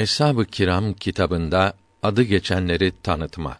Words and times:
Eshab-ı 0.00 0.44
Kiram 0.44 0.92
kitabında 0.92 1.74
adı 2.02 2.22
geçenleri 2.22 2.92
tanıtma. 3.02 3.58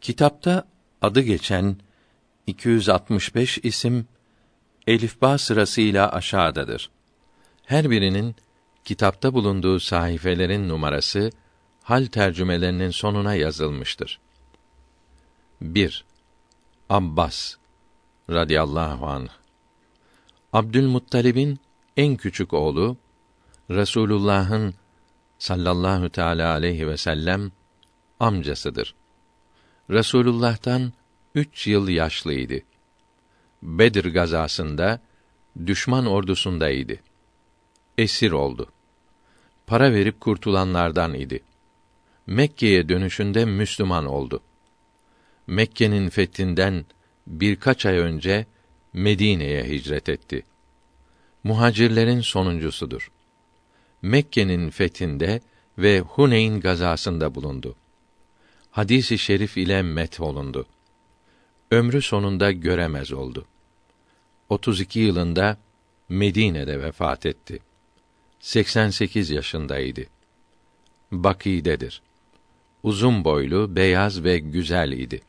Kitapta 0.00 0.68
adı 1.02 1.20
geçen 1.20 1.76
265 2.46 3.58
isim 3.62 4.06
elifba 4.86 5.38
sırasıyla 5.38 6.12
aşağıdadır. 6.12 6.90
Her 7.64 7.90
birinin 7.90 8.36
kitapta 8.84 9.34
bulunduğu 9.34 9.80
sayfelerin 9.80 10.68
numarası 10.68 11.30
hal 11.82 12.06
tercümelerinin 12.06 12.90
sonuna 12.90 13.34
yazılmıştır. 13.34 14.20
1. 15.60 16.04
Abbas 16.90 17.54
radıyallahu 18.30 19.06
anh 19.06 19.30
Abdülmuttalib'in 20.52 21.58
en 21.96 22.16
küçük 22.16 22.54
oğlu 22.54 22.96
Resulullah'ın 23.70 24.74
sallallahu 25.38 26.10
teala 26.10 26.52
aleyhi 26.52 26.88
ve 26.88 26.96
sellem 26.96 27.52
amcasıdır. 28.20 28.94
Resulullah'tan 29.90 30.92
üç 31.34 31.66
yıl 31.66 31.88
yaşlıydı. 31.88 32.60
Bedir 33.62 34.04
gazasında 34.04 35.00
düşman 35.66 36.06
ordusundaydı. 36.06 36.96
Esir 37.98 38.30
oldu. 38.30 38.72
Para 39.66 39.92
verip 39.92 40.20
kurtulanlardan 40.20 41.14
idi. 41.14 41.42
Mekke'ye 42.26 42.88
dönüşünde 42.88 43.44
Müslüman 43.44 44.06
oldu. 44.06 44.42
Mekke'nin 45.46 46.08
fethinden 46.08 46.86
birkaç 47.26 47.86
ay 47.86 47.98
önce 47.98 48.46
Medine'ye 48.92 49.64
hicret 49.64 50.08
etti. 50.08 50.44
Muhacirlerin 51.44 52.20
sonuncusudur. 52.20 53.10
Mekke'nin 54.02 54.70
fethinde 54.70 55.40
ve 55.78 56.00
Huneyn 56.00 56.60
gazasında 56.60 57.34
bulundu. 57.34 57.76
Hadisi 58.70 59.18
şerif 59.18 59.56
ile 59.56 59.82
met 59.82 60.20
olundu. 60.20 60.66
Ömrü 61.70 62.02
sonunda 62.02 62.52
göremez 62.52 63.12
oldu. 63.12 63.44
32 64.48 65.00
yılında 65.00 65.56
Medine'de 66.08 66.82
vefat 66.82 67.26
etti. 67.26 67.58
88 68.40 69.30
yaşındaydı. 69.30 70.04
Bakidedir. 71.12 72.02
Uzun 72.82 73.24
boylu, 73.24 73.76
beyaz 73.76 74.24
ve 74.24 74.38
güzel 74.38 74.92
idi. 74.92 75.20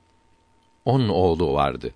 On 0.86 1.10
oğlu 1.10 1.54
vardı. 1.54 1.94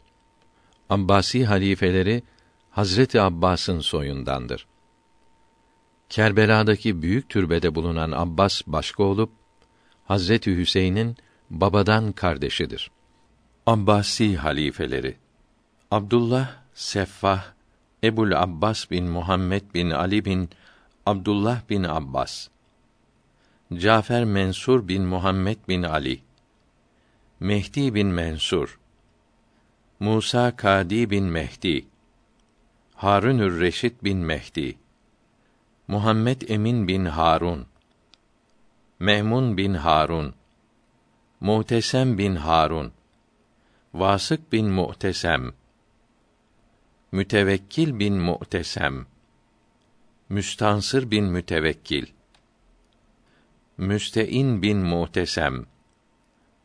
Abbasi 0.89 1.45
halifeleri 1.45 2.23
Hazreti 2.71 3.21
Abbas'ın 3.21 3.79
soyundandır. 3.79 4.67
Kerbela'daki 6.09 7.01
büyük 7.01 7.29
türbede 7.29 7.75
bulunan 7.75 8.11
Abbas 8.11 8.61
başka 8.67 9.03
olup 9.03 9.31
Hazreti 10.05 10.57
Hüseyin'in 10.57 11.17
babadan 11.49 12.11
kardeşidir. 12.11 12.91
Abbasi 13.65 14.37
halifeleri. 14.37 15.17
Abdullah 15.91 16.55
Seffah 16.73 17.53
Ebul 18.03 18.31
Abbas 18.31 18.91
bin 18.91 19.05
Muhammed 19.05 19.73
bin 19.73 19.89
Ali 19.89 20.25
bin 20.25 20.49
Abdullah 21.05 21.61
bin 21.69 21.83
Abbas. 21.83 22.47
Cafer 23.73 24.25
Mensur 24.25 24.88
bin 24.88 25.03
Muhammed 25.03 25.57
bin 25.67 25.83
Ali. 25.83 26.21
Mehdi 27.39 27.93
bin 27.93 28.07
Mensur. 28.07 28.79
Musa 29.99 30.55
Kadi 30.55 31.09
bin 31.09 31.23
Mehdi. 31.23 31.85
Harunür 32.95 33.61
Reşit 33.61 34.03
bin 34.03 34.17
Mehdi 34.17 34.82
Muhammed 35.87 36.49
Emin 36.49 36.87
bin 36.87 37.05
Harun 37.05 37.65
Mehmun 38.99 39.57
bin 39.57 39.73
Harun 39.73 40.33
Muhtesem 41.39 42.17
bin 42.17 42.35
Harun 42.35 42.93
Vasık 43.93 44.51
bin 44.51 44.69
Muhtesem 44.71 45.53
Mütevekkil 47.11 47.99
bin 47.99 48.13
Muhtesem 48.13 49.05
Müstansır 50.29 51.11
bin 51.11 51.25
Mütevekkil 51.25 52.07
Müstein 53.77 54.61
bin 54.61 54.77
Muhtesem 54.77 55.66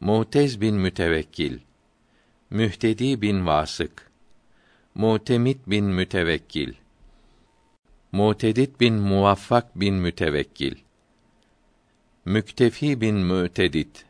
Muhtez 0.01 0.61
bin 0.61 0.75
Mütevekkil 0.75 1.59
Mühtedi 2.51 3.23
bin 3.23 3.47
Vasık 3.47 4.11
Mutemit 4.95 5.67
bin 5.67 5.85
Mütevekkil 5.85 6.75
Mutedit 8.13 8.81
bin 8.81 8.95
Muvaffak 8.95 9.81
bin 9.81 9.95
Mütevekkil. 9.95 10.77
Müktefi 12.25 13.01
bin 13.01 13.15
Mütedit 13.15 14.05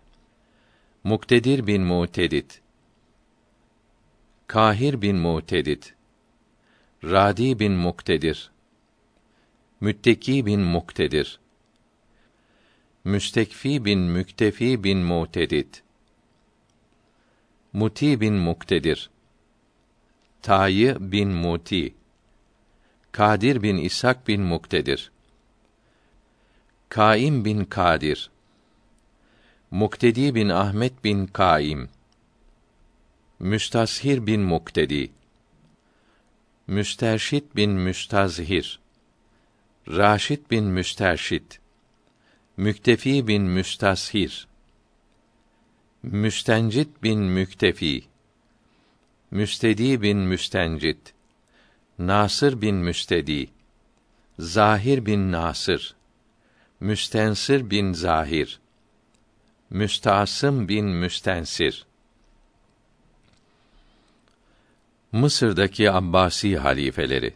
Muktedir 1.04 1.66
bin 1.66 1.82
Mutedit 1.82 2.60
Kahir 4.46 5.02
bin 5.02 5.16
Mutedit 5.16 5.94
Radi 7.04 7.58
bin 7.58 7.72
Muktedir. 7.72 8.50
Mütteki 9.80 10.46
bin 10.46 10.60
Muktedir. 10.60 11.40
Müstekfi 13.04 13.84
bin 13.84 13.98
Müktefi 13.98 14.84
bin 14.84 14.98
Mutedit 14.98 15.82
Muti 17.72 18.20
bin 18.20 18.34
Muktedir. 18.34 19.10
Tayi 20.42 20.96
bin 21.00 21.28
Muti 21.28 21.97
Kadir 23.18 23.62
bin 23.62 23.76
İshak 23.76 24.28
bin 24.28 24.42
Muktedir. 24.42 25.10
Kaim 26.88 27.44
bin 27.44 27.64
Kadir. 27.64 28.30
Muktedi 29.70 30.34
bin 30.34 30.48
Ahmet 30.48 31.04
bin 31.04 31.26
Kaim. 31.26 31.88
Müstashir 33.38 34.26
bin 34.26 34.40
Muktedi. 34.40 35.10
Müsterşit 36.66 37.56
bin 37.56 37.70
Müstazhir. 37.70 38.80
Raşid 39.88 40.50
bin 40.50 40.64
Müsterşit. 40.64 41.60
Müktefi 42.56 43.26
bin 43.28 43.42
Müstashir 43.42 44.48
Müstencit 46.02 47.02
bin 47.02 47.20
Müktefi. 47.20 48.04
Müstedi 49.30 50.02
bin 50.02 50.18
Müstencit 50.18 51.17
Nasır 51.98 52.62
bin 52.62 52.76
Müstedi 52.76 53.50
Zahir 54.38 55.06
bin 55.06 55.32
Nasır 55.32 55.94
Müstensir 56.80 57.70
bin 57.70 57.92
Zahir 57.92 58.60
Müstasım 59.70 60.68
bin 60.68 60.84
Müstensir. 60.86 61.86
Mısır'daki 65.12 65.90
Abbasi 65.90 66.58
halifeleri. 66.58 67.34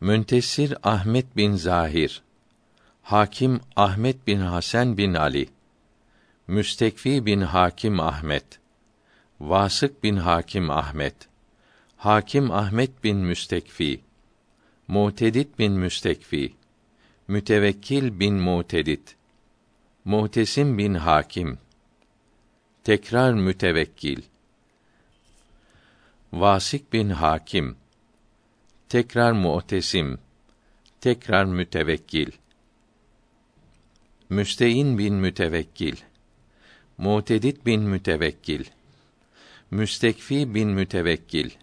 Müntesir 0.00 0.74
Ahmet 0.82 1.36
bin 1.36 1.56
Zahir 1.56 2.22
Hakim 3.02 3.60
Ahmet 3.76 4.26
bin 4.26 4.40
Hasan 4.40 4.98
bin 4.98 5.14
Ali 5.14 5.48
Müstekfi 6.46 7.26
bin 7.26 7.40
Hakim 7.40 8.00
Ahmet 8.00 8.44
Vasık 9.40 10.02
bin 10.02 10.16
Hakim 10.16 10.70
Ahmet 10.70 11.31
Hakim 12.02 12.50
Ahmet 12.50 13.04
bin 13.04 13.16
Müstekfi 13.16 14.00
Mu'tedit 14.88 15.58
bin 15.58 15.72
Müstekfi 15.72 16.54
Mütevekkil 17.28 18.20
bin 18.20 18.34
Mu'tedit 18.34 19.16
Muhtesim 20.04 20.78
bin 20.78 20.94
Hakim 20.94 21.58
Tekrar 22.84 23.32
mütevekkil 23.32 24.22
Vasik 26.32 26.92
bin 26.92 27.10
Hakim 27.10 27.76
Tekrar 28.88 29.32
muhtesim 29.32 30.18
Tekrar 31.00 31.44
mütevekkil 31.44 32.30
Müstein 34.28 34.98
bin 34.98 35.14
mütevekkil 35.14 35.96
Mu'tedit 36.98 37.66
bin 37.66 37.82
mütevekkil 37.82 38.64
Müstekfi 39.70 40.54
bin 40.54 40.68
mütevekkil 40.68 41.61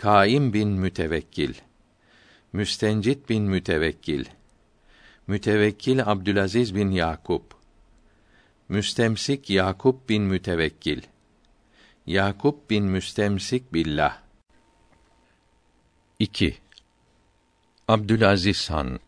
Kaim 0.00 0.52
bin 0.52 0.68
mütevekkil 0.68 1.54
Müstencit 2.52 3.28
bin 3.28 3.42
mütevekkil 3.42 4.24
Mütevekkil 5.26 6.02
Abdülaziz 6.06 6.74
bin 6.74 6.90
Yakup 6.90 7.54
Müstemsik 8.68 9.50
Yakup 9.50 10.08
bin 10.08 10.22
mütevekkil 10.22 11.02
Yakup 12.06 12.70
bin 12.70 12.84
Müstemsik 12.84 13.74
billah 13.74 14.18
2. 16.18 16.58
Abdülaziz 17.88 18.70
Han 18.70 19.00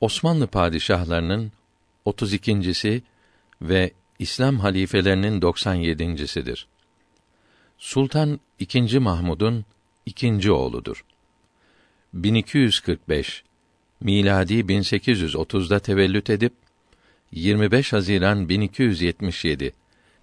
Osmanlı 0.00 0.46
padişahlarının 0.46 1.52
32.si 2.06 3.02
ve 3.62 3.92
İslam 4.18 4.58
halifelerinin 4.58 5.40
97.sidir. 5.40 6.66
Sultan 7.78 8.40
II. 8.60 8.98
Mahmud'un 8.98 9.64
ikinci 10.06 10.52
oğludur. 10.52 11.04
1245 12.14 13.44
miladi 14.00 14.54
1830'da 14.54 15.78
tevellüt 15.78 16.30
edip 16.30 16.52
25 17.32 17.92
Haziran 17.92 18.48
1277 18.48 19.72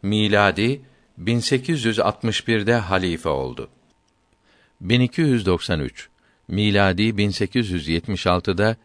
miladi 0.01 0.81
1861'de 1.19 2.75
halife 2.75 3.29
oldu. 3.29 3.69
1293 4.81 6.09
miladi 6.47 7.01
1876'da 7.01 8.75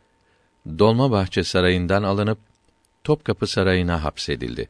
Dolmabahçe 0.79 1.45
Sarayı'ndan 1.45 2.03
alınıp 2.03 2.39
Topkapı 3.05 3.47
Sarayı'na 3.47 4.05
hapsedildi. 4.05 4.69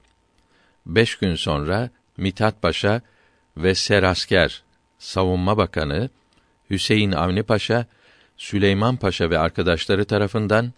Beş 0.87 1.17
gün 1.17 1.35
sonra 1.35 1.91
Mithat 2.17 2.63
Paşa 2.63 3.01
ve 3.57 3.75
Serasker, 3.75 4.63
Savunma 4.99 5.57
Bakanı 5.57 6.11
Hüseyin 6.71 7.13
Avni 7.13 7.43
Paşa, 7.43 7.87
Süleyman 8.37 8.97
Paşa 8.97 9.31
ve 9.31 9.39
arkadaşları 9.39 10.05
tarafından 10.05 10.73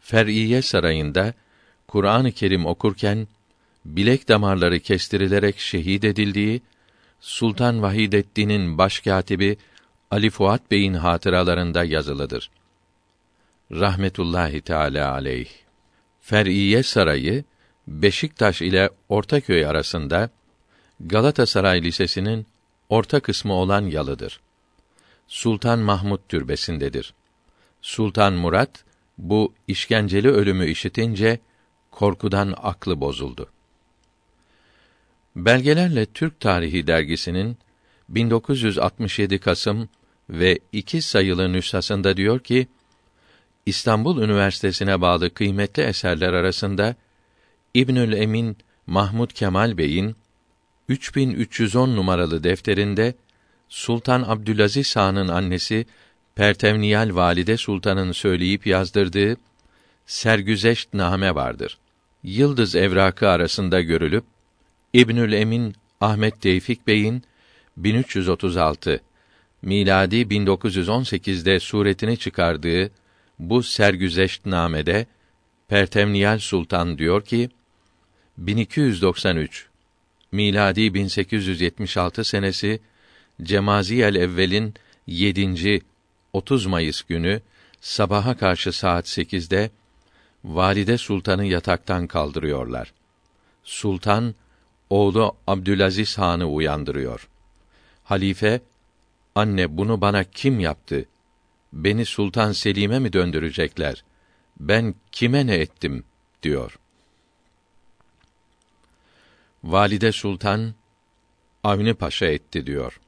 Fer'iye 0.00 0.62
Sarayı'nda 0.62 1.34
Kur'an-ı 1.88 2.32
Kerim 2.32 2.66
okurken 2.66 3.28
bilek 3.84 4.28
damarları 4.28 4.80
kestirilerek 4.80 5.58
şehit 5.58 6.04
edildiği 6.04 6.62
Sultan 7.20 7.82
Vahidettin'in 7.82 8.78
başkatibi 8.78 9.56
Ali 10.10 10.30
Fuat 10.30 10.70
Bey'in 10.70 10.94
hatıralarında 10.94 11.84
yazılıdır. 11.84 12.50
Rahmetullahi 13.72 14.60
Teala 14.60 15.12
aleyh. 15.12 15.48
Fer'iye 16.20 16.82
Sarayı 16.82 17.44
Beşiktaş 17.88 18.62
ile 18.62 18.90
Ortaköy 19.08 19.66
arasında 19.66 20.30
Galatasaray 21.00 21.82
Lisesi'nin 21.82 22.46
orta 22.88 23.20
kısmı 23.20 23.52
olan 23.52 23.86
yalıdır. 23.86 24.40
Sultan 25.28 25.78
Mahmud 25.78 26.20
türbesindedir. 26.28 27.14
Sultan 27.82 28.32
Murat 28.32 28.84
bu 29.18 29.54
işkenceli 29.68 30.28
ölümü 30.28 30.66
işitince 30.66 31.38
korkudan 31.90 32.54
aklı 32.62 33.00
bozuldu. 33.00 33.48
Belgelerle 35.36 36.06
Türk 36.06 36.40
Tarihi 36.40 36.86
dergisinin 36.86 37.58
1967 38.08 39.38
Kasım 39.38 39.88
ve 40.30 40.58
iki 40.72 41.02
sayılı 41.02 41.52
nüshasında 41.52 42.16
diyor 42.16 42.40
ki, 42.40 42.68
İstanbul 43.66 44.22
Üniversitesi'ne 44.22 45.00
bağlı 45.00 45.34
kıymetli 45.34 45.82
eserler 45.82 46.32
arasında 46.32 46.94
İbnül 47.74 48.12
Emin 48.12 48.56
Mahmud 48.86 49.30
Kemal 49.30 49.78
Bey'in 49.78 50.16
3310 50.88 51.96
numaralı 51.96 52.44
defterinde 52.44 53.14
Sultan 53.68 54.22
Abdülaziz 54.22 54.96
Han'ın 54.96 55.28
annesi 55.28 55.86
Pertevniyal 56.34 57.14
Valide 57.14 57.56
Sultan'ın 57.56 58.12
söyleyip 58.12 58.66
yazdırdığı 58.66 59.36
Sergüzeşt 60.06 60.94
name 60.94 61.34
vardır. 61.34 61.78
Yıldız 62.22 62.74
evrakı 62.74 63.28
arasında 63.28 63.80
görülüp 63.80 64.24
İbnül 64.92 65.32
Emin 65.32 65.74
Ahmet 66.00 66.40
Tevfik 66.40 66.86
Bey'in 66.86 67.22
1336 67.76 69.00
miladi 69.62 70.16
1918'de 70.16 71.60
suretini 71.60 72.16
çıkardığı 72.16 72.90
bu 73.38 73.62
sergüzeşt 73.62 74.46
namede 74.46 75.06
Pertemniyal 75.68 76.38
Sultan 76.38 76.98
diyor 76.98 77.24
ki 77.24 77.50
1293 78.38 79.68
miladi 80.36 80.94
1876 80.94 82.24
senesi 82.24 82.80
Cemaziyel 83.42 84.14
Evvel'in 84.14 84.74
7. 85.06 85.80
30 86.32 86.66
Mayıs 86.66 87.02
günü 87.02 87.40
sabaha 87.80 88.36
karşı 88.36 88.72
saat 88.72 89.06
8'de 89.06 89.70
Valide 90.44 90.98
Sultan'ı 90.98 91.44
yataktan 91.44 92.06
kaldırıyorlar. 92.06 92.92
Sultan 93.64 94.34
oğlu 94.90 95.36
Abdülaziz 95.46 96.18
Han'ı 96.18 96.46
uyandırıyor. 96.48 97.28
Halife, 98.04 98.60
anne 99.34 99.76
bunu 99.76 100.00
bana 100.00 100.24
kim 100.24 100.60
yaptı? 100.60 101.04
Beni 101.72 102.04
Sultan 102.06 102.52
Selim'e 102.52 102.98
mi 102.98 103.12
döndürecekler? 103.12 104.04
Ben 104.60 104.94
kime 105.12 105.46
ne 105.46 105.54
ettim? 105.54 106.04
diyor. 106.42 106.78
Valide 109.66 110.12
Sultan, 110.12 110.74
Avni 111.64 111.94
Paşa 111.94 112.26
etti 112.26 112.66
diyor. 112.66 113.00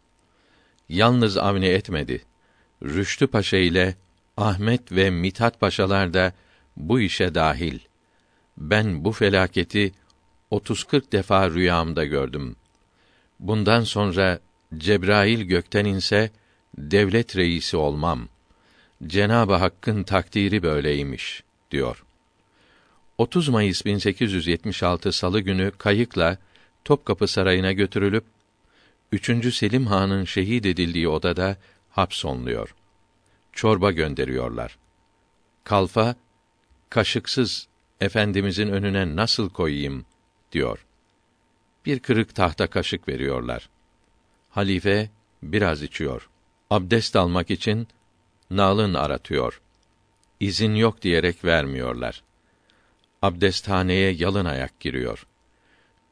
Yalnız 0.89 1.37
Avni 1.37 1.67
etmedi. 1.67 2.25
Rüştü 2.83 3.27
Paşa 3.27 3.57
ile 3.57 3.95
Ahmet 4.37 4.93
ve 4.93 5.11
Mithat 5.11 5.61
Paşalar 5.61 6.15
da 6.15 6.33
bu 6.77 7.01
işe 7.01 7.35
dahil. 7.35 7.79
Ben 8.57 9.05
bu 9.05 9.13
felaketi 9.13 9.93
30-40 10.51 11.13
defa 11.13 11.51
rüyamda 11.51 12.05
gördüm. 12.05 12.57
Bundan 13.41 13.81
sonra 13.81 14.41
Cebrail 14.79 15.41
gökten 15.41 15.85
inse 15.85 16.31
devlet 16.79 17.37
reisi 17.37 17.77
olmam. 17.77 18.29
Cenabı 19.07 19.55
Hakk'ın 19.55 20.03
takdiri 20.03 20.63
böyleymiş 20.63 21.43
diyor. 21.71 22.05
30 23.19 23.49
Mayıs 23.49 23.85
1876 23.85 25.13
Salı 25.13 25.41
günü 25.41 25.73
kayıkla 25.79 26.39
Topkapı 26.89 27.29
Sarayı'na 27.29 27.73
götürülüp 27.73 28.25
3. 29.13 29.55
Selim 29.55 29.87
Han'ın 29.87 30.25
şehit 30.25 30.67
edildiği 30.67 31.09
odada 31.09 31.57
hapsonluyor. 31.91 32.75
Çorba 33.53 33.93
gönderiyorlar. 33.93 34.79
Kalfa 35.65 36.15
kaşıksız 36.91 37.69
efendimizin 38.01 38.69
önüne 38.69 39.17
nasıl 39.17 39.51
koyayım 39.51 40.05
diyor. 40.53 40.87
Bir 41.87 41.99
kırık 41.99 42.35
tahta 42.35 42.67
kaşık 42.67 43.09
veriyorlar. 43.09 43.69
Halife 44.51 45.11
biraz 45.43 45.83
içiyor. 45.83 46.31
Abdest 46.71 47.17
almak 47.17 47.51
için 47.51 47.89
nalın 48.51 48.95
aratıyor. 48.95 49.61
İzin 50.41 50.75
yok 50.75 51.03
diyerek 51.03 51.45
vermiyorlar. 51.45 52.23
Abdesthaneye 53.23 54.13
yalın 54.13 54.45
ayak 54.45 54.81
giriyor. 54.81 55.28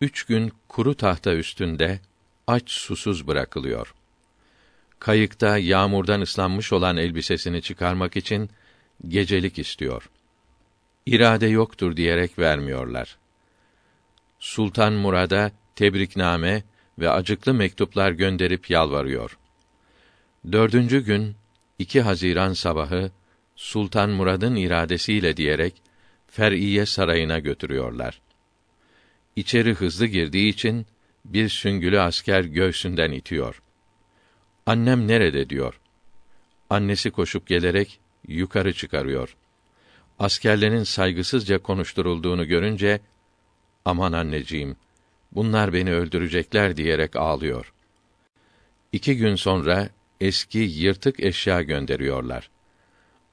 Üç 0.01 0.25
gün 0.25 0.53
kuru 0.69 0.95
tahta 0.95 1.35
üstünde 1.35 2.01
aç 2.47 2.71
susuz 2.71 3.27
bırakılıyor. 3.27 3.95
Kayıkta 4.99 5.59
yağmurdan 5.59 6.21
ıslanmış 6.21 6.73
olan 6.73 6.97
elbisesini 6.97 7.63
çıkarmak 7.63 8.17
için 8.17 8.51
gecelik 9.09 9.59
istiyor. 9.59 10.11
İrade 11.07 11.47
yoktur 11.47 11.97
diyerek 11.97 12.39
vermiyorlar. 12.39 13.19
Sultan 14.39 14.93
Murad'a 14.93 15.51
tebrikname 15.77 16.63
ve 16.99 17.11
acıklı 17.11 17.55
mektuplar 17.55 18.11
gönderip 18.11 18.71
yalvarıyor. 18.71 19.39
Dördüncü 20.53 21.05
gün 21.05 21.35
2 21.79 22.01
Haziran 22.01 22.53
sabahı 22.53 23.11
Sultan 23.57 24.11
Murad'ın 24.11 24.57
iradesiyle 24.57 25.37
diyerek 25.37 25.75
Fer'iye 26.29 26.87
sarayına 26.87 27.39
götürüyorlar. 27.39 28.26
İçeri 29.37 29.75
hızlı 29.75 30.07
girdiği 30.07 30.49
için 30.49 30.87
bir 31.25 31.49
süngülü 31.49 32.01
asker 32.01 32.45
göğsünden 32.45 33.13
itiyor. 33.13 33.63
Annem 34.67 35.09
nerede 35.09 35.51
diyor. 35.51 35.81
Annesi 36.71 37.11
koşup 37.11 37.47
gelerek 37.47 38.01
yukarı 38.29 38.73
çıkarıyor. 38.73 39.37
Askerlerin 40.19 40.83
saygısızca 40.83 41.59
konuşturulduğunu 41.59 42.47
görünce 42.49 43.01
aman 43.85 44.13
anneciğim 44.13 44.77
bunlar 45.33 45.73
beni 45.73 45.93
öldürecekler 45.95 46.77
diyerek 46.77 47.17
ağlıyor. 47.17 47.73
İki 48.93 49.17
gün 49.17 49.35
sonra 49.35 49.89
eski 50.21 50.59
yırtık 50.59 51.21
eşya 51.21 51.63
gönderiyorlar. 51.63 52.51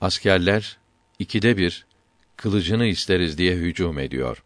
Askerler 0.02 0.78
ikide 1.20 1.58
bir 1.58 1.86
kılıcını 2.38 2.86
isteriz 2.86 3.38
diye 3.38 3.56
hücum 3.56 4.00
ediyor. 4.00 4.44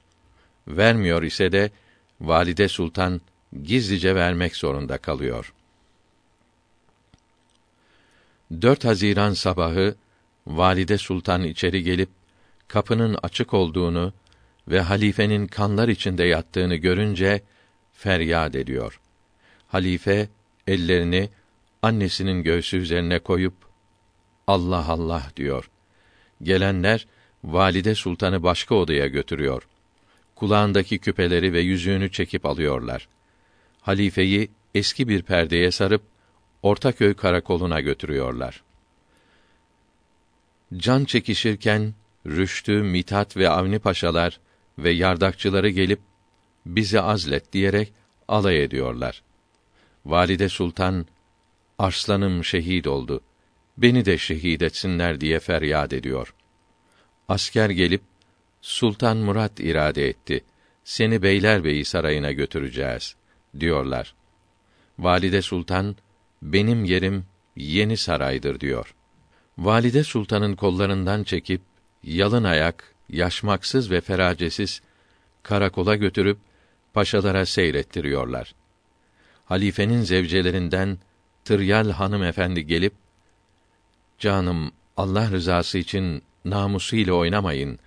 Vermiyor 0.68 1.24
ise 1.24 1.52
de 1.52 1.72
valide 2.22 2.68
sultan 2.68 3.22
gizlice 3.64 4.16
vermek 4.16 4.56
zorunda 4.56 4.98
kalıyor. 4.98 5.54
4 8.62 8.86
Haziran 8.86 9.34
sabahı 9.34 9.96
valide 10.48 10.98
sultan 10.98 11.44
içeri 11.44 11.84
gelip 11.84 12.10
kapının 12.68 13.18
açık 13.24 13.54
olduğunu 13.54 14.14
ve 14.68 14.82
halifenin 14.82 15.48
kanlar 15.48 15.88
içinde 15.88 16.24
yattığını 16.24 16.76
görünce 16.76 17.42
feryat 17.94 18.56
ediyor. 18.56 19.00
Halife 19.68 20.30
ellerini 20.68 21.30
annesinin 21.82 22.44
göğsü 22.44 22.78
üzerine 22.78 23.20
koyup 23.20 23.54
Allah 24.48 24.86
Allah 24.88 25.24
diyor. 25.36 25.70
Gelenler 26.44 27.08
valide 27.44 27.96
sultanı 27.96 28.44
başka 28.44 28.76
odaya 28.76 29.08
götürüyor. 29.08 29.68
Kulağındaki 30.40 31.00
küpeleri 31.00 31.54
ve 31.54 31.60
yüzüğünü 31.60 32.12
çekip 32.12 32.46
alıyorlar. 32.46 33.08
Halifeyi 33.82 34.50
eski 34.76 35.08
bir 35.08 35.22
perdeye 35.22 35.72
sarıp 35.72 36.02
Ortaköy 36.64 37.14
karakoluna 37.14 37.80
götürüyorlar. 37.82 38.64
can 40.78 41.06
çekişirken 41.06 41.94
Rüştü, 42.26 42.84
Mitat 42.84 43.38
ve 43.38 43.50
Avni 43.50 43.80
paşalar 43.80 44.40
ve 44.80 44.92
yardakçıları 44.92 45.70
gelip 45.70 46.00
bizi 46.66 47.02
azlet 47.02 47.54
diyerek 47.54 47.94
alay 48.28 48.64
ediyorlar. 48.64 49.24
Valide 50.06 50.50
Sultan 50.50 51.06
Arslanım 51.80 52.44
şehit 52.44 52.88
oldu. 52.88 53.22
Beni 53.78 54.06
de 54.06 54.18
şehit 54.18 54.62
etsinler 54.62 55.22
diye 55.22 55.40
feryat 55.40 55.94
ediyor. 55.94 56.34
Asker 57.30 57.70
gelip 57.70 58.02
Sultan 58.68 59.18
Murat 59.18 59.60
irade 59.60 60.08
etti. 60.08 60.44
Seni 60.84 61.22
Beylerbeyi 61.22 61.86
sarayına 61.86 62.32
götüreceğiz 62.32 63.16
diyorlar. 63.60 64.16
Valide 65.00 65.42
Sultan 65.42 65.96
benim 66.42 66.86
yerim 66.86 67.26
yeni 67.56 67.98
saraydır 67.98 68.60
diyor. 68.60 68.96
Valide 69.58 70.04
Sultan'ın 70.04 70.56
kollarından 70.56 71.24
çekip 71.24 71.62
yalın 72.04 72.44
ayak, 72.44 72.94
yaşmaksız 73.10 73.92
ve 73.92 74.02
feracesiz 74.02 74.82
karakola 75.44 75.96
götürüp 75.96 76.38
paşalara 76.94 77.46
seyrettiriyorlar. 77.46 78.56
Halifenin 79.46 80.02
zevcelerinden 80.02 80.98
Tıryal 81.46 81.90
hanım 81.92 82.24
efendi 82.24 82.66
gelip 82.66 82.94
canım 84.20 84.72
Allah 84.98 85.32
rızası 85.32 85.78
için 85.78 86.22
namusu 86.46 86.96
ile 86.96 87.14
oynamayın. 87.14 87.80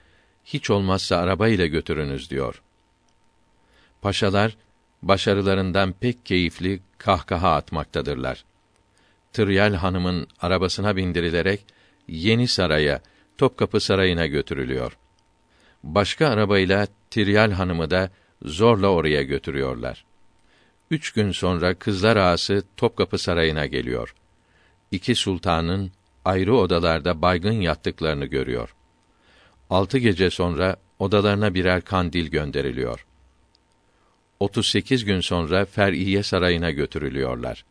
Hiç 0.53 0.71
olmazsa 0.71 1.17
araba 1.17 1.49
ile 1.49 1.67
götürünüz 1.69 2.31
diyor. 2.31 2.63
Paşalar 4.03 4.57
başarılarından 5.03 5.93
pek 5.93 6.27
keyifli 6.27 6.81
kahkaha 6.99 7.55
atmaktadırlar. 7.55 8.45
Tıryal 9.33 9.75
hanımın 9.75 10.27
arabasına 10.41 10.97
bindirilerek 10.97 11.65
Yeni 12.09 12.49
Saray'a, 12.49 13.01
Topkapı 13.39 13.81
Sarayı'na 13.81 14.27
götürülüyor. 14.27 14.99
Başka 15.85 16.29
arabayla 16.29 16.87
Tiryal 17.11 17.51
hanımı 17.51 17.91
da 17.91 18.11
zorla 18.43 18.89
oraya 18.89 19.23
götürüyorlar. 19.23 20.05
Üç 20.91 21.13
gün 21.13 21.33
sonra 21.33 21.75
kızlar 21.75 22.17
ağası 22.17 22.63
Topkapı 22.77 23.19
Sarayı'na 23.19 23.67
geliyor. 23.67 24.15
İki 24.91 25.15
sultanın 25.15 25.93
ayrı 26.25 26.57
odalarda 26.57 27.23
baygın 27.23 27.61
yattıklarını 27.61 28.27
görüyor. 28.27 28.75
Altı 29.71 29.99
gece 29.99 30.31
sonra 30.31 30.77
odalarına 30.99 31.55
birer 31.55 31.81
kandil 31.81 32.27
gönderiliyor. 32.27 33.07
38 34.41 35.05
gün 35.05 35.21
sonra 35.21 35.65
Fer'iye 35.65 36.23
Sarayı'na 36.23 36.71
götürülüyorlar. 36.71 37.65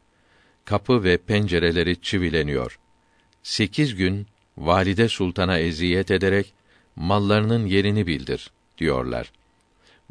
Kapı 0.66 1.04
ve 1.04 1.18
pencereleri 1.18 2.02
çivileniyor. 2.02 2.80
Sekiz 3.44 3.96
gün 3.96 4.28
valide 4.58 5.10
sultana 5.10 5.58
eziyet 5.58 6.12
ederek 6.12 6.54
mallarının 6.96 7.66
yerini 7.66 8.08
bildir 8.08 8.52
diyorlar. 8.78 9.32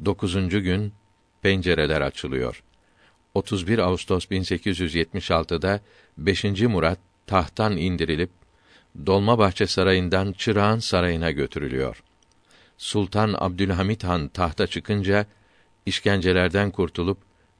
Dokuzuncu 0.04 0.62
gün 0.62 0.92
pencereler 1.42 2.00
açılıyor. 2.00 2.62
31 3.34 3.78
Ağustos 3.78 4.24
1876'da 4.24 5.80
5. 6.18 6.44
Murat 6.44 6.98
tahttan 7.26 7.76
indirilip 7.76 8.30
Dolmabahçe 9.06 9.66
Sarayı'ndan 9.66 10.32
Çırağan 10.32 10.78
Sarayı'na 10.78 11.30
götürülüyor. 11.30 12.02
Sultan 12.78 13.34
Abdülhamit 13.38 14.04
Han 14.04 14.28
tahta 14.28 14.66
çıkınca 14.66 15.26
işkencelerden 15.86 16.70
kurtulup 16.70 17.18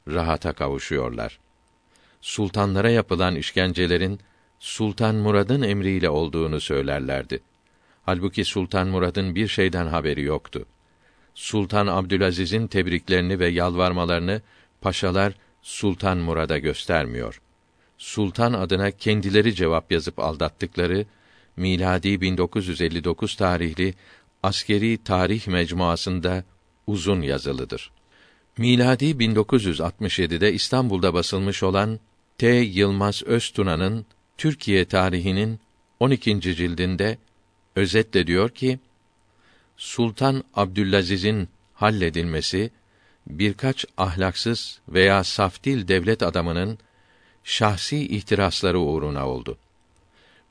rahata 0.08 0.52
kavuşuyorlar. 0.52 1.38
Sultanlara 2.20 2.90
yapılan 2.90 3.34
işkencelerin 3.34 4.20
Sultan 4.58 5.14
Murad'ın 5.14 5.62
emriyle 5.62 6.10
olduğunu 6.10 6.60
söylerlerdi. 6.60 7.40
Halbuki 8.02 8.44
Sultan 8.44 8.88
Murad'ın 8.88 9.34
bir 9.34 9.48
şeyden 9.48 9.86
haberi 9.86 10.22
yoktu. 10.22 10.66
Sultan 11.34 11.86
Abdülaziz'in 11.86 12.66
tebriklerini 12.66 13.38
ve 13.38 13.48
yalvarmalarını 13.48 14.42
paşalar 14.80 15.32
Sultan 15.62 16.18
Murad'a 16.18 16.58
göstermiyor. 16.58 17.40
Sultan 17.98 18.52
adına 18.52 18.90
kendileri 18.90 19.54
cevap 19.54 19.92
yazıp 19.92 20.18
aldattıkları 20.18 21.06
miladi 21.58 22.20
1959 22.20 23.34
tarihli 23.36 23.94
askeri 24.42 24.98
tarih 25.04 25.46
mecmuasında 25.46 26.44
uzun 26.86 27.22
yazılıdır. 27.22 27.90
Miladi 28.58 29.04
1967'de 29.04 30.52
İstanbul'da 30.52 31.14
basılmış 31.14 31.62
olan 31.62 32.00
T. 32.38 32.46
Yılmaz 32.48 33.22
Öztuna'nın 33.22 34.06
Türkiye 34.38 34.84
tarihinin 34.84 35.60
12. 36.00 36.40
cildinde 36.40 37.18
özetle 37.76 38.26
diyor 38.26 38.50
ki 38.50 38.78
Sultan 39.76 40.44
Abdülaziz'in 40.54 41.48
halledilmesi 41.74 42.70
birkaç 43.26 43.84
ahlaksız 43.96 44.80
veya 44.88 45.24
saftil 45.24 45.88
devlet 45.88 46.22
adamının 46.22 46.78
şahsi 47.44 48.08
ihtirasları 48.08 48.78
uğruna 48.78 49.28
oldu. 49.28 49.58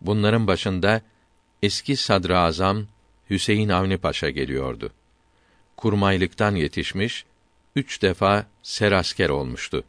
Bunların 0.02 0.48
başında 0.48 1.02
eski 1.64 1.96
sadrazam 1.96 2.86
Hüseyin 3.30 3.70
Avni 3.70 3.98
Paşa 3.98 4.30
geliyordu. 4.30 4.92
Kurmaylıktan 5.78 6.56
yetişmiş, 6.56 7.26
üç 7.76 8.02
defa 8.02 8.46
serasker 8.64 9.30
olmuştu. 9.30 9.84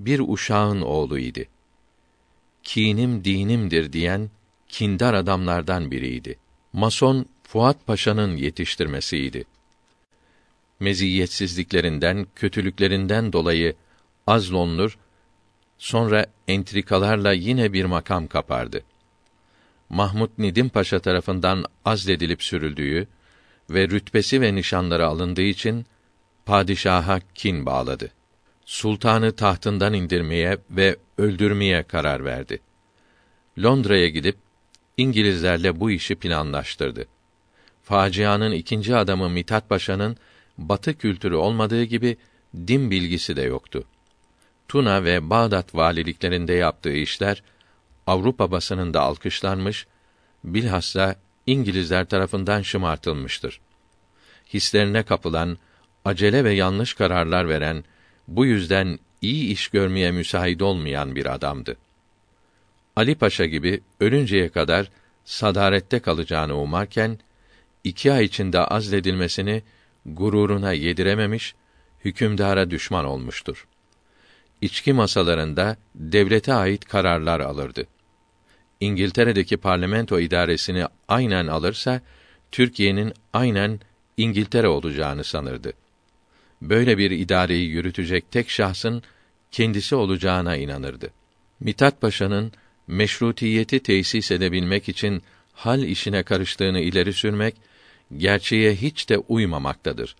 Bir 0.00 0.22
uşağın 0.28 0.80
oğluydu. 0.80 1.40
Kinim 2.62 3.24
dinimdir 3.24 3.92
diyen 3.92 4.30
kindar 4.68 5.14
adamlardan 5.14 5.90
biriydi. 5.90 6.38
Mason 6.72 7.26
Fuat 7.42 7.86
Paşa'nın 7.86 8.36
yetiştirmesiydi. 8.36 9.44
Meziyetsizliklerinden, 10.80 12.26
kötülüklerinden 12.34 13.32
dolayı 13.32 13.74
azlonlur, 14.26 14.98
sonra 15.78 16.26
entrikalarla 16.48 17.32
yine 17.32 17.72
bir 17.72 17.84
makam 17.84 18.26
kapardı. 18.26 18.82
Mahmud 19.88 20.30
Nidim 20.38 20.68
Paşa 20.68 20.98
tarafından 20.98 21.64
azledilip 21.84 22.42
sürüldüğü 22.42 23.08
ve 23.70 23.88
rütbesi 23.88 24.40
ve 24.40 24.54
nişanları 24.54 25.06
alındığı 25.06 25.42
için 25.42 25.86
padişaha 26.46 27.20
kin 27.34 27.66
bağladı. 27.66 28.10
Sultanı 28.64 29.32
tahtından 29.32 29.94
indirmeye 29.94 30.58
ve 30.70 30.96
öldürmeye 31.18 31.82
karar 31.82 32.24
verdi. 32.24 32.60
Londra'ya 33.62 34.08
gidip 34.08 34.36
İngilizlerle 34.96 35.80
bu 35.80 35.90
işi 35.90 36.14
planlaştırdı. 36.14 37.06
Facianın 37.82 38.52
ikinci 38.52 38.96
adamı 38.96 39.28
Mithat 39.28 39.68
Paşa'nın 39.68 40.16
batı 40.58 40.98
kültürü 40.98 41.34
olmadığı 41.34 41.84
gibi 41.84 42.16
din 42.56 42.90
bilgisi 42.90 43.36
de 43.36 43.42
yoktu. 43.42 43.84
Tuna 44.68 45.04
ve 45.04 45.30
Bağdat 45.30 45.74
valiliklerinde 45.74 46.52
yaptığı 46.52 46.92
işler 46.92 47.42
Avrupa 48.06 48.50
basınında 48.50 49.00
alkışlanmış, 49.00 49.86
bilhassa 50.44 51.16
İngilizler 51.46 52.04
tarafından 52.04 52.62
şımartılmıştır. 52.62 53.60
Hislerine 54.54 55.02
kapılan, 55.02 55.58
acele 56.04 56.44
ve 56.44 56.52
yanlış 56.52 56.94
kararlar 56.94 57.48
veren, 57.48 57.84
bu 58.28 58.46
yüzden 58.46 58.98
iyi 59.22 59.52
iş 59.52 59.68
görmeye 59.68 60.10
müsait 60.10 60.62
olmayan 60.62 61.16
bir 61.16 61.34
adamdı. 61.34 61.76
Ali 62.96 63.14
Paşa 63.14 63.46
gibi 63.46 63.80
ölünceye 64.00 64.48
kadar 64.48 64.90
sadarette 65.24 66.00
kalacağını 66.00 66.56
umarken, 66.56 67.18
iki 67.84 68.12
ay 68.12 68.24
içinde 68.24 68.60
azledilmesini 68.60 69.62
gururuna 70.06 70.72
yedirememiş, 70.72 71.54
hükümdara 72.04 72.70
düşman 72.70 73.04
olmuştur. 73.04 73.66
İçki 74.60 74.92
masalarında 74.92 75.76
devlete 75.94 76.54
ait 76.54 76.84
kararlar 76.84 77.40
alırdı. 77.40 77.86
İngiltere'deki 78.86 79.56
parlamento 79.56 80.20
idaresini 80.20 80.84
aynen 81.08 81.46
alırsa 81.46 82.00
Türkiye'nin 82.52 83.12
aynen 83.32 83.80
İngiltere 84.16 84.68
olacağını 84.68 85.24
sanırdı. 85.24 85.72
Böyle 86.62 86.98
bir 86.98 87.10
idareyi 87.10 87.68
yürütecek 87.68 88.30
tek 88.30 88.50
şahsın 88.50 89.02
kendisi 89.50 89.94
olacağına 89.94 90.56
inanırdı. 90.56 91.10
Mithat 91.60 92.00
Paşa'nın 92.00 92.52
meşrutiyeti 92.86 93.80
tesis 93.80 94.30
edebilmek 94.30 94.88
için 94.88 95.22
hal 95.52 95.82
işine 95.82 96.22
karıştığını 96.22 96.80
ileri 96.80 97.12
sürmek 97.12 97.54
gerçeğe 98.16 98.74
hiç 98.76 99.08
de 99.08 99.18
uymamaktadır. 99.18 100.16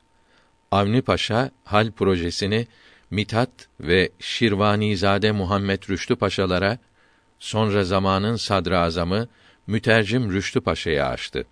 Avni 0.71 1.03
Paşa 1.03 1.51
hal 1.65 1.91
projesini 1.91 2.67
Mithat 3.11 3.51
ve 3.81 4.11
Şirvanizade 4.21 5.33
Muhammed 5.33 5.83
Rüştü 5.91 6.17
Paşalara 6.17 6.79
sonra 7.39 7.85
zamanın 7.85 8.37
sadrazamı 8.37 9.29
mütercim 9.67 10.33
Rüştü 10.33 10.61
Paşa'ya 10.61 11.09
açtı. 11.09 11.47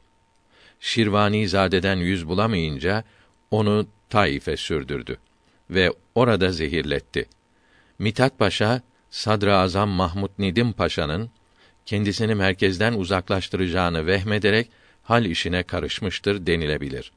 Şirvanizadeden 0.81 1.97
yüz 1.97 2.29
bulamayınca 2.29 3.05
onu 3.51 3.87
Taif'e 4.11 4.57
sürdürdü 4.57 5.19
ve 5.71 5.93
orada 6.15 6.53
zehirletti. 6.53 7.27
Mithat 7.99 8.39
Paşa 8.39 8.83
Sadrazam 9.11 9.89
Mahmud 9.89 10.31
Nedim 10.39 10.73
Paşa'nın 10.73 11.31
kendisini 11.87 12.35
merkezden 12.35 12.93
uzaklaştıracağını 12.93 14.07
vehmederek 14.07 14.71
hal 15.03 15.25
işine 15.25 15.63
karışmıştır 15.63 16.47
denilebilir. 16.47 17.13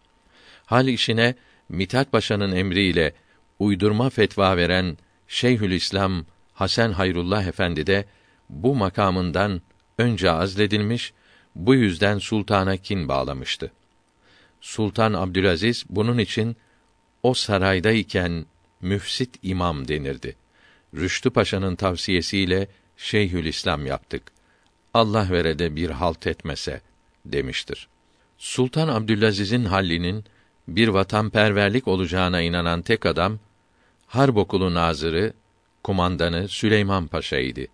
Hal 0.66 0.88
işine 0.88 1.36
Mithat 1.70 2.12
Paşa'nın 2.12 2.56
emriyle 2.56 3.14
uydurma 3.60 4.10
fetva 4.10 4.58
veren 4.58 4.98
Şeyhülislam 5.28 6.26
Hasan 6.54 6.92
Hayrullah 6.92 7.44
Efendi 7.44 7.88
de 7.88 8.06
bu 8.50 8.76
makamından 8.76 9.62
önce 9.98 10.32
azledilmiş, 10.32 11.14
bu 11.56 11.76
yüzden 11.76 12.18
sultana 12.18 12.78
kin 12.78 13.08
bağlamıştı. 13.08 13.72
Sultan 14.62 15.14
Abdülaziz 15.14 15.86
bunun 15.90 16.18
için 16.18 16.58
o 17.24 17.34
saraydayken 17.34 18.46
müfsit 18.82 19.40
imam 19.44 19.88
denirdi. 19.88 20.36
Rüştü 20.96 21.30
Paşa'nın 21.30 21.76
tavsiyesiyle 21.76 22.68
Şeyhülislam 22.98 23.86
yaptık. 23.86 24.24
Allah 24.94 25.28
verede 25.32 25.76
bir 25.76 25.90
halt 25.90 26.28
etmese 26.28 26.82
demiştir. 27.26 27.88
Sultan 28.38 28.88
Abdülaziz'in 28.88 29.66
hallinin 29.66 30.26
bir 30.68 30.88
vatanperverlik 30.88 31.88
olacağına 31.88 32.42
inanan 32.42 32.82
tek 32.82 33.06
adam 33.06 33.40
Harp 34.08 34.38
Okulu 34.38 34.74
Nazırı, 34.74 35.34
kumandanı 35.84 36.48
Süleyman 36.48 37.08
Paşa 37.08 37.38
idi. 37.38 37.68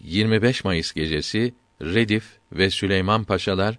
25 0.00 0.64
Mayıs 0.64 0.92
gecesi 0.92 1.54
Redif 1.82 2.24
ve 2.52 2.70
Süleyman 2.70 3.24
Paşalar 3.24 3.78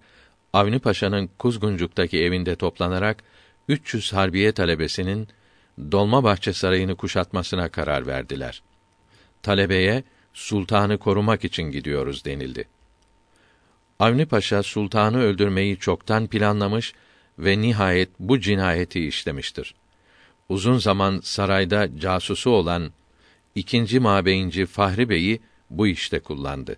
Avni 0.53 0.79
Paşa'nın 0.79 1.29
Kuzguncuk'taki 1.37 2.23
evinde 2.23 2.55
toplanarak 2.55 3.23
300 3.67 4.13
harbiye 4.13 4.51
talebesinin 4.51 5.27
Dolmabahçe 5.91 6.53
Sarayı'nı 6.53 6.95
kuşatmasına 6.95 7.69
karar 7.69 8.07
verdiler. 8.07 8.61
Talebeye 9.43 10.03
sultanı 10.33 10.97
korumak 10.97 11.45
için 11.45 11.63
gidiyoruz 11.63 12.25
denildi. 12.25 12.67
Avni 13.99 14.25
Paşa 14.25 14.63
sultanı 14.63 15.21
öldürmeyi 15.21 15.77
çoktan 15.77 16.27
planlamış 16.27 16.93
ve 17.39 17.61
nihayet 17.61 18.09
bu 18.19 18.39
cinayeti 18.39 19.07
işlemiştir. 19.07 19.75
Uzun 20.49 20.77
zaman 20.77 21.19
sarayda 21.23 21.99
casusu 21.99 22.49
olan 22.49 22.91
ikinci 23.55 23.99
mabeyinci 23.99 24.65
Fahri 24.65 25.09
Bey'i 25.09 25.41
bu 25.69 25.87
işte 25.87 26.19
kullandı. 26.19 26.77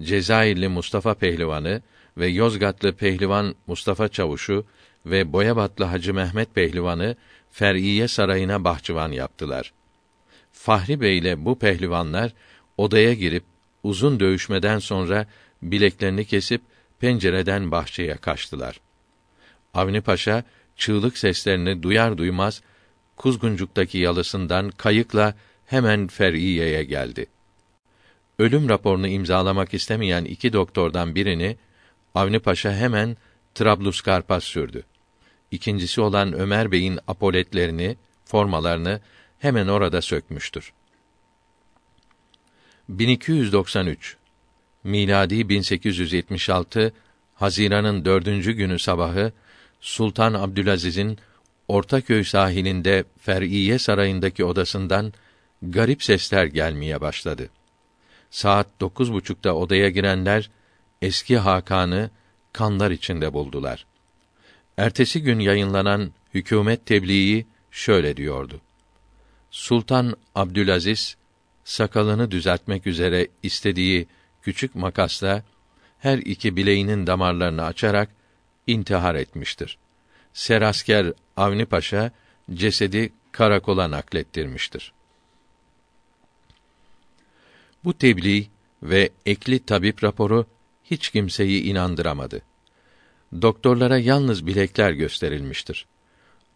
Cezayirli 0.00 0.68
Mustafa 0.68 1.14
Pehlivanı 1.14 1.82
ve 2.18 2.26
Yozgatlı 2.26 2.92
Pehlivan 2.92 3.54
Mustafa 3.66 4.08
Çavuşu 4.08 4.64
ve 5.06 5.32
Boyabatlı 5.32 5.84
Hacı 5.84 6.14
Mehmet 6.14 6.54
Pehlivanı 6.54 7.16
Fer'iye 7.50 8.08
Sarayı'na 8.08 8.64
bahçıvan 8.64 9.12
yaptılar. 9.12 9.72
Fahri 10.52 11.00
Bey 11.00 11.18
ile 11.18 11.44
bu 11.44 11.58
pehlivanlar 11.58 12.32
odaya 12.76 13.14
girip 13.14 13.44
uzun 13.82 14.20
dövüşmeden 14.20 14.78
sonra 14.78 15.26
bileklerini 15.62 16.24
kesip 16.24 16.62
pencereden 17.00 17.70
bahçeye 17.70 18.16
kaçtılar. 18.16 18.80
Avni 19.74 20.00
Paşa 20.00 20.44
çığlık 20.76 21.18
seslerini 21.18 21.82
duyar 21.82 22.18
duymaz 22.18 22.62
Kuzguncuk'taki 23.16 23.98
yalısından 23.98 24.70
kayıkla 24.70 25.34
hemen 25.66 26.06
Fer'iye'ye 26.06 26.84
geldi. 26.84 27.26
Ölüm 28.40 28.68
raporunu 28.68 29.08
imzalamak 29.08 29.74
istemeyen 29.74 30.24
iki 30.24 30.52
doktordan 30.52 31.14
birini 31.14 31.56
Avni 32.14 32.38
Paşa 32.38 32.72
hemen 32.72 33.16
Trablusgarp'a 33.54 34.40
sürdü. 34.40 34.82
İkincisi 35.50 36.00
olan 36.00 36.32
Ömer 36.32 36.72
Bey'in 36.72 36.98
apoletlerini, 37.08 37.96
formalarını 38.24 39.00
hemen 39.38 39.68
orada 39.68 40.02
sökmüştür. 40.02 40.72
1293 42.88 44.16
miladi 44.84 45.48
1876 45.48 46.92
Haziran'ın 47.34 48.04
dördüncü 48.04 48.52
günü 48.52 48.78
sabahı 48.78 49.32
Sultan 49.80 50.34
Abdülaziz'in 50.34 51.18
Ortaköy 51.68 52.24
sahilinde 52.24 53.04
Fer'iye 53.18 53.78
Sarayı'ndaki 53.78 54.44
odasından 54.44 55.12
garip 55.62 56.02
sesler 56.02 56.44
gelmeye 56.44 57.00
başladı. 57.00 57.50
Saat 58.30 58.66
dokuz 58.80 59.12
buçukta 59.12 59.52
odaya 59.52 59.88
girenler 59.88 60.50
eski 61.02 61.38
Hakan'ı 61.38 62.10
kanlar 62.52 62.90
içinde 62.90 63.32
buldular. 63.32 63.86
Ertesi 64.76 65.22
gün 65.22 65.38
yayınlanan 65.38 66.12
hükümet 66.34 66.86
tebliği 66.86 67.46
şöyle 67.70 68.16
diyordu. 68.16 68.60
Sultan 69.50 70.16
Abdülaziz 70.34 71.16
sakalını 71.64 72.30
düzeltmek 72.30 72.86
üzere 72.86 73.28
istediği 73.42 74.06
küçük 74.42 74.74
makasla 74.74 75.42
her 75.98 76.18
iki 76.18 76.56
bileğinin 76.56 77.06
damarlarını 77.06 77.64
açarak 77.64 78.08
intihar 78.66 79.14
etmiştir. 79.14 79.78
Serasker 80.32 81.12
Avni 81.36 81.66
Paşa 81.66 82.10
cesedi 82.54 83.12
karakola 83.32 83.90
naklettirmiştir. 83.90 84.92
Bu 87.84 87.98
tebliğ 87.98 88.46
ve 88.82 89.10
ekli 89.26 89.58
tabip 89.58 90.04
raporu 90.04 90.46
hiç 90.84 91.10
kimseyi 91.10 91.62
inandıramadı. 91.62 92.42
Doktorlara 93.42 93.98
yalnız 93.98 94.46
bilekler 94.46 94.90
gösterilmiştir. 94.90 95.86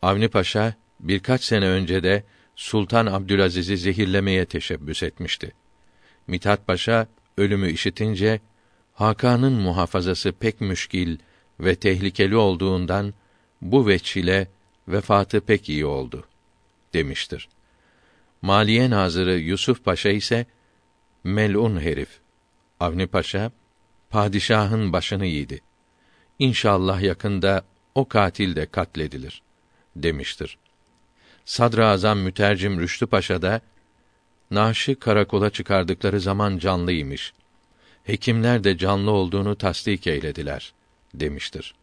Avni 0.03 0.29
Paşa 0.29 0.75
birkaç 1.01 1.45
sene 1.45 1.67
önce 1.67 2.03
de 2.03 2.25
Sultan 2.57 3.07
Abdülaziz'i 3.07 3.77
zehirlemeye 3.77 4.45
teşebbüs 4.45 5.03
etmişti. 5.03 5.53
Mithat 6.27 6.67
Paşa 6.67 7.07
ölümü 7.39 7.71
işitince 7.71 8.41
Hakan'ın 8.95 9.53
muhafazası 9.53 10.33
pek 10.33 10.61
müşkil 10.61 11.19
ve 11.61 11.75
tehlikeli 11.75 12.37
olduğundan 12.37 13.15
bu 13.63 13.87
veçile 13.87 14.49
vefatı 14.89 15.41
pek 15.41 15.69
iyi 15.69 15.87
oldu 15.87 16.25
demiştir. 16.95 17.49
Maliye 18.43 18.91
Nazırı 18.91 19.39
Yusuf 19.39 19.85
Paşa 19.85 20.11
ise 20.11 20.47
melun 21.25 21.81
herif. 21.81 22.09
Avni 22.81 23.07
Paşa 23.07 23.51
padişahın 24.11 24.93
başını 24.93 25.27
yedi. 25.27 25.61
İnşallah 26.39 27.01
yakında 27.01 27.65
o 27.95 28.09
katil 28.09 28.57
de 28.57 28.67
katledilir 28.67 29.43
demiştir. 29.97 30.59
Sadrazam 31.45 32.19
Mütercim 32.19 32.81
Rüştü 32.81 33.07
Paşa 33.07 33.43
da 33.43 33.61
naaşı 34.51 34.99
karakola 34.99 35.51
çıkardıkları 35.51 36.21
zaman 36.21 36.59
canlıymış. 36.59 37.33
Hekimler 38.05 38.65
de 38.65 38.79
canlı 38.79 39.11
olduğunu 39.11 39.57
tasdik 39.57 40.07
eylediler 40.07 40.73
demiştir. 41.15 41.75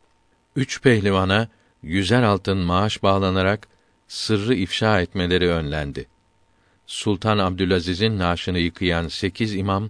Üç 0.55 0.81
pehlivana 0.81 1.47
yüzer 1.83 2.23
altın 2.23 2.57
maaş 2.57 3.03
bağlanarak 3.03 3.67
sırrı 4.07 4.55
ifşa 4.55 5.01
etmeleri 5.01 5.49
önlendi. 5.49 6.07
Sultan 6.91 7.37
Abdülaziz'in 7.37 8.19
naaşını 8.19 8.59
yıkayan 8.59 9.07
sekiz 9.07 9.55
imam, 9.55 9.89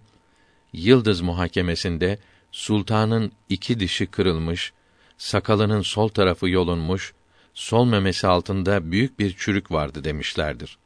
Yıldız 0.74 1.22
muhakemesinde 1.22 2.20
sultanın 2.52 3.32
iki 3.50 3.80
dişi 3.80 4.06
kırılmış, 4.06 4.74
sakalının 5.18 5.82
sol 5.82 6.08
tarafı 6.08 6.50
yolunmuş, 6.50 7.14
sol 7.54 7.86
memesi 7.86 8.28
altında 8.28 8.92
büyük 8.92 9.20
bir 9.20 9.36
çürük 9.38 9.72
vardı 9.72 10.04
demişlerdir. 10.04 10.78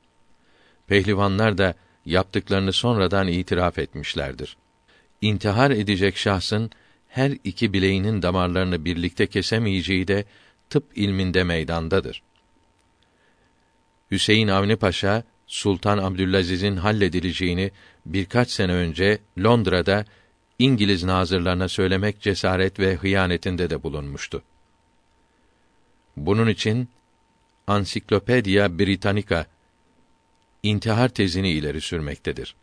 Pehlivanlar 0.87 1.57
da 1.57 1.75
yaptıklarını 2.05 2.73
sonradan 2.73 3.27
itiraf 3.27 3.79
etmişlerdir. 3.79 4.57
İntihar 5.21 5.71
edecek 5.71 6.17
şahsın 6.17 6.71
her 7.07 7.31
iki 7.43 7.73
bileğinin 7.73 8.21
damarlarını 8.21 8.85
birlikte 8.85 9.27
kesemeyeceği 9.27 10.07
de 10.07 10.25
tıp 10.69 10.97
ilminde 10.97 11.43
meydandadır. 11.43 12.21
Hüseyin 14.11 14.47
Avni 14.47 14.75
Paşa 14.75 15.23
Sultan 15.47 15.97
Abdülaziz'in 15.97 16.75
halledileceğini 16.75 17.71
birkaç 18.05 18.49
sene 18.49 18.73
önce 18.73 19.19
Londra'da 19.39 20.05
İngiliz 20.59 21.03
nazırlarına 21.03 21.67
söylemek 21.67 22.21
cesaret 22.21 22.79
ve 22.79 22.95
hıyanetinde 22.95 23.69
de 23.69 23.83
bulunmuştu. 23.83 24.43
Bunun 26.17 26.47
için 26.47 26.89
Ansiklopedia 27.67 28.79
Britannica 28.79 29.45
intihar 30.63 31.09
tezini 31.09 31.49
ileri 31.49 31.81
sürmektedir. 31.81 32.55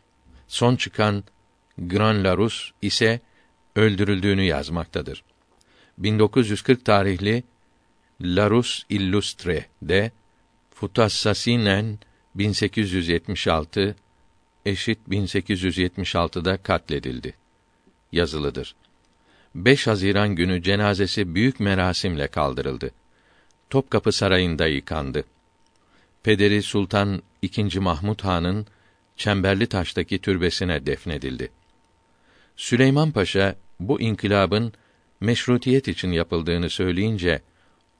Son 0.47 0.75
çıkan 0.75 1.23
Gran 1.77 2.23
Larus 2.23 2.71
ise 2.81 3.21
öldürüldüğünü 3.75 4.43
yazmaktadır. 4.43 5.23
1940 5.97 6.85
tarihli 6.85 7.43
Larus 8.21 8.83
Illustre 8.89 9.65
de 9.81 10.11
Futassasinen 10.71 11.99
1876 12.35 13.95
eşit 14.65 14.99
1876'da 15.09 16.57
katledildi. 16.57 17.33
Yazılıdır. 18.11 18.75
5 19.55 19.87
Haziran 19.87 20.35
günü 20.35 20.63
cenazesi 20.63 21.35
büyük 21.35 21.59
merasimle 21.59 22.27
kaldırıldı. 22.27 22.91
Topkapı 23.69 24.11
Sarayı'nda 24.11 24.67
yıkandı. 24.67 25.23
Pederi 26.23 26.63
Sultan 26.63 27.21
II. 27.41 27.79
Mahmud 27.79 28.19
Han'ın 28.19 28.67
Çemberli 29.17 29.67
Taş'taki 29.67 30.19
türbesine 30.19 30.85
defnedildi. 30.85 31.49
Süleyman 32.57 33.11
Paşa 33.11 33.55
bu 33.79 34.01
inkılabın 34.01 34.73
meşrutiyet 35.21 35.87
için 35.87 36.11
yapıldığını 36.11 36.69
söyleyince 36.69 37.41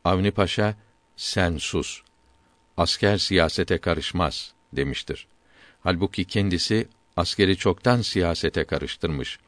Avni 0.04 0.32
Paşa 0.32 0.76
sen 1.15 1.58
sus. 1.58 2.02
Asker 2.78 3.18
siyasete 3.18 3.78
karışmaz 3.78 4.54
demiştir. 4.74 5.28
Halbuki 5.84 6.26
kendisi 6.26 6.88
askeri 7.18 7.58
çoktan 7.58 8.02
siyasete 8.02 8.64
karıştırmış. 8.64 9.40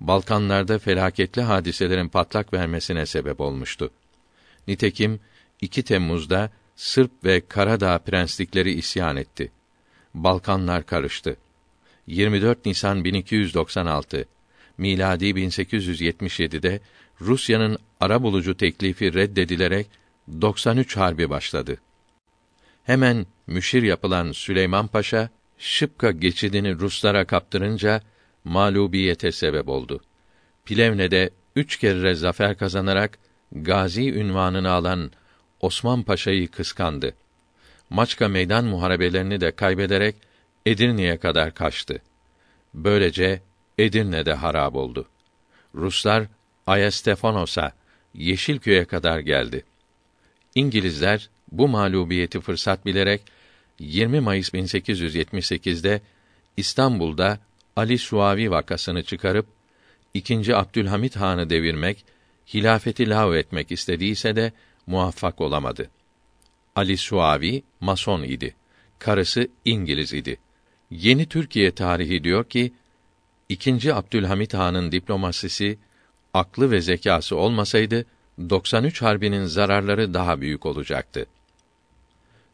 Balkanlarda 0.00 0.78
felaketli 0.78 1.42
hadiselerin 1.42 2.08
patlak 2.08 2.52
vermesine 2.52 3.06
sebep 3.06 3.40
olmuştu. 3.40 3.90
Nitekim 4.68 5.20
2 5.60 5.82
Temmuz'da 5.82 6.50
Sırp 6.76 7.24
ve 7.24 7.40
Karadağ 7.48 7.98
prenslikleri 7.98 8.72
isyan 8.72 9.16
etti. 9.16 9.52
Balkanlar 10.14 10.86
karıştı. 10.86 11.36
24 12.06 12.66
Nisan 12.66 13.04
1296 13.04 14.24
miladi 14.78 15.24
1877'de 15.24 16.80
Rusya'nın 17.20 17.78
ara 18.00 18.22
bulucu 18.22 18.56
teklifi 18.56 19.14
reddedilerek 19.14 19.86
93 20.40 20.96
harbi 20.96 21.30
başladı. 21.30 21.78
Hemen 22.84 23.26
müşir 23.46 23.82
yapılan 23.82 24.32
Süleyman 24.32 24.86
Paşa 24.86 25.28
Şıpka 25.58 26.10
geçidini 26.10 26.78
Ruslara 26.78 27.24
kaptırınca 27.24 28.02
mağlubiyete 28.44 29.32
sebep 29.32 29.68
oldu. 29.68 30.00
Plevne'de 30.64 31.30
üç 31.56 31.76
kere 31.76 32.14
zafer 32.14 32.58
kazanarak 32.58 33.18
gazi 33.52 34.12
ünvanını 34.14 34.70
alan 34.70 35.10
Osman 35.60 36.02
Paşa'yı 36.02 36.48
kıskandı. 36.48 37.14
Maçka 37.90 38.28
meydan 38.28 38.64
muharebelerini 38.64 39.40
de 39.40 39.50
kaybederek 39.50 40.16
Edirne'ye 40.66 41.16
kadar 41.16 41.54
kaçtı. 41.54 42.02
Böylece 42.74 43.42
Edirne'de 43.78 44.34
harab 44.34 44.74
oldu. 44.74 45.08
Ruslar 45.74 46.26
Ayastefanos'a, 46.66 47.72
Yeşilköy'e 48.14 48.84
kadar 48.84 49.18
geldi. 49.18 49.64
İngilizler 50.54 51.30
bu 51.52 51.68
mağlubiyeti 51.68 52.40
fırsat 52.40 52.86
bilerek 52.86 53.22
20 53.78 54.20
Mayıs 54.20 54.54
1878'de 54.54 56.00
İstanbul'da 56.56 57.38
Ali 57.76 57.98
Suavi 57.98 58.50
vakasını 58.50 59.02
çıkarıp 59.02 59.46
ikinci 60.14 60.56
Abdülhamit 60.56 61.16
Han'ı 61.16 61.50
devirmek, 61.50 62.04
hilafeti 62.54 63.10
lav 63.10 63.32
etmek 63.32 63.72
istediyse 63.72 64.36
de 64.36 64.52
muvaffak 64.86 65.40
olamadı. 65.40 65.90
Ali 66.76 66.96
Suavi 66.96 67.62
mason 67.80 68.22
idi. 68.22 68.54
Karısı 68.98 69.48
İngiliz 69.64 70.12
idi. 70.12 70.36
Yeni 70.90 71.26
Türkiye 71.26 71.70
tarihi 71.74 72.24
diyor 72.24 72.44
ki, 72.44 72.72
ikinci 73.48 73.94
Abdülhamit 73.94 74.54
Han'ın 74.54 74.92
diplomasisi, 74.92 75.78
aklı 76.34 76.70
ve 76.70 76.80
zekası 76.80 77.36
olmasaydı 77.36 78.06
93 78.50 79.02
harbinin 79.02 79.44
zararları 79.44 80.14
daha 80.14 80.40
büyük 80.40 80.66
olacaktı. 80.66 81.26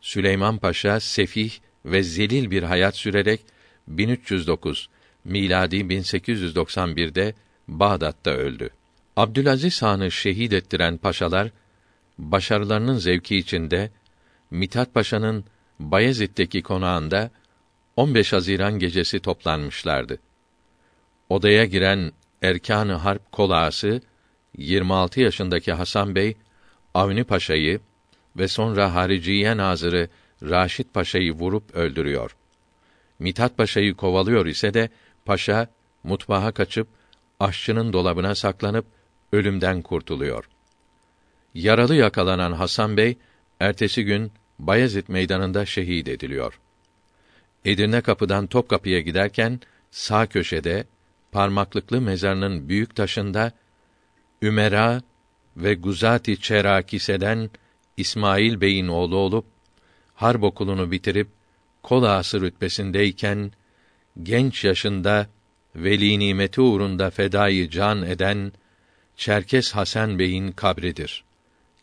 Süleyman 0.07 0.59
Paşa 0.59 1.01
sefih 1.01 1.51
ve 1.85 2.03
zelil 2.03 2.51
bir 2.51 2.63
hayat 2.63 2.97
sürerek 2.97 3.41
1309 3.89 4.89
miladi 5.25 5.77
1891'de 5.77 7.35
Bağdat'ta 7.69 8.31
öldü. 8.31 8.71
Abdülaziz 9.17 9.83
Han'ı 9.83 10.11
şehit 10.11 10.53
ettiren 10.53 10.97
paşalar 10.97 11.51
başarılarının 12.19 12.99
zevki 12.99 13.37
içinde 13.37 13.91
Mithat 14.51 14.95
Paşa'nın 14.95 15.45
Bayezid'deki 15.81 16.63
konağında 16.63 17.31
15 17.97 18.33
Haziran 18.33 18.79
gecesi 18.79 19.21
toplanmışlardı. 19.21 20.19
Odaya 21.29 21.65
giren 21.65 22.13
Erkan-ı 22.43 22.95
Harp 22.95 23.33
kolağası 23.33 24.01
26 24.59 25.21
yaşındaki 25.21 25.73
Hasan 25.73 26.15
Bey 26.15 26.37
Avni 26.95 27.25
Paşa'yı 27.25 27.81
ve 28.39 28.49
sonra 28.49 28.95
Hariciye 28.95 29.57
Nazırı 29.57 30.09
Raşit 30.43 30.95
Paşa'yı 30.95 31.33
vurup 31.33 31.75
öldürüyor. 31.75 32.37
Mithat 33.19 33.57
Paşa'yı 33.57 33.95
kovalıyor 33.95 34.47
ise 34.47 34.75
de 34.75 34.89
paşa 35.25 35.69
mutfağa 36.05 36.53
kaçıp 36.53 36.89
aşçının 37.41 37.93
dolabına 37.93 38.35
saklanıp 38.35 38.87
ölümden 39.33 39.83
kurtuluyor. 39.83 40.49
Yaralı 41.55 41.95
yakalanan 41.95 42.53
Hasan 42.53 42.97
Bey 42.97 43.19
ertesi 43.61 44.05
gün 44.05 44.33
Bayezid 44.59 45.09
meydanında 45.09 45.67
şehit 45.67 46.09
ediliyor. 46.09 46.61
Edirne 47.65 48.01
kapıdan 48.01 48.47
Topkapı'ya 48.47 49.01
giderken 49.01 49.61
sağ 49.91 50.27
köşede 50.27 50.85
parmaklıklı 51.33 52.01
mezarının 52.01 52.69
büyük 52.69 52.97
taşında 52.97 53.53
Ümera 54.43 55.03
ve 55.57 55.75
Guzati 55.75 56.41
Çerakiseden 56.41 57.51
İsmail 57.97 58.61
Bey'in 58.61 58.89
oğlu 58.89 59.17
olup 59.17 59.45
harp 60.15 60.43
okulunu 60.43 60.91
bitirip 60.91 61.29
kol 61.83 62.03
ağası 62.03 62.41
rütbesindeyken 62.41 63.53
genç 64.23 64.65
yaşında 64.65 65.29
veli 65.77 66.19
nimeti 66.19 66.61
uğrunda 66.61 67.11
fedayı 67.11 67.71
can 67.71 68.03
eden 68.03 68.53
Çerkes 69.17 69.73
Hasan 69.73 70.19
Bey'in 70.19 70.53
kabridir 70.53 71.25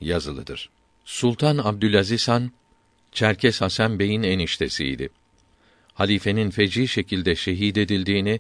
yazılıdır. 0.02 0.70
Sultan 1.06 1.58
Abdülaziz 1.58 2.28
Han 2.28 2.52
Çerkes 3.12 3.62
Hasan 3.62 4.00
Bey'in 4.00 4.24
eniştesiydi. 4.24 5.10
Halifenin 5.94 6.50
feci 6.50 6.88
şekilde 6.88 7.36
şehit 7.36 7.78
edildiğini 7.78 8.40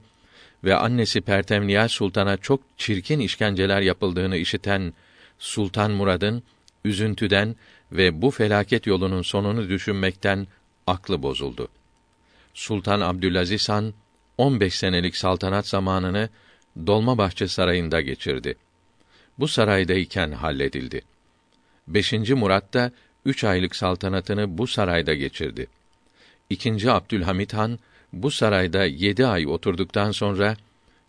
ve 0.63 0.75
annesi 0.75 1.21
Pertemniyal 1.21 1.88
Sultan'a 1.88 2.38
çok 2.38 2.62
çirkin 2.77 3.19
işkenceler 3.19 3.81
yapıldığını 3.81 4.38
işiten 4.38 4.93
Sultan 5.39 5.91
Murad'ın 5.91 6.43
üzüntüden 6.86 7.56
ve 7.91 8.22
bu 8.22 8.32
felaket 8.32 8.88
yolunun 8.88 9.22
sonunu 9.22 9.69
düşünmekten 9.69 10.48
aklı 10.88 11.24
bozuldu. 11.24 11.67
Sultan 12.54 13.02
Abdülaziz 13.02 13.69
Han 13.69 13.93
15 14.38 14.76
senelik 14.76 15.17
saltanat 15.17 15.67
zamanını 15.67 16.30
Dolmabahçe 16.88 17.48
Sarayı'nda 17.48 18.02
geçirdi. 18.02 18.56
Bu 19.39 19.48
saraydayken 19.48 20.32
halledildi. 20.32 21.02
5. 21.88 22.13
Murat 22.13 22.74
da 22.74 22.91
üç 23.26 23.43
aylık 23.43 23.76
saltanatını 23.76 24.58
bu 24.58 24.67
sarayda 24.67 25.13
geçirdi. 25.13 25.67
İkinci 26.50 26.91
Abdülhamit 26.91 27.54
Han 27.54 27.80
bu 28.13 28.32
sarayda 28.32 28.86
yedi 28.86 29.26
ay 29.26 29.48
oturduktan 29.48 30.12
sonra 30.12 30.58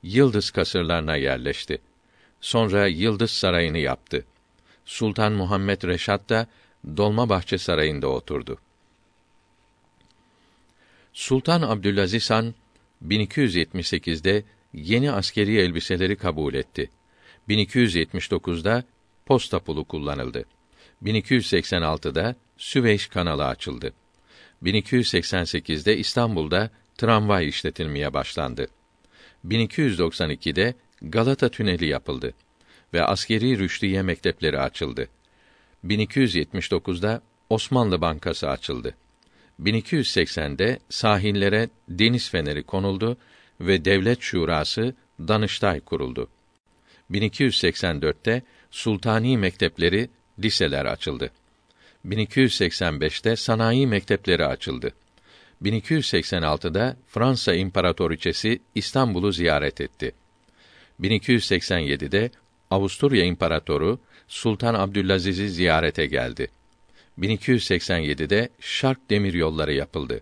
Yıldız 0.03 0.51
kasırlarına 0.51 1.17
yerleşti. 1.17 1.79
Sonra 2.41 2.87
Yıldız 2.87 3.31
Sarayı'nı 3.31 3.79
yaptı. 3.79 4.25
Sultan 4.85 5.33
Muhammed 5.33 5.83
Reşat 5.83 6.29
da 6.29 6.47
Dolmabahçe 6.97 7.59
Sarayı'nda 7.59 8.09
oturdu. 8.09 8.59
Sultan 11.13 11.63
Abdülaziz 11.63 12.31
Han 12.31 12.55
1278'de 13.07 14.45
yeni 14.73 15.13
askeri 15.13 15.57
elbiseleri 15.59 16.17
kabul 16.17 16.55
etti. 16.55 16.91
1279'da 17.49 18.85
posta 19.27 19.59
pulu 19.59 19.85
kullanıldı. 19.85 20.45
1286'da 21.03 22.37
Süveyş 22.57 23.07
kanalı 23.07 23.47
açıldı. 23.47 23.93
1288'de 24.63 25.97
İstanbul'da 25.97 26.71
tramvay 26.97 27.49
işletilmeye 27.49 28.15
başlandı. 28.15 28.69
1292'de 29.49 30.75
Galata 31.03 31.49
Tüneli 31.49 31.87
yapıldı 31.87 32.35
ve 32.95 33.05
askeri 33.05 33.59
rüştiye 33.59 34.03
mektepleri 34.03 34.59
açıldı. 34.59 35.09
1279'da 35.85 37.23
Osmanlı 37.51 38.01
Bankası 38.01 38.49
açıldı. 38.49 38.95
1280'de 39.61 40.79
sahillere 40.89 41.69
deniz 41.89 42.31
feneri 42.31 42.63
konuldu 42.63 43.17
ve 43.61 43.85
devlet 43.85 44.23
şurası 44.23 44.95
Danıştay 45.21 45.81
kuruldu. 45.81 46.29
1284'te 47.11 48.43
sultani 48.71 49.39
mektepleri, 49.39 50.11
liseler 50.39 50.85
açıldı. 50.85 51.31
1285'te 52.07 53.37
sanayi 53.37 53.87
mektepleri 53.87 54.47
açıldı. 54.47 54.93
1286'da 55.63 56.97
Fransa 57.07 57.55
İmparatoriçesi 57.55 58.61
İstanbul'u 58.75 59.33
ziyaret 59.33 59.81
etti. 59.81 60.13
1287'de 61.01 62.31
Avusturya 62.75 63.25
İmparatoru 63.25 63.99
Sultan 64.29 64.75
Abdülaziz'i 64.75 65.49
ziyarete 65.49 66.07
geldi. 66.07 66.49
1287'de 67.19 68.49
Şark 68.61 69.11
demir 69.11 69.35
yolları 69.35 69.73
yapıldı. 69.73 70.21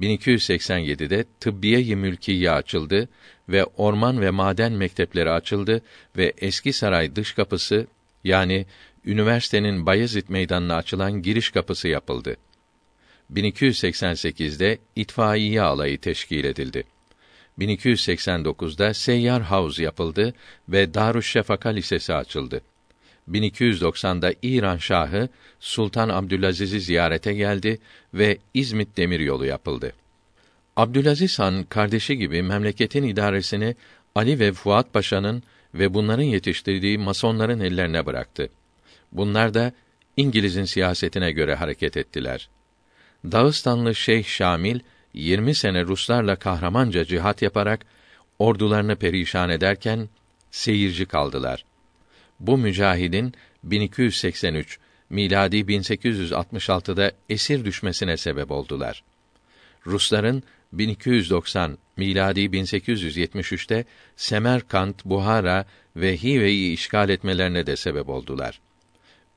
1287'de 0.00 1.24
Tıbbiye-i 1.40 1.96
Mülkiye 1.96 2.50
açıldı 2.50 3.08
ve 3.48 3.64
orman 3.64 4.20
ve 4.20 4.30
maden 4.30 4.72
mektepleri 4.72 5.30
açıldı 5.30 5.82
ve 6.16 6.32
eski 6.38 6.72
saray 6.72 7.16
dış 7.16 7.32
kapısı 7.32 7.86
yani 8.24 8.66
üniversitenin 9.04 9.86
Bayezid 9.86 10.28
Meydanı'na 10.28 10.76
açılan 10.76 11.22
giriş 11.22 11.50
kapısı 11.50 11.88
yapıldı. 11.88 12.36
1288'de 13.32 14.78
itfaiye 14.96 15.62
alayı 15.62 15.98
teşkil 15.98 16.44
edildi. 16.44 16.84
1289'da 17.58 18.94
Seyyar 18.94 19.42
Havuz 19.42 19.78
yapıldı 19.78 20.34
ve 20.68 20.94
Darüşşefaka 20.94 21.68
Lisesi 21.68 22.14
açıldı. 22.14 22.60
1290'da 23.30 24.34
İran 24.42 24.76
Şahı 24.76 25.28
Sultan 25.60 26.08
Abdülaziz'i 26.08 26.80
ziyarete 26.80 27.34
geldi 27.34 27.78
ve 28.14 28.38
İzmit 28.54 28.96
Demiryolu 28.96 29.46
yapıldı. 29.46 29.92
Abdülaziz 30.76 31.38
Han 31.38 31.64
kardeşi 31.64 32.18
gibi 32.18 32.42
memleketin 32.42 33.02
idaresini 33.02 33.74
Ali 34.14 34.38
ve 34.38 34.52
Fuat 34.52 34.92
Paşa'nın 34.92 35.42
ve 35.74 35.94
bunların 35.94 36.22
yetiştirdiği 36.22 36.98
masonların 36.98 37.60
ellerine 37.60 38.06
bıraktı. 38.06 38.48
Bunlar 39.12 39.54
da 39.54 39.72
İngiliz'in 40.16 40.64
siyasetine 40.64 41.32
göre 41.32 41.54
hareket 41.54 41.96
ettiler. 41.96 42.48
Dağıstanlı 43.24 43.94
Şeyh 43.94 44.24
Şamil 44.24 44.80
20 45.14 45.54
sene 45.54 45.84
Ruslarla 45.84 46.36
kahramanca 46.36 47.04
cihat 47.04 47.42
yaparak 47.42 47.86
ordularını 48.38 48.96
perişan 48.96 49.50
ederken 49.50 50.08
seyirci 50.50 51.06
kaldılar. 51.06 51.64
Bu 52.40 52.58
mücahidin 52.58 53.34
1283 53.64 54.78
miladi 55.10 55.56
1866'da 55.56 57.12
esir 57.28 57.64
düşmesine 57.64 58.16
sebep 58.16 58.50
oldular. 58.50 59.04
Rusların 59.86 60.42
1290 60.72 61.78
miladi 61.96 62.40
1873'te 62.40 63.84
Semerkant, 64.16 65.04
Buhara 65.04 65.66
ve 65.96 66.16
Hive'yi 66.16 66.72
işgal 66.72 67.08
etmelerine 67.08 67.66
de 67.66 67.76
sebep 67.76 68.08
oldular. 68.08 68.60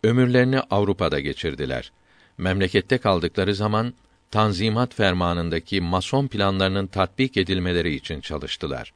Ömürlerini 0.04 0.60
Avrupa'da 0.60 1.20
geçirdiler. 1.20 1.92
Memlekette 2.38 2.98
kaldıkları 2.98 3.56
zaman 3.56 3.94
Tanzimat 4.32 4.94
fermanındaki 4.94 5.82
mason 5.82 6.28
planlarının 6.28 6.88
tatbik 6.88 7.38
edilmeleri 7.38 7.96
için 7.96 8.22
çalıştılar. 8.22 8.94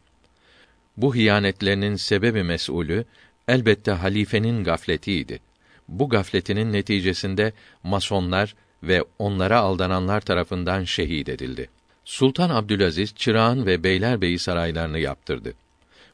Bu 0.97 1.15
hiyanetlerinin 1.15 1.95
sebebi 1.95 2.43
mesulü 2.43 3.05
elbette 3.47 3.91
halifenin 3.91 4.63
gafletiydi. 4.63 5.39
Bu 5.87 6.09
gafletinin 6.09 6.73
neticesinde 6.73 7.53
masonlar 7.83 8.55
ve 8.83 9.03
onlara 9.19 9.59
aldananlar 9.59 10.21
tarafından 10.21 10.83
şehit 10.83 11.29
edildi. 11.29 11.69
Sultan 12.05 12.49
Abdülaziz 12.49 13.15
Çırağan 13.15 13.65
ve 13.65 13.83
Beylerbeyi 13.83 14.39
saraylarını 14.39 14.99
yaptırdı. 14.99 15.53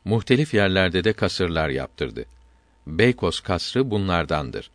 Muhtelif 0.05 0.53
yerlerde 0.53 1.03
de 1.03 1.13
kasırlar 1.13 1.69
yaptırdı. 1.69 2.25
Beykoz 2.87 3.39
kasrı 3.39 3.91
bunlardandır. 3.91 4.69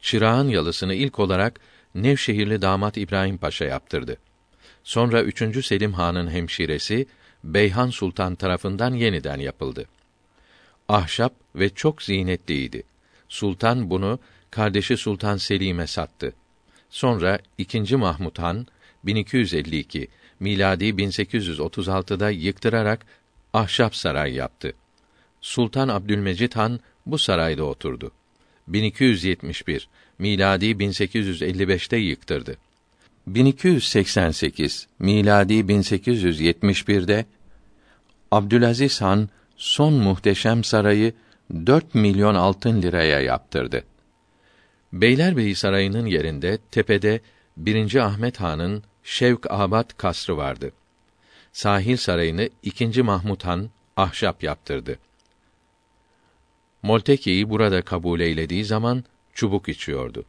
Çırağan 0.00 0.48
yalısını 0.48 0.94
ilk 0.94 1.18
olarak 1.18 1.60
Nevşehirli 1.94 2.62
damat 2.62 2.96
İbrahim 2.96 3.38
Paşa 3.38 3.64
yaptırdı. 3.64 4.16
Sonra 4.84 5.22
3. 5.22 5.66
Selim 5.66 5.92
Han'ın 5.92 6.30
hemşiresi 6.30 7.06
Beyhan 7.44 7.90
Sultan 7.90 8.34
tarafından 8.34 8.94
yeniden 8.94 9.38
yapıldı. 9.38 9.86
Ahşap 10.88 11.34
ve 11.54 11.68
çok 11.68 12.02
zinetliydi. 12.02 12.82
Sultan 13.28 13.90
bunu 13.90 14.18
kardeşi 14.50 14.96
Sultan 14.96 15.36
Selim'e 15.36 15.86
sattı. 15.86 16.34
Sonra 16.90 17.38
2. 17.58 17.96
Mahmud 17.96 18.38
Han 18.38 18.66
1252 19.04 20.08
miladi 20.40 20.84
1836'da 20.84 22.30
yıktırarak 22.30 23.06
ahşap 23.52 23.96
saray 23.96 24.34
yaptı. 24.34 24.72
Sultan 25.40 25.88
Abdülmecid 25.88 26.52
Han 26.52 26.80
bu 27.06 27.18
sarayda 27.18 27.64
oturdu. 27.64 28.12
1271 28.68 29.88
miladi 30.18 30.66
1855'te 30.66 31.96
yıktırdı. 31.96 32.56
1288 33.26 34.86
miladi 34.98 35.54
1871'de 35.54 37.26
Abdülaziz 38.30 39.00
Han 39.00 39.28
son 39.56 39.92
muhteşem 39.92 40.64
sarayı 40.64 41.12
4 41.66 41.94
milyon 41.94 42.34
altın 42.34 42.82
liraya 42.82 43.20
yaptırdı. 43.20 43.84
Beylerbeyi 44.92 45.54
Sarayı'nın 45.54 46.06
yerinde 46.06 46.58
tepede 46.70 47.20
1. 47.56 47.96
Ahmet 47.96 48.40
Han'ın 48.40 48.82
Şevk 49.04 49.50
Abad 49.50 49.90
kasrı 49.96 50.36
vardı. 50.36 50.72
Sahil 51.52 51.96
Sarayı'nı 51.96 52.48
2. 52.62 53.02
Mahmud 53.02 53.42
Han 53.44 53.70
ahşap 53.96 54.42
yaptırdı. 54.42 54.98
Molteki'yi 56.82 57.50
burada 57.50 57.82
kabul 57.82 58.20
eylediği 58.20 58.64
zaman 58.64 59.04
çubuk 59.34 59.68
içiyordu. 59.68 60.24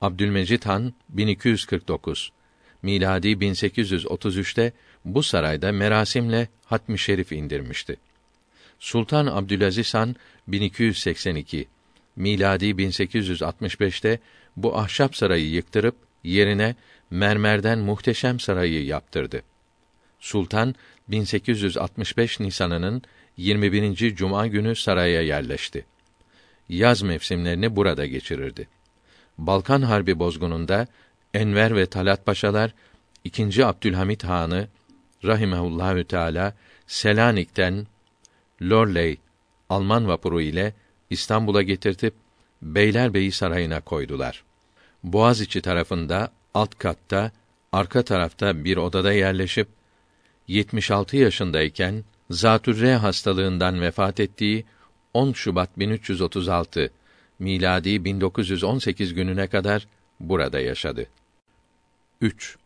Abdülmecid 0.00 0.62
Han 0.64 0.94
1249 1.08 2.32
miladi 2.82 3.28
1833'te 3.28 4.72
bu 5.04 5.22
sarayda 5.22 5.72
merasimle 5.72 6.48
hatmi 6.64 6.98
şerif 6.98 7.32
indirmişti. 7.32 7.96
Sultan 8.78 9.26
Abdülaziz 9.26 9.94
Han 9.94 10.16
1282 10.48 11.68
miladi 12.16 12.64
1865'te 12.64 14.18
bu 14.56 14.78
ahşap 14.78 15.16
sarayı 15.16 15.50
yıktırıp 15.50 15.96
yerine 16.24 16.74
mermerden 17.10 17.78
muhteşem 17.78 18.40
sarayı 18.40 18.84
yaptırdı. 18.84 19.42
Sultan 20.20 20.74
1865 21.08 22.40
Nisan'ının 22.40 23.02
21. 23.36 24.16
cuma 24.16 24.46
günü 24.46 24.76
saraya 24.76 25.22
yerleşti. 25.22 25.86
Yaz 26.70 27.02
mevsimlerini 27.02 27.76
burada 27.76 28.06
geçirirdi. 28.06 28.68
Balkan 29.38 29.82
Harbi 29.82 30.18
bozgununda 30.18 30.86
Enver 31.34 31.76
ve 31.76 31.86
Talat 31.86 32.26
Paşalar 32.26 32.74
2. 33.24 33.66
Abdülhamit 33.66 34.24
Han'ı 34.24 34.68
rahimehullahü 35.24 36.04
teala 36.04 36.54
Selanik'ten 36.86 37.86
Lorley 38.62 39.18
Alman 39.68 40.08
vapuru 40.08 40.40
ile 40.40 40.74
İstanbul'a 41.10 41.62
getirtip 41.62 42.14
Beylerbeyi 42.62 43.32
sarayına 43.32 43.80
koydular. 43.80 44.44
Boğaziçi 45.04 45.62
tarafında 45.62 46.32
alt 46.54 46.78
katta 46.78 47.30
arka 47.72 48.02
tarafta 48.02 48.64
bir 48.64 48.76
odada 48.76 49.12
yerleşip 49.12 49.68
76 50.48 51.16
yaşındayken 51.16 52.04
zatürre 52.30 52.94
hastalığından 52.94 53.80
vefat 53.80 54.20
ettiği 54.20 54.64
10 55.14 55.32
Şubat 55.32 55.78
1336 55.78 56.90
miladi 57.38 58.04
1918 58.04 59.14
gününe 59.14 59.46
kadar 59.46 59.86
burada 60.20 60.60
yaşadı. 60.60 61.06
3. 62.20 62.58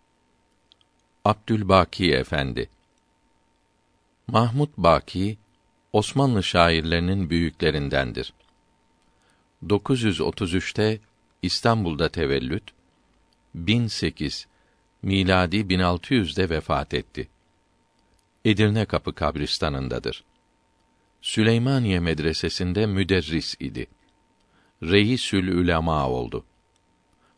Abdülbaki 1.24 2.12
Efendi 2.12 2.68
Mahmud 4.26 4.68
Baki 4.76 5.38
Osmanlı 5.92 6.42
şairlerinin 6.42 7.30
büyüklerindendir. 7.30 8.32
933'te 9.66 11.00
İstanbul'da 11.42 12.08
tevellüt, 12.08 12.64
1008 13.54 14.46
miladi 15.02 15.56
1600'de 15.56 16.50
vefat 16.50 16.94
etti. 16.94 17.28
Edirne 18.44 18.84
Kapı 18.84 19.14
kabristanındadır. 19.14 20.24
Süleymaniye 21.24 22.00
Medresesi'nde 22.00 22.86
müderris 22.86 23.56
idi. 23.60 23.86
Reisül 24.82 25.48
Ülema 25.48 26.08
oldu. 26.08 26.44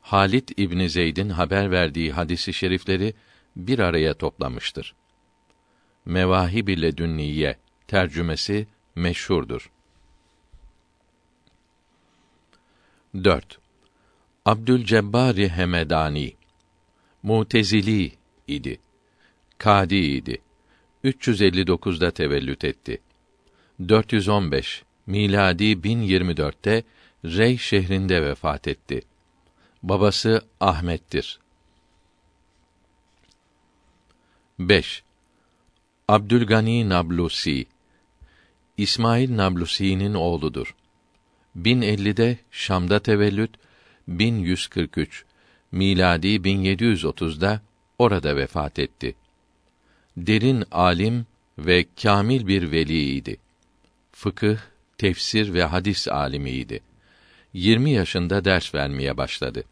Halit 0.01 0.59
İbn 0.59 0.87
Zeyd'in 0.87 1.29
haber 1.29 1.71
verdiği 1.71 2.13
hadisi 2.13 2.53
şerifleri 2.53 3.15
bir 3.57 3.79
araya 3.79 4.15
toplamıştır. 4.15 4.95
Mevahib 6.05 6.69
ile 6.69 6.97
Dünniye 6.97 7.59
tercümesi 7.87 8.67
meşhurdur. 8.95 9.71
4. 13.15 13.59
Abdülcebbari 14.45 15.49
Hemedani 15.49 16.33
Mutezili 17.23 18.13
idi. 18.49 18.81
Kadi 19.59 19.97
idi. 19.97 20.43
359'da 21.05 22.11
tevellüt 22.11 22.65
etti. 22.65 23.01
415 23.81 24.85
miladi 25.07 25.65
1024'te 25.65 26.83
Rey 27.25 27.59
şehrinde 27.59 28.23
vefat 28.23 28.69
etti. 28.69 29.03
Babası 29.83 30.43
Ahmet'tir. 30.61 31.39
5. 34.59 35.03
Abdülgani 36.09 36.89
Nablusi 36.89 37.67
İsmail 38.77 39.37
Nablusi'nin 39.37 40.15
oğludur. 40.15 40.75
1050'de 41.57 42.39
Şam'da 42.51 42.99
tevellüt, 42.99 43.51
1143 44.09 45.25
miladi 45.73 46.29
1730'da 46.29 47.61
orada 47.99 48.37
vefat 48.37 48.79
etti. 48.79 49.15
Derin 50.17 50.65
alim 50.71 51.27
ve 51.59 51.85
kamil 52.03 52.47
bir 52.47 52.73
veliydi. 52.73 53.46
Fıkıh, 54.17 54.59
tefsir 54.99 55.55
ve 55.55 55.65
hadis 55.65 56.09
alimiydi. 56.09 56.81
20 57.53 57.91
yaşında 57.91 58.45
ders 58.45 58.75
vermeye 58.75 59.17
başladı. 59.17 59.65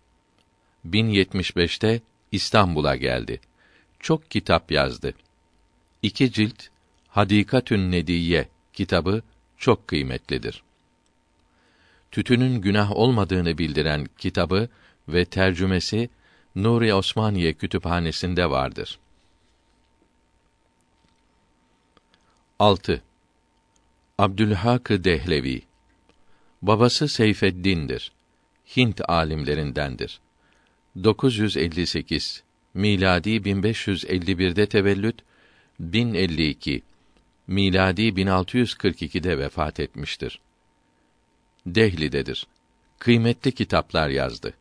1075'te 0.87 2.01
İstanbul'a 2.33 2.97
geldi. 2.97 3.41
Çok 4.01 4.31
kitap 4.31 4.71
yazdı. 4.71 5.15
İki 6.03 6.33
cilt 6.33 6.63
Hadikatün 7.09 7.93
Nediye 7.93 8.49
kitabı 8.73 9.23
çok 9.59 9.89
kıymetlidir. 9.89 10.63
Tütünün 12.11 12.61
günah 12.61 12.93
olmadığını 12.93 13.59
bildiren 13.59 14.07
kitabı 14.19 14.69
ve 15.09 15.25
tercümesi 15.25 16.11
Nuri 16.55 16.95
Osmaniye 16.95 17.53
Kütüphanesi'nde 17.53 18.51
vardır. 18.51 18.99
6. 22.59 23.03
Abdülhak 24.19 24.89
Dehlevi 24.91 25.63
Babası 26.63 27.09
Seyfeddin'dir. 27.09 28.13
Hint 28.77 29.01
alimlerindendir. 29.09 30.21
958 31.05 32.43
miladi 32.75 33.31
1551'de 33.31 34.67
tevellüt 34.67 35.23
1052 35.81 36.83
miladi 37.47 38.03
1642'de 38.03 39.39
vefat 39.39 39.81
etmiştir. 39.81 40.41
Dehli'dedir. 41.67 42.47
Kıymetli 42.99 43.53
kitaplar 43.53 44.09
yazdı. 44.09 44.55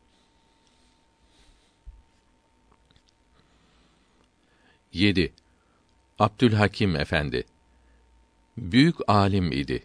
7. 4.93 5.33
Abdülhakim 6.19 6.95
Efendi 6.95 7.45
Büyük 8.57 8.95
alim 9.07 9.51
idi. 9.51 9.83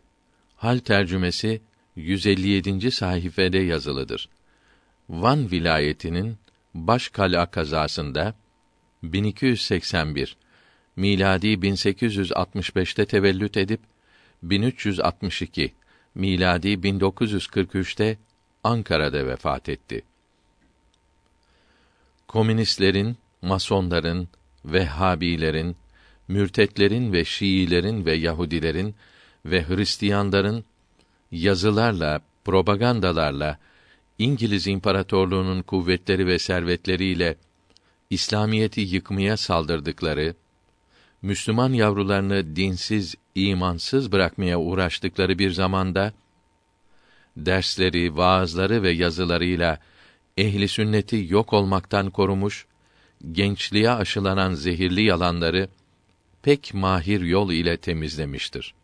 Hal 0.56 0.78
tercümesi 0.78 1.60
157. 1.96 2.90
sayfede 2.90 3.58
yazılıdır. 3.58 4.28
Van 5.08 5.50
vilayetinin 5.50 6.38
Başkala 6.74 7.50
kazasında 7.50 8.34
1281 9.02 10.36
miladi 10.96 11.46
1865'te 11.46 13.06
tevellüt 13.06 13.56
edip 13.56 13.80
1362 14.42 15.74
miladi 16.14 16.68
1943'te 16.68 18.18
Ankara'da 18.64 19.26
vefat 19.26 19.68
etti. 19.68 20.02
Komünistlerin, 22.26 23.16
masonların, 23.42 24.28
Vehhabilerin, 24.64 25.76
mürtetlerin 26.28 27.12
ve 27.12 27.24
Şiilerin 27.24 28.06
ve 28.06 28.14
Yahudilerin 28.14 28.94
ve 29.44 29.68
Hristiyanların 29.68 30.64
yazılarla, 31.32 32.20
propagandalarla 32.44 33.58
İngiliz 34.18 34.66
İmparatorluğu'nun 34.66 35.62
kuvvetleri 35.62 36.26
ve 36.26 36.38
servetleriyle 36.38 37.36
İslamiyeti 38.10 38.80
yıkmaya 38.80 39.36
saldırdıkları, 39.36 40.34
Müslüman 41.22 41.72
yavrularını 41.72 42.56
dinsiz, 42.56 43.14
imansız 43.34 44.12
bırakmaya 44.12 44.60
uğraştıkları 44.60 45.38
bir 45.38 45.50
zamanda 45.50 46.12
dersleri, 47.36 48.16
vaazları 48.16 48.82
ve 48.82 48.90
yazılarıyla 48.90 49.78
ehli 50.36 50.68
sünneti 50.68 51.26
yok 51.28 51.52
olmaktan 51.52 52.10
korumuş, 52.10 52.66
gençliğe 53.32 53.90
aşılanan 53.90 54.54
zehirli 54.54 55.02
yalanları 55.02 55.68
pek 56.48 56.74
mahir 56.74 57.20
yol 57.20 57.50
ile 57.50 57.76
temizlemiştir. 57.76 58.74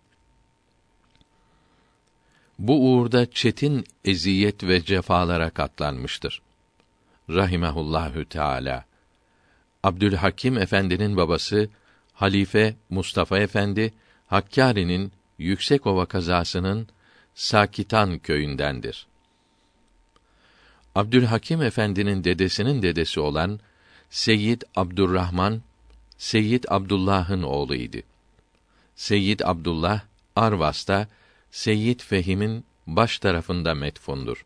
Bu 2.59 2.87
uğurda 2.87 3.31
çetin 3.31 3.85
eziyet 4.05 4.64
ve 4.64 4.85
cefalara 4.85 5.50
katlanmıştır. 5.50 6.42
Rahimehullahü 7.31 8.24
Teala. 8.24 8.85
Abdülhakim 9.83 10.59
Efendi'nin 10.59 11.16
babası 11.16 11.68
Halife 12.12 12.74
Mustafa 12.90 13.38
Efendi 13.38 13.94
Hakkari'nin 14.27 15.12
Yüksekova 15.38 16.07
kazasının 16.07 16.88
Sakitan 17.35 18.18
köyündendir. 18.18 19.07
Abdülhakim 20.94 21.62
Efendi'nin 21.62 22.24
dedesinin 22.24 22.83
dedesi 22.83 23.20
olan 23.20 23.61
Seyyid 24.11 24.62
Abdurrahman 24.77 25.62
Seyyid 26.18 26.64
Abdullah'ın 26.68 27.42
oğluydu. 27.42 27.96
Seyyid 28.96 29.40
Abdullah 29.40 30.00
Arvas'ta 30.37 31.09
Seyyid 31.50 32.00
Fehim'in 32.00 32.64
baş 32.87 33.18
tarafında 33.18 33.74
metfundur. 33.74 34.44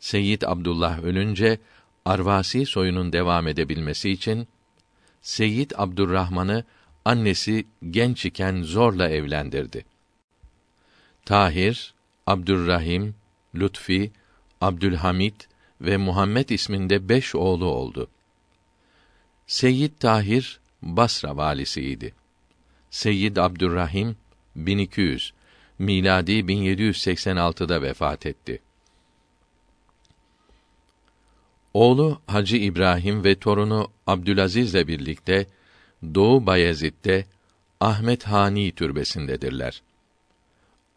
Seyyid 0.00 0.42
Abdullah 0.42 1.02
ölünce 1.02 1.58
Arvasi 2.04 2.66
soyunun 2.66 3.12
devam 3.12 3.48
edebilmesi 3.48 4.10
için 4.10 4.48
Seyyid 5.22 5.70
Abdurrahman'ı 5.74 6.64
annesi 7.04 7.66
genç 7.90 8.26
iken 8.26 8.62
zorla 8.62 9.08
evlendirdi. 9.08 9.84
Tahir, 11.24 11.94
Abdurrahim, 12.26 13.14
Lutfi, 13.54 14.10
Abdülhamid 14.60 15.34
ve 15.80 15.96
Muhammed 15.96 16.48
isminde 16.48 17.08
beş 17.08 17.34
oğlu 17.34 17.66
oldu. 17.66 18.08
Seyyid 19.50 19.92
Tahir 20.00 20.60
Basra 20.82 21.36
valisiydi. 21.36 22.14
Seyyid 22.90 23.36
Abdurrahim 23.36 24.16
1200 24.56 25.32
miladi 25.78 26.32
1786'da 26.32 27.82
vefat 27.82 28.26
etti. 28.26 28.62
Oğlu 31.74 32.20
Hacı 32.26 32.56
İbrahim 32.56 33.24
ve 33.24 33.34
torunu 33.34 33.90
Abdülazizle 34.06 34.88
birlikte 34.88 35.46
Doğu 36.14 36.46
Bayezid'de 36.46 37.24
Ahmet 37.80 38.24
Hani 38.24 38.72
türbesindedirler. 38.72 39.82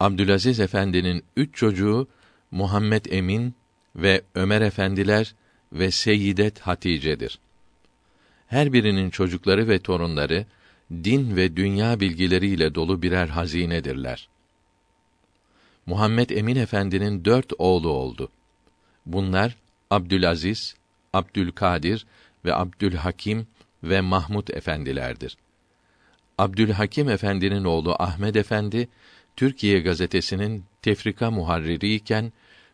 Abdülaziz 0.00 0.60
Efendi'nin 0.60 1.24
üç 1.36 1.54
çocuğu 1.54 2.08
Muhammed 2.50 3.04
Emin 3.04 3.54
ve 3.96 4.22
Ömer 4.34 4.60
Efendiler 4.60 5.34
ve 5.72 5.90
Seyyidet 5.90 6.60
Hatice'dir. 6.60 7.38
Her 8.54 8.72
birinin 8.72 9.10
çocukları 9.10 9.68
ve 9.68 9.78
torunları 9.78 10.46
din 10.90 11.36
ve 11.36 11.56
dünya 11.56 12.00
bilgileriyle 12.00 12.74
dolu 12.74 13.02
birer 13.02 13.28
hazinedirler. 13.28 14.28
Muhammed 15.86 16.30
Emin 16.30 16.56
Efendi'nin 16.56 17.24
dört 17.24 17.52
oğlu 17.58 17.88
oldu. 17.88 18.28
Bunlar 19.06 19.56
Abdülaziz, 19.90 20.74
Abdülkadir 21.12 22.06
ve 22.44 22.54
Abdülhakim 22.54 23.46
ve 23.82 24.00
Mahmud 24.00 24.48
efendilerdir. 24.48 25.36
Abdülhakim 26.38 27.08
Efendi'nin 27.08 27.64
oğlu 27.64 27.96
Ahmed 27.98 28.34
Efendi 28.34 28.88
Türkiye 29.36 29.80
gazetesinin 29.80 30.64
tefrika 30.82 31.30
muharriri 31.30 31.94
iken 31.94 32.32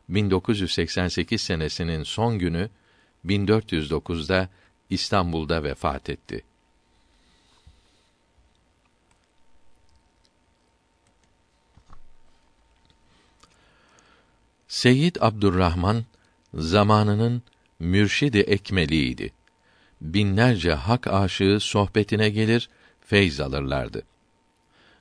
1988 0.08 1.40
senesinin 1.40 2.02
son 2.02 2.38
günü 2.38 2.68
1409'da 3.26 4.48
İstanbul'da 4.90 5.64
vefat 5.64 6.10
etti. 6.10 6.42
Seyyid 14.68 15.16
Abdurrahman 15.20 16.04
zamanının 16.54 17.42
mürşidi 17.78 18.38
ekmeliydi. 18.38 19.32
Binlerce 20.00 20.72
hak 20.72 21.06
aşığı 21.06 21.58
sohbetine 21.60 22.30
gelir, 22.30 22.68
feyz 23.00 23.40
alırlardı. 23.40 24.02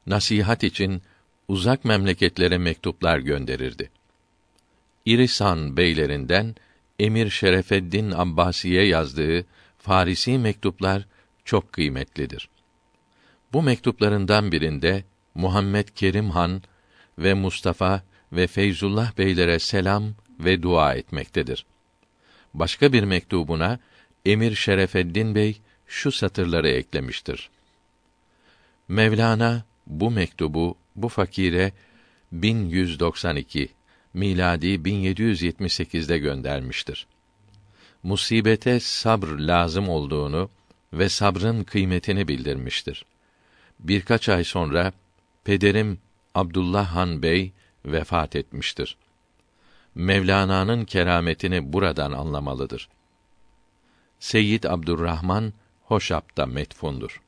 Nasihat 0.08 0.64
için 0.64 1.02
uzak 1.48 1.86
memleketlere 1.86 2.58
mektuplar 2.58 3.20
gönderirdi. 3.20 3.90
İrisan 5.06 5.78
beylerinden 5.78 6.56
Emir 7.00 7.30
Şerefeddin 7.30 8.12
Abbasi'ye 8.12 8.88
yazdığı 8.88 9.46
Farisi 9.90 10.38
mektuplar 10.38 11.06
çok 11.46 11.74
kıymetlidir. 11.74 12.50
Bu 13.54 13.62
mektuplarından 13.62 14.52
birinde 14.52 15.04
Muhammed 15.36 15.88
Kerim 15.88 16.30
Han 16.30 16.62
ve 17.18 17.34
Mustafa 17.34 18.04
ve 18.32 18.48
Feyzullah 18.48 19.18
beylere 19.18 19.60
selam 19.60 20.14
ve 20.40 20.64
dua 20.64 20.94
etmektedir. 20.94 21.66
Başka 22.54 22.94
bir 22.94 23.04
mektubuna 23.04 23.80
Emir 24.26 24.56
Şerefeddin 24.56 25.36
Bey 25.36 25.62
şu 25.88 26.12
satırları 26.12 26.70
eklemiştir. 26.70 27.50
Mevlana 28.88 29.64
bu 29.88 30.12
mektubu 30.12 30.76
bu 30.96 31.10
fakire 31.10 31.72
1192 32.32 33.70
miladi 34.14 34.68
1778'de 34.68 36.18
göndermiştir. 36.18 37.08
Musibete 38.04 38.80
sabr 38.80 39.28
lazım 39.28 39.90
olduğunu 39.90 40.50
ve 40.94 41.10
sabrın 41.10 41.64
kıymetini 41.64 42.28
bildirmiştir. 42.28 43.06
Birkaç 43.80 44.30
ay 44.30 44.44
sonra 44.44 44.94
pederim 45.44 46.00
Abdullah 46.36 46.96
Han 46.96 47.24
Bey 47.24 47.52
vefat 47.86 48.36
etmiştir. 48.36 48.98
Mevlana'nın 49.96 50.86
kerametini 50.86 51.74
buradan 51.74 52.12
anlamalıdır. 52.12 52.90
Seyyid 54.20 54.64
Abdurrahman 54.64 55.54
Hoşap'ta 55.84 56.46
metfundur. 56.46 57.22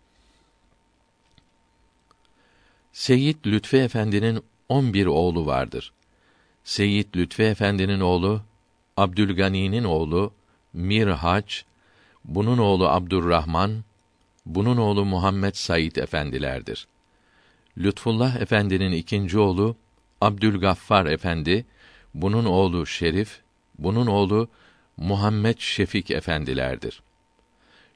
Seyyid 2.94 3.46
Lütfi 3.46 3.78
Efendi'nin 3.78 4.44
11 4.70 5.06
oğlu 5.06 5.46
vardır. 5.46 5.94
Seyyid 6.64 7.16
Lütfi 7.16 7.44
Efendi'nin 7.44 8.00
oğlu 8.00 8.42
Abdülgani'nin 8.98 9.84
oğlu 9.84 10.34
Mirhaç, 10.74 11.66
bunun 12.26 12.58
oğlu 12.58 12.90
Abdurrahman, 12.90 13.84
bunun 14.46 14.78
oğlu 14.78 15.06
Muhammed 15.06 15.56
Said 15.56 15.96
efendilerdir. 15.96 16.88
Lütfullah 17.78 18.36
Efendi'nin 18.36 18.92
ikinci 18.92 19.40
oğlu 19.40 19.76
Abdülgaffar 20.22 21.06
Efendi, 21.06 21.66
bunun 22.14 22.46
oğlu 22.46 22.86
Şerif, 22.86 23.42
bunun 23.80 24.08
oğlu 24.08 24.48
Muhammed 24.98 25.60
Şefik 25.60 26.12
efendilerdir. 26.12 27.02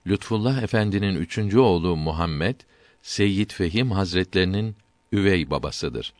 Lütfullah 0.07 0.63
Efendi'nin 0.63 1.15
üçüncü 1.15 1.59
oğlu 1.59 1.95
Muhammed, 1.95 2.55
Seyyid 3.01 3.51
Fehim 3.51 3.91
Hazretlerinin 3.91 4.76
üvey 5.11 5.49
babasıdır. 5.49 6.13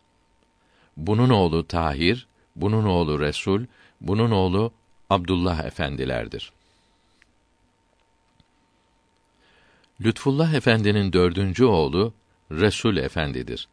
Bunun 0.98 1.30
oğlu 1.30 1.68
Tahir, 1.68 2.28
bunun 2.56 2.86
oğlu 2.86 3.20
Resul, 3.20 3.66
bunun 4.02 4.32
oğlu 4.32 4.74
Abdullah 5.10 5.66
efendilerdir. 5.66 6.52
Lütfullah 10.02 10.54
Efendi'nin 10.54 11.14
dördüncü 11.14 11.66
oğlu 11.66 12.14
Resul 12.52 12.98
Efendidir. 12.98 13.68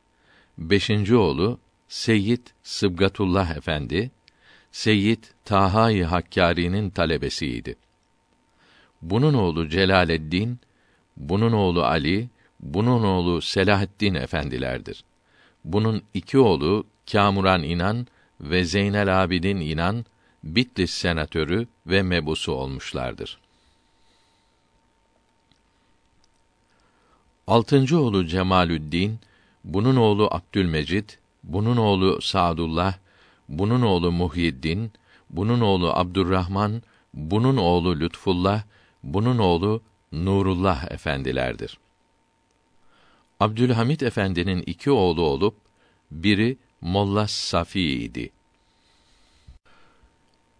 Beşinci 0.58 1.16
oğlu 1.16 1.58
Seyyid 1.88 2.46
Sıbgatullah 2.62 3.56
Efendi, 3.56 4.10
Seyyid 4.72 5.24
Taha-i 5.44 6.04
Hakkari'nin 6.04 6.90
talebesiydi. 6.90 7.76
Bunun 9.02 9.34
oğlu 9.34 9.68
Celaleddin, 9.68 10.60
bunun 11.16 11.52
oğlu 11.52 11.84
Ali, 11.84 12.28
bunun 12.60 13.02
oğlu 13.02 13.42
Selahaddin 13.42 14.14
efendilerdir. 14.14 15.04
Bunun 15.64 16.02
iki 16.14 16.38
oğlu 16.38 16.86
Kamuran 17.12 17.62
İnan 17.62 18.06
ve 18.40 18.64
Zeynel 18.64 19.22
Abidin 19.22 19.56
İnan 19.56 20.04
Bitlis 20.45 20.90
senatörü 20.90 21.66
ve 21.86 22.03
mebusu 22.03 22.53
olmuşlardır. 22.53 23.38
Altıncı 27.47 28.01
oğlu 28.01 28.26
Cemalüddin, 28.26 29.18
bunun 29.64 29.97
oğlu 29.97 30.28
Abdülmecid, 30.30 31.11
bunun 31.45 31.76
oğlu 31.76 32.20
Sadullah, 32.20 32.95
bunun 33.49 33.82
oğlu 33.82 34.12
Muhyiddin, 34.12 34.93
bunun 35.30 35.61
oğlu 35.61 35.93
Abdurrahman, 35.93 36.82
bunun 37.14 37.57
oğlu 37.57 38.01
Lütfullah, 38.01 38.62
bunun 39.03 39.38
oğlu 39.38 39.82
Nurullah 40.12 40.90
efendilerdir. 40.90 41.78
Abdülhamit 43.40 44.03
efendinin 44.03 44.62
iki 44.66 44.90
oğlu 44.90 45.22
olup 45.22 45.55
biri 46.11 46.57
Molla 46.80 47.28
Safi 47.28 47.80
idi. 47.80 48.30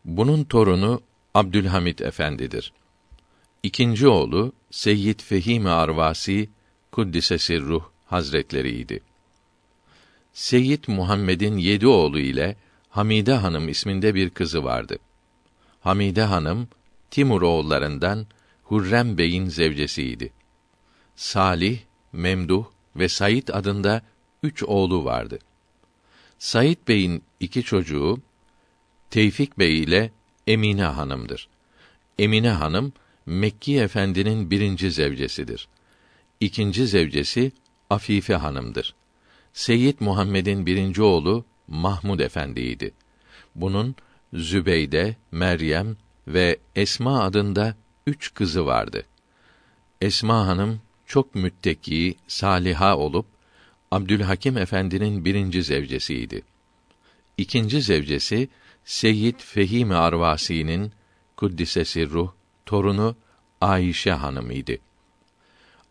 Bunun 0.05 0.44
torunu 0.44 1.00
Abdülhamit 1.34 2.00
efendidir. 2.00 2.72
İkinci 3.62 4.09
oğlu 4.09 4.53
Seyyid 4.70 5.20
Fehim 5.20 5.66
Arvasi 5.66 6.50
Kuddise 6.92 7.38
Sirruh 7.38 7.84
Hazretleriydi. 8.07 9.00
Seyyid 10.32 10.84
Muhammed'in 10.86 11.57
yedi 11.57 11.86
oğlu 11.86 12.18
ile 12.18 12.57
Hamide 12.88 13.32
Hanım 13.32 13.68
isminde 13.68 14.14
bir 14.14 14.30
kızı 14.30 14.64
vardı. 14.64 14.98
Hamide 15.80 16.22
Hanım 16.22 16.68
Timur 17.11 17.42
oğullarından 17.42 18.26
Hurrem 18.64 19.18
Bey'in 19.18 19.48
zevcesiydi. 19.48 20.32
Salih, 21.16 21.78
Memduh 22.12 22.64
ve 22.96 23.09
Said 23.09 23.48
adında 23.48 24.03
üç 24.42 24.62
oğlu 24.62 25.05
vardı. 25.05 25.38
Said 26.38 26.76
Bey'in 26.88 27.22
iki 27.40 27.62
çocuğu 27.62 28.18
Tevfik 29.12 29.58
Bey 29.58 29.82
ile 29.82 30.10
Emine 30.46 30.84
Hanım'dır. 30.84 31.48
Emine 32.18 32.50
Hanım 32.50 32.92
Mekki 33.26 33.80
Efendi'nin 33.80 34.50
birinci 34.50 34.90
zevcesidir. 34.90 35.68
İkinci 36.40 36.86
zevcesi 36.86 37.52
Afife 37.90 38.34
Hanım'dır. 38.34 38.94
Seyyid 39.52 39.96
Muhammed'in 40.00 40.66
birinci 40.66 41.02
oğlu 41.02 41.44
Mahmud 41.68 42.20
Efendi'ydi. 42.20 42.94
Bunun 43.54 43.96
Zübeyde, 44.32 45.16
Meryem 45.32 45.96
ve 46.28 46.58
Esma 46.76 47.22
adında 47.22 47.76
üç 48.06 48.34
kızı 48.34 48.66
vardı. 48.66 49.04
Esma 50.00 50.46
Hanım 50.46 50.80
çok 51.06 51.34
mütteki, 51.34 52.14
saliha 52.28 52.96
olup 52.96 53.26
Abdülhakim 53.90 54.56
Efendi'nin 54.56 55.24
birinci 55.24 55.62
zevcesiydi. 55.62 56.42
İkinci 57.38 57.82
zevcesi 57.82 58.48
Seyyid 58.85 59.41
Fehim 59.41 59.91
Arvasi'nin 59.91 60.93
kuddisesi 61.37 62.11
ruh 62.11 62.33
torunu 62.66 63.16
Ayşe 63.61 64.12
Hanım 64.12 64.51
idi. 64.51 64.80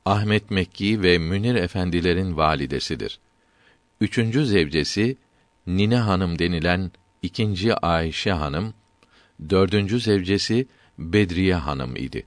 Ahmet 0.06 0.52
Mekki 0.52 1.04
ve 1.04 1.18
Münir 1.18 1.56
efendilerin 1.56 2.38
validesidir. 2.38 3.20
Üçüncü 4.02 4.46
zevcesi 4.46 5.18
Nine 5.68 5.98
Hanım 5.98 6.40
denilen 6.40 6.92
ikinci 7.22 7.76
Ayşe 7.76 8.32
Hanım, 8.32 8.74
dördüncü 9.50 10.00
zevcesi 10.00 10.68
Bedriye 10.98 11.56
Hanım 11.56 11.96
idi. 11.96 12.26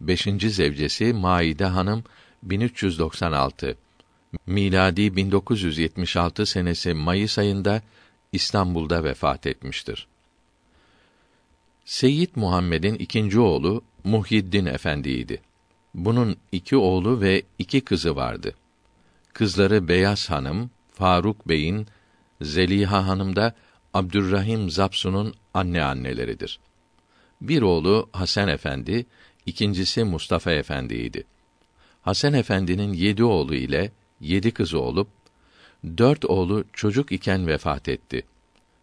Beşinci 0.00 0.50
zevcesi 0.50 1.12
Maide 1.12 1.64
Hanım 1.64 2.04
1396 2.42 3.76
miladi 4.46 5.16
1976 5.16 6.46
senesi 6.46 6.94
Mayıs 6.94 7.38
ayında 7.38 7.82
İstanbul'da 8.32 9.04
vefat 9.04 9.46
etmiştir. 9.46 10.06
Seyyid 11.84 12.30
Muhammed'in 12.34 12.94
ikinci 12.94 13.40
oğlu 13.40 13.82
Muhyiddin 14.04 14.66
Efendi'ydi. 14.66 15.40
Bunun 15.94 16.36
iki 16.52 16.76
oğlu 16.76 17.20
ve 17.20 17.42
iki 17.58 17.80
kızı 17.80 18.16
vardı. 18.16 18.54
Kızları 19.32 19.88
Beyaz 19.88 20.30
Hanım, 20.30 20.70
Faruk 20.92 21.48
Bey'in, 21.48 21.86
Zeliha 22.40 23.06
Hanım 23.06 23.36
da 23.36 23.54
Abdurrahim 23.94 24.70
Zapsun'un 24.70 25.34
anne 25.54 25.82
anneleridir. 25.82 26.60
Bir 27.40 27.62
oğlu 27.62 28.08
Hasan 28.12 28.48
Efendi, 28.48 29.06
ikincisi 29.46 30.04
Mustafa 30.04 30.52
Efendi'ydi. 30.52 31.24
Hasan 32.02 32.34
Efendi'nin 32.34 32.92
yedi 32.92 33.24
oğlu 33.24 33.54
ile 33.54 33.92
yedi 34.20 34.50
kızı 34.50 34.80
olup, 34.80 35.08
dört 35.84 36.24
oğlu 36.24 36.64
çocuk 36.72 37.12
iken 37.12 37.46
vefat 37.46 37.88
etti. 37.88 38.22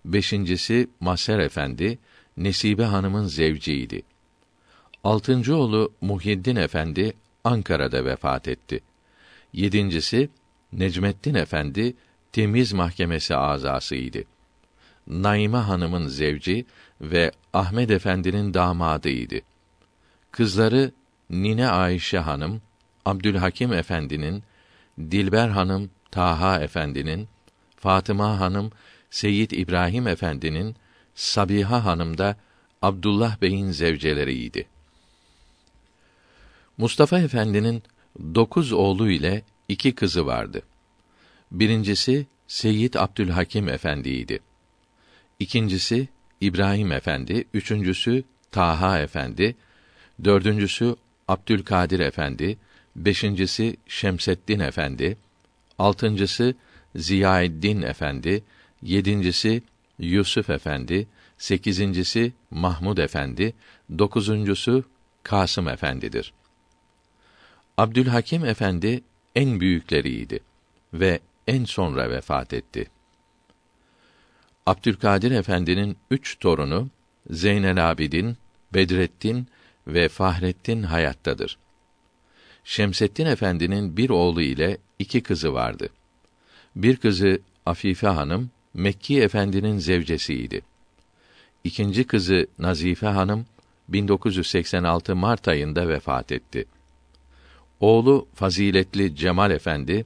Beşincisi 0.06 0.88
Maser 1.00 1.40
Efendi, 1.40 2.00
Nesibe 2.38 2.84
Hanım'ın 2.84 3.26
zevciydi. 3.26 4.02
Altıncı 5.04 5.56
oğlu 5.56 5.94
Muhyiddin 6.02 6.56
Efendi, 6.56 7.14
Ankara'da 7.44 8.06
vefat 8.06 8.48
etti. 8.48 8.80
Yedincisi, 9.54 10.30
Necmettin 10.74 11.36
Efendi, 11.36 11.96
Temiz 12.32 12.74
Mahkemesi 12.74 13.36
azasıydı. 13.36 14.24
Naime 15.08 15.58
Hanım'ın 15.58 16.08
zevci 16.08 16.66
ve 17.02 17.32
Ahmed 17.54 17.90
Efendi'nin 17.90 18.54
damadıydı. 18.54 19.36
Kızları 20.32 20.92
Nine 21.30 21.68
Ayşe 21.68 22.20
Hanım, 22.20 22.62
Abdülhakim 23.06 23.74
Efendi'nin, 23.74 24.44
Dilber 25.00 25.50
Hanım 25.50 25.90
Taha 26.16 26.62
Efendi'nin, 26.62 27.28
Fatıma 27.76 28.40
Hanım 28.40 28.72
Seyyid 29.10 29.52
İbrahim 29.52 30.08
Efendi'nin, 30.08 30.76
Sabiha 31.16 31.86
Hanım 31.86 32.18
da 32.18 32.38
Abdullah 32.82 33.42
Bey'in 33.42 33.72
zevceleriydi. 33.72 34.68
Mustafa 36.78 37.20
Efendi'nin 37.20 37.84
dokuz 38.36 38.72
oğlu 38.72 39.10
ile 39.10 39.44
iki 39.70 39.96
kızı 39.96 40.26
vardı. 40.26 40.62
Birincisi 41.52 42.28
Seyyid 42.48 42.94
Abdülhakim 42.94 43.70
Efendi'ydi. 43.70 44.40
İkincisi 45.40 46.08
İbrahim 46.42 46.92
Efendi, 46.92 47.46
üçüncüsü 47.54 48.24
Taha 48.52 49.00
Efendi, 49.00 49.56
dördüncüsü 50.24 50.96
Abdülkadir 51.28 52.00
Efendi, 52.00 52.58
beşincisi 52.96 53.78
Şemseddin 53.88 54.60
Efendi, 54.60 55.18
altıncısı 55.80 56.56
Ziyaeddin 56.96 57.82
Efendi, 57.82 58.44
yedincisi 58.82 59.64
Yusuf 60.00 60.50
Efendi, 60.50 61.08
sekizincisi 61.38 62.34
Mahmud 62.52 62.98
Efendi, 62.98 63.54
dokuzuncusu 63.98 64.84
Kasım 65.24 65.68
Efendidir. 65.68 66.34
Abdülhakim 67.78 68.46
Efendi 68.46 69.04
en 69.36 69.60
büyükleriydi 69.60 70.40
ve 70.94 71.20
en 71.48 71.66
sonra 71.66 72.10
vefat 72.10 72.54
etti. 72.54 72.90
Abdülkadir 74.66 75.32
Efendi'nin 75.32 75.98
üç 76.12 76.40
torunu 76.40 76.90
Zeynel 77.30 77.92
Abidin, 77.92 78.38
Bedrettin 78.74 79.48
ve 79.88 80.10
Fahrettin 80.10 80.84
hayattadır. 80.84 81.58
Şemseddin 82.64 83.26
Efendi'nin 83.26 83.98
bir 83.98 84.10
oğlu 84.10 84.42
ile 84.42 84.78
iki 85.00 85.24
kızı 85.24 85.54
vardı. 85.54 85.90
Bir 86.76 86.98
kızı 86.98 87.40
Afife 87.66 88.08
Hanım 88.08 88.50
Mekki 88.74 89.22
Efendi'nin 89.22 89.78
zevcesiydi. 89.78 90.62
İkinci 91.64 92.04
kızı 92.04 92.48
Nazife 92.60 93.08
Hanım 93.08 93.46
1986 93.90 95.16
Mart 95.16 95.48
ayında 95.48 95.88
vefat 95.88 96.32
etti. 96.32 96.66
Oğlu 97.80 98.28
faziletli 98.36 99.16
Cemal 99.16 99.52
Efendi 99.52 100.06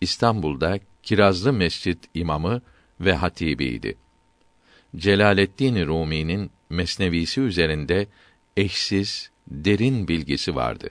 İstanbul'da 0.00 0.78
Kirazlı 1.02 1.52
Mescid 1.52 1.98
imamı 2.14 2.62
ve 3.00 3.14
hatibiydi. 3.14 3.96
Celaleddin 4.96 5.86
Rumi'nin 5.86 6.50
Mesnevisi 6.70 7.40
üzerinde 7.40 8.06
eşsiz, 8.56 9.30
derin 9.48 10.08
bilgisi 10.08 10.54
vardı. 10.54 10.90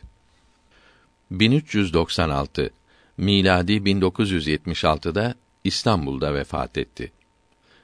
1396 1.31 2.71
miladi 3.19 3.73
1976'da 3.73 5.35
İstanbul'da 5.63 6.33
vefat 6.33 6.77
etti. 6.77 7.11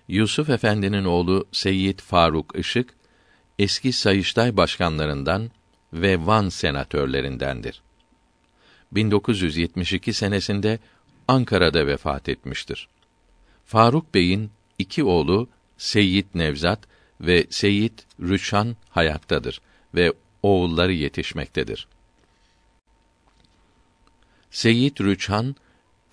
Yusuf 0.07 0.49
Efendi'nin 0.49 1.05
oğlu 1.05 1.45
Seyyid 1.51 1.99
Faruk 1.99 2.59
Işık 2.59 2.93
eski 3.59 3.93
Sayıştay 3.93 4.57
başkanlarından 4.57 5.51
ve 5.93 6.25
Van 6.25 6.49
senatörlerindendir. 6.49 7.81
1972 8.91 10.13
senesinde 10.13 10.79
Ankara'da 11.27 11.87
vefat 11.87 12.29
etmiştir. 12.29 12.87
Faruk 13.65 14.13
Bey'in 14.13 14.51
iki 14.79 15.03
oğlu 15.03 15.49
Seyyid 15.77 16.25
Nevzat 16.33 16.79
ve 17.21 17.47
Seyyid 17.49 17.99
Rüşan 18.21 18.75
hayattadır 18.89 19.61
ve 19.95 20.13
oğulları 20.43 20.93
yetişmektedir. 20.93 21.87
Seyyid 24.55 24.99
Rüçhan 24.99 25.55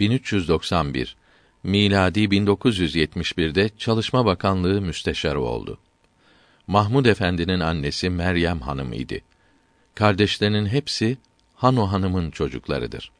1391 0.01 1.17
miladi 1.63 2.21
1971'de 2.21 3.71
Çalışma 3.79 4.27
Bakanlığı 4.27 4.81
müsteşarı 4.81 5.41
oldu. 5.41 5.79
Mahmud 6.67 7.07
Efendi'nin 7.07 7.61
annesi 7.61 8.11
Meryem 8.11 8.61
Hanım 8.61 8.93
idi. 8.93 9.25
Kardeşlerinin 9.95 10.67
hepsi 10.67 11.19
Hano 11.55 11.87
Hanım'ın 11.87 12.31
çocuklarıdır. 12.31 13.13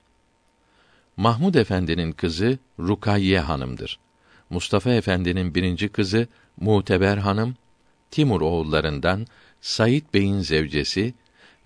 Mahmud 1.17 1.55
Efendi'nin 1.55 2.13
kızı 2.13 2.59
Rukayye 2.79 3.41
Hanım'dır. 3.41 3.99
Mustafa 4.51 4.91
Efendi'nin 4.91 5.55
birinci 5.55 5.89
kızı 5.89 6.27
Muteber 6.57 7.17
Hanım, 7.17 7.57
Timur 8.11 8.41
oğullarından 8.41 9.27
Said 9.61 10.05
Bey'in 10.15 10.41
zevcesi 10.41 11.15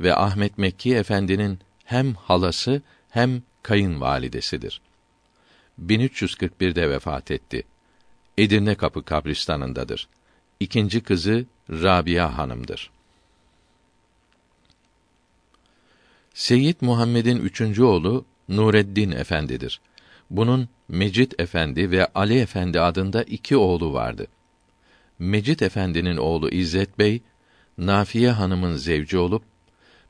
ve 0.01 0.15
Ahmet 0.15 0.59
Mekki 0.59 0.97
Efendi'nin 0.97 1.59
hem 1.85 2.15
halası 2.15 2.83
hem 3.17 3.43
kayınvalidesidir. 3.63 4.81
1341'de 5.87 6.91
vefat 6.91 7.31
etti. 7.31 7.63
Edirne 8.39 8.75
Kapı 8.75 9.05
kabristanındadır. 9.05 10.09
İkinci 10.61 11.01
kızı 11.01 11.47
Rabia 11.71 12.39
Hanım'dır. 12.39 12.91
Seyyid 16.35 16.77
Muhammed'in 16.81 17.37
üçüncü 17.37 17.83
oğlu 17.83 18.25
Nureddin 18.49 19.11
Efendidir. 19.11 19.81
Bunun 20.31 20.69
Mecid 20.89 21.33
Efendi 21.39 21.91
ve 21.91 22.07
Ali 22.15 22.39
Efendi 22.39 22.81
adında 22.81 23.23
iki 23.23 23.57
oğlu 23.57 23.93
vardı. 23.93 24.27
Mecid 25.19 25.61
Efendi'nin 25.61 26.17
oğlu 26.17 26.51
İzzet 26.51 26.99
Bey, 26.99 27.23
Nafiye 27.79 28.31
Hanım'ın 28.31 28.77
zevci 28.77 29.19
olup 29.19 29.43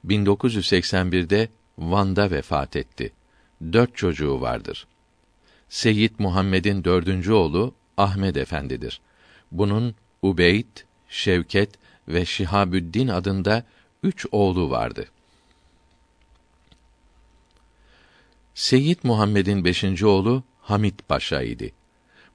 1981'de 0.06 1.48
Van'da 1.78 2.30
vefat 2.30 2.76
etti. 2.76 3.12
Dört 3.72 3.96
çocuğu 3.96 4.40
vardır. 4.40 4.86
Seyyid 5.68 6.12
Muhammed'in 6.18 6.84
dördüncü 6.84 7.32
oğlu 7.32 7.74
Ahmed 7.96 8.36
Efendidir. 8.36 9.00
Bunun 9.52 9.94
Ubeyd, 10.22 10.76
Şevket 11.08 11.70
ve 12.08 12.24
Şihabüddin 12.24 13.08
adında 13.08 13.64
üç 14.02 14.26
oğlu 14.32 14.70
vardı. 14.70 15.06
Seyyid 18.54 18.98
Muhammed'in 19.02 19.64
beşinci 19.64 20.06
oğlu 20.06 20.42
Hamit 20.60 21.08
Paşa 21.08 21.42
idi. 21.42 21.72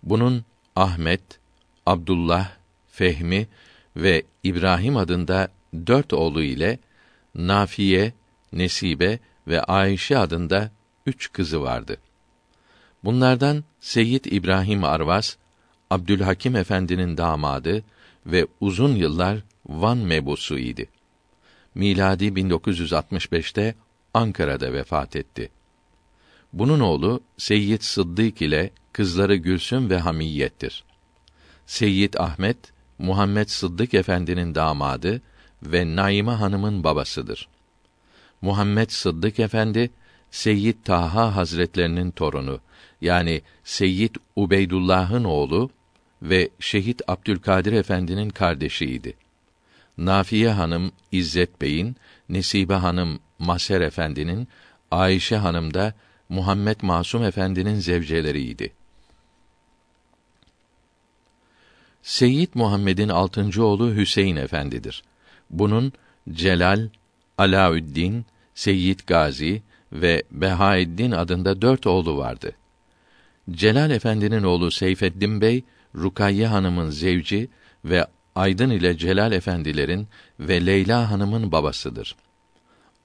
Bunun 0.03 0.45
Ahmet, 0.75 1.21
Abdullah, 1.85 2.51
Fehmi 2.91 3.47
ve 3.95 4.23
İbrahim 4.43 4.97
adında 4.97 5.49
dört 5.87 6.13
oğlu 6.13 6.43
ile 6.43 6.79
Nafiye, 7.35 8.13
Nesibe 8.53 9.19
ve 9.47 9.63
Ayşe 9.63 10.17
adında 10.17 10.71
üç 11.05 11.31
kızı 11.31 11.61
vardı. 11.61 11.97
Bunlardan 13.03 13.63
Seyyid 13.79 14.25
İbrahim 14.25 14.83
Arvas, 14.83 15.35
Abdülhakim 15.89 16.55
Efendi'nin 16.55 17.17
damadı 17.17 17.83
ve 18.25 18.47
uzun 18.59 18.95
yıllar 18.95 19.43
Van 19.65 19.97
mebusu 19.97 20.57
idi. 20.57 20.89
Miladi 21.75 22.25
1965'te 22.25 23.75
Ankara'da 24.13 24.73
vefat 24.73 25.15
etti. 25.15 25.49
Bunun 26.53 26.79
oğlu 26.79 27.21
Seyyid 27.37 27.81
Sıddık 27.81 28.41
ile 28.41 28.71
kızları 28.93 29.35
Gülsüm 29.35 29.89
ve 29.89 29.99
Hamiyettir. 29.99 30.83
Seyyid 31.65 32.13
Ahmet 32.13 32.57
Muhammed 32.99 33.47
Sıddık 33.47 33.93
Efendi'nin 33.93 34.55
damadı 34.55 35.21
ve 35.63 35.95
Naime 35.95 36.31
Hanım'ın 36.31 36.83
babasıdır. 36.83 37.47
Muhammed 38.41 38.89
Sıddık 38.89 39.39
Efendi 39.39 39.91
Seyyid 40.31 40.75
Taha 40.83 41.35
Hazretlerinin 41.35 42.11
torunu 42.11 42.59
yani 43.01 43.41
Seyyid 43.63 44.15
Ubeydullah'ın 44.35 45.23
oğlu 45.23 45.69
ve 46.21 46.49
Şehit 46.59 47.01
Abdülkadir 47.07 47.73
Efendi'nin 47.73 48.29
kardeşiydi. 48.29 49.13
Nafiye 49.97 50.49
Hanım 50.49 50.91
İzzet 51.11 51.61
Bey'in, 51.61 51.95
Nesibe 52.29 52.73
Hanım 52.73 53.19
Maser 53.39 53.81
Efendi'nin, 53.81 54.47
Ayşe 54.91 55.37
Hanım 55.37 55.73
da 55.73 55.93
Muhammed 56.29 56.77
Masum 56.81 57.23
Efendi'nin 57.23 57.79
zevceleriydi. 57.79 58.73
Seyyid 62.03 62.49
Muhammed'in 62.53 63.09
altıncı 63.09 63.65
oğlu 63.65 63.95
Hüseyin 63.95 64.35
Efendidir. 64.35 65.03
Bunun 65.49 65.93
Celal, 66.31 66.89
Alaüddin, 67.37 68.25
Seyyid 68.55 68.99
Gazi 69.07 69.61
ve 69.91 70.23
Behaeddin 70.31 71.11
adında 71.11 71.61
dört 71.61 71.87
oğlu 71.87 72.17
vardı. 72.17 72.51
Celal 73.51 73.91
Efendi'nin 73.91 74.43
oğlu 74.43 74.71
Seyfeddin 74.71 75.41
Bey, 75.41 75.63
Rukayye 75.95 76.47
Hanım'ın 76.47 76.89
zevci 76.89 77.49
ve 77.85 78.05
Aydın 78.35 78.69
ile 78.69 78.97
Celal 78.97 79.31
Efendilerin 79.31 80.07
ve 80.39 80.65
Leyla 80.65 81.11
Hanım'ın 81.11 81.51
babasıdır. 81.51 82.15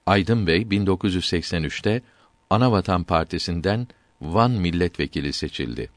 Aydın 0.06 0.46
Bey 0.46 0.62
1983'te 0.62 2.02
Anavatan 2.50 3.04
Partisi'nden 3.04 3.88
Van 4.20 4.50
milletvekili 4.50 5.32
seçildi. 5.32 5.90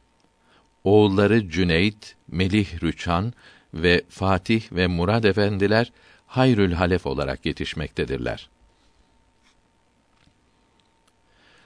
Oğulları 0.84 1.50
Cüneyt, 1.50 2.16
Melih 2.28 2.84
Rüçhan 2.84 3.34
ve 3.74 4.02
Fatih 4.10 4.72
ve 4.72 4.88
Murad 4.88 5.24
efendiler 5.24 5.92
Hayrül 6.30 6.74
Halef 6.74 7.06
olarak 7.06 7.46
yetişmektedirler. 7.46 8.50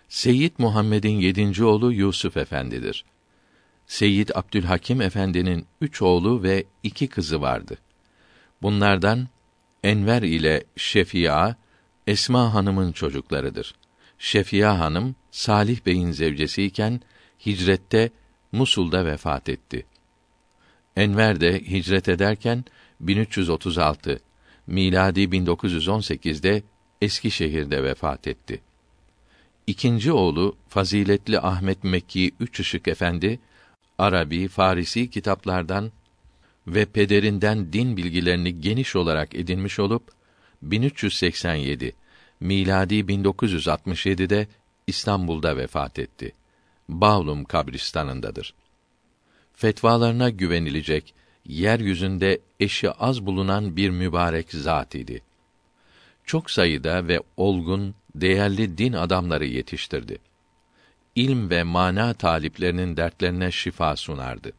Seyyid 0.09 0.51
Muhammed'in 0.57 1.19
yedinci 1.19 1.63
oğlu 1.63 1.93
Yusuf 1.93 2.37
Efendidir. 2.37 3.05
Seyyid 3.87 4.29
Abdülhakim 4.35 5.01
Efendi'nin 5.01 5.65
üç 5.81 6.01
oğlu 6.01 6.43
ve 6.43 6.63
iki 6.83 7.07
kızı 7.07 7.41
vardı. 7.41 7.77
Bunlardan 8.61 9.27
Enver 9.83 10.21
ile 10.21 10.63
Şefia, 10.75 11.55
Esma 12.07 12.53
Hanım'ın 12.53 12.91
çocuklarıdır. 12.91 13.75
Şefia 14.19 14.79
Hanım, 14.79 15.15
Salih 15.31 15.85
Bey'in 15.85 16.11
zevcesiyken, 16.11 17.01
hicrette 17.45 18.09
Musul'da 18.51 19.05
vefat 19.05 19.49
etti. 19.49 19.85
Enver 20.95 21.41
de 21.41 21.59
hicret 21.59 22.09
ederken 22.09 22.65
1336 22.99 24.19
miladi 24.67 25.21
1918'de 25.21 26.63
Eskişehir'de 27.01 27.83
vefat 27.83 28.27
etti. 28.27 28.61
İkinci 29.67 30.11
oğlu 30.11 30.55
faziletli 30.69 31.39
Ahmet 31.39 31.83
Mekki 31.83 32.31
Üç 32.39 32.59
Işık 32.59 32.87
Efendi 32.87 33.39
Arabi, 33.97 34.47
Farisi 34.47 35.09
kitaplardan 35.09 35.91
ve 36.67 36.85
pederinden 36.85 37.73
din 37.73 37.97
bilgilerini 37.97 38.61
geniş 38.61 38.95
olarak 38.95 39.35
edinmiş 39.35 39.79
olup 39.79 40.11
1387 40.61 41.95
miladi 42.39 42.95
1967'de 42.95 44.47
İstanbul'da 44.87 45.57
vefat 45.57 45.99
etti. 45.99 46.31
Bağlum 46.89 47.43
kabristanındadır. 47.43 48.53
Fetvalarına 49.53 50.29
güvenilecek, 50.29 51.13
yeryüzünde 51.45 52.39
eşi 52.59 52.91
az 52.91 53.25
bulunan 53.25 53.75
bir 53.75 53.89
mübarek 53.89 54.51
zat 54.51 54.95
idi. 54.95 55.21
Çok 56.25 56.51
sayıda 56.51 57.07
ve 57.07 57.19
olgun, 57.37 57.95
değerli 58.15 58.77
din 58.77 58.93
adamları 58.93 59.45
yetiştirdi. 59.45 60.17
ilm 61.15 61.49
ve 61.49 61.63
mana 61.63 62.13
taliplerinin 62.13 62.97
dertlerine 62.97 63.51
şifa 63.51 63.95
sunardı. 63.95 64.51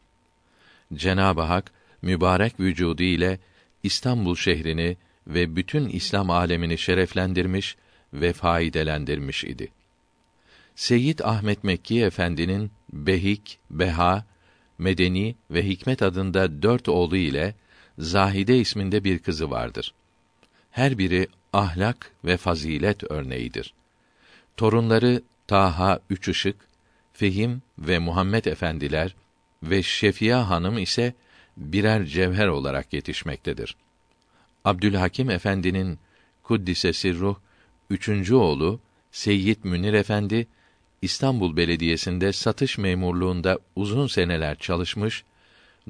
Cenab-ı 0.93 1.41
Hak 1.41 1.71
mübarek 2.01 2.59
vücudu 2.59 3.03
ile 3.03 3.39
İstanbul 3.83 4.35
şehrini 4.35 4.97
ve 5.27 5.55
bütün 5.55 5.89
İslam 5.89 6.29
alemini 6.29 6.77
şereflendirmiş 6.77 7.75
ve 8.13 8.33
faydelendirmiş 8.33 9.43
idi. 9.43 9.71
Seyyid 10.75 11.19
Ahmet 11.19 11.63
Mekki 11.63 12.03
Efendi'nin 12.03 12.71
Behik, 12.93 13.59
Beha, 13.69 14.25
Medeni 14.77 15.35
ve 15.51 15.67
Hikmet 15.67 16.01
adında 16.01 16.61
dört 16.61 16.89
oğlu 16.89 17.17
ile 17.17 17.55
Zahide 17.97 18.57
isminde 18.59 19.03
bir 19.03 19.19
kızı 19.19 19.51
vardır. 19.51 19.93
Her 20.71 20.97
biri 20.97 21.27
ahlak 21.53 22.11
ve 22.25 22.37
fazilet 22.37 23.11
örneğidir. 23.11 23.73
Torunları 24.57 25.21
Taha 25.47 25.99
Üç 26.09 26.27
Işık, 26.27 26.55
Fehim 27.13 27.61
ve 27.79 27.99
Muhammed 27.99 28.45
efendiler 28.45 29.15
ve 29.63 29.83
Şefiya 29.83 30.49
Hanım 30.49 30.77
ise 30.77 31.13
birer 31.57 32.05
cevher 32.05 32.47
olarak 32.47 32.93
yetişmektedir. 32.93 33.75
Abdülhakim 34.65 35.29
Efendi'nin 35.29 35.99
kuddise 36.43 36.93
sirruh 36.93 37.35
üçüncü 37.89 38.35
oğlu 38.35 38.79
Seyyid 39.11 39.57
Münir 39.63 39.93
Efendi 39.93 40.47
İstanbul 41.05 41.57
Belediyesi'nde 41.57 42.33
satış 42.33 42.77
memurluğunda 42.77 43.59
uzun 43.75 44.07
seneler 44.07 44.57
çalışmış, 44.57 45.23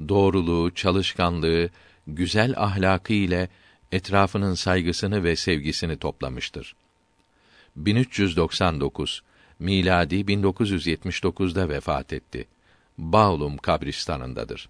doğruluğu, 0.08 0.74
çalışkanlığı, 0.74 1.70
güzel 2.06 2.54
ahlakı 2.56 3.12
ile 3.12 3.48
etrafının 3.92 4.54
saygısını 4.54 5.24
ve 5.24 5.36
sevgisini 5.36 5.96
toplamıştır. 5.96 6.76
1399 7.76 9.22
miladi 9.58 10.14
1979'da 10.14 11.68
vefat 11.68 12.12
etti. 12.12 12.46
Bağlum 12.98 13.56
kabristanındadır. 13.56 14.68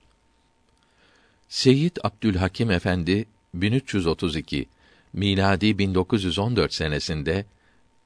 Seyyid 1.49 1.97
Abdülhakim 2.05 2.71
Efendi 2.71 3.25
1332 3.55 4.67
miladi 5.13 5.79
1914 5.79 6.75
senesinde 6.75 7.45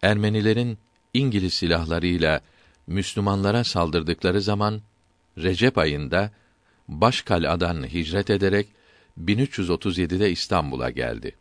Ermenilerin 0.03 0.79
İngiliz 1.15 1.55
silahlarıyla 1.55 2.41
Müslümanlara 2.87 3.65
saldırdıkları 3.65 4.41
zaman 4.41 4.81
Recep 5.39 5.79
ayında 5.79 6.31
Başkal'adan 6.89 7.87
hicret 7.87 8.31
ederek 8.31 8.69
1337'de 9.25 10.31
İstanbul'a 10.31 10.91
geldi. 10.91 11.37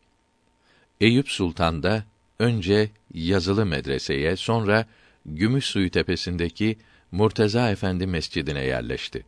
Eyüp 1.01 1.29
Sultan 1.29 1.83
da 1.83 2.03
önce 2.39 2.89
yazılı 3.13 3.65
medreseye, 3.65 4.35
sonra 4.35 4.85
Gümüşsuyu 5.25 5.91
tepesindeki 5.91 6.77
Murteza 7.11 7.71
Efendi 7.71 8.07
Mescidine 8.07 8.65
yerleşti. 8.65 9.25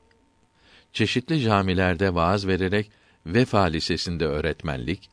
Çeşitli 0.94 1.42
camilerde 1.42 2.16
vaaz 2.16 2.48
vererek 2.48 2.92
Vefa 3.26 3.62
Lisesi'nde 3.62 4.26
öğretmenlik, 4.26 5.10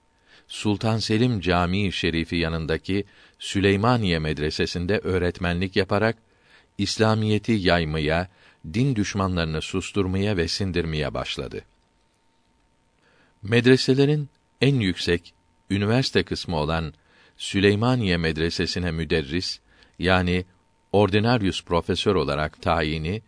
Sultan 0.48 0.98
Selim 0.98 1.40
Camii 1.40 1.92
Şerifi 1.92 2.36
yanındaki 2.36 3.04
Süleymaniye 3.38 4.18
Medresesi'nde 4.18 4.98
öğretmenlik 4.98 5.76
yaparak 5.76 6.16
İslamiyeti 6.78 7.52
yaymaya, 7.52 8.28
din 8.74 8.96
düşmanlarını 8.96 9.62
susturmaya 9.62 10.36
ve 10.36 10.48
sindirmeye 10.48 11.14
başladı. 11.14 11.64
Medreselerin 13.42 14.28
en 14.60 14.80
yüksek 14.80 15.34
üniversite 15.70 16.22
kısmı 16.22 16.56
olan 16.56 16.94
Süleymaniye 17.36 18.16
Medresesi'ne 18.16 18.90
müderris 18.90 19.60
yani 19.98 20.44
ordinarius 20.92 21.64
profesör 21.64 22.14
olarak 22.14 22.62
tayini 22.62 23.22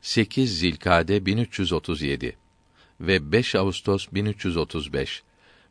8 0.00 0.58
Zilkade 0.58 1.26
1337 1.26 2.36
ve 3.00 3.32
5 3.32 3.54
Ağustos 3.54 4.06
1335 4.12 5.22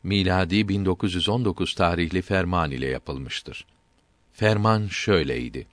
miladi 0.02 0.68
1919 0.68 1.74
tarihli 1.74 2.22
ferman 2.22 2.70
ile 2.70 2.86
yapılmıştır. 2.86 3.66
Ferman 4.32 4.86
şöyleydi. 4.86 5.66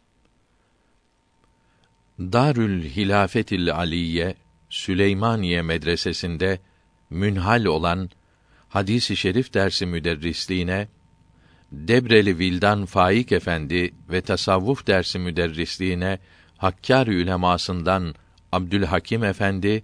Darül 2.19 2.83
Hilafetil 2.83 3.73
Aliye 3.75 4.35
Süleymaniye 4.69 5.61
medresesinde 5.61 6.59
münhal 7.09 7.65
olan 7.65 8.09
hadisi 8.69 9.15
şerif 9.15 9.53
dersi 9.53 9.85
müderrisliğine 9.85 10.87
Debreli 11.71 12.39
Vildan 12.39 12.85
Faik 12.85 13.31
Efendi 13.31 13.93
ve 14.09 14.21
tasavvuf 14.21 14.87
dersi 14.87 15.19
müderrisliğine 15.19 16.19
Hakkâr 16.57 17.07
ülemasından 17.07 18.15
Abdülhakim 18.51 19.23
Efendi 19.23 19.83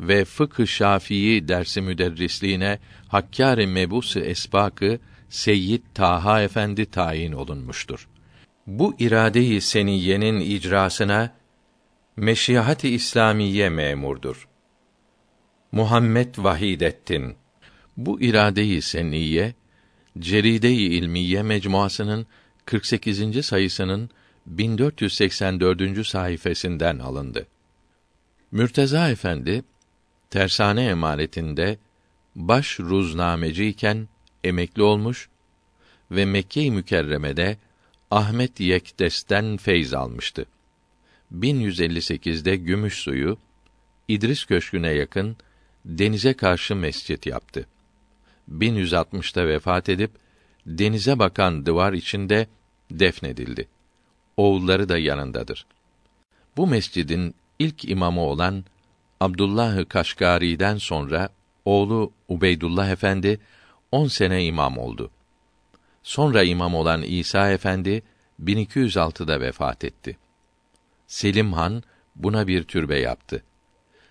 ve 0.00 0.24
fıkh-ı 0.24 0.66
Şafii 0.66 1.48
dersi 1.48 1.80
müderrisliğine 1.80 2.78
Hakkâr-ı 3.08 3.68
Mebus 3.68 4.16
Esbakı 4.16 4.98
Seyyid 5.30 5.82
Taha 5.94 6.42
Efendi 6.42 6.86
tayin 6.86 7.32
olunmuştur. 7.32 8.08
Bu 8.66 8.94
irade-i 8.98 9.60
seniyyenin 9.60 10.40
icrasına 10.40 11.34
Meşihat-ı 12.16 12.86
İslamiye 12.86 13.68
memurdur. 13.68 14.48
Muhammed 15.72 16.34
Vahidettin 16.38 17.36
bu 17.96 18.20
irade-i 18.20 18.82
seniyye 18.82 19.54
Ceride-i 20.18 20.82
İlmiye 20.82 21.42
mecmuasının 21.42 22.26
48. 22.64 23.46
sayısının 23.46 24.10
1484. 24.46 26.06
sayfasından 26.06 26.98
alındı. 26.98 27.46
Mürteza 28.50 29.10
Efendi 29.10 29.64
tersane 30.30 30.84
emaretinde 30.84 31.78
baş 32.36 32.80
ruznameci 32.80 33.66
iken 33.66 34.08
emekli 34.44 34.82
olmuş 34.82 35.28
ve 36.10 36.24
Mekke-i 36.24 36.70
Mükerreme'de 36.70 37.56
Ahmet 38.10 38.60
Yekdes'ten 38.60 39.56
feyz 39.56 39.94
almıştı. 39.94 40.46
1158'de 41.38 42.56
Gümüş 42.56 42.94
Suyu 42.94 43.38
İdris 44.08 44.44
Köşkü'ne 44.44 44.90
yakın 44.90 45.36
denize 45.84 46.34
karşı 46.34 46.76
mescit 46.76 47.26
yaptı. 47.26 47.66
1160'ta 48.50 49.48
vefat 49.48 49.88
edip 49.88 50.10
denize 50.66 51.18
bakan 51.18 51.66
duvar 51.66 51.92
içinde 51.92 52.46
defnedildi. 52.90 53.68
Oğulları 54.36 54.88
da 54.88 54.98
yanındadır. 54.98 55.66
Bu 56.56 56.66
mescidin 56.66 57.34
ilk 57.58 57.84
imamı 57.84 58.20
olan 58.20 58.64
Abdullah 59.20 59.88
Kaşgari'den 59.88 60.76
sonra 60.76 61.28
oğlu 61.64 62.12
Ubeydullah 62.28 62.90
Efendi 62.90 63.40
10 63.92 64.06
sene 64.06 64.44
imam 64.44 64.78
oldu. 64.78 65.10
Sonra 66.02 66.42
imam 66.42 66.74
olan 66.74 67.02
İsa 67.02 67.50
Efendi 67.50 68.02
1206'da 68.44 69.40
vefat 69.40 69.84
etti. 69.84 70.18
Selim 71.06 71.52
Han 71.52 71.82
buna 72.16 72.46
bir 72.46 72.62
türbe 72.62 72.98
yaptı. 72.98 73.42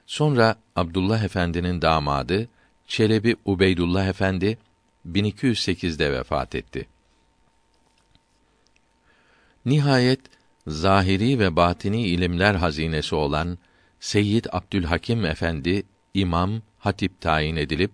Sonra 0.06 0.56
Abdullah 0.76 1.24
Efendi'nin 1.24 1.82
damadı 1.82 2.50
Çelebi 2.88 3.36
Ubeydullah 3.46 4.08
Efendi 4.08 4.58
1208'de 5.08 6.12
vefat 6.12 6.56
etti. 6.56 6.88
Nihayet 9.66 10.20
zahiri 10.68 11.40
ve 11.40 11.56
batini 11.56 12.08
ilimler 12.08 12.56
hazinesi 12.56 13.16
olan 13.16 13.58
Seyyid 14.00 14.46
Abdülhakim 14.52 15.26
Efendi 15.26 15.84
imam, 16.14 16.62
hatip 16.80 17.22
tayin 17.22 17.56
edilip 17.56 17.92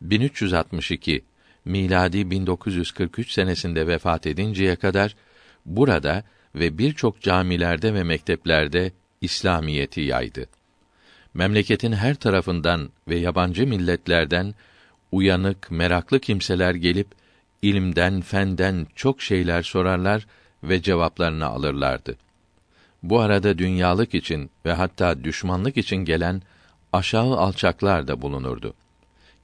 1362 0.00 1.24
miladi 1.64 2.30
1943 2.30 3.32
senesinde 3.32 3.86
vefat 3.86 4.26
edinceye 4.26 4.76
kadar 4.76 5.16
burada 5.66 6.24
ve 6.54 6.78
birçok 6.78 7.20
camilerde 7.20 7.94
ve 7.94 8.02
mekteplerde 8.02 8.92
İslamiyeti 9.20 10.00
yaydı. 10.00 10.46
Memleketin 11.34 11.92
her 11.92 12.14
tarafından 12.14 12.90
ve 13.08 13.16
yabancı 13.16 13.66
milletlerden 13.66 14.54
uyanık, 15.12 15.70
meraklı 15.70 16.20
kimseler 16.20 16.74
gelip 16.74 17.06
ilimden, 17.62 18.20
fenden 18.20 18.86
çok 18.94 19.22
şeyler 19.22 19.62
sorarlar 19.62 20.26
ve 20.62 20.82
cevaplarını 20.82 21.46
alırlardı. 21.46 22.16
Bu 23.02 23.20
arada 23.20 23.58
dünyalık 23.58 24.14
için 24.14 24.50
ve 24.66 24.72
hatta 24.72 25.24
düşmanlık 25.24 25.76
için 25.76 25.96
gelen 25.96 26.42
aşağı 26.92 27.36
alçaklar 27.36 28.08
da 28.08 28.22
bulunurdu. 28.22 28.74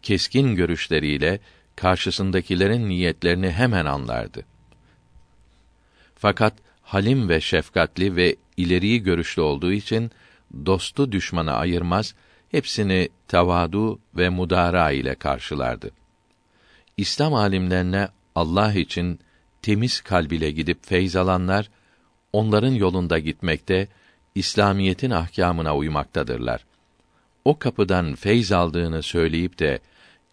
Keskin 0.02 0.54
görüşleriyle 0.54 1.40
karşısındakilerin 1.76 2.88
niyetlerini 2.88 3.50
hemen 3.50 3.84
anlardı. 3.84 4.44
Fakat 6.14 6.54
halim 6.82 7.28
ve 7.28 7.40
şefkatli 7.40 8.16
ve 8.16 8.36
ileriyi 8.56 9.02
görüşlü 9.02 9.42
olduğu 9.42 9.72
için 9.72 10.10
dostu 10.66 11.12
düşmanı 11.12 11.52
ayırmaz, 11.52 12.14
hepsini 12.50 13.08
tavadu 13.28 13.98
ve 14.16 14.28
mudara 14.28 14.90
ile 14.90 15.14
karşılardı. 15.14 15.90
İslam 16.96 17.34
alimlerine 17.34 18.08
Allah 18.34 18.72
için 18.72 19.20
temiz 19.62 20.00
kalb 20.00 20.30
ile 20.30 20.50
gidip 20.50 20.86
feyz 20.86 21.16
alanlar 21.16 21.70
onların 22.32 22.72
yolunda 22.72 23.18
gitmekte, 23.18 23.88
İslamiyetin 24.34 25.10
ahkamına 25.10 25.76
uymaktadırlar. 25.76 26.64
O 27.44 27.58
kapıdan 27.58 28.14
feyz 28.14 28.52
aldığını 28.52 29.02
söyleyip 29.02 29.58
de 29.58 29.80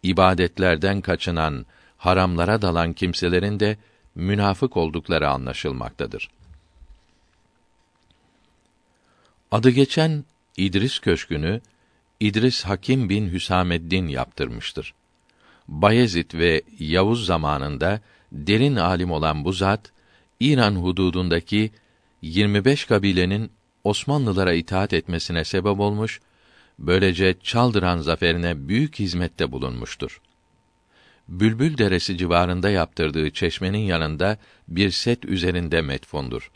ibadetlerden 0.04 1.02
kaçınan, 1.02 1.66
haramlara 1.98 2.62
dalan 2.62 2.94
kimselerin 2.94 3.60
de 3.60 3.78
münafık 4.16 4.78
oldukları 4.78 5.30
anlaşılmaktadır. 5.30 6.30
Adı 9.52 9.70
geçen 9.70 10.24
İdris 10.58 11.00
Köşkü'nü 11.00 11.62
İdris 12.20 12.64
Hakim 12.64 13.10
bin 13.10 13.32
Hüsameddin 13.32 14.08
yaptırmıştır. 14.08 14.94
Bayezid 15.68 16.34
ve 16.34 16.62
Yavuz 16.80 17.26
zamanında 17.26 18.02
derin 18.32 18.76
alim 18.76 19.12
olan 19.12 19.46
bu 19.46 19.54
zat 19.54 19.92
İran 20.40 20.76
hududundaki 20.76 21.72
25 22.22 22.86
kabilenin 22.86 23.52
Osmanlılara 23.84 24.54
itaat 24.54 24.94
etmesine 24.94 25.44
sebep 25.44 25.80
olmuş, 25.80 26.20
böylece 26.80 27.36
Çaldıran 27.44 27.98
zaferine 27.98 28.68
büyük 28.68 29.00
hizmette 29.00 29.52
bulunmuştur. 29.52 30.22
Bülbül 31.28 31.78
Deresi 31.78 32.18
civarında 32.18 32.70
yaptırdığı 32.70 33.32
çeşmenin 33.32 33.80
yanında 33.80 34.38
bir 34.68 34.92
set 34.92 35.26
üzerinde 35.26 35.82
metfundur. 35.82 36.52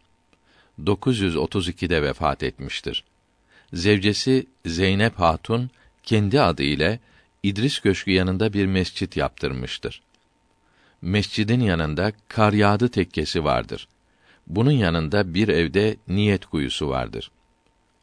932'de 0.84 2.04
vefat 2.04 2.44
etmiştir. 2.44 3.04
Zevcesi 3.74 4.46
Zeynep 4.66 5.20
Hatun 5.20 5.70
kendi 6.04 6.42
adı 6.42 6.64
ile 6.64 7.00
İdris 7.44 7.80
Köşkü 7.80 8.12
yanında 8.12 8.54
bir 8.54 8.66
mescit 8.66 9.18
yaptırmıştır. 9.18 10.02
Mescidin 11.02 11.60
yanında 11.60 12.12
kar 12.28 12.54
yağdı 12.54 12.90
tekkesi 12.90 13.44
vardır. 13.44 13.88
Bunun 14.48 14.72
yanında 14.72 15.34
bir 15.34 15.48
evde 15.48 15.98
niyet 16.08 16.46
kuyusu 16.46 16.90
vardır. 16.90 17.32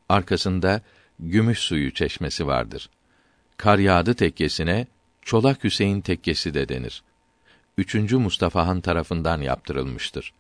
Arkasında 0.09 0.83
gümüş 1.21 1.59
suyu 1.59 1.95
çeşmesi 1.95 2.47
vardır. 2.47 2.91
Kar 3.57 3.79
yağdı 3.79 4.15
tekkesine 4.15 4.87
Çolak 5.23 5.65
Hüseyin 5.65 6.01
tekkesi 6.01 6.55
de 6.55 6.69
denir. 6.69 7.03
Üçüncü 7.79 8.17
Mustafa 8.17 8.67
Han 8.67 8.81
tarafından 8.81 9.41
yaptırılmıştır. 9.41 10.33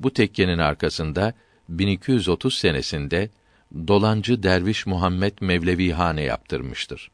Bu 0.00 0.12
tekkenin 0.12 0.58
arkasında 0.58 1.34
1230 1.68 2.58
senesinde 2.58 3.30
Dolancı 3.88 4.42
Derviş 4.42 4.86
Muhammed 4.86 5.32
Mevlevi 5.40 5.92
Hane 5.92 6.22
yaptırmıştır. 6.22 7.10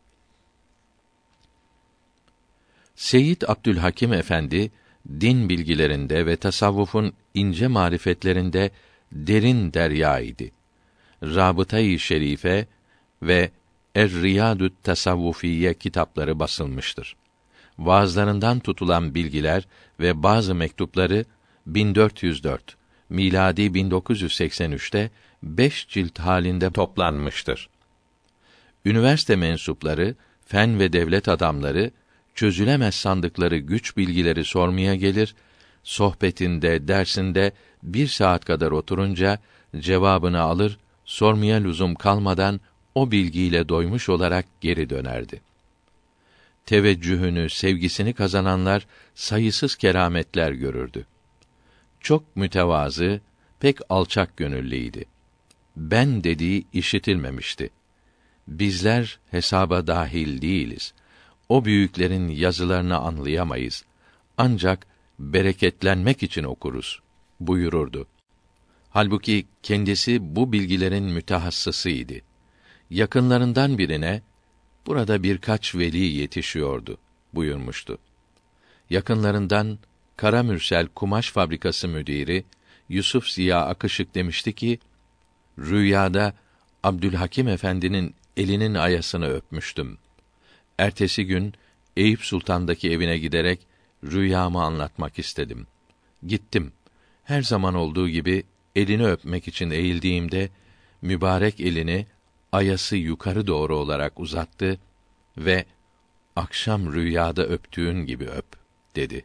Seyyid 2.97 3.43
Abdülhakim 3.43 4.13
Efendi 4.13 4.71
din 5.21 5.49
bilgilerinde 5.49 6.27
ve 6.27 6.37
tasavvufun 6.37 7.13
ince 7.35 7.69
marifetlerinde 7.69 8.71
derin 9.13 9.73
derya 9.73 10.21
idi. 10.21 10.53
Rabıta-i 11.23 11.99
Şerife 11.99 12.67
ve 13.27 13.51
Er-Riyadü't 13.95 14.83
Tasavvufiye 14.83 15.75
kitapları 15.75 16.39
basılmıştır. 16.39 17.17
Vaazlarından 17.79 18.61
tutulan 18.61 19.15
bilgiler 19.15 19.67
ve 20.01 20.23
bazı 20.23 20.55
mektupları 20.55 21.25
1404 21.67 22.77
miladi 23.09 23.63
1983'te 23.63 25.11
beş 25.43 25.89
cilt 25.89 26.19
halinde 26.19 26.71
toplanmıştır. 26.71 27.69
Üniversite 28.85 29.37
mensupları, 29.37 30.15
fen 30.47 30.79
ve 30.79 30.93
devlet 30.93 31.29
adamları 31.29 31.91
çözülemez 32.35 32.95
sandıkları 32.95 33.57
güç 33.57 33.97
bilgileri 33.97 34.45
sormaya 34.45 34.95
gelir, 34.95 35.35
sohbetinde, 35.83 36.89
dersinde 36.89 37.53
bir 37.83 38.07
saat 38.07 38.45
kadar 38.45 38.71
oturunca 38.71 39.39
cevabını 39.79 40.41
alır, 40.41 40.79
sormaya 41.05 41.59
lüzum 41.59 41.95
kalmadan 41.95 42.61
o 42.95 43.11
bilgiyle 43.11 43.69
doymuş 43.69 44.09
olarak 44.09 44.47
geri 44.61 44.91
dönerdi. 44.91 45.41
Teveccühünü, 46.67 47.51
sevgisini 47.51 48.13
kazananlar 48.13 48.87
sayısız 49.15 49.77
kerametler 49.77 50.53
görürdü. 50.53 51.07
Çok 52.01 52.37
mütevazı, 52.37 53.21
pek 53.61 53.79
alçak 53.89 54.37
gönüllüydi. 54.37 55.05
Ben 55.77 56.25
dediği 56.25 56.67
işitilmemişti. 56.73 57.71
Bizler 58.49 59.19
hesaba 59.31 59.87
dahil 59.87 60.43
değiliz. 60.43 60.95
O 61.49 61.65
büyüklerin 61.65 62.29
yazılarını 62.29 62.99
anlayamayız. 62.99 63.85
Ancak 64.39 64.87
bereketlenmek 65.19 66.23
için 66.23 66.45
okuruz 66.45 67.01
buyururdu. 67.41 68.07
Halbuki 68.91 69.47
kendisi 69.63 70.37
bu 70.37 70.53
bilgilerin 70.53 71.05
mütehassısıydı 71.05 72.15
yakınlarından 72.95 73.79
birine 73.79 74.23
burada 74.87 75.23
birkaç 75.23 75.75
veli 75.75 75.99
yetişiyordu 75.99 76.99
buyurmuştu. 77.35 77.99
Yakınlarından 78.91 79.79
Kara 80.17 80.43
Mürsel 80.43 80.87
Kumaş 80.87 81.31
Fabrikası 81.31 81.89
müdiri 81.89 82.45
Yusuf 82.89 83.29
Ziya 83.29 83.67
Akışık 83.67 84.15
demişti 84.15 84.53
ki 84.53 84.79
rüyada 85.59 86.35
Abdülhakim 86.83 87.49
Efendi'nin 87.49 88.15
elinin 88.37 88.75
ayasını 88.75 89.27
öpmüştüm. 89.27 89.99
Ertesi 90.79 91.27
gün 91.27 91.55
Eyüp 91.97 92.25
Sultan'daki 92.25 92.91
evine 92.91 93.19
giderek 93.19 93.61
rüyamı 94.05 94.63
anlatmak 94.63 95.19
istedim. 95.19 95.67
Gittim. 96.27 96.73
Her 97.25 97.43
zaman 97.43 97.75
olduğu 97.75 98.09
gibi 98.09 98.43
elini 98.77 99.07
öpmek 99.07 99.49
için 99.49 99.71
eğildiğimde 99.71 100.51
mübarek 101.03 101.61
elini 101.61 102.07
ayası 102.55 102.97
yukarı 102.97 103.47
doğru 103.47 103.77
olarak 103.77 104.21
uzattı 104.21 104.79
ve 105.37 105.65
akşam 106.37 106.93
rüyada 106.93 107.47
öptüğün 107.47 108.07
gibi 108.07 108.25
öp 108.25 108.47
dedi 108.97 109.25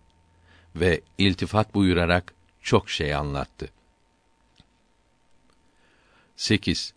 ve 0.75 1.01
iltifat 1.17 1.75
buyurarak 1.75 2.33
çok 2.61 2.89
şey 2.89 3.15
anlattı. 3.15 3.69
8. 6.35 6.93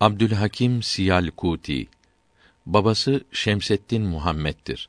Abdülhakim 0.00 0.82
Siyalkuti 0.82 1.88
Babası 2.66 3.24
Şemseddin 3.32 4.02
Muhammed'dir. 4.02 4.88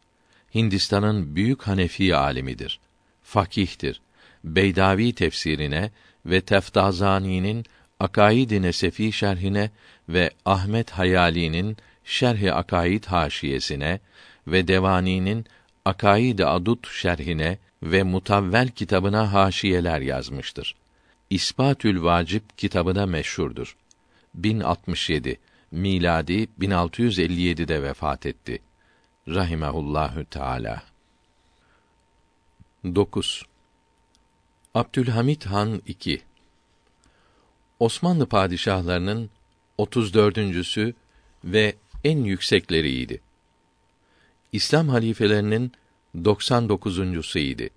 Hindistan'ın 0.55 1.35
büyük 1.35 1.61
Hanefi 1.61 2.15
alimidir. 2.15 2.79
Fakihtir. 3.23 4.01
Beydavi 4.43 5.13
tefsirine 5.13 5.91
ve 6.25 6.41
Teftazani'nin 6.41 7.65
Akaid-i 8.03 8.61
Nesefi 8.61 9.11
şerhine 9.11 9.71
ve 10.09 10.31
Ahmet 10.45 10.91
Hayali'nin 10.91 11.77
Şerh-i 12.03 12.53
Akaid 12.53 13.03
haşiyesine 13.03 13.99
ve 14.47 14.67
Devani'nin 14.67 15.45
Akaid-i 15.85 16.45
Adut 16.45 16.87
şerhine 16.87 17.57
ve 17.83 18.03
Mutavvel 18.03 18.67
kitabına 18.67 19.33
haşiyeler 19.33 20.01
yazmıştır. 20.01 20.75
İspatül 21.29 22.03
Vacip 22.03 22.57
kitabına 22.57 23.05
meşhurdur. 23.05 23.75
1067 24.35 25.39
miladi 25.71 26.47
1657'de 26.59 27.83
vefat 27.83 28.25
etti. 28.25 28.59
Rahimehullahü 29.27 30.25
Teala. 30.25 30.83
9. 32.85 33.43
Abdülhamit 34.73 35.45
Han 35.45 35.81
2 35.87 36.21
Osmanlı 37.83 38.25
padişahlarının 38.25 39.29
34.sü 39.77 40.93
ve 41.45 41.75
en 42.03 42.17
yüksekleriydi. 42.17 43.21
İslam 44.51 44.89
halifelerinin 44.89 45.71
99.suydu. 46.15 47.69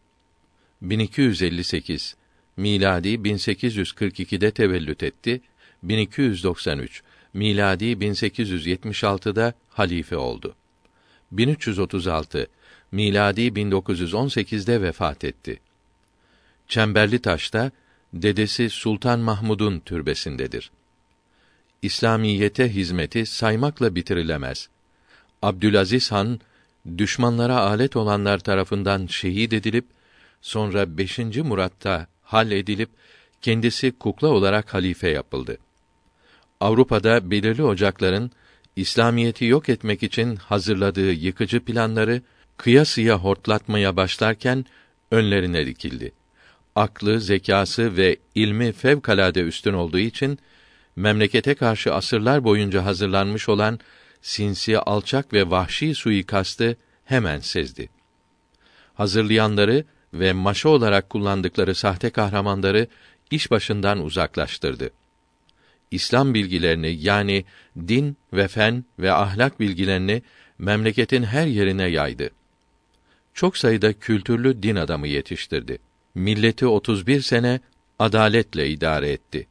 1258 0.82 2.16
miladi 2.56 3.08
1842'de 3.08 4.50
tevellüt 4.50 5.02
etti. 5.02 5.40
1293 5.82 7.02
miladi 7.34 7.84
1876'da 7.84 9.54
halife 9.68 10.16
oldu. 10.16 10.54
1336 11.32 12.46
miladi 12.92 13.40
1918'de 13.40 14.82
vefat 14.82 15.24
etti. 15.24 15.60
Çemberli 16.68 17.18
Taş'ta 17.18 17.70
dedesi 18.22 18.70
Sultan 18.70 19.20
Mahmud'un 19.20 19.78
türbesindedir. 19.78 20.70
İslamiyete 21.82 22.74
hizmeti 22.74 23.26
saymakla 23.26 23.94
bitirilemez. 23.94 24.68
Abdülaziz 25.42 26.12
Han 26.12 26.40
düşmanlara 26.98 27.60
alet 27.60 27.96
olanlar 27.96 28.38
tarafından 28.38 29.06
şehit 29.06 29.52
edilip 29.52 29.84
sonra 30.40 30.98
5. 30.98 31.18
Murat'ta 31.18 32.06
hal 32.22 32.50
edilip 32.50 32.90
kendisi 33.42 33.92
kukla 33.92 34.28
olarak 34.28 34.74
halife 34.74 35.08
yapıldı. 35.08 35.58
Avrupa'da 36.60 37.30
belirli 37.30 37.62
ocakların 37.62 38.30
İslamiyeti 38.76 39.44
yok 39.44 39.68
etmek 39.68 40.02
için 40.02 40.36
hazırladığı 40.36 41.12
yıkıcı 41.12 41.60
planları 41.60 42.22
kıyasıya 42.56 43.18
hortlatmaya 43.18 43.96
başlarken 43.96 44.64
önlerine 45.10 45.66
dikildi. 45.66 46.12
Aklı, 46.76 47.20
zekası 47.20 47.96
ve 47.96 48.16
ilmi 48.34 48.72
fevkalade 48.72 49.40
üstün 49.40 49.72
olduğu 49.72 49.98
için 49.98 50.38
memlekete 50.96 51.54
karşı 51.54 51.94
asırlar 51.94 52.44
boyunca 52.44 52.84
hazırlanmış 52.84 53.48
olan 53.48 53.80
sinsi, 54.22 54.78
alçak 54.78 55.32
ve 55.32 55.50
vahşi 55.50 55.94
suikastı 55.94 56.76
hemen 57.04 57.40
sezdi. 57.40 57.88
Hazırlayanları 58.94 59.84
ve 60.14 60.32
maşa 60.32 60.68
olarak 60.68 61.10
kullandıkları 61.10 61.74
sahte 61.74 62.10
kahramanları 62.10 62.86
iş 63.30 63.50
başından 63.50 64.04
uzaklaştırdı. 64.04 64.90
İslam 65.90 66.34
bilgilerini 66.34 66.98
yani 67.00 67.44
din 67.78 68.16
ve 68.32 68.48
fen 68.48 68.84
ve 68.98 69.12
ahlak 69.12 69.60
bilgilerini 69.60 70.22
memleketin 70.58 71.22
her 71.22 71.46
yerine 71.46 71.86
yaydı. 71.88 72.30
Çok 73.34 73.56
sayıda 73.56 73.92
kültürlü 73.92 74.62
din 74.62 74.76
adamı 74.76 75.08
yetiştirdi. 75.08 75.78
Milleti 76.16 76.66
31 76.66 77.20
sene 77.20 77.60
adaletle 77.98 78.68
idare 78.68 79.10
etti. 79.10 79.46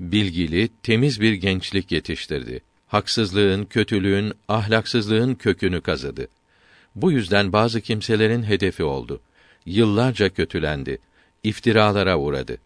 Bilgili, 0.00 0.68
temiz 0.82 1.20
bir 1.20 1.32
gençlik 1.32 1.92
yetiştirdi. 1.92 2.60
Haksızlığın, 2.88 3.64
kötülüğün, 3.64 4.32
ahlaksızlığın 4.48 5.34
kökünü 5.34 5.80
kazıdı. 5.80 6.28
Bu 6.94 7.12
yüzden 7.12 7.52
bazı 7.52 7.80
kimselerin 7.80 8.42
hedefi 8.42 8.84
oldu. 8.84 9.20
Yıllarca 9.66 10.28
kötülendi. 10.28 10.98
iftiralara 11.42 12.18
uğradı. 12.18 12.58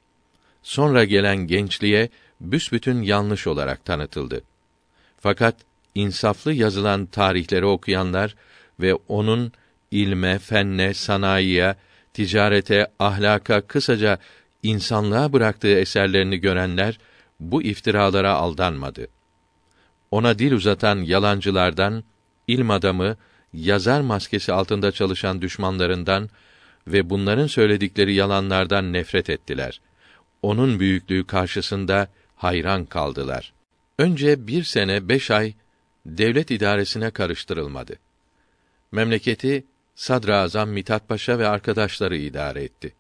Sonra 0.62 1.05
gelen 1.05 1.36
gençliğe 1.36 2.09
büsbütün 2.40 3.03
yanlış 3.03 3.47
olarak 3.47 3.84
tanıtıldı. 3.84 4.42
Fakat 5.20 5.57
insaflı 5.95 6.53
yazılan 6.53 7.07
tarihleri 7.07 7.64
okuyanlar 7.64 8.34
ve 8.80 8.95
onun 8.95 9.53
ilme, 9.90 10.38
fenne, 10.38 10.95
sanayiye, 10.95 11.74
ticarete, 12.15 12.87
ahlaka, 12.99 13.61
kısaca 13.61 14.19
insanlığa 14.62 15.33
bıraktığı 15.33 15.79
eserlerini 15.79 16.37
görenler 16.39 16.99
bu 17.41 17.62
iftiralara 17.62 18.33
aldanmadı. 18.33 19.07
Ona 20.11 20.39
dil 20.39 20.53
uzatan 20.53 20.99
yalancılardan, 20.99 22.05
ilm 22.47 22.71
adamı, 22.71 23.17
yazar 23.53 24.01
maskesi 24.01 24.53
altında 24.53 24.93
çalışan 24.93 25.43
düşmanlarından 25.43 26.31
ve 26.87 27.11
bunların 27.11 27.47
söyledikleri 27.47 28.15
yalanlardan 28.15 28.93
nefret 28.93 29.31
ettiler. 29.31 29.81
Onun 30.43 30.81
büyüklüğü 30.81 31.27
karşısında 31.27 32.09
hayran 32.37 32.85
kaldılar. 32.85 33.53
Önce 33.99 34.47
bir 34.47 34.62
sene 34.65 35.09
beş 35.09 35.31
ay 35.31 35.55
devlet 36.07 36.51
idaresine 36.51 37.11
karıştırılmadı. 37.11 37.97
Memleketi 38.93 39.65
Sadrazam 39.95 40.70
Mithat 40.70 41.09
Paşa 41.09 41.38
ve 41.38 41.49
arkadaşları 41.49 42.16
idare 42.16 42.62
etti. 42.62 42.95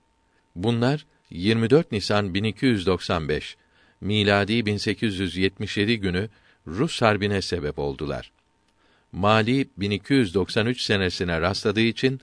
Bunlar 0.56 1.06
24 1.30 1.92
Nisan 1.92 2.34
1295 2.34 3.56
miladi 4.00 4.66
1877 4.66 6.00
günü 6.00 6.28
Rus 6.66 7.02
harbine 7.02 7.42
sebep 7.42 7.78
oldular. 7.78 8.32
Mali 9.12 9.68
1293 9.76 10.80
senesine 10.80 11.40
rastladığı 11.40 11.80
için 11.80 12.20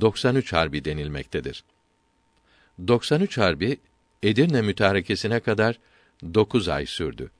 93 0.00 0.52
harbi 0.52 0.84
denilmektedir. 0.84 1.64
93 2.88 3.38
harbi 3.38 3.78
Edirne 4.22 4.62
mütarekesine 4.62 5.40
kadar 5.40 5.78
9 6.34 6.68
ay 6.68 6.86
sürdü. 6.86 7.30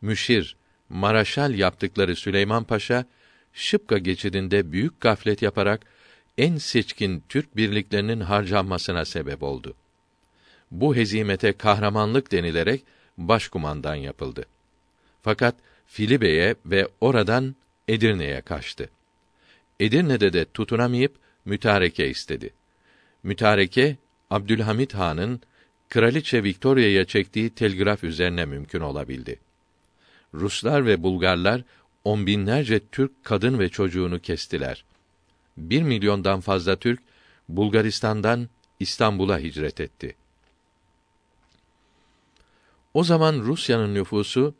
Müşir, 0.00 0.56
Maraşal 0.88 1.54
yaptıkları 1.54 2.16
Süleyman 2.16 2.64
Paşa, 2.64 3.04
Şıpka 3.52 3.98
geçidinde 3.98 4.72
büyük 4.72 5.00
gaflet 5.00 5.42
yaparak 5.42 5.86
en 6.38 6.56
seçkin 6.56 7.22
Türk 7.28 7.56
birliklerinin 7.56 8.20
harcanmasına 8.20 9.04
sebep 9.04 9.42
oldu. 9.42 9.74
Bu 10.70 10.96
hezimete 10.96 11.52
kahramanlık 11.52 12.32
denilerek 12.32 12.84
başkumandan 13.18 13.94
yapıldı. 13.94 14.46
Fakat 15.22 15.54
Filibe'ye 15.86 16.54
ve 16.66 16.88
oradan 17.00 17.54
Edirne'ye 17.88 18.40
kaçtı. 18.40 18.90
Edirne'de 19.80 20.32
de 20.32 20.44
tutunamayıp 20.44 21.16
mütareke 21.44 22.08
istedi. 22.08 22.50
Mütareke 23.22 23.96
Abdülhamit 24.30 24.94
Han'ın 24.94 25.40
Kraliçe 25.88 26.44
Victoria'ya 26.44 27.04
çektiği 27.04 27.50
telgraf 27.50 28.04
üzerine 28.04 28.44
mümkün 28.44 28.80
olabildi. 28.80 29.40
Ruslar 30.34 30.86
ve 30.86 31.02
Bulgarlar 31.02 31.62
on 32.04 32.26
binlerce 32.26 32.80
Türk 32.92 33.24
kadın 33.24 33.58
ve 33.58 33.68
çocuğunu 33.68 34.20
kestiler. 34.20 34.84
Bir 35.58 35.82
milyondan 35.82 36.40
fazla 36.40 36.76
Türk 36.76 37.00
Bulgaristan'dan 37.48 38.48
İstanbul'a 38.80 39.38
hicret 39.38 39.80
etti. 39.80 40.16
O 42.94 43.04
zaman 43.04 43.40
Rusya'nın 43.40 43.94
nüfusu 43.94 44.54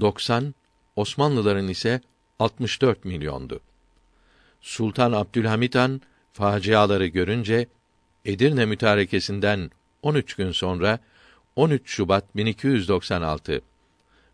90, 0.00 0.54
Osmanlıların 0.96 1.68
ise 1.68 2.00
64 2.38 3.04
milyondu. 3.04 3.60
Sultan 4.60 5.12
Abdülhamit 5.12 5.74
Han 5.74 6.00
faciaları 6.32 7.06
görünce 7.06 7.66
Edirne 8.24 8.66
mütarekesinden 8.66 9.70
13 10.02 10.34
gün 10.34 10.52
sonra 10.52 10.98
13 11.56 11.90
Şubat 11.90 12.36
1296 12.36 13.60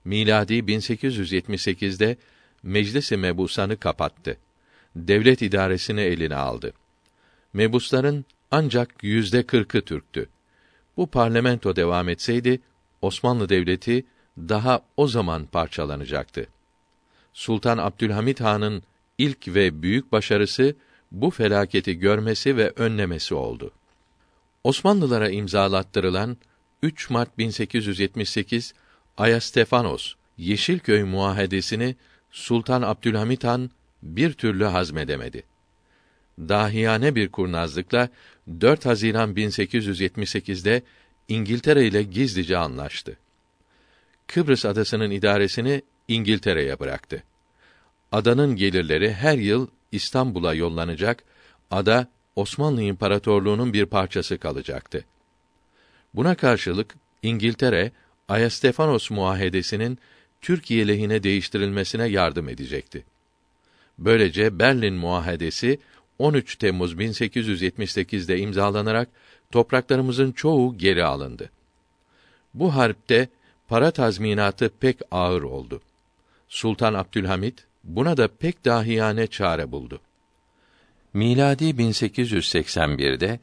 miladi 0.05 0.55
1878'de 0.55 2.17
Meclis-i 2.63 3.17
Mebusan'ı 3.17 3.77
kapattı. 3.77 4.37
Devlet 4.97 5.43
idaresini 5.43 6.01
eline 6.01 6.37
aldı. 6.37 6.73
Mebusların 7.53 8.25
ancak 8.51 9.05
yüzde 9.05 9.43
kırkı 9.43 9.83
Türktü. 9.83 10.29
Bu 10.97 11.07
parlamento 11.07 11.77
devam 11.77 12.09
etseydi, 12.09 12.61
Osmanlı 13.03 13.49
Devleti 13.49 14.05
daha 14.39 14.81
o 14.97 15.09
zaman 15.09 15.47
parçalanacaktı. 15.47 16.47
Sultan 17.33 17.79
Abdülhamit 17.79 18.41
Han'ın 18.41 18.83
ilk 19.19 19.49
ve 19.49 19.83
büyük 19.83 20.13
başarısı 20.13 20.77
bu 21.13 21.31
felaketi 21.31 21.99
görmesi 21.99 22.57
ve 22.57 22.73
önlemesi 22.77 23.35
oldu. 23.35 23.71
Osmanlılara 24.65 25.31
imzalattırılan 25.31 26.37
3 26.83 27.11
Mart 27.11 27.39
1878 27.39 28.75
Ayastefanos 29.17 30.15
Yeşilköy 30.39 31.05
muahedesini 31.05 31.97
Sultan 32.31 32.83
Abdülhamit 32.83 33.45
Han 33.45 33.71
bir 34.05 34.33
türlü 34.33 34.65
hazmedemedi. 34.65 35.43
Dahiyane 36.39 37.15
bir 37.15 37.29
kurnazlıkla 37.29 38.09
4 38.61 38.87
Haziran 38.87 39.35
1878'de 39.35 40.83
İngiltere 41.29 41.87
ile 41.87 42.03
gizlice 42.03 42.59
anlaştı. 42.59 43.17
Kıbrıs 44.27 44.65
adasının 44.65 45.11
idaresini 45.11 45.83
İngiltere'ye 46.09 46.81
bıraktı. 46.81 47.23
Adanın 48.13 48.57
gelirleri 48.57 49.13
her 49.13 49.39
yıl 49.39 49.67
İstanbul'a 49.93 50.55
yollanacak, 50.55 51.25
ada 51.71 52.09
Osmanlı 52.37 52.83
İmparatorluğu'nun 52.83 53.73
bir 53.73 53.87
parçası 53.87 54.39
kalacaktı. 54.39 55.05
Buna 56.15 56.35
karşılık 56.35 56.95
İngiltere 57.23 57.93
Ayastefanos 58.29 59.11
muahedesinin 59.11 59.99
Türkiye 60.41 60.89
lehine 60.89 61.23
değiştirilmesine 61.23 62.07
yardım 62.07 62.49
edecekti. 62.49 63.05
Böylece 63.99 64.59
Berlin 64.59 64.95
muahedesi 64.95 65.79
13 66.19 66.57
Temmuz 66.57 66.95
1878'de 66.95 68.39
imzalanarak 68.39 69.09
topraklarımızın 69.51 70.33
çoğu 70.33 70.79
geri 70.79 71.05
alındı. 71.05 71.51
Bu 72.55 72.75
harpte 72.75 73.29
para 73.69 73.91
tazminatı 73.91 74.71
pek 74.81 74.99
ağır 75.11 75.43
oldu. 75.43 75.81
Sultan 76.49 76.95
Abdülhamit 76.95 77.65
buna 77.85 78.17
da 78.17 78.29
pek 78.29 78.65
dahiyane 78.65 79.27
çare 79.27 79.73
buldu. 79.73 80.01
Miladi 81.15 81.65
1881'de 81.65 83.41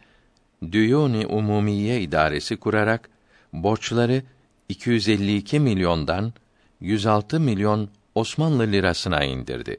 Düyuni 0.71 1.27
Umumiye 1.27 2.01
idaresi 2.01 2.57
kurarak 2.57 3.09
borçları 3.53 4.23
252 4.69 5.59
milyondan 5.59 6.33
106 6.81 7.39
milyon 7.39 7.89
Osmanlı 8.15 8.71
lirasına 8.71 9.23
indirdi. 9.23 9.77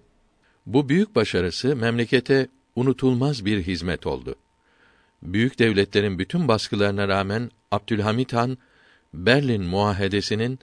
Bu 0.67 0.89
büyük 0.89 1.15
başarısı 1.15 1.77
memlekete 1.77 2.49
unutulmaz 2.77 3.45
bir 3.45 3.63
hizmet 3.63 4.07
oldu. 4.07 4.35
Büyük 5.23 5.59
devletlerin 5.59 6.19
bütün 6.19 6.49
baskılarına 6.49 7.09
rağmen 7.09 7.51
Abdülhamit 7.71 8.33
Han 8.33 8.59
Berlin 9.15 9.63
Muahedesi'nin 9.63 10.59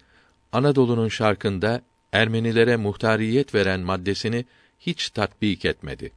Anadolu'nun 0.51 1.07
şarkında 1.07 1.81
Ermenilere 2.13 2.75
muhtariyet 2.75 3.55
veren 3.55 3.79
maddesini 3.79 4.45
hiç 4.79 5.09
tatbik 5.09 5.65
etmedi. 5.65 6.11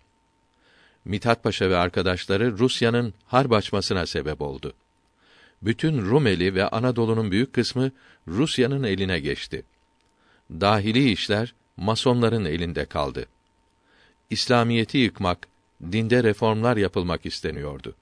Mithat 1.04 1.42
Paşa 1.42 1.70
ve 1.70 1.76
arkadaşları 1.76 2.58
Rusya'nın 2.58 3.14
harp 3.26 3.52
açmasına 3.52 4.06
sebep 4.06 4.40
oldu. 4.40 4.72
Bütün 5.62 6.02
Rumeli 6.02 6.54
ve 6.54 6.68
Anadolu'nun 6.68 7.30
büyük 7.30 7.52
kısmı 7.52 7.90
Rusya'nın 8.28 8.82
eline 8.82 9.20
geçti. 9.20 9.62
Dahili 10.50 11.10
işler 11.10 11.54
masonların 11.76 12.44
elinde 12.44 12.84
kaldı. 12.84 13.26
İslamiyeti 14.32 14.98
yıkmak, 14.98 15.48
dinde 15.92 16.22
reformlar 16.22 16.76
yapılmak 16.76 17.26
isteniyordu. 17.26 17.94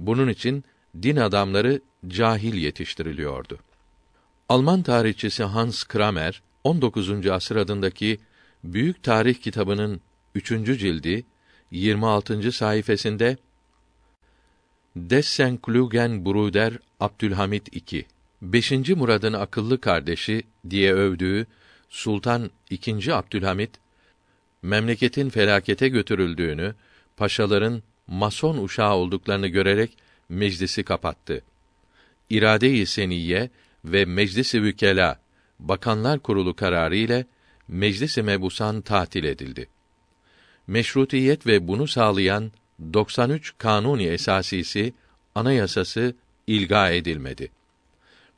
Bunun 0.00 0.28
için 0.28 0.64
din 1.02 1.16
adamları 1.16 1.80
cahil 2.08 2.54
yetiştiriliyordu. 2.54 3.58
Alman 4.48 4.82
tarihçisi 4.82 5.44
Hans 5.44 5.84
Kramer 5.84 6.42
19. 6.64 7.26
asır 7.26 7.56
adındaki 7.56 8.18
Büyük 8.64 9.02
Tarih 9.02 9.34
kitabının 9.34 10.00
3. 10.34 10.48
cildi 10.48 11.24
26. 11.70 12.52
sayfasında 12.52 13.36
Dessen 14.96 15.56
Klugen 15.56 16.24
Bruder 16.24 16.78
Abdülhamit 17.00 17.92
II 17.92 18.06
5. 18.42 18.72
Murad'ın 18.72 19.32
akıllı 19.32 19.80
kardeşi 19.80 20.42
diye 20.70 20.92
övdüğü 20.92 21.46
Sultan 21.88 22.50
II. 22.70 23.12
Abdülhamit 23.12 23.70
memleketin 24.66 25.28
felakete 25.28 25.88
götürüldüğünü, 25.88 26.74
paşaların 27.16 27.82
mason 28.06 28.58
uşağı 28.58 28.94
olduklarını 28.94 29.46
görerek 29.46 29.90
meclisi 30.28 30.82
kapattı. 30.82 31.42
İrade-i 32.30 32.86
Seniyye 32.86 33.50
ve 33.84 34.04
Meclis-i 34.04 34.62
Vükela 34.62 35.20
Bakanlar 35.60 36.18
Kurulu 36.18 36.56
kararı 36.56 36.96
ile 36.96 37.26
Meclis-i 37.68 38.22
Mebusan 38.22 38.80
tatil 38.80 39.24
edildi. 39.24 39.68
Meşrutiyet 40.66 41.46
ve 41.46 41.68
bunu 41.68 41.86
sağlayan 41.88 42.52
93 42.92 43.54
Kanuni 43.58 44.06
Esasisi 44.06 44.94
anayasası 45.34 46.14
ilga 46.46 46.90
edilmedi. 46.90 47.50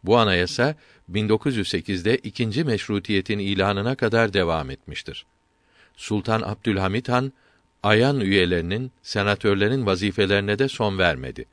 Bu 0.05 0.19
anayasa 0.19 0.75
1908'de 1.13 2.17
ikinci 2.17 2.65
meşrutiyetin 2.65 3.39
ilanına 3.39 3.95
kadar 3.95 4.33
devam 4.33 4.71
etmiştir. 4.71 5.27
Sultan 5.99 6.43
Abdülhamit 6.43 7.09
Han 7.09 7.33
ayan 7.83 8.21
üyelerinin, 8.21 8.93
senatörlerin 9.03 9.87
vazifelerine 9.87 10.59
de 10.59 10.69
son 10.69 10.99
vermedi. 10.99 11.45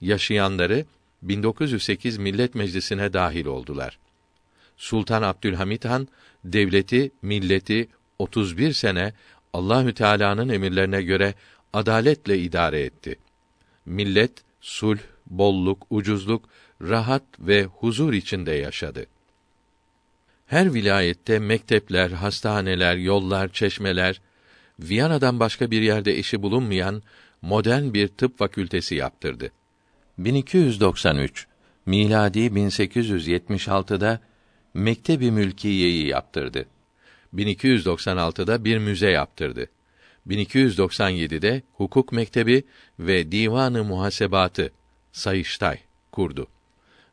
Yaşayanları 0.00 0.84
1908 1.22 2.18
Millet 2.18 2.54
Meclisi'ne 2.54 3.12
dahil 3.12 3.46
oldular. 3.46 3.98
Sultan 4.76 5.22
Abdülhamit 5.22 5.84
Han 5.84 6.08
devleti, 6.44 7.10
milleti 7.22 7.88
31 8.18 8.72
sene 8.72 9.12
Allahü 9.52 9.94
Teala'nın 9.94 10.48
emirlerine 10.48 11.02
göre 11.02 11.34
adaletle 11.72 12.38
idare 12.38 12.80
etti. 12.80 13.16
Millet 13.86 14.32
sulh, 14.60 15.00
bolluk, 15.26 15.86
ucuzluk, 15.90 16.48
rahat 16.82 17.24
ve 17.38 17.64
huzur 17.64 18.12
içinde 18.12 18.52
yaşadı. 18.52 19.06
Her 20.48 20.74
vilayette 20.74 21.38
mektepler, 21.38 22.10
hastaneler, 22.10 22.96
yollar, 22.96 23.52
çeşmeler, 23.52 24.20
Viyana'dan 24.80 25.40
başka 25.40 25.70
bir 25.70 25.82
yerde 25.82 26.18
eşi 26.18 26.42
bulunmayan 26.42 27.02
modern 27.42 27.94
bir 27.94 28.08
tıp 28.08 28.38
fakültesi 28.38 28.94
yaptırdı. 28.94 29.52
1293 30.18 31.46
miladi 31.86 32.38
1876'da 32.38 34.20
Mektebi 34.74 35.30
Mülkiye'yi 35.30 36.06
yaptırdı. 36.06 36.66
1296'da 37.34 38.64
bir 38.64 38.78
müze 38.78 39.10
yaptırdı. 39.10 39.66
1297'de 40.26 41.62
hukuk 41.72 42.12
mektebi 42.12 42.62
ve 42.98 43.32
divanı 43.32 43.84
muhasebatı 43.84 44.72
Sayıştay 45.12 45.78
kurdu 46.12 46.46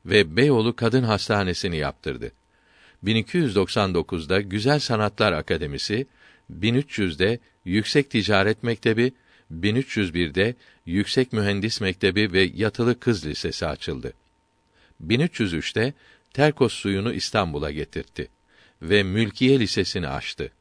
ve 0.06 0.38
Beyoğlu 0.38 0.76
Kadın 0.76 1.04
Hastanesi'ni 1.04 1.78
yaptırdı. 1.78 2.32
1299'da 3.04 4.42
Güzel 4.42 4.80
Sanatlar 4.80 5.34
Akademisi, 5.34 6.08
1300'de 6.52 7.40
Yüksek 7.66 8.10
Ticaret 8.10 8.64
Mektebi, 8.64 9.14
1301'de 9.54 10.56
Yüksek 10.86 11.34
Mühendis 11.34 11.82
Mektebi 11.82 12.34
ve 12.34 12.52
Yatılı 12.56 13.00
Kız 13.00 13.26
Lisesi 13.26 13.68
açıldı. 13.68 14.14
1303'te 15.08 15.94
Terkos 16.34 16.74
suyunu 16.74 17.14
İstanbul'a 17.14 17.72
getirtti 17.72 18.28
ve 18.82 19.04
Mülkiye 19.04 19.60
Lisesi'ni 19.60 20.08
açtı. 20.08 20.52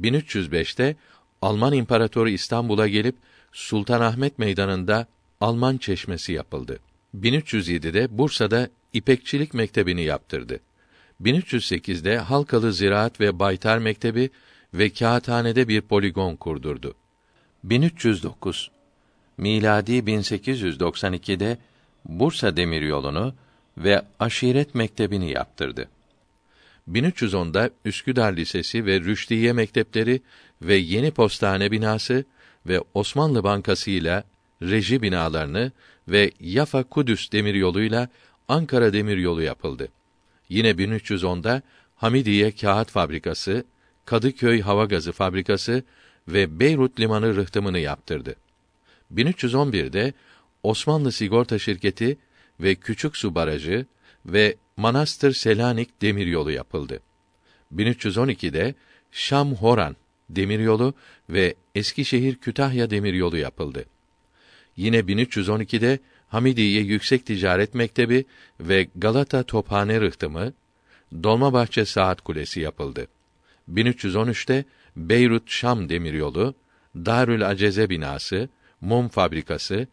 1305'te 0.00 0.96
Alman 1.42 1.72
İmparatoru 1.72 2.28
İstanbul'a 2.28 2.88
gelip 2.88 3.16
Sultanahmet 3.52 4.38
Meydanı'nda 4.38 5.06
Alman 5.40 5.76
Çeşmesi 5.76 6.32
yapıldı. 6.32 6.78
1307'de 7.20 8.18
Bursa'da 8.18 8.68
İpekçilik 8.92 9.54
Mektebi'ni 9.54 10.02
yaptırdı. 10.02 10.60
1308'de 11.24 12.18
Halkalı 12.18 12.72
Ziraat 12.72 13.20
ve 13.20 13.38
Baytar 13.38 13.78
Mektebi 13.78 14.30
ve 14.74 14.90
kağıthanede 14.90 15.68
bir 15.68 15.80
poligon 15.80 16.36
kurdurdu. 16.36 16.94
1309 17.64 18.70
miladi 19.38 19.92
1892'de 19.92 21.58
Bursa 22.04 22.56
Demiryolu'nu 22.56 23.34
ve 23.78 24.02
Aşiret 24.20 24.74
Mektebi'ni 24.74 25.30
yaptırdı. 25.30 25.88
1310'da 26.90 27.70
Üsküdar 27.84 28.36
Lisesi 28.36 28.86
ve 28.86 29.00
Rüşdiye 29.00 29.52
Mektepleri 29.52 30.20
ve 30.62 30.74
Yeni 30.74 31.10
Postane 31.10 31.70
binası 31.70 32.24
ve 32.66 32.80
Osmanlı 32.94 33.44
Bankası 33.44 33.90
ile 33.90 34.24
reji 34.62 35.02
binalarını 35.02 35.72
ve 36.08 36.30
Yafa 36.40 36.82
Kudüs 36.82 37.32
demiryoluyla 37.32 38.08
Ankara 38.48 38.92
demiryolu 38.92 39.42
yapıldı. 39.42 39.88
Yine 40.52 40.70
1310'da 40.70 41.62
Hamidiye 41.96 42.52
Kağıt 42.52 42.90
Fabrikası, 42.90 43.64
Kadıköy 44.04 44.60
Hava 44.60 44.84
Gazı 44.84 45.12
Fabrikası 45.12 45.84
ve 46.28 46.60
Beyrut 46.60 47.00
Limanı 47.00 47.36
rıhtımını 47.36 47.78
yaptırdı. 47.78 48.36
1311'de 49.14 50.12
Osmanlı 50.62 51.12
Sigorta 51.12 51.58
Şirketi 51.58 52.18
ve 52.60 52.74
Küçük 52.74 53.16
Su 53.16 53.34
Barajı 53.34 53.86
ve 54.26 54.56
Manastır 54.76 55.32
Selanik 55.32 56.02
demiryolu 56.02 56.50
yapıldı. 56.50 57.00
1312'de 57.76 58.74
Şam 59.12 59.54
Horan 59.54 59.96
demiryolu 60.30 60.94
ve 61.30 61.54
Eskişehir 61.74 62.36
Kütahya 62.36 62.90
demiryolu 62.90 63.36
yapıldı. 63.36 63.84
Yine 64.76 64.98
1312'de 64.98 65.98
Hamidiye 66.32 66.82
Yüksek 66.82 67.26
Ticaret 67.26 67.74
Mektebi 67.74 68.24
ve 68.60 68.88
Galata 68.96 69.42
Tophane 69.42 70.00
Rıhtımı, 70.00 70.52
Dolmabahçe 71.22 71.84
Saat 71.84 72.20
Kulesi 72.20 72.60
yapıldı. 72.60 73.06
1313'te 73.72 74.64
Beyrut 74.96 75.50
Şam 75.50 75.88
demiryolu, 75.88 76.54
Darül 76.96 77.48
Aceze 77.48 77.90
binası, 77.90 78.48
mum 78.80 79.08
fabrikası, 79.08 79.86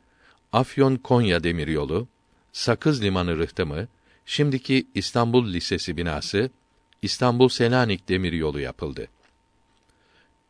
Afyon 0.54 0.96
Konya 0.96 1.44
demiryolu, 1.44 2.08
Sakız 2.52 3.04
Limanı 3.04 3.38
rıhtımı, 3.38 3.88
şimdiki 4.26 4.88
İstanbul 4.96 5.54
Lisesi 5.54 5.98
binası, 5.98 6.50
İstanbul 7.02 7.50
Selanik 7.50 8.10
demiryolu 8.10 8.60
yapıldı. 8.60 9.08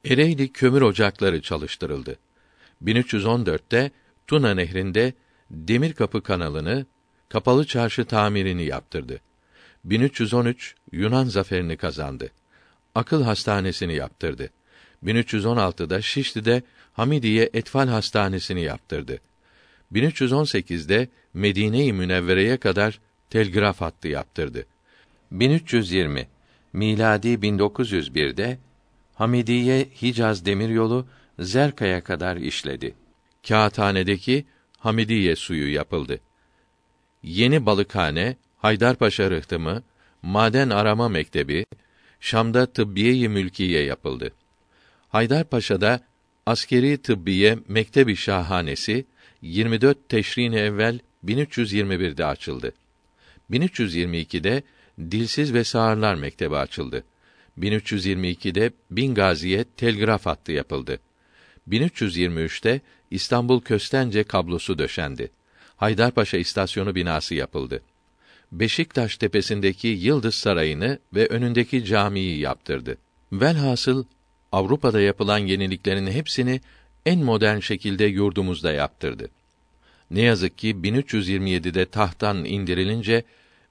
Ereğli 0.06 0.52
kömür 0.52 0.82
ocakları 0.82 1.42
çalıştırıldı. 1.42 2.18
1314'te 2.84 3.92
Tuna 4.28 4.54
Nehri'nde 4.54 5.14
Demir 5.52 5.93
Kapı 5.93 6.24
kanalını, 6.24 6.86
Kapalı 7.30 7.68
Çarşı 7.68 8.06
tamirini 8.06 8.66
yaptırdı. 8.66 9.20
1313 9.84 10.76
Yunan 10.91 11.26
zaferini 11.26 11.78
kazandı. 11.78 12.32
Akıl 12.95 13.24
hastanesini 13.24 13.95
yaptırdı. 13.95 14.50
1316'da 15.06 16.02
Şişli'de 16.02 16.64
Hamidiye 16.93 17.50
Etfal 17.54 17.88
Hastanesi'ni 17.88 18.62
yaptırdı. 18.62 19.20
1318'de 19.93 21.08
Medine-i 21.34 21.93
Münevvere'ye 21.93 22.58
kadar 22.58 23.00
telgraf 23.30 23.82
hattı 23.82 24.08
yaptırdı. 24.08 24.66
1320 25.32 26.28
miladi 26.74 27.28
1901'de 27.28 28.58
Hamidiye 29.16 29.88
Hicaz 30.02 30.45
demiryolu 30.45 31.08
Zerka'ya 31.39 32.04
kadar 32.04 32.38
işledi. 32.38 32.95
Kağıthanedeki 33.47 34.45
Hamidiye 34.80 35.36
suyu 35.36 35.73
yapıldı. 35.73 36.19
Yeni 37.23 37.65
balıkhane, 37.65 38.36
Haydarpaşa 38.57 39.32
rıhtımı, 39.32 39.84
maden 40.21 40.69
arama 40.69 41.09
mektebi, 41.09 41.65
Şam'da 42.19 42.65
tıbbiye-i 42.65 43.30
mülkiye 43.30 43.84
yapıldı. 43.84 44.32
Haydarpaşa'da 45.09 46.01
askeri 46.45 46.97
tıbbiye 46.97 47.57
mektebi 47.67 48.15
şahanesi 48.15 49.05
24 49.41 50.09
Teşrin 50.09 50.51
evvel 50.51 50.99
1321'de 51.25 52.25
açıldı. 52.25 52.73
1322'de 53.51 54.63
Dilsiz 54.99 55.53
ve 55.53 55.63
Sağırlar 55.63 56.15
Mektebi 56.15 56.55
açıldı. 56.55 57.03
1322'de 57.59 58.71
Bingazi'ye 58.91 59.63
telgraf 59.77 60.25
hattı 60.25 60.51
yapıldı. 60.51 60.99
1323'te 61.69 62.82
İstanbul 63.12 63.62
Köstence 63.62 64.24
kablosu 64.24 64.80
döşendi. 64.80 65.32
Haydarpaşa 65.78 66.38
istasyonu 66.38 66.95
binası 66.95 67.36
yapıldı. 67.36 67.82
Beşiktaş 68.51 69.18
tepesindeki 69.18 69.88
Yıldız 69.88 70.36
Sarayı'nı 70.36 70.99
ve 71.14 71.28
önündeki 71.28 71.86
camiyi 71.86 72.39
yaptırdı. 72.39 72.97
Velhasıl 73.32 74.05
Avrupa'da 74.51 75.01
yapılan 75.01 75.38
yeniliklerin 75.38 76.07
hepsini 76.07 76.62
en 77.05 77.20
modern 77.24 77.60
şekilde 77.60 78.05
yurdumuzda 78.05 78.72
yaptırdı. 78.72 79.30
Ne 80.12 80.22
yazık 80.22 80.57
ki 80.57 80.76
1327'de 80.76 81.86
tahttan 81.86 82.45
indirilince 82.45 83.24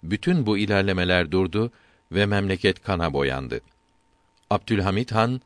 bütün 0.02 0.46
bu 0.46 0.58
ilerlemeler 0.58 1.32
durdu 1.32 1.72
ve 2.12 2.26
memleket 2.26 2.82
kana 2.82 3.12
boyandı. 3.12 3.60
Abdülhamit 4.50 5.12
Han 5.12 5.40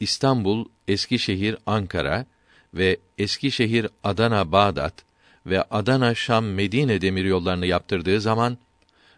İstanbul, 0.00 0.64
Eskişehir, 0.88 1.56
Ankara 1.66 2.26
ve 2.74 2.96
Eskişehir, 3.18 3.86
Adana, 4.04 4.52
Bağdat 4.52 4.94
ve 5.46 5.62
Adana, 5.62 6.14
Şam, 6.14 6.44
Medine 6.44 7.00
demiryollarını 7.00 7.66
yaptırdığı 7.66 8.20
zaman 8.20 8.58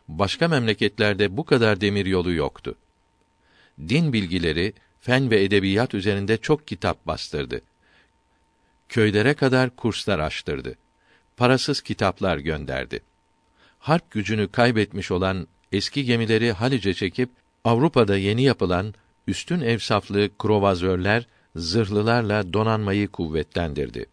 başka 0.09 0.49
memleketlerde 0.49 1.37
bu 1.37 1.45
kadar 1.45 1.81
demiryolu 1.81 2.33
yoktu. 2.33 2.75
Din 3.89 4.13
bilgileri, 4.13 4.73
fen 5.01 5.31
ve 5.31 5.45
edebiyat 5.45 5.95
üzerinde 5.95 6.37
çok 6.37 6.67
kitap 6.67 7.07
bastırdı. 7.07 7.61
Köylere 8.89 9.35
kadar 9.35 9.77
kurslar 9.77 10.19
açtırdı. 10.19 10.75
Parasız 11.37 11.81
kitaplar 11.81 12.39
gönderdi. 12.39 13.01
Harp 13.79 14.11
gücünü 14.11 14.49
kaybetmiş 14.49 15.11
olan 15.11 15.47
eski 15.73 16.05
gemileri 16.05 16.53
Halice 16.53 16.95
çekip 16.95 17.31
Avrupa'da 17.65 18.17
yeni 18.17 18.43
yapılan 18.43 18.95
üstün 19.27 19.61
evsaflı 19.61 20.31
krovazörler, 20.39 21.27
zırhlılarla 21.57 22.53
donanmayı 22.53 23.09
kuvvetlendirdi. 23.09 24.07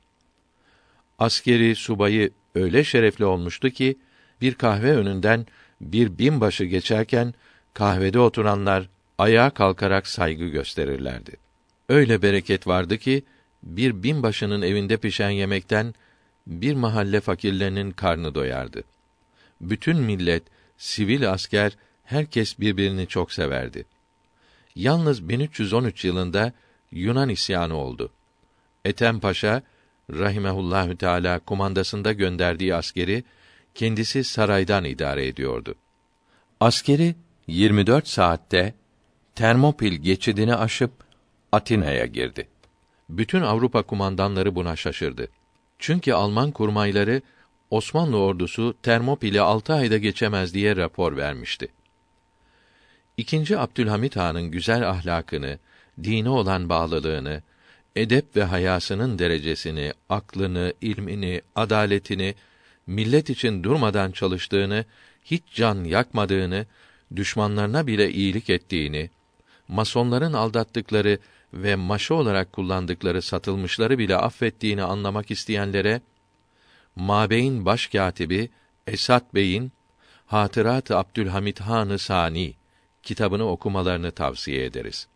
Askeri 1.20 1.76
subayı 1.76 2.32
öyle 2.56 2.84
şerefli 2.84 3.26
olmuştu 3.26 3.70
ki 3.70 3.98
bir 4.42 4.54
kahve 4.54 4.96
önünden 4.96 5.46
bir 5.82 6.18
binbaşı 6.18 6.64
geçerken 6.64 7.34
kahvede 7.74 8.20
oturanlar 8.20 8.90
ayağa 9.18 9.50
kalkarak 9.50 10.08
saygı 10.08 10.48
gösterirlerdi. 10.48 11.32
Öyle 11.90 12.22
bereket 12.22 12.68
vardı 12.68 12.98
ki 12.98 13.24
bir 13.64 14.04
binbaşının 14.04 14.62
evinde 14.62 14.98
pişen 14.98 15.30
yemekten 15.30 15.94
bir 16.48 16.74
mahalle 16.74 17.22
fakirlerinin 17.22 17.92
karnı 17.92 18.36
doyardı. 18.36 18.84
Bütün 19.62 19.98
millet, 19.98 20.44
sivil 20.78 21.32
asker, 21.32 21.78
herkes 22.04 22.60
birbirini 22.60 23.08
çok 23.08 23.34
severdi. 23.34 23.86
Yalnız 24.76 25.30
1313 25.30 26.06
yılında 26.06 26.54
Yunan 26.94 27.30
isyanı 27.30 27.78
oldu. 27.78 28.10
Ethem 28.86 29.20
Paşa 29.20 29.62
rahimehullahü 30.12 30.98
teala 30.98 31.40
kumandasında 31.40 32.12
gönderdiği 32.12 32.76
askeri 32.76 33.24
kendisi 33.76 34.24
saraydan 34.24 34.84
idare 34.84 35.28
ediyordu. 35.28 35.76
Askeri 36.60 37.16
24 37.48 38.08
saatte 38.08 38.74
Termopil 39.36 39.94
geçidini 39.94 40.56
aşıp 40.56 40.92
Atina'ya 41.52 42.06
girdi. 42.06 42.48
Bütün 43.10 43.42
Avrupa 43.42 43.84
kumandanları 43.84 44.56
buna 44.56 44.76
şaşırdı. 44.76 45.28
Çünkü 45.80 46.14
Alman 46.14 46.52
kurmayları 46.52 47.22
Osmanlı 47.70 48.18
ordusu 48.18 48.76
Termopil'i 48.84 49.42
altı 49.42 49.74
ayda 49.74 49.98
geçemez 49.98 50.54
diye 50.54 50.76
rapor 50.76 51.18
vermişti. 51.18 51.68
İkinci 53.18 53.58
Abdülhamit 53.60 54.16
Han'ın 54.16 54.44
güzel 54.44 54.90
ahlakını, 54.90 55.60
dine 56.04 56.30
olan 56.30 56.70
bağlılığını, 56.70 57.42
edep 57.96 58.36
ve 58.36 58.44
hayasının 58.44 59.20
derecesini, 59.20 59.94
aklını, 60.10 60.74
ilmini, 60.82 61.42
adaletini, 61.56 62.36
millet 62.88 63.30
için 63.30 63.64
durmadan 63.64 64.12
çalıştığını, 64.12 64.86
hiç 65.26 65.44
can 65.54 65.84
yakmadığını, 65.84 66.66
düşmanlarına 67.16 67.88
bile 67.88 68.12
iyilik 68.12 68.50
ettiğini, 68.50 69.10
masonların 69.68 70.34
aldattıkları 70.34 71.18
ve 71.54 71.76
maşa 71.76 72.14
olarak 72.14 72.54
kullandıkları 72.54 73.22
satılmışları 73.22 73.98
bile 74.00 74.18
affettiğini 74.18 74.84
anlamak 74.84 75.32
isteyenlere 75.32 76.02
Mabeyn 76.96 77.66
başkatibi 77.66 78.50
Esat 78.88 79.34
Bey'in 79.36 79.72
Hatırat-ı 80.26 80.98
Abdülhamit 80.98 81.60
Han-ı 81.60 82.00
Sani 82.00 82.54
kitabını 83.04 83.50
okumalarını 83.50 84.12
tavsiye 84.12 84.66
ederiz. 84.66 85.08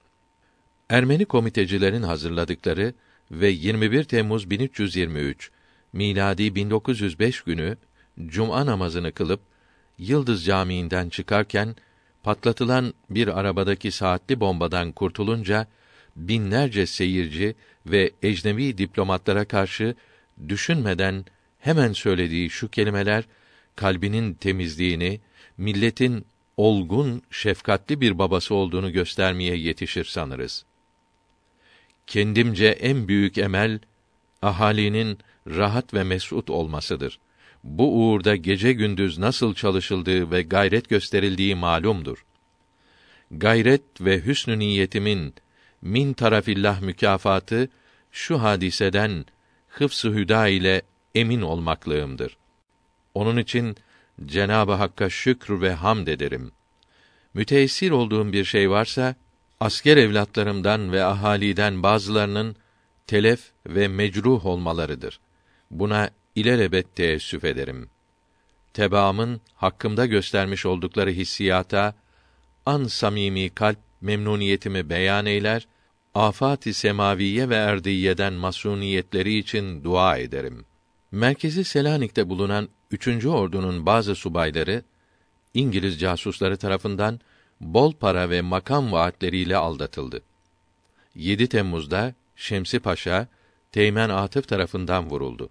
Ermeni 0.89 1.25
komitecilerin 1.25 2.03
hazırladıkları 2.03 2.93
ve 3.31 3.47
21 3.49 4.03
Temmuz 4.03 4.49
1323 4.49 5.51
miladi 5.93 6.55
1905 6.55 7.41
günü 7.41 7.77
cuma 8.25 8.65
namazını 8.65 9.11
kılıp 9.11 9.39
Yıldız 9.97 10.45
Camii'nden 10.45 11.09
çıkarken 11.09 11.75
patlatılan 12.23 12.93
bir 13.09 13.39
arabadaki 13.39 13.91
saatli 13.91 14.39
bombadan 14.39 14.91
kurtulunca 14.91 15.67
binlerce 16.15 16.85
seyirci 16.85 17.55
ve 17.85 18.11
ecnebi 18.23 18.77
diplomatlara 18.77 19.45
karşı 19.45 19.95
düşünmeden 20.49 21.25
hemen 21.59 21.93
söylediği 21.93 22.49
şu 22.49 22.67
kelimeler 22.67 23.23
kalbinin 23.75 24.33
temizliğini, 24.33 25.19
milletin 25.57 26.25
olgun, 26.57 27.21
şefkatli 27.31 28.01
bir 28.01 28.19
babası 28.19 28.55
olduğunu 28.55 28.91
göstermeye 28.91 29.57
yetişir 29.57 30.05
sanırız. 30.05 30.66
Kendimce 32.07 32.67
en 32.67 33.07
büyük 33.07 33.37
emel 33.37 33.79
ahalinin 34.41 35.17
rahat 35.47 35.93
ve 35.93 36.03
mesut 36.03 36.49
olmasıdır. 36.49 37.19
Bu 37.63 37.97
uğurda 37.97 38.35
gece 38.35 38.73
gündüz 38.73 39.17
nasıl 39.17 39.53
çalışıldığı 39.53 40.31
ve 40.31 40.41
gayret 40.41 40.89
gösterildiği 40.89 41.55
malumdur. 41.55 42.25
Gayret 43.31 43.81
ve 44.01 44.25
hüsnü 44.25 44.59
niyetimin 44.59 45.33
min 45.81 46.13
tarafillah 46.13 46.81
mükafatı 46.81 47.69
şu 48.11 48.41
hadiseden 48.41 49.25
hıfs-ı 49.67 50.13
hüda 50.13 50.47
ile 50.47 50.81
emin 51.15 51.41
olmaklığımdır. 51.41 52.37
Onun 53.13 53.37
için 53.37 53.75
Cenabı 54.25 54.71
Hakk'a 54.71 55.09
şükr 55.09 55.61
ve 55.61 55.73
hamd 55.73 56.07
ederim. 56.07 56.51
Müteessir 57.33 57.91
olduğum 57.91 58.31
bir 58.31 58.45
şey 58.45 58.69
varsa 58.69 59.15
asker 59.59 59.97
evlatlarımdan 59.97 60.91
ve 60.91 61.03
ahaliden 61.03 61.83
bazılarının 61.83 62.55
telef 63.07 63.39
ve 63.67 63.87
mecruh 63.87 64.45
olmalarıdır. 64.45 65.19
Buna 65.71 66.09
ilelebet 66.35 66.95
teessüf 66.95 67.45
ederim. 67.45 67.89
Tebaamın 68.73 69.41
hakkımda 69.55 70.05
göstermiş 70.05 70.65
oldukları 70.65 71.09
hissiyata 71.09 71.95
an 72.65 72.83
samimi 72.83 73.49
kalp 73.49 73.77
memnuniyetimi 74.01 74.89
beyan 74.89 75.25
eyler, 75.25 75.67
afat-ı 76.15 76.73
semaviye 76.73 77.49
ve 77.49 77.55
erdiyeden 77.55 78.33
masuniyetleri 78.33 79.37
için 79.37 79.83
dua 79.83 80.17
ederim. 80.17 80.65
Merkezi 81.11 81.63
Selanik'te 81.63 82.29
bulunan 82.29 82.69
3. 82.91 83.25
ordunun 83.25 83.85
bazı 83.85 84.15
subayları 84.15 84.83
İngiliz 85.53 85.99
casusları 85.99 86.57
tarafından 86.57 87.19
bol 87.61 87.93
para 87.93 88.29
ve 88.29 88.41
makam 88.41 88.91
vaatleriyle 88.91 89.57
aldatıldı. 89.57 90.21
7 91.15 91.47
Temmuz'da 91.47 92.13
Şemsi 92.35 92.79
Paşa 92.79 93.27
Teğmen 93.71 94.09
Atıf 94.09 94.47
tarafından 94.47 95.09
vuruldu. 95.09 95.49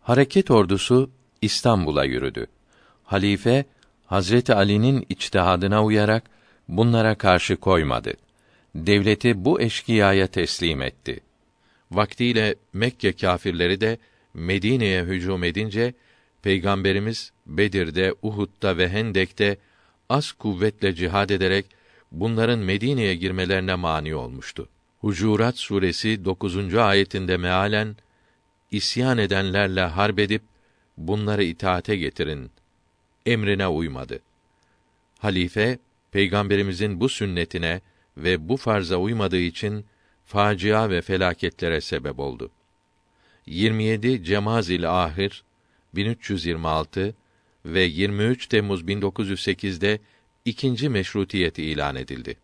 Hareket 0.00 0.50
ordusu 0.50 1.10
İstanbul'a 1.42 2.04
yürüdü. 2.04 2.46
Halife 3.04 3.64
Hazreti 4.06 4.54
Ali'nin 4.54 5.06
içtihadına 5.08 5.84
uyarak 5.84 6.24
bunlara 6.68 7.14
karşı 7.14 7.56
koymadı. 7.56 8.12
Devleti 8.74 9.44
bu 9.44 9.60
eşkıyaya 9.60 10.26
teslim 10.26 10.82
etti. 10.82 11.20
Vaktiyle 11.90 12.54
Mekke 12.72 13.12
kâfirleri 13.12 13.80
de 13.80 13.98
Medine'ye 14.34 15.02
hücum 15.02 15.44
edince 15.44 15.94
Peygamberimiz 16.42 17.32
Bedir'de, 17.46 18.14
Uhud'da 18.22 18.76
ve 18.76 18.88
Hendek'te 18.88 19.56
az 20.08 20.32
kuvvetle 20.32 20.94
cihad 20.94 21.30
ederek 21.30 21.66
bunların 22.12 22.58
Medine'ye 22.58 23.14
girmelerine 23.14 23.74
mani 23.74 24.14
olmuştu. 24.14 24.68
Hucurat 25.00 25.58
suresi 25.58 26.24
9. 26.24 26.74
ayetinde 26.74 27.36
mealen 27.36 27.96
isyan 28.70 29.18
edenlerle 29.18 29.80
harp 29.80 30.18
edip 30.18 30.42
bunları 30.96 31.44
itaate 31.44 31.96
getirin 31.96 32.50
emrine 33.26 33.66
uymadı. 33.66 34.20
Halife 35.18 35.78
peygamberimizin 36.12 37.00
bu 37.00 37.08
sünnetine 37.08 37.80
ve 38.16 38.48
bu 38.48 38.56
farza 38.56 38.96
uymadığı 38.96 39.38
için 39.40 39.86
facia 40.26 40.90
ve 40.90 41.02
felaketlere 41.02 41.80
sebep 41.80 42.18
oldu. 42.18 42.50
27 43.46 44.24
Cemazil 44.24 45.04
Ahir 45.04 45.44
1326 45.94 47.14
ve 47.66 47.82
23 47.82 48.46
Temmuz 48.46 48.82
1908'de 48.82 50.00
ikinci 50.44 50.88
meşrutiyet 50.88 51.58
ilan 51.58 51.96
edildi. 51.96 52.36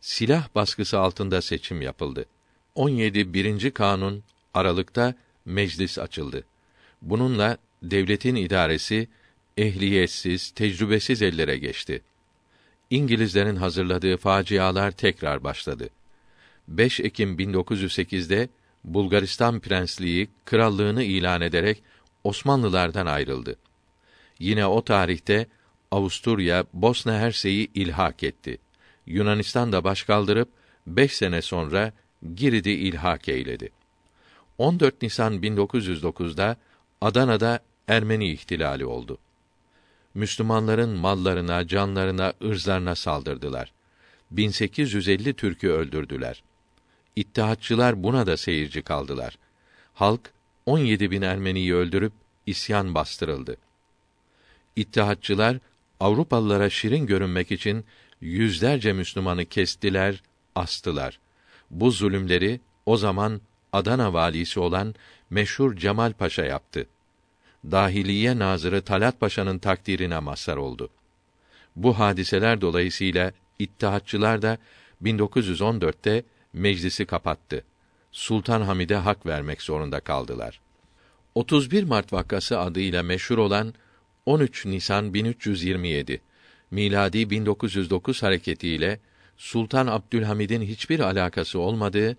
Silah 0.00 0.48
baskısı 0.54 0.98
altında 0.98 1.42
seçim 1.42 1.82
yapıldı. 1.82 2.26
17 2.74 3.34
birinci 3.34 3.70
kanun 3.70 4.22
Aralık'ta 4.54 5.14
meclis 5.44 5.98
açıldı. 5.98 6.44
Bununla 7.02 7.58
devletin 7.82 8.34
idaresi 8.36 9.08
ehliyetsiz, 9.56 10.50
tecrübesiz 10.50 11.22
ellere 11.22 11.58
geçti. 11.58 12.02
İngilizlerin 12.90 13.56
hazırladığı 13.56 14.16
facialar 14.16 14.90
tekrar 14.90 15.44
başladı. 15.44 15.88
5 16.68 17.00
Ekim 17.00 17.38
1908'de 17.38 18.48
Bulgaristan 18.84 19.60
Prensliği 19.60 20.28
krallığını 20.44 21.02
ilan 21.02 21.40
ederek 21.40 21.82
Osmanlılardan 22.24 23.06
ayrıldı. 23.06 23.56
Yine 24.42 24.66
o 24.66 24.84
tarihte 24.84 25.46
Avusturya 25.90 26.64
Bosna 26.72 27.18
Hersey'i 27.18 27.70
ilhak 27.74 28.22
etti. 28.22 28.58
Yunanistan 29.06 29.72
da 29.72 29.84
baş 29.84 30.02
kaldırıp 30.02 30.48
beş 30.86 31.16
sene 31.16 31.42
sonra 31.42 31.92
Girit'i 32.34 32.70
ilhak 32.70 33.28
eyledi. 33.28 33.70
14 34.58 35.02
Nisan 35.02 35.34
1909'da 35.34 36.56
Adana'da 37.00 37.60
Ermeni 37.88 38.32
ihtilali 38.32 38.86
oldu. 38.86 39.18
Müslümanların 40.14 40.98
mallarına, 40.98 41.66
canlarına, 41.66 42.32
ırzlarına 42.44 42.94
saldırdılar. 42.94 43.72
1850 44.30 45.34
Türk'ü 45.34 45.68
öldürdüler. 45.68 46.42
İttihatçılar 47.16 48.02
buna 48.02 48.26
da 48.26 48.36
seyirci 48.36 48.82
kaldılar. 48.82 49.38
Halk 49.94 50.32
17 50.66 51.10
bin 51.10 51.22
Ermeniyi 51.22 51.74
öldürüp 51.74 52.12
isyan 52.46 52.94
bastırıldı. 52.94 53.56
İttihatçılar 54.76 55.58
Avrupalılara 56.00 56.70
şirin 56.70 57.06
görünmek 57.06 57.52
için 57.52 57.84
yüzlerce 58.20 58.92
Müslümanı 58.92 59.44
kestiler, 59.44 60.22
astılar. 60.54 61.18
Bu 61.70 61.90
zulümleri 61.90 62.60
o 62.86 62.96
zaman 62.96 63.40
Adana 63.72 64.12
valisi 64.12 64.60
olan 64.60 64.94
meşhur 65.30 65.76
Cemal 65.76 66.12
Paşa 66.12 66.44
yaptı. 66.44 66.86
Dahiliye 67.64 68.38
Nazırı 68.38 68.82
Talat 68.82 69.20
Paşa'nın 69.20 69.58
takdirine 69.58 70.18
mazhar 70.18 70.56
oldu. 70.56 70.90
Bu 71.76 71.98
hadiseler 71.98 72.60
dolayısıyla 72.60 73.32
İttihatçılar 73.58 74.42
da 74.42 74.58
1914'te 75.02 76.24
meclisi 76.52 77.06
kapattı. 77.06 77.64
Sultan 78.12 78.62
Hamid'e 78.62 78.96
hak 78.96 79.26
vermek 79.26 79.62
zorunda 79.62 80.00
kaldılar. 80.00 80.60
31 81.34 81.84
Mart 81.84 82.12
vakası 82.12 82.60
adıyla 82.60 83.02
meşhur 83.02 83.38
olan 83.38 83.74
13 84.26 84.66
Nisan 84.66 85.14
1327 85.14 86.20
miladi 86.70 87.30
1909 87.30 88.22
hareketiyle 88.22 89.00
Sultan 89.36 89.86
Abdülhamid'in 89.86 90.62
hiçbir 90.62 91.00
alakası 91.00 91.58
olmadığı 91.58 92.16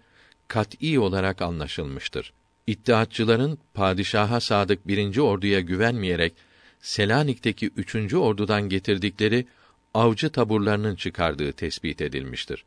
kat'î 0.47 0.99
olarak 0.99 1.41
anlaşılmıştır. 1.41 2.33
İttihatçıların 2.67 3.57
padişaha 3.73 4.39
sadık 4.39 4.87
birinci 4.87 5.21
orduya 5.21 5.59
güvenmeyerek 5.59 6.33
Selanik'teki 6.81 7.71
üçüncü 7.77 8.17
ordudan 8.17 8.69
getirdikleri 8.69 9.45
avcı 9.93 10.29
taburlarının 10.29 10.95
çıkardığı 10.95 11.51
tespit 11.51 12.01
edilmiştir. 12.01 12.65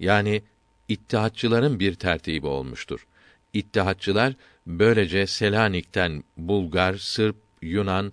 Yani 0.00 0.42
İttihatçıların 0.88 1.80
bir 1.80 1.94
tertibi 1.94 2.46
olmuştur. 2.46 3.06
İttihatçılar 3.52 4.34
böylece 4.66 5.26
Selanik'ten 5.26 6.24
Bulgar, 6.36 6.94
Sırp, 6.94 7.36
Yunan, 7.62 8.12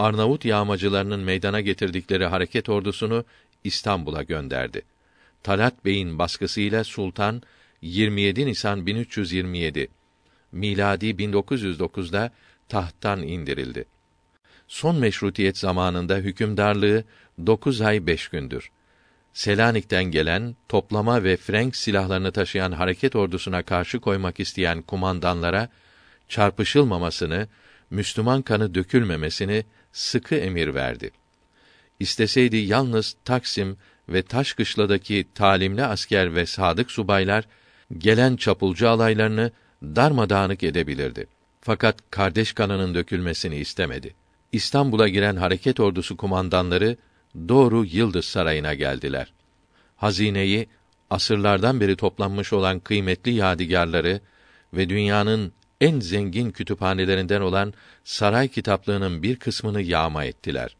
Arnavut 0.00 0.44
yağmacılarının 0.44 1.20
meydana 1.20 1.60
getirdikleri 1.60 2.26
hareket 2.26 2.68
ordusunu 2.68 3.24
İstanbul'a 3.64 4.22
gönderdi. 4.22 4.82
Talat 5.42 5.84
Bey'in 5.84 6.18
baskısıyla 6.18 6.84
Sultan 6.84 7.42
27 7.82 8.46
Nisan 8.46 8.86
1327 8.86 9.88
miladi 10.52 11.06
1909'da 11.06 12.30
tahttan 12.68 13.22
indirildi. 13.22 13.84
Son 14.68 14.96
meşrutiyet 14.96 15.58
zamanında 15.58 16.16
hükümdarlığı 16.16 17.04
9 17.46 17.80
ay 17.80 18.06
5 18.06 18.28
gündür. 18.28 18.70
Selanik'ten 19.32 20.04
gelen 20.04 20.56
toplama 20.68 21.24
ve 21.24 21.36
Frank 21.36 21.76
silahlarını 21.76 22.32
taşıyan 22.32 22.72
hareket 22.72 23.16
ordusuna 23.16 23.62
karşı 23.62 24.00
koymak 24.00 24.40
isteyen 24.40 24.82
kumandanlara 24.82 25.68
çarpışılmamasını, 26.28 27.48
Müslüman 27.90 28.42
kanı 28.42 28.74
dökülmemesini 28.74 29.64
sıkı 29.92 30.34
emir 30.34 30.74
verdi. 30.74 31.10
İsteseydi 32.00 32.56
yalnız 32.56 33.16
Taksim 33.24 33.76
ve 34.08 34.22
Taşkışla'daki 34.22 35.26
talimli 35.34 35.84
asker 35.84 36.34
ve 36.34 36.46
sadık 36.46 36.90
subaylar 36.90 37.44
gelen 37.98 38.36
çapulcu 38.36 38.88
alaylarını 38.88 39.52
darmadağınık 39.82 40.62
edebilirdi. 40.62 41.26
Fakat 41.60 41.96
kardeş 42.10 42.52
kanının 42.52 42.94
dökülmesini 42.94 43.56
istemedi. 43.56 44.14
İstanbul'a 44.52 45.08
giren 45.08 45.36
hareket 45.36 45.80
ordusu 45.80 46.16
kumandanları 46.16 46.96
doğru 47.48 47.84
Yıldız 47.84 48.24
Sarayı'na 48.24 48.74
geldiler. 48.74 49.32
Hazineyi 49.96 50.68
asırlardan 51.10 51.80
beri 51.80 51.96
toplanmış 51.96 52.52
olan 52.52 52.80
kıymetli 52.80 53.32
yadigarları 53.32 54.20
ve 54.74 54.88
dünyanın 54.88 55.52
en 55.80 56.00
zengin 56.00 56.50
kütüphanelerinden 56.50 57.40
olan 57.40 57.74
saray 58.04 58.48
kitaplığının 58.48 59.22
bir 59.22 59.36
kısmını 59.36 59.82
yağma 59.82 60.24
ettiler. 60.24 60.76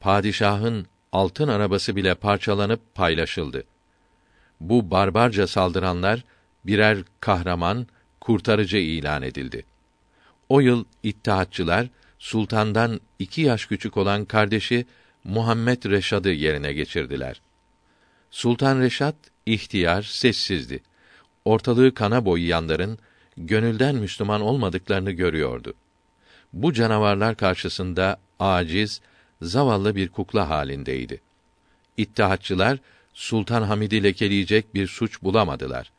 Padişahın 0.00 0.86
altın 1.12 1.48
arabası 1.48 1.96
bile 1.96 2.14
parçalanıp 2.14 2.94
paylaşıldı. 2.94 3.64
Bu 4.60 4.90
barbarca 4.90 5.46
saldıranlar 5.46 6.24
birer 6.64 6.98
kahraman, 7.20 7.86
kurtarıcı 8.20 8.76
ilan 8.76 9.22
edildi. 9.22 9.64
O 10.48 10.60
yıl 10.60 10.84
İttihatçılar 11.02 11.86
sultandan 12.18 13.00
iki 13.18 13.40
yaş 13.40 13.66
küçük 13.66 13.96
olan 13.96 14.24
kardeşi 14.24 14.86
Muhammed 15.24 15.84
Reşad'ı 15.84 16.28
yerine 16.28 16.72
geçirdiler. 16.72 17.40
Sultan 18.30 18.80
Reşad 18.80 19.14
ihtiyar, 19.46 20.02
sessizdi. 20.02 20.82
Ortalığı 21.44 21.94
kana 21.94 22.24
boyayanların 22.24 22.98
gönülden 23.36 23.94
Müslüman 23.94 24.40
olmadıklarını 24.40 25.10
görüyordu. 25.10 25.74
Bu 26.52 26.72
canavarlar 26.72 27.36
karşısında 27.36 28.20
aciz, 28.38 29.00
zavallı 29.42 29.96
bir 29.96 30.08
kukla 30.08 30.48
halindeydi. 30.48 31.20
İttihatçılar 31.96 32.78
Sultan 33.14 33.62
Hamid'i 33.62 34.02
lekeleyecek 34.02 34.74
bir 34.74 34.86
suç 34.86 35.22
bulamadılar. 35.22 35.92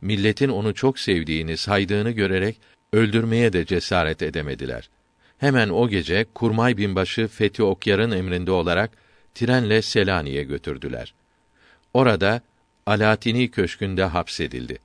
Milletin 0.00 0.48
onu 0.48 0.74
çok 0.74 0.98
sevdiğini, 0.98 1.56
saydığını 1.56 2.10
görerek 2.10 2.56
öldürmeye 2.92 3.52
de 3.52 3.66
cesaret 3.66 4.22
edemediler. 4.22 4.90
Hemen 5.38 5.68
o 5.68 5.88
gece 5.88 6.26
Kurmay 6.34 6.76
binbaşı 6.76 7.28
Fethi 7.28 7.62
Okyar'ın 7.62 8.10
emrinde 8.10 8.50
olarak 8.50 8.90
trenle 9.34 9.82
Selanik'e 9.82 10.42
götürdüler. 10.42 11.14
Orada 11.94 12.40
Alatini 12.86 13.50
köşkünde 13.50 14.04
hapsedildi. 14.04 14.78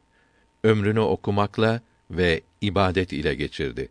Ömrünü 0.64 1.00
okumakla 1.00 1.82
ve 2.12 2.42
ibadet 2.62 3.14
ile 3.14 3.36
geçirdi. 3.36 3.90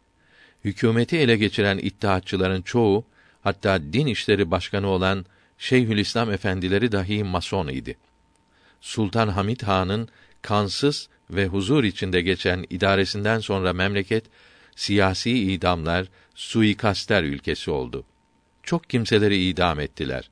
Hükümeti 0.64 1.18
ele 1.18 1.36
geçiren 1.36 1.78
İttihatçıların 1.78 2.62
çoğu, 2.62 3.04
hatta 3.42 3.82
din 3.92 4.06
işleri 4.06 4.50
başkanı 4.50 4.86
olan 4.88 5.26
Şeyhülislam 5.58 6.30
efendileri 6.32 6.92
dahi 6.92 7.24
mason 7.24 7.68
idi. 7.68 7.96
Sultan 8.80 9.28
Hamid 9.28 9.62
Han'ın 9.62 10.08
kansız 10.42 11.08
ve 11.30 11.46
huzur 11.46 11.84
içinde 11.84 12.20
geçen 12.20 12.64
idaresinden 12.70 13.38
sonra 13.38 13.72
memleket 13.72 14.24
siyasi 14.76 15.30
idamlar, 15.30 16.06
suikastler 16.34 17.22
ülkesi 17.22 17.70
oldu. 17.70 18.04
Çok 18.62 18.90
kimseleri 18.90 19.44
idam 19.44 19.80
ettiler. 19.80 20.30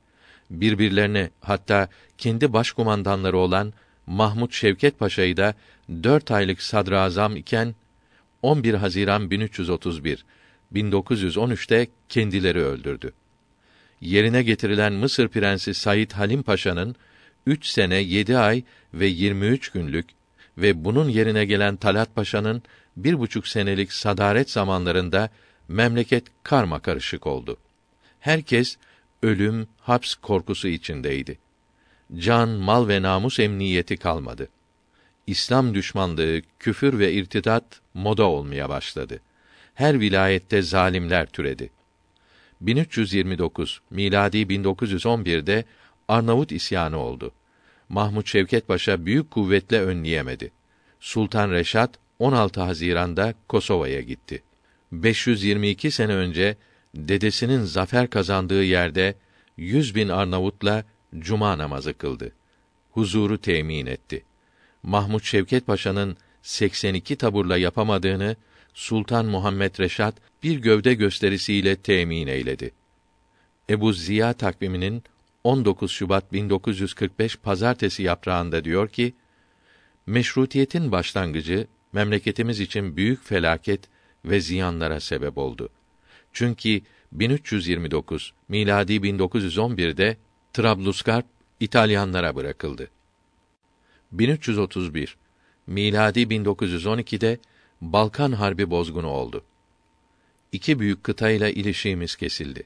Birbirlerine 0.49 1.29
hatta 1.41 1.87
kendi 2.17 2.53
başkumandanları 2.53 3.37
olan 3.37 3.73
Mahmud 4.07 4.51
Şevket 4.51 4.99
Paşa'yı 4.99 5.37
da 5.37 5.55
dört 5.89 6.31
aylık 6.31 6.61
sadrazam 6.61 7.35
iken 7.35 7.75
11 8.41 8.73
Haziran 8.73 9.31
1331 9.31 10.25
1913'te 10.73 11.87
kendileri 12.09 12.59
öldürdü. 12.59 13.13
Yerine 14.01 14.43
getirilen 14.43 14.93
Mısır 14.93 15.27
prensi 15.27 15.73
Said 15.73 16.11
Halim 16.11 16.43
Paşa'nın 16.43 16.95
3 17.45 17.65
sene 17.65 17.95
7 17.95 18.37
ay 18.37 18.63
ve 18.93 19.05
23 19.05 19.69
günlük 19.69 20.09
ve 20.57 20.85
bunun 20.85 21.09
yerine 21.09 21.45
gelen 21.45 21.75
Talat 21.75 22.15
Paşa'nın 22.15 22.63
bir 22.97 23.19
buçuk 23.19 23.47
senelik 23.47 23.93
sadaret 23.93 24.51
zamanlarında 24.51 25.29
memleket 25.67 26.23
karma 26.43 26.79
karışık 26.79 27.27
oldu. 27.27 27.57
Herkes 28.19 28.77
ölüm, 29.23 29.67
haps 29.79 30.15
korkusu 30.15 30.67
içindeydi. 30.67 31.39
Can, 32.17 32.49
mal 32.49 32.87
ve 32.87 33.01
namus 33.01 33.39
emniyeti 33.39 33.97
kalmadı. 33.97 34.49
İslam 35.27 35.73
düşmanlığı, 35.73 36.41
küfür 36.59 36.99
ve 36.99 37.13
irtidat 37.13 37.81
moda 37.93 38.23
olmaya 38.23 38.69
başladı. 38.69 39.19
Her 39.73 39.99
vilayette 39.99 40.61
zalimler 40.61 41.25
türedi. 41.25 41.69
1329 42.61 43.81
miladi 43.89 44.37
1911'de 44.37 45.65
Arnavut 46.07 46.51
isyanı 46.51 46.97
oldu. 46.97 47.31
Mahmud 47.89 48.25
Şevket 48.25 48.67
Paşa 48.67 49.05
büyük 49.05 49.31
kuvvetle 49.31 49.81
önleyemedi. 49.81 50.51
Sultan 50.99 51.51
Reşat 51.51 51.89
16 52.19 52.61
Haziran'da 52.61 53.33
Kosova'ya 53.47 54.01
gitti. 54.01 54.43
522 54.91 55.91
sene 55.91 56.13
önce 56.15 56.57
dedesinin 56.95 57.63
zafer 57.63 58.09
kazandığı 58.09 58.63
yerde 58.63 59.15
100 59.57 59.95
bin 59.95 60.09
Arnavutla 60.09 60.83
cuma 61.19 61.57
namazı 61.57 61.93
kıldı. 61.93 62.31
Huzuru 62.91 63.37
temin 63.37 63.85
etti. 63.85 64.23
Mahmud 64.83 65.21
Şevket 65.21 65.67
Paşa'nın 65.67 66.17
82 66.41 67.15
taburla 67.15 67.57
yapamadığını 67.57 68.35
Sultan 68.73 69.25
Muhammed 69.25 69.79
Reşat 69.79 70.15
bir 70.43 70.57
gövde 70.57 70.93
gösterisiyle 70.93 71.75
temin 71.75 72.27
eyledi. 72.27 72.71
Ebu 73.69 73.93
Ziya 73.93 74.33
takviminin 74.33 75.03
19 75.43 75.91
Şubat 75.91 76.33
1945 76.33 77.37
pazartesi 77.37 78.03
yaprağında 78.03 78.63
diyor 78.63 78.89
ki: 78.89 79.13
Meşrutiyetin 80.05 80.91
başlangıcı 80.91 81.67
memleketimiz 81.93 82.59
için 82.59 82.97
büyük 82.97 83.23
felaket 83.25 83.81
ve 84.25 84.39
ziyanlara 84.39 84.99
sebep 84.99 85.37
oldu. 85.37 85.69
Çünkü 86.33 86.81
1329 87.11 88.33
miladi 88.47 88.93
1911'de 88.93 90.17
Trablusgarp 90.53 91.25
İtalyanlara 91.59 92.35
bırakıldı. 92.35 92.89
1331 94.13 95.17
miladi 95.67 96.21
1912'de 96.21 97.39
Balkan 97.81 98.31
Harbi 98.31 98.69
bozgunu 98.69 99.07
oldu. 99.07 99.43
İki 100.51 100.79
büyük 100.79 101.03
kıtayla 101.03 101.49
ilişiğimiz 101.49 102.15
kesildi. 102.15 102.63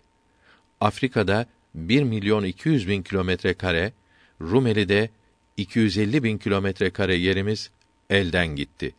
Afrika'da 0.82 1.46
1 1.76 2.04
milyon 2.04 2.44
200 2.44 2.88
bin 2.88 3.04
kilometre 3.04 3.54
kare, 3.54 3.94
Rumeli'de 4.42 5.10
250 5.58 6.24
bin 6.24 6.38
kilometre 6.38 6.90
kare 6.90 7.16
yerimiz 7.16 7.72
elden 8.10 8.48
gitti. 8.48 8.96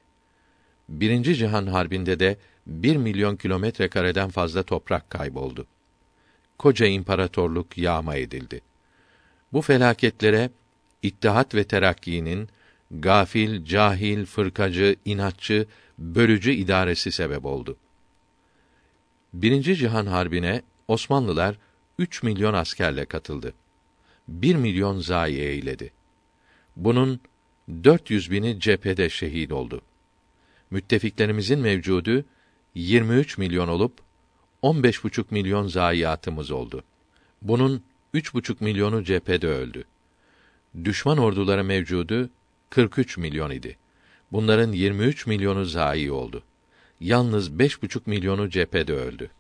Birinci 0.88 1.36
Cihan 1.36 1.66
Harbi'nde 1.66 2.20
de 2.20 2.36
1 2.66 2.96
milyon 2.96 3.36
kilometre 3.36 3.88
kareden 3.88 4.28
fazla 4.28 4.62
toprak 4.62 5.10
kayboldu. 5.10 5.66
Koca 6.58 6.86
imparatorluk 6.86 7.78
yağma 7.78 8.16
edildi. 8.16 8.60
Bu 9.52 9.62
felaketlere 9.62 10.50
İttihat 11.02 11.54
ve 11.54 11.64
Terakki'nin 11.64 12.48
gafil, 12.90 13.64
cahil, 13.64 14.24
fırkacı, 14.24 14.96
inatçı, 15.04 15.66
bölücü 15.98 16.52
idaresi 16.52 17.12
sebep 17.12 17.44
oldu. 17.44 17.76
Birinci 19.32 19.76
Cihan 19.76 20.06
Harbi'ne 20.06 20.62
Osmanlılar 20.88 21.56
3 21.98 22.22
milyon 22.22 22.54
askerle 22.54 23.04
katıldı. 23.04 23.54
1 24.28 24.56
milyon 24.56 25.00
zayi 25.00 25.40
eyledi. 25.40 25.92
Bunun 26.76 27.20
400 27.84 28.30
bini 28.30 28.60
cephede 28.60 29.10
şehit 29.10 29.52
oldu. 29.52 29.82
Müttefiklerimizin 30.70 31.58
mevcudu 31.58 32.24
23 32.74 33.38
milyon 33.38 33.68
olup 33.68 33.92
15,5 34.62 35.24
milyon 35.30 35.66
zayiatımız 35.66 36.50
oldu. 36.50 36.84
Bunun 37.42 37.82
üç 38.14 38.34
buçuk 38.34 38.60
milyonu 38.60 39.04
cephede 39.04 39.46
öldü. 39.46 39.84
Düşman 40.84 41.18
orduları 41.18 41.64
mevcudu 41.64 42.30
43 42.70 43.18
milyon 43.18 43.50
idi. 43.50 43.76
Bunların 44.32 44.72
23 44.72 45.26
milyonu 45.26 45.64
zayi 45.64 46.12
oldu. 46.12 46.42
Yalnız 47.00 47.58
beş 47.58 47.82
buçuk 47.82 48.06
milyonu 48.06 48.50
cephede 48.50 48.92
öldü. 48.92 49.30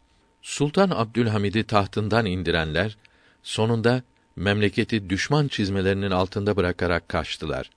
Sultan 0.42 0.90
Abdülhamid'i 0.90 1.64
tahtından 1.64 2.26
indirenler 2.26 2.96
sonunda 3.42 4.02
memleketi 4.36 5.10
düşman 5.10 5.48
çizmelerinin 5.48 6.10
altında 6.10 6.56
bırakarak 6.56 7.08
kaçtılar. 7.08 7.70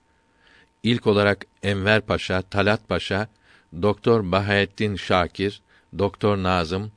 İlk 0.84 1.08
olarak 1.08 1.46
Enver 1.64 2.02
Paşa, 2.02 2.42
Talat 2.42 2.90
Paşa, 2.90 3.28
Doktor 3.82 4.32
Bahaettin 4.32 4.96
Şakir, 4.96 5.62
Doktor 5.98 6.38
Nazım 6.38 6.92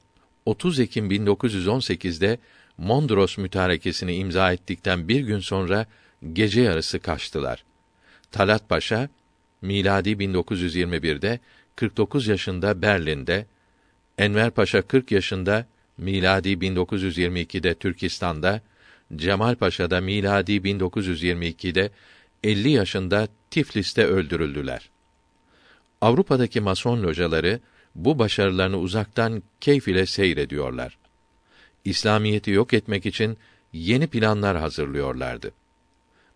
30 0.46 0.80
Ekim 0.80 1.10
1918'de 1.10 2.38
Mondros 2.78 3.38
mütarekesini 3.38 4.14
imza 4.14 4.52
ettikten 4.52 5.08
bir 5.08 5.20
gün 5.20 5.38
sonra 5.38 5.86
gece 6.32 6.60
yarısı 6.60 6.98
kaçtılar. 6.98 7.64
Talat 8.32 8.68
Paşa 8.68 9.08
miladi 9.62 10.10
1921'de 10.10 11.40
49 11.76 12.26
yaşında 12.26 12.82
Berlin'de, 12.82 13.46
Enver 14.18 14.50
Paşa 14.50 14.82
40 14.82 15.10
yaşında 15.10 15.66
miladi 15.98 16.48
1922'de 16.48 17.74
Türkistan'da, 17.74 18.60
Cemal 19.16 19.54
Paşa 19.54 19.90
da 19.90 20.00
miladi 20.00 20.52
1922'de 20.52 21.90
50 22.44 22.70
yaşında 22.70 23.28
Tiflis'te 23.50 24.06
öldürüldüler. 24.06 24.90
Avrupa'daki 26.00 26.60
mason 26.60 27.02
locaları 27.02 27.60
bu 27.94 28.18
başarılarını 28.18 28.78
uzaktan 28.78 29.42
keyif 29.60 29.88
ile 29.88 30.06
seyrediyorlar. 30.06 30.98
İslamiyeti 31.84 32.50
yok 32.50 32.74
etmek 32.74 33.06
için 33.06 33.38
yeni 33.72 34.06
planlar 34.06 34.56
hazırlıyorlardı. 34.56 35.52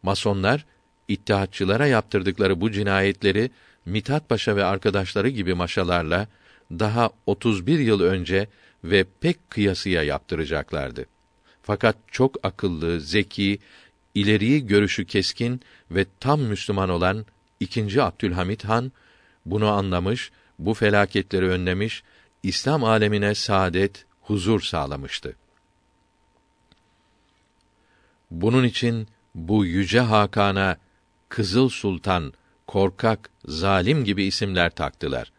Masonlar 0.03 0.65
İttihatçılara 1.09 1.87
yaptırdıkları 1.87 2.61
bu 2.61 2.71
cinayetleri 2.71 3.51
Mithat 3.87 4.29
Paşa 4.29 4.57
ve 4.57 4.65
arkadaşları 4.65 5.29
gibi 5.29 5.55
maşalarla 5.55 6.29
daha 6.71 7.11
31 7.27 7.79
yıl 7.79 8.01
önce 8.01 8.49
ve 8.85 9.05
pek 9.21 9.51
kıyasıya 9.51 10.03
yaptıracaklardı. 10.03 11.07
Fakat 11.63 11.97
çok 12.11 12.47
akıllı, 12.47 13.01
zeki, 13.01 13.59
ileriyi 14.15 14.67
görüşü 14.67 15.05
keskin 15.05 15.61
ve 15.91 16.07
tam 16.21 16.41
Müslüman 16.41 16.89
olan 16.89 17.27
ikinci 17.61 18.03
Abdülhamit 18.03 18.65
Han 18.65 18.93
bunu 19.47 19.69
anlamış, 19.69 20.31
bu 20.59 20.75
felaketleri 20.75 21.49
önlemiş, 21.49 22.03
İslam 22.43 22.85
alemine 22.85 23.35
saadet, 23.35 24.05
huzur 24.21 24.61
sağlamıştı. 24.61 25.37
Bunun 28.31 28.65
için 28.65 29.09
bu 29.35 29.65
yüce 29.65 30.01
Hakan'a 30.01 30.77
Kızıl 31.29 31.69
Sultan, 31.69 32.33
korkak, 32.67 33.31
zalim 33.45 34.05
gibi 34.05 34.25
isimler 34.25 34.71
taktılar. 34.71 35.33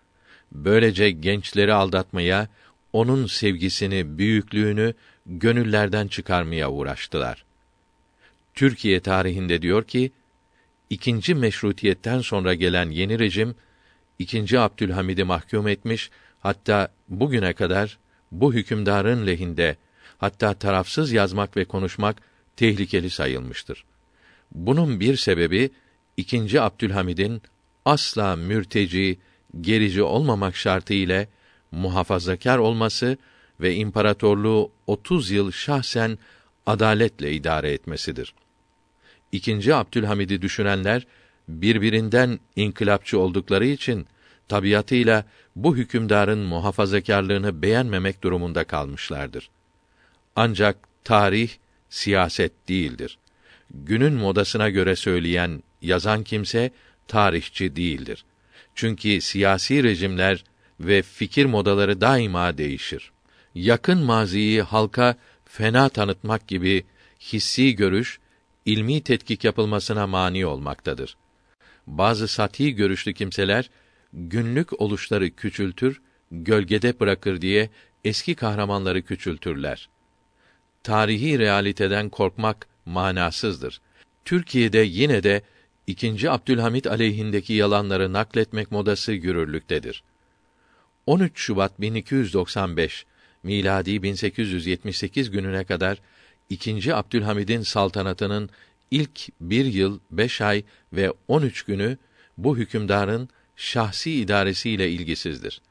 Böylece 0.52 1.11
gençleri 1.11 1.74
aldatmaya, 1.74 2.48
onun 2.94 3.26
sevgisini, 3.26 4.18
büyüklüğünü 4.18 4.94
gönüllerden 5.26 6.07
çıkarmaya 6.07 6.72
uğraştılar. 6.72 7.45
Türkiye 8.53 8.99
tarihinde 8.99 9.61
diyor 9.61 9.84
ki, 9.84 10.11
ikinci 10.90 11.36
meşrutiyetten 11.36 12.20
sonra 12.20 12.53
gelen 12.53 12.90
yeni 12.90 13.20
rejim, 13.20 13.56
ikinci 14.20 14.60
Abdülhamid'i 14.60 15.24
mahkum 15.24 15.68
etmiş, 15.68 16.10
hatta 16.40 16.91
bugüne 17.10 17.53
kadar 17.53 17.98
bu 18.32 18.53
hükümdarın 18.53 19.28
lehinde, 19.28 19.76
hatta 20.18 20.53
tarafsız 20.53 21.11
yazmak 21.11 21.57
ve 21.57 21.66
konuşmak 21.66 22.22
tehlikeli 22.55 23.09
sayılmıştır. 23.09 23.85
Bunun 24.51 24.99
bir 24.99 25.17
sebebi 25.17 25.69
ikinci 26.17 26.61
Abdülhamid'in 26.61 27.41
asla 27.85 28.35
mürteci, 28.35 29.19
gerici 29.61 30.03
olmamak 30.03 30.55
şartı 30.55 30.93
ile 30.93 31.27
muhafazakar 31.71 32.57
olması 32.57 33.17
ve 33.61 33.76
imparatorluğu 33.76 34.71
30 34.88 35.31
yıl 35.31 35.51
şahsen 35.51 36.17
adaletle 36.65 37.31
idare 37.31 37.71
etmesidir. 37.71 38.34
İkinci 39.31 39.76
Abdülhamid'i 39.76 40.41
düşünenler 40.41 41.07
birbirinden 41.47 42.39
inkılapçı 42.55 43.19
oldukları 43.19 43.65
için 43.65 44.07
tabiatıyla 44.47 45.26
bu 45.55 45.77
hükümdarın 45.77 46.39
muhafazakarlığını 46.39 47.61
beğenmemek 47.61 48.23
durumunda 48.23 48.63
kalmışlardır. 48.63 49.49
Ancak 50.35 50.77
tarih 51.03 51.49
siyaset 51.90 52.70
değildir. 52.70 53.18
Günün 53.74 54.14
modasına 54.14 54.70
göre 54.70 54.95
söyleyen, 54.95 55.64
yazan 55.82 56.24
kimse 56.24 56.72
tarihçi 57.07 57.76
değildir. 57.76 58.26
Çünkü 58.76 59.22
siyasi 59.22 59.84
rejimler 59.84 60.44
ve 60.80 61.02
fikir 61.02 61.45
modaları 61.45 62.02
daima 62.02 62.57
değişir. 62.57 63.11
Yakın 63.56 63.98
maziyi 64.03 64.61
halka 64.61 65.16
fena 65.45 65.90
tanıtmak 65.90 66.48
gibi 66.48 66.84
hissi 67.22 67.76
görüş 67.76 68.20
ilmi 68.66 69.02
tetkik 69.02 69.44
yapılmasına 69.44 70.07
mani 70.07 70.45
olmaktadır. 70.45 71.18
Bazı 71.88 72.28
sati 72.28 72.76
görüşlü 72.76 73.14
kimseler 73.14 73.70
günlük 74.14 74.82
oluşları 74.82 75.30
küçültür, 75.30 76.02
gölgede 76.32 76.99
bırakır 76.99 77.41
diye 77.41 77.70
eski 78.03 78.36
kahramanları 78.36 79.02
küçültürler. 79.02 79.90
Tarihi 80.90 81.40
realiteden 81.40 82.10
korkmak 82.10 82.68
manasızdır. 82.86 83.82
Türkiye'de 84.26 84.80
yine 84.80 85.24
de 85.24 85.41
ikinci 85.88 86.32
Abdülhamit 86.32 86.88
aleyhindeki 86.88 87.53
yalanları 87.53 88.14
nakletmek 88.14 88.72
modası 88.72 89.11
yürürlüktedir. 89.11 90.03
13 91.06 91.40
Şubat 91.40 91.82
1295 91.82 93.06
miladi 93.44 94.03
1878 94.03 95.32
gününe 95.32 95.64
kadar 95.64 96.02
ikinci 96.49 96.95
Abdülhamid'in 96.95 97.61
saltanatının 97.61 98.49
ilk 98.91 99.20
bir 99.41 99.66
yıl, 99.66 99.99
beş 100.11 100.41
ay 100.41 100.64
ve 100.94 101.14
on 101.28 101.41
üç 101.41 101.64
günü 101.64 101.98
bu 102.38 102.57
hükümdarın 102.57 103.30
şahsi 103.56 104.11
idaresiyle 104.11 104.91
ilgisizdir. 104.91 105.61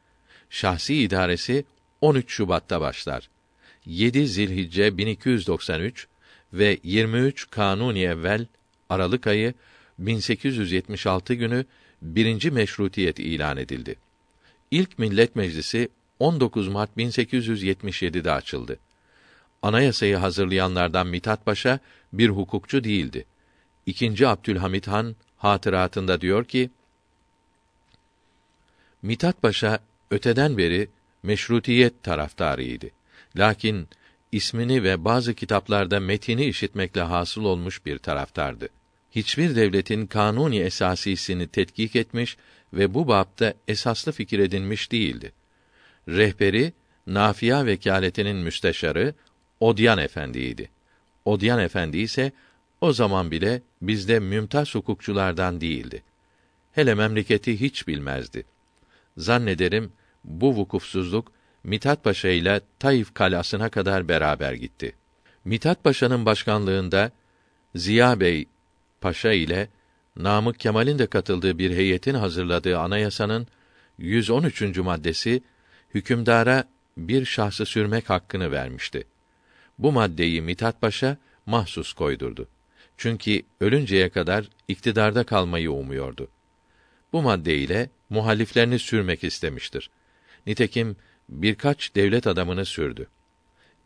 Şahsi 0.51 0.95
idaresi 0.95 1.65
13 2.01 2.31
Şubat'ta 2.31 2.81
başlar. 2.81 3.29
7 3.89 4.29
Zilhicce 4.29 4.99
1293 4.99 6.09
ve 6.53 6.79
23 6.83 7.51
Kanuni 7.51 8.03
evvel 8.03 8.47
Aralık 8.89 9.27
ayı 9.27 9.55
1876 9.99 11.35
günü 11.35 11.65
birinci 12.03 12.51
meşrutiyet 12.51 13.19
ilan 13.19 13.57
edildi. 13.57 13.97
İlk 14.71 14.99
Millet 14.99 15.37
Meclisi 15.37 15.89
19 16.19 16.69
Mart 16.69 16.91
1877'de 16.97 18.33
açıldı. 18.33 18.79
Anayasayı 19.63 20.17
hazırlayanlardan 20.17 21.07
Mithat 21.07 21.45
Paşa 21.45 21.79
bir 22.13 22.29
hukukçu 22.29 22.85
değildi. 22.85 23.25
İkinci 23.87 24.29
Abdülhamit 24.29 24.89
Han 24.89 25.17
hatıratında 25.37 26.21
diyor 26.21 26.45
ki: 26.45 26.71
Mithat 29.03 29.43
Paşa 29.43 29.79
öteden 30.11 30.59
beri 30.59 30.89
meşrutiyet 31.23 32.03
taraftarıydı. 32.03 32.98
Lakin 33.39 33.89
ismini 34.33 34.83
ve 34.83 35.05
bazı 35.05 35.35
kitaplarda 35.35 36.01
metini 36.01 36.45
işitmekle 36.45 37.01
hasıl 37.01 37.45
olmuş 37.45 37.87
bir 37.87 37.99
taraftardı. 37.99 38.69
Hiçbir 39.11 39.57
devletin 39.57 40.07
kanuni 40.07 40.59
esasisini 40.59 41.49
tetkik 41.49 41.97
etmiş 41.97 42.37
ve 42.73 42.95
bu 42.95 43.09
bapta 43.09 43.55
esaslı 43.69 44.13
fikir 44.13 44.39
edinmiş 44.39 44.93
değildi. 44.93 45.33
Rehberi 46.09 46.73
Nafia 47.07 47.67
vekaletinin 47.67 48.37
müsteşarı 48.37 49.15
Odyan 49.61 49.99
Efendi'ydi. 49.99 50.71
Odyan 51.25 51.61
Efendi 51.61 51.99
ise 51.99 52.33
o 52.81 52.93
zaman 52.93 53.31
bile 53.31 53.63
bizde 53.83 54.21
mümtaz 54.21 54.75
hukukçulardan 54.75 55.61
değildi. 55.61 56.03
Hele 56.73 56.95
memleketi 56.95 57.61
hiç 57.61 57.89
bilmezdi. 57.89 58.45
Zannederim 59.17 59.93
bu 60.25 60.55
vukufsuzluk 60.57 61.33
Mithat 61.65 62.05
Paşa 62.05 62.29
ile 62.29 62.61
Taif 62.79 63.15
kalasına 63.15 63.69
kadar 63.69 64.09
beraber 64.09 64.53
gitti. 64.53 64.93
Mithat 65.45 65.85
Paşa'nın 65.85 66.27
başkanlığında 66.27 67.11
Ziya 67.75 68.21
Bey 68.21 68.47
Paşa 69.01 69.33
ile 69.33 69.69
Namık 70.17 70.61
Kemal'in 70.61 70.99
de 70.99 71.07
katıldığı 71.07 71.59
bir 71.59 71.71
heyetin 71.71 72.15
hazırladığı 72.15 72.79
anayasanın 72.79 73.47
113. 73.99 74.63
maddesi 74.79 75.43
hükümdara 75.95 76.65
bir 76.97 77.25
şahsı 77.25 77.67
sürmek 77.67 78.11
hakkını 78.11 78.53
vermişti. 78.53 79.05
Bu 79.79 79.93
maddeyi 79.93 80.43
Mithat 80.43 80.81
Paşa 80.81 81.17
mahsus 81.47 81.93
koydurdu. 81.93 82.49
Çünkü 82.97 83.43
ölünceye 83.61 84.09
kadar 84.09 84.49
iktidarda 84.69 85.25
kalmayı 85.25 85.73
umuyordu. 85.73 86.29
Bu 87.13 87.23
maddeyle 87.23 87.91
muhaliflerini 88.11 88.79
sürmek 88.79 89.25
istemiştir. 89.25 89.91
Nitekim 90.47 90.97
birkaç 91.29 91.95
devlet 91.95 92.27
adamını 92.27 92.65
sürdü. 92.65 93.07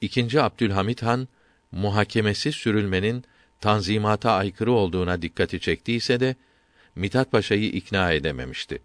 İkinci 0.00 0.42
Abdülhamit 0.42 1.02
Han 1.02 1.28
muhakemesi 1.72 2.52
sürülmenin 2.52 3.24
tanzimata 3.60 4.32
aykırı 4.32 4.72
olduğuna 4.72 5.22
dikkati 5.22 5.60
çektiyse 5.60 6.20
de 6.20 6.36
Mithat 6.94 7.32
Paşa'yı 7.32 7.68
ikna 7.68 8.12
edememişti. 8.12 8.82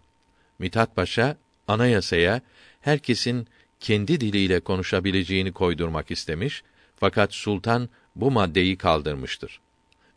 Mithat 0.58 0.96
Paşa 0.96 1.36
anayasaya 1.68 2.40
herkesin 2.80 3.46
kendi 3.80 4.20
diliyle 4.20 4.60
konuşabileceğini 4.60 5.52
koydurmak 5.52 6.10
istemiş 6.10 6.62
fakat 6.96 7.34
sultan 7.34 7.88
bu 8.16 8.30
maddeyi 8.30 8.76
kaldırmıştır. 8.76 9.60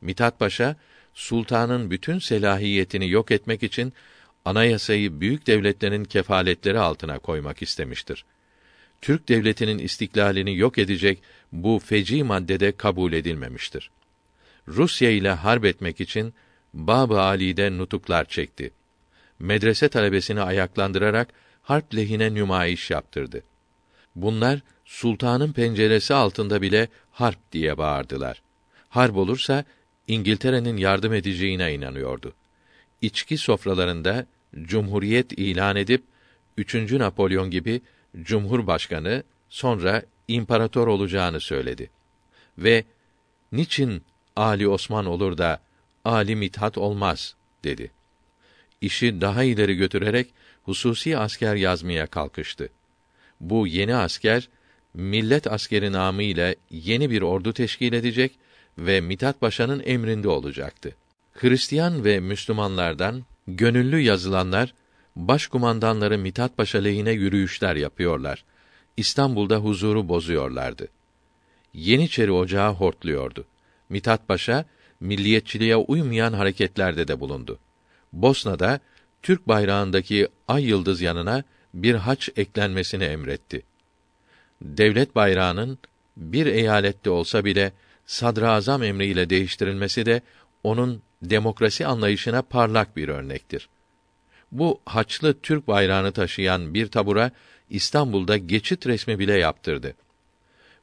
Mithat 0.02 0.40
Paşa 0.40 0.76
sultanın 1.14 1.92
bütün 1.92 2.20
selahiyetini 2.20 3.10
yok 3.10 3.32
etmek 3.32 3.64
için 3.64 3.94
anayasayı 4.46 5.22
büyük 5.22 5.48
devletlerin 5.48 6.04
kefaletleri 6.04 6.80
altına 6.80 7.20
koymak 7.20 7.62
istemiştir. 7.62 8.26
Türk 9.02 9.30
devletinin 9.30 9.80
istiklalini 9.80 10.58
yok 10.58 10.78
edecek 10.78 11.22
bu 11.52 11.80
feci 11.86 12.24
maddede 12.24 12.72
kabul 12.72 13.14
edilmemiştir. 13.14 13.92
Rusya 14.68 15.10
ile 15.10 15.32
harp 15.32 15.66
etmek 15.66 16.02
için 16.02 16.34
Bab-ı 16.74 17.22
Ali'de 17.22 17.78
nutuklar 17.78 18.26
çekti. 18.26 18.72
Medrese 19.40 19.90
talebesini 19.90 20.42
ayaklandırarak 20.42 21.28
harp 21.62 21.96
lehine 21.96 22.34
nümayiş 22.34 22.92
yaptırdı. 22.92 23.44
Bunlar 24.16 24.60
sultanın 24.86 25.54
penceresi 25.54 26.14
altında 26.14 26.62
bile 26.62 26.88
harp 27.12 27.52
diye 27.52 27.78
bağırdılar. 27.78 28.42
Harp 28.90 29.18
olursa 29.18 29.66
İngiltere'nin 30.08 30.78
yardım 30.78 31.14
edeceğine 31.14 31.74
inanıyordu. 31.74 32.34
İçki 33.02 33.38
sofralarında 33.38 34.26
cumhuriyet 34.62 35.32
ilan 35.32 35.76
edip 35.76 36.04
3. 36.58 36.76
Napolyon 36.76 37.52
gibi 37.52 37.82
cumhurbaşkanı 38.22 39.24
sonra 39.50 40.04
imparator 40.28 40.88
olacağını 40.88 41.40
söyledi. 41.40 41.90
Ve 42.58 42.84
niçin 43.52 44.04
Ali 44.36 44.68
Osman 44.68 45.06
olur 45.06 45.38
da 45.38 45.62
Ali 46.06 46.36
Mithat 46.36 46.78
olmaz 46.78 47.36
dedi. 47.64 47.92
İşi 48.82 49.22
daha 49.22 49.44
ileri 49.44 49.76
götürerek 49.76 50.34
hususi 50.64 51.18
asker 51.18 51.56
yazmaya 51.56 52.08
kalkıştı. 52.08 52.70
Bu 53.40 53.68
yeni 53.68 53.96
asker 53.96 54.50
millet 54.94 55.48
askeri 55.48 55.92
namı 55.92 56.24
ile 56.24 56.56
yeni 56.72 57.10
bir 57.10 57.22
ordu 57.22 57.54
teşkil 57.54 57.94
edecek 57.94 58.32
ve 58.78 59.02
Mithat 59.02 59.42
Paşa'nın 59.42 59.84
emrinde 59.86 60.28
olacaktı. 60.28 60.96
Hristiyan 61.42 62.06
ve 62.06 62.20
Müslümanlardan 62.20 63.24
gönüllü 63.48 64.00
yazılanlar 64.00 64.74
başkumandanları 65.16 66.18
Mithat 66.18 66.58
Paşa 66.58 66.80
lehine 66.80 67.12
yürüyüşler 67.12 67.76
yapıyorlar. 67.76 68.44
İstanbul'da 68.98 69.58
huzuru 69.58 70.10
bozuyorlardı. 70.10 70.88
Yeniçeri 71.74 72.32
Ocağı 72.32 72.74
hortluyordu. 72.74 73.46
Mithat 73.90 74.28
Paşa 74.28 74.66
milliyetçiliğe 75.00 75.76
uymayan 75.76 76.34
hareketlerde 76.34 77.08
de 77.08 77.20
bulundu. 77.20 77.60
Bosna'da 78.14 78.80
Türk 79.22 79.48
bayrağındaki 79.48 80.28
ay 80.48 80.66
yıldız 80.66 81.02
yanına 81.02 81.44
bir 81.74 81.96
haç 81.96 82.30
eklenmesini 82.36 83.04
emretti. 83.04 83.64
Devlet 84.62 85.16
bayrağının 85.16 85.78
bir 86.18 86.46
eyalette 86.46 87.10
olsa 87.10 87.46
bile 87.46 87.74
sadrazam 88.06 88.84
emriyle 88.84 89.30
değiştirilmesi 89.30 90.06
de 90.06 90.22
onun 90.64 91.02
demokrasi 91.22 91.88
anlayışına 91.88 92.42
parlak 92.42 92.98
bir 92.98 93.08
örnektir. 93.08 93.70
Bu 94.52 94.80
haçlı 94.86 95.40
Türk 95.42 95.68
bayrağını 95.68 96.12
taşıyan 96.12 96.74
bir 96.74 96.88
tabura 96.88 97.32
İstanbul'da 97.70 98.38
geçit 98.38 98.88
resmi 98.88 99.20
bile 99.20 99.34
yaptırdı. 99.34 99.96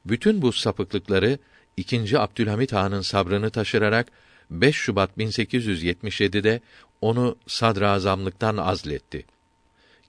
Bütün 0.05 0.41
bu 0.41 0.51
sapıklıkları 0.51 1.37
2. 1.77 2.19
Abdülhamit 2.19 2.73
Han'ın 2.73 3.01
sabrını 3.01 3.49
taşırarak 3.49 4.07
5 4.49 4.75
Şubat 4.75 5.17
1877'de 5.17 6.61
onu 7.01 7.35
sadrazamlıktan 7.47 8.57
azletti. 8.57 9.25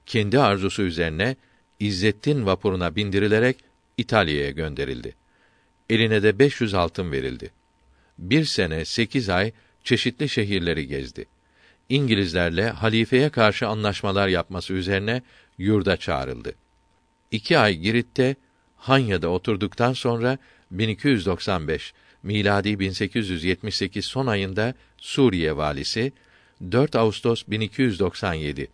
Kendi 0.07 0.41
arzusu 0.41 0.83
üzerine 0.83 1.37
İzzettin 1.81 2.47
vapuruna 2.47 2.97
bindirilerek 2.97 3.57
İtalya'ya 3.97 4.51
gönderildi. 4.51 5.15
Eline 5.91 6.23
de 6.23 6.39
500 6.39 6.75
altın 6.75 7.13
verildi. 7.13 7.51
Bir 8.19 8.45
sene 8.45 8.85
sekiz 8.85 9.29
ay 9.29 9.53
çeşitli 9.85 10.29
şehirleri 10.29 10.87
gezdi. 10.87 11.27
İngilizlerle 11.89 12.71
halifeye 12.71 13.29
karşı 13.29 13.69
anlaşmalar 13.69 14.29
yapması 14.29 14.73
üzerine 14.73 15.23
yurda 15.59 15.97
çağrıldı. 15.97 16.55
İki 17.31 17.59
ay 17.59 17.77
Girit'te 17.77 18.37
Hanya'da 18.77 19.29
oturduktan 19.29 19.93
sonra 19.93 20.39
1295 20.71 21.93
miladi 22.23 22.79
1878 22.81 24.05
son 24.05 24.27
ayında 24.27 24.75
Suriye 24.99 25.57
valisi 25.57 26.13
4 26.73 26.97
Ağustos 26.97 27.45
1297 27.49 28.69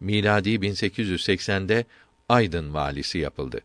miladi 0.00 0.50
1880'de 0.50 1.84
Aydın 2.28 2.74
valisi 2.74 3.18
yapıldı. 3.18 3.60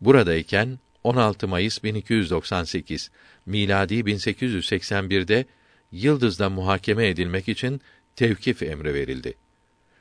Buradayken 0.00 0.78
16 1.04 1.48
Mayıs 1.48 1.84
1298 1.84 3.10
miladi 3.46 3.94
1881'de 3.94 5.44
Yıldız'da 5.92 6.50
muhakeme 6.50 7.08
edilmek 7.08 7.48
için 7.48 7.80
tevkif 8.16 8.62
emri 8.62 8.94
verildi. 8.94 9.34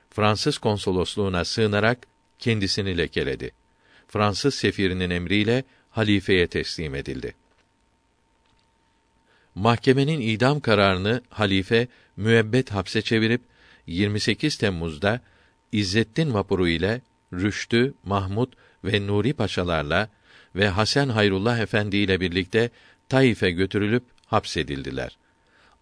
Fransız 0.09 0.57
konsolosluğuna 0.57 1.45
sığınarak 1.45 2.07
kendisini 2.39 2.97
lekeledi. 2.97 3.51
Fransız 4.07 4.55
sefirinin 4.55 5.09
emriyle 5.09 5.63
halifeye 5.89 6.47
teslim 6.47 6.95
edildi. 6.95 7.35
Mahkemenin 9.55 10.21
idam 10.21 10.59
kararını 10.59 11.21
halife 11.29 11.87
müebbet 12.17 12.71
hapse 12.71 13.01
çevirip 13.01 13.41
28 13.87 14.57
Temmuz'da 14.57 15.21
İzzettin 15.71 16.33
vapuru 16.33 16.67
ile 16.67 17.01
Rüştü, 17.33 17.93
Mahmud 18.03 18.53
ve 18.83 19.07
Nuri 19.07 19.33
paşalarla 19.33 20.09
ve 20.55 20.67
Hasan 20.67 21.09
Hayrullah 21.09 21.59
Efendi 21.59 21.97
ile 21.97 22.19
birlikte 22.19 22.69
Taif'e 23.09 23.51
götürülüp 23.51 24.03
hapsedildiler. 24.25 25.17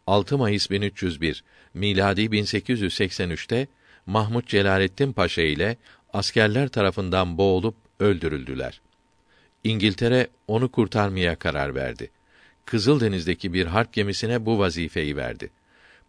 6 0.10 0.38
Mayıs 0.38 0.70
1301 0.70 1.44
miladi 1.74 2.22
1883'te 2.22 3.68
Mahmud 4.06 4.46
Celaleddin 4.48 5.14
Paşa 5.14 5.42
ile 5.42 5.78
askerler 6.14 6.68
tarafından 6.68 7.38
boğulup 7.38 7.76
öldürüldüler. 8.00 8.82
İngiltere 9.64 10.28
onu 10.48 10.72
kurtarmaya 10.72 11.36
karar 11.36 11.76
verdi. 11.76 12.12
Kızıldeniz'deki 12.66 13.54
bir 13.54 13.66
harp 13.66 13.94
gemisine 13.94 14.46
bu 14.46 14.60
vazifeyi 14.60 15.18
verdi. 15.18 15.50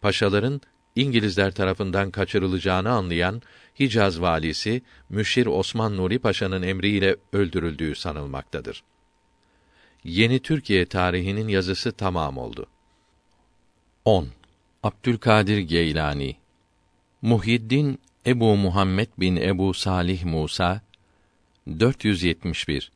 Paşaların 0.01 0.61
İngilizler 0.95 1.51
tarafından 1.51 2.11
kaçırılacağını 2.11 2.89
anlayan 2.89 3.41
Hicaz 3.79 4.21
valisi 4.21 4.81
Müşir 5.09 5.45
Osman 5.45 5.97
Nuri 5.97 6.19
Paşa'nın 6.19 6.61
emriyle 6.61 7.15
öldürüldüğü 7.33 7.95
sanılmaktadır. 7.95 8.83
Yeni 10.03 10.39
Türkiye 10.39 10.85
tarihinin 10.85 11.47
yazısı 11.47 11.91
tamam 11.91 12.37
oldu. 12.37 12.67
10. 14.05 14.27
Abdülkadir 14.83 15.57
Geylani 15.57 16.35
Muhyiddin 17.21 17.99
Ebu 18.25 18.55
Muhammed 18.55 19.07
bin 19.17 19.35
Ebu 19.35 19.73
Salih 19.73 20.23
Musa 20.23 20.81
471 21.67 22.91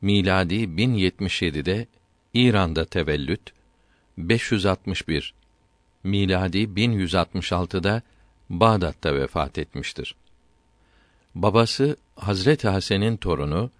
miladi 0.00 0.54
1077'de 0.54 1.86
İran'da 2.34 2.84
tevellüt 2.84 3.40
561 4.18 5.34
miladi 6.04 6.58
1166'da 6.58 8.02
Bağdat'ta 8.50 9.14
vefat 9.14 9.58
etmiştir. 9.58 10.14
Babası 11.34 11.96
Hazreti 12.16 12.68
Hasan'ın 12.68 13.16
torunu 13.16 13.70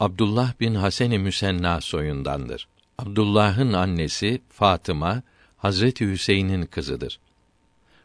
Abdullah 0.00 0.60
bin 0.60 0.74
Hasan-ı 0.74 1.18
Müsenna 1.18 1.80
soyundandır. 1.80 2.68
Abdullah'ın 2.98 3.72
annesi 3.72 4.40
Fatıma 4.48 5.22
Hazreti 5.64 6.10
Hüseyin'in 6.10 6.66
kızıdır. 6.66 7.20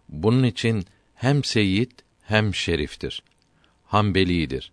Bunun 0.09 0.43
için 0.43 0.85
hem 1.15 1.43
seyit 1.43 1.91
hem 2.21 2.55
şeriftir. 2.55 3.23
Hanbelidir. 3.85 4.71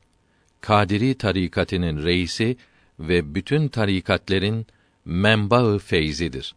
Kadiri 0.60 1.14
tarikatının 1.14 2.04
reisi 2.04 2.56
ve 3.00 3.34
bütün 3.34 3.68
tarikatlerin 3.68 4.66
menbaı 5.04 5.78
feyzidir. 5.78 6.54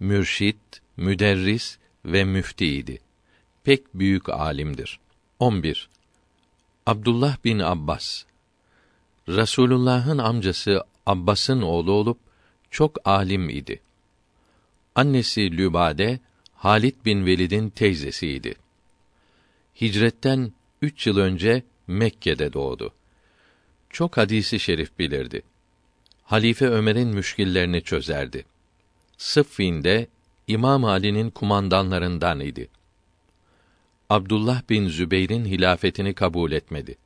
Mürşit, 0.00 0.56
müderris 0.96 1.78
ve 2.04 2.24
müftiydi. 2.24 2.98
Pek 3.64 3.94
büyük 3.94 4.28
alimdir. 4.28 5.00
11. 5.38 5.88
Abdullah 6.86 7.44
bin 7.44 7.58
Abbas 7.58 8.24
Rasulullah'ın 9.28 10.18
amcası 10.18 10.84
Abbas'ın 11.06 11.62
oğlu 11.62 11.92
olup 11.92 12.18
çok 12.70 13.08
alim 13.08 13.48
idi. 13.48 13.80
Annesi 14.94 15.56
Lübade 15.56 16.20
Halit 16.54 17.04
bin 17.04 17.26
Velid'in 17.26 17.70
teyzesiydi. 17.70 18.54
Hicretten 19.80 20.52
üç 20.82 21.06
yıl 21.06 21.18
önce 21.18 21.62
Mekke'de 21.86 22.52
doğdu. 22.52 22.94
Çok 23.90 24.16
hadisi 24.16 24.60
şerif 24.60 24.98
bilirdi. 24.98 25.42
Halife 26.24 26.66
Ömer'in 26.66 27.08
müşkillerini 27.08 27.82
çözerdi. 27.82 28.44
Sıffin'de 29.18 30.06
İmam 30.46 30.84
Ali'nin 30.84 31.30
kumandanlarından 31.30 32.40
idi. 32.40 32.68
Abdullah 34.10 34.62
bin 34.70 34.88
Zübeyr'in 34.88 35.44
hilafetini 35.44 36.14
kabul 36.14 36.52
etmedi. 36.52 36.96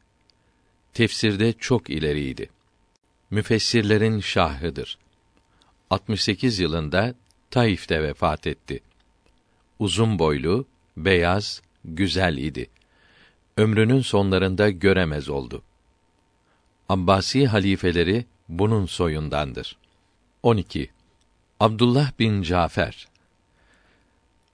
Tefsirde 0.94 1.52
çok 1.52 1.90
ileriydi. 1.90 2.50
Müfessirlerin 3.30 4.20
şahıdır. 4.20 4.98
68 5.90 6.58
yılında 6.58 7.14
Taif'te 7.50 8.02
vefat 8.02 8.46
etti. 8.46 8.80
Uzun 9.78 10.18
boylu, 10.18 10.66
beyaz, 10.96 11.62
güzel 11.84 12.36
idi. 12.36 12.70
Ömrünün 13.56 14.00
sonlarında 14.00 14.70
göremez 14.70 15.28
oldu. 15.28 15.62
Abbasi 16.88 17.46
halifeleri 17.46 18.24
bunun 18.48 18.86
soyundandır. 18.86 19.76
12. 20.42 20.90
Abdullah 21.60 22.12
bin 22.18 22.42
Cafer 22.42 23.08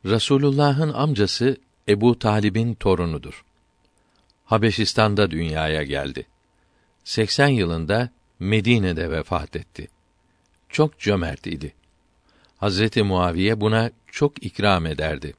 Rasulullah'ın 0.07 0.93
amcası 0.93 1.57
Ebu 1.89 2.19
Talib'in 2.19 2.75
torunudur. 2.75 3.45
Habeşistan'da 4.45 5.31
dünyaya 5.31 5.83
geldi. 5.83 6.27
80 7.05 7.49
yılında 7.49 8.11
Medine'de 8.39 9.11
vefat 9.11 9.57
etti. 9.57 9.89
Çok 10.69 10.99
cömert 10.99 11.47
idi. 11.47 11.75
Hazreti 12.63 13.03
Muaviye 13.03 13.61
buna 13.61 13.91
çok 14.07 14.45
ikram 14.45 14.87
ederdi. 14.87 15.35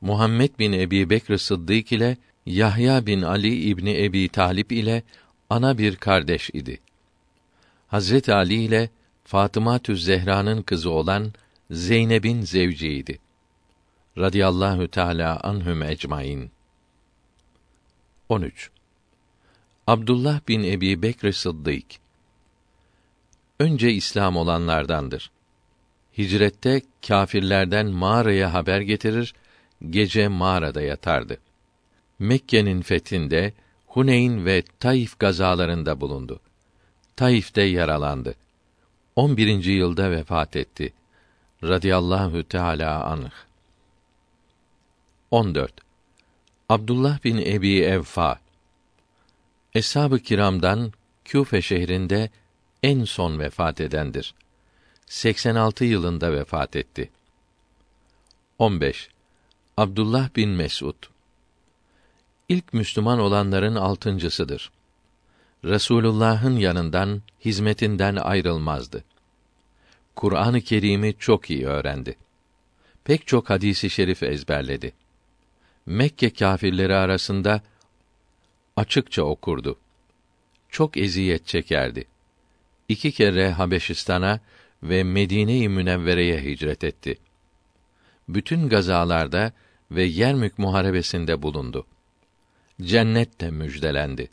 Muhammed 0.00 0.58
bin 0.58 0.72
Ebi 0.72 1.10
Bekr 1.10 1.36
Sıddık 1.36 1.92
ile 1.92 2.16
Yahya 2.46 3.06
bin 3.06 3.22
Ali 3.22 3.54
İbni 3.54 4.04
Ebi 4.04 4.28
Talip 4.28 4.72
ile 4.72 5.02
ana 5.50 5.78
bir 5.78 5.96
kardeş 5.96 6.50
idi. 6.50 6.80
Hazret 7.88 8.28
Ali 8.28 8.54
ile 8.54 8.90
Fatıma 9.24 9.80
Zehra'nın 9.88 10.62
kızı 10.62 10.90
olan 10.90 11.32
Zeynep'in 11.70 12.42
zevciydi. 12.42 13.18
Radiyallahu 14.18 14.88
Teala 14.88 15.40
anhum 15.40 15.82
ecmaîn. 15.82 16.50
13. 18.28 18.70
Abdullah 19.86 20.40
bin 20.48 20.62
Ebi 20.62 21.02
Bekr 21.02 21.32
Sıddık 21.32 21.86
önce 23.60 23.92
İslam 23.92 24.36
olanlardandır. 24.36 25.30
Hicrette 26.18 26.82
kâfirlerden 27.08 27.86
mağaraya 27.86 28.52
haber 28.52 28.80
getirir, 28.80 29.34
gece 29.90 30.28
mağarada 30.28 30.82
yatardı. 30.82 31.38
Mekke'nin 32.18 32.82
fethinde 32.82 33.52
Huneyn 33.86 34.44
ve 34.44 34.62
Taif 34.80 35.18
gazalarında 35.18 36.00
bulundu. 36.00 36.40
Taif'te 37.16 37.62
yaralandı. 37.62 38.34
11. 39.16 39.64
yılda 39.64 40.10
vefat 40.10 40.56
etti. 40.56 40.92
Radiyallahu 41.62 42.44
Teala 42.44 43.04
anh. 43.04 43.30
14. 45.30 45.72
Abdullah 46.68 47.24
bin 47.24 47.38
Ebi 47.38 47.80
Evfa 47.80 48.40
Eshab-ı 49.74 50.18
Kiram'dan 50.18 50.92
Küfe 51.24 51.62
şehrinde 51.62 52.30
en 52.82 53.04
son 53.04 53.38
vefat 53.38 53.80
edendir. 53.80 54.34
86 55.08 55.84
yılında 55.84 56.32
vefat 56.32 56.76
etti. 56.76 57.10
15. 58.58 59.08
Abdullah 59.76 60.36
bin 60.36 60.50
Mesud 60.50 60.94
İlk 62.48 62.72
Müslüman 62.72 63.18
olanların 63.18 63.74
altıncısıdır. 63.74 64.70
Resulullah'ın 65.64 66.56
yanından, 66.56 67.22
hizmetinden 67.44 68.16
ayrılmazdı. 68.16 69.04
Kur'an-ı 70.16 70.60
Kerim'i 70.60 71.14
çok 71.18 71.50
iyi 71.50 71.66
öğrendi. 71.66 72.16
Pek 73.04 73.26
çok 73.26 73.50
hadisi 73.50 73.90
şerif 73.90 74.22
ezberledi. 74.22 74.92
Mekke 75.86 76.30
kâfirleri 76.30 76.94
arasında 76.94 77.62
açıkça 78.76 79.22
okurdu. 79.22 79.78
Çok 80.68 80.96
eziyet 80.96 81.46
çekerdi. 81.46 82.04
İki 82.88 83.12
kere 83.12 83.52
Habeşistan'a 83.52 84.40
ve 84.82 85.04
Medine-i 85.04 85.68
Münevvere'ye 85.68 86.42
hicret 86.42 86.84
etti. 86.84 87.18
Bütün 88.28 88.68
gazalarda 88.68 89.52
ve 89.90 90.02
Yermük 90.02 90.58
muharebesinde 90.58 91.42
bulundu. 91.42 91.86
Cennet 92.82 93.40
müjdelendi. 93.42 94.28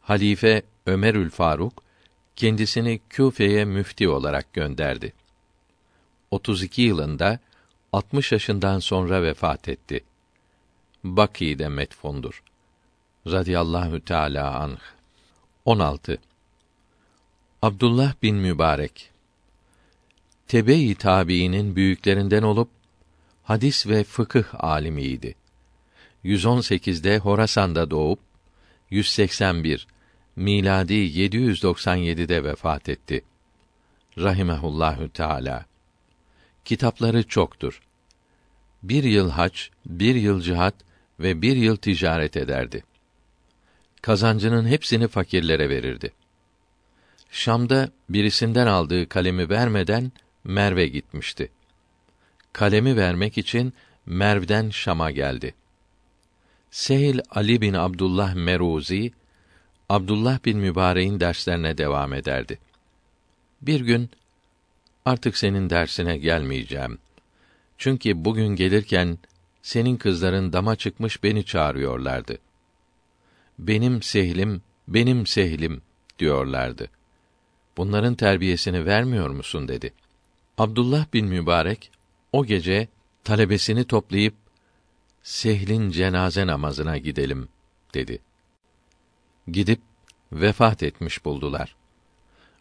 Halife 0.00 0.62
Ömerül 0.86 1.30
Faruk 1.30 1.82
kendisini 2.36 3.00
Küfe'ye 3.08 3.64
müfti 3.64 4.08
olarak 4.08 4.52
gönderdi. 4.52 5.12
32 6.30 6.82
yılında 6.82 7.38
60 7.92 8.32
yaşından 8.32 8.78
sonra 8.78 9.22
vefat 9.22 9.68
etti. 9.68 10.04
Baki'de 11.04 11.68
metfundur. 11.68 12.42
Radiyallahu 13.26 14.00
Teala 14.00 14.60
anh. 14.60 14.78
16. 15.64 16.18
Abdullah 17.62 18.14
bin 18.22 18.36
Mübarek 18.36 19.13
Tebe-i 20.48 20.94
tabiinin 20.94 21.76
büyüklerinden 21.76 22.42
olup 22.42 22.68
hadis 23.42 23.86
ve 23.86 24.04
fıkıh 24.04 24.64
alimiydi. 24.64 25.34
118'de 26.24 27.18
Horasan'da 27.18 27.90
doğup 27.90 28.18
181 28.90 29.86
miladi 30.36 30.94
797'de 30.94 32.44
vefat 32.44 32.88
etti. 32.88 33.24
Rahimehullahü 34.18 35.08
Teala. 35.08 35.66
Kitapları 36.64 37.22
çoktur. 37.22 37.82
Bir 38.82 39.04
yıl 39.04 39.30
hac, 39.30 39.60
bir 39.86 40.14
yıl 40.14 40.40
cihat 40.40 40.74
ve 41.20 41.42
bir 41.42 41.56
yıl 41.56 41.76
ticaret 41.76 42.36
ederdi. 42.36 42.84
Kazancının 44.02 44.66
hepsini 44.66 45.08
fakirlere 45.08 45.68
verirdi. 45.68 46.12
Şam'da 47.30 47.90
birisinden 48.08 48.66
aldığı 48.66 49.08
kalemi 49.08 49.48
vermeden 49.48 50.12
Merve 50.44 50.88
gitmişti. 50.88 51.50
Kalemi 52.52 52.96
vermek 52.96 53.38
için 53.38 53.72
Merv'den 54.06 54.70
Şam'a 54.70 55.10
geldi. 55.10 55.54
Sehil 56.70 57.20
Ali 57.30 57.60
bin 57.60 57.74
Abdullah 57.74 58.34
Meruzi 58.34 59.12
Abdullah 59.88 60.44
bin 60.44 60.58
Mübarek'in 60.58 61.20
derslerine 61.20 61.78
devam 61.78 62.12
ederdi. 62.12 62.58
Bir 63.62 63.80
gün 63.80 64.10
artık 65.04 65.36
senin 65.36 65.70
dersine 65.70 66.18
gelmeyeceğim. 66.18 66.98
Çünkü 67.78 68.24
bugün 68.24 68.48
gelirken 68.48 69.18
senin 69.62 69.96
kızların 69.96 70.52
dama 70.52 70.76
çıkmış 70.76 71.22
beni 71.22 71.44
çağırıyorlardı. 71.44 72.38
Benim 73.58 74.02
sehlim, 74.02 74.62
benim 74.88 75.26
sehlim 75.26 75.82
diyorlardı. 76.18 76.88
Bunların 77.76 78.14
terbiyesini 78.14 78.86
vermiyor 78.86 79.30
musun 79.30 79.68
dedi. 79.68 79.92
Abdullah 80.58 81.06
bin 81.12 81.26
Mübarek 81.26 81.90
o 82.32 82.44
gece 82.46 82.88
talebesini 83.24 83.84
toplayıp 83.84 84.34
Sehl'in 85.22 85.90
cenaze 85.90 86.46
namazına 86.46 86.98
gidelim 86.98 87.48
dedi. 87.94 88.18
Gidip 89.48 89.80
vefat 90.32 90.82
etmiş 90.82 91.24
buldular. 91.24 91.76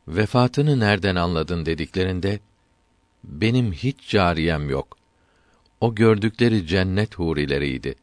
Vefatını 0.07 0.79
nereden 0.79 1.15
anladın 1.15 1.65
dediklerinde 1.65 2.39
benim 3.23 3.73
hiç 3.73 4.09
cariyem 4.09 4.69
yok. 4.69 4.97
O 5.81 5.95
gördükleri 5.95 6.67
cennet 6.67 7.15
hurileriydi. 7.15 7.95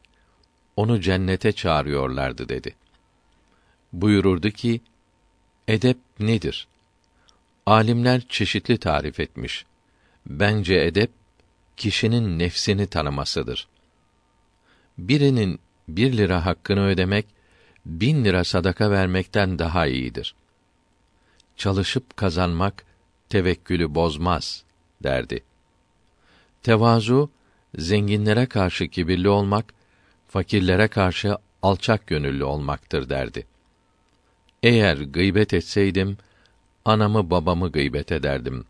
Onu 0.75 1.01
cennete 1.01 1.51
çağırıyorlardı 1.51 2.49
dedi. 2.49 2.75
Buyururdu 3.93 4.49
ki, 4.49 4.81
edep 5.67 5.97
nedir? 6.19 6.67
Alimler 7.65 8.21
çeşitli 8.29 8.77
tarif 8.77 9.19
etmiş. 9.19 9.65
Bence 10.25 10.75
edep, 10.75 11.11
kişinin 11.77 12.39
nefsini 12.39 12.87
tanımasıdır. 12.87 13.67
Birinin 14.97 15.59
bir 15.87 16.17
lira 16.17 16.45
hakkını 16.45 16.85
ödemek, 16.85 17.25
bin 17.85 18.25
lira 18.25 18.43
sadaka 18.43 18.91
vermekten 18.91 19.59
daha 19.59 19.87
iyidir. 19.87 20.35
Çalışıp 21.57 22.17
kazanmak, 22.17 22.85
tevekkülü 23.29 23.95
bozmaz, 23.95 24.63
derdi. 25.03 25.43
Tevazu, 26.63 27.29
zenginlere 27.77 28.45
karşı 28.45 28.87
kibirli 28.87 29.29
olmak, 29.29 29.73
fakirlere 30.27 30.87
karşı 30.87 31.37
alçak 31.61 32.07
gönüllü 32.07 32.43
olmaktır 32.43 33.09
derdi. 33.09 33.47
Eğer 34.63 34.97
gıybet 34.97 35.53
etseydim, 35.53 36.17
anamı 36.85 37.29
babamı 37.29 37.71
gıybet 37.71 38.11
ederdim. 38.11 38.65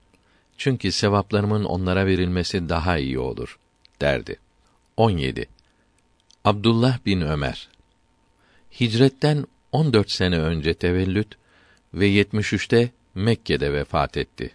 Çünkü 0.57 0.91
sevaplarımın 0.91 1.63
onlara 1.63 2.05
verilmesi 2.05 2.69
daha 2.69 2.97
iyi 2.97 3.19
olur, 3.19 3.59
derdi. 4.01 4.39
17. 4.97 5.47
Abdullah 6.45 7.05
bin 7.05 7.21
Ömer 7.21 7.69
Hicretten 8.79 9.45
14 9.71 10.11
sene 10.11 10.39
önce 10.39 10.73
tevellüt 10.73 11.37
ve 11.93 12.09
73'te 12.09 12.91
Mekke'de 13.15 13.73
vefat 13.73 14.17
etti. 14.17 14.51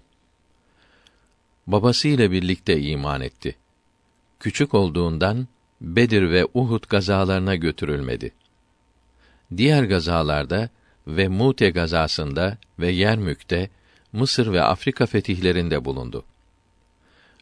Babası 1.66 2.08
ile 2.08 2.30
birlikte 2.30 2.80
iman 2.80 3.20
etti. 3.20 3.56
Küçük 4.40 4.74
olduğundan 4.74 5.48
Bedir 5.80 6.30
ve 6.30 6.46
Uhud 6.54 6.84
gazalarına 6.88 7.54
götürülmedi. 7.54 8.32
Diğer 9.56 9.84
gazalarda 9.84 10.68
ve 11.06 11.28
Mute 11.28 11.70
gazasında 11.70 12.58
ve 12.78 12.90
Yermük'te 12.90 13.70
Mısır 14.12 14.52
ve 14.52 14.62
Afrika 14.62 15.06
fetihlerinde 15.06 15.84
bulundu. 15.84 16.24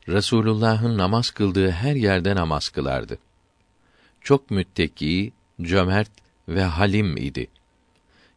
Resulullah'ın 0.09 0.99
namaz 0.99 1.31
kıldığı 1.31 1.71
her 1.71 1.95
yerde 1.95 2.35
namaz 2.35 2.69
kılardı. 2.69 3.19
Çok 4.21 4.51
mütteki, 4.51 5.33
cömert 5.63 6.11
ve 6.49 6.63
halim 6.63 7.17
idi. 7.17 7.47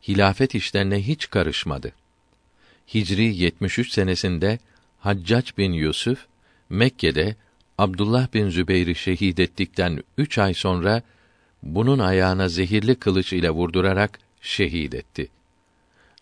Hilafet 0.08 0.56
işlerine 0.56 1.08
hiç 1.08 1.30
karışmadı. 1.30 1.94
Hicri 2.94 3.36
73 3.36 3.92
senesinde 3.92 4.60
Haccac 5.00 5.52
bin 5.58 5.74
Yusuf 5.74 6.26
Mekke'de 6.70 7.36
Abdullah 7.78 8.34
bin 8.34 8.50
Zübeyr'i 8.50 8.96
şehit 8.96 9.40
ettikten 9.40 10.04
üç 10.18 10.38
ay 10.38 10.54
sonra 10.54 11.02
bunun 11.64 12.00
ayağına 12.00 12.50
zehirli 12.50 12.96
kılıç 12.96 13.34
ile 13.34 13.50
vurdurarak 13.50 14.20
şehit 14.42 14.94
etti. 14.94 15.30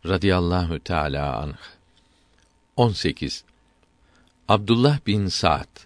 Radiyallahu 0.06 0.80
Teala 0.80 1.38
anh. 1.40 1.74
18. 2.77 3.43
Abdullah 4.47 4.99
bin 5.07 5.27
Sa'd 5.27 5.80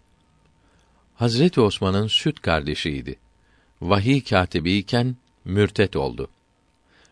Hazreti 1.16 1.62
Osman'ın 1.62 2.08
süt 2.08 2.42
kardeşiydi. 2.42 3.16
Vahiy 3.82 4.24
katibiyken 4.24 5.16
mürtet 5.46 5.96
oldu. 5.96 6.30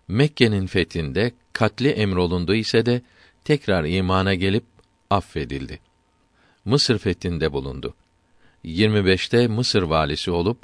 Mekke'nin 0.07 0.67
fethinde 0.67 1.31
katli 1.53 1.89
emrolundu 1.89 2.55
ise 2.55 2.85
de 2.85 3.01
tekrar 3.43 3.83
imana 3.85 4.33
gelip 4.33 4.63
affedildi. 5.09 5.79
Mısır 6.65 6.97
fethinde 6.97 7.53
bulundu. 7.53 7.95
25'te 8.65 9.47
Mısır 9.47 9.81
valisi 9.81 10.31
olup 10.31 10.57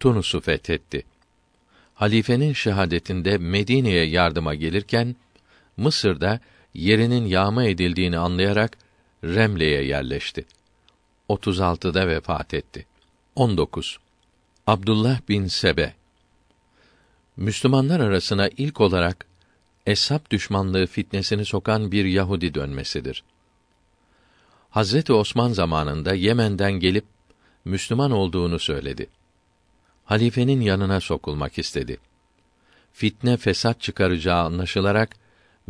Tunus'u 0.00 0.40
fethetti. 0.40 1.04
Halifenin 1.94 2.52
şehadetinde 2.52 3.38
Medine'ye 3.38 4.04
yardıma 4.04 4.54
gelirken 4.54 5.16
Mısır'da 5.76 6.40
yerinin 6.74 7.26
yağma 7.26 7.64
edildiğini 7.64 8.18
anlayarak 8.18 8.78
Remle'ye 9.24 9.84
yerleşti. 9.84 10.44
36'da 11.28 12.08
vefat 12.08 12.54
etti. 12.54 12.86
19. 13.36 13.98
Abdullah 14.66 15.20
bin 15.28 15.46
Sebe 15.46 15.94
Müslümanlar 17.36 18.00
arasına 18.00 18.48
ilk 18.56 18.80
olarak 18.80 19.26
eshab 19.86 20.20
düşmanlığı 20.30 20.86
fitnesini 20.86 21.44
sokan 21.44 21.92
bir 21.92 22.04
Yahudi 22.04 22.54
dönmesidir. 22.54 23.24
Hazreti 24.70 25.12
Osman 25.12 25.52
zamanında 25.52 26.14
Yemen'den 26.14 26.72
gelip 26.72 27.04
Müslüman 27.64 28.10
olduğunu 28.10 28.58
söyledi. 28.58 29.06
Halifenin 30.04 30.60
yanına 30.60 31.00
sokulmak 31.00 31.58
istedi. 31.58 31.98
Fitne 32.92 33.36
fesat 33.36 33.80
çıkaracağı 33.80 34.44
anlaşılarak 34.44 35.16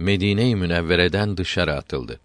Medine-i 0.01 0.57
Münevvere'den 0.57 1.37
dışarı 1.37 1.75
atıldı. 1.75 2.21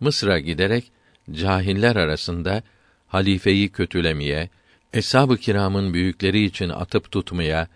Mısır'a 0.00 0.38
giderek 0.38 0.90
cahiller 1.30 1.96
arasında 1.96 2.62
halifeyi 3.08 3.68
kötülemeye, 3.68 4.50
eshab-ı 4.92 5.36
kiramın 5.36 5.94
büyükleri 5.94 6.44
için 6.44 6.68
atıp 6.68 7.10
tutmaya, 7.10 7.68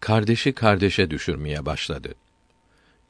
kardeşi 0.00 0.52
kardeşe 0.52 1.10
düşürmeye 1.10 1.66
başladı. 1.66 2.14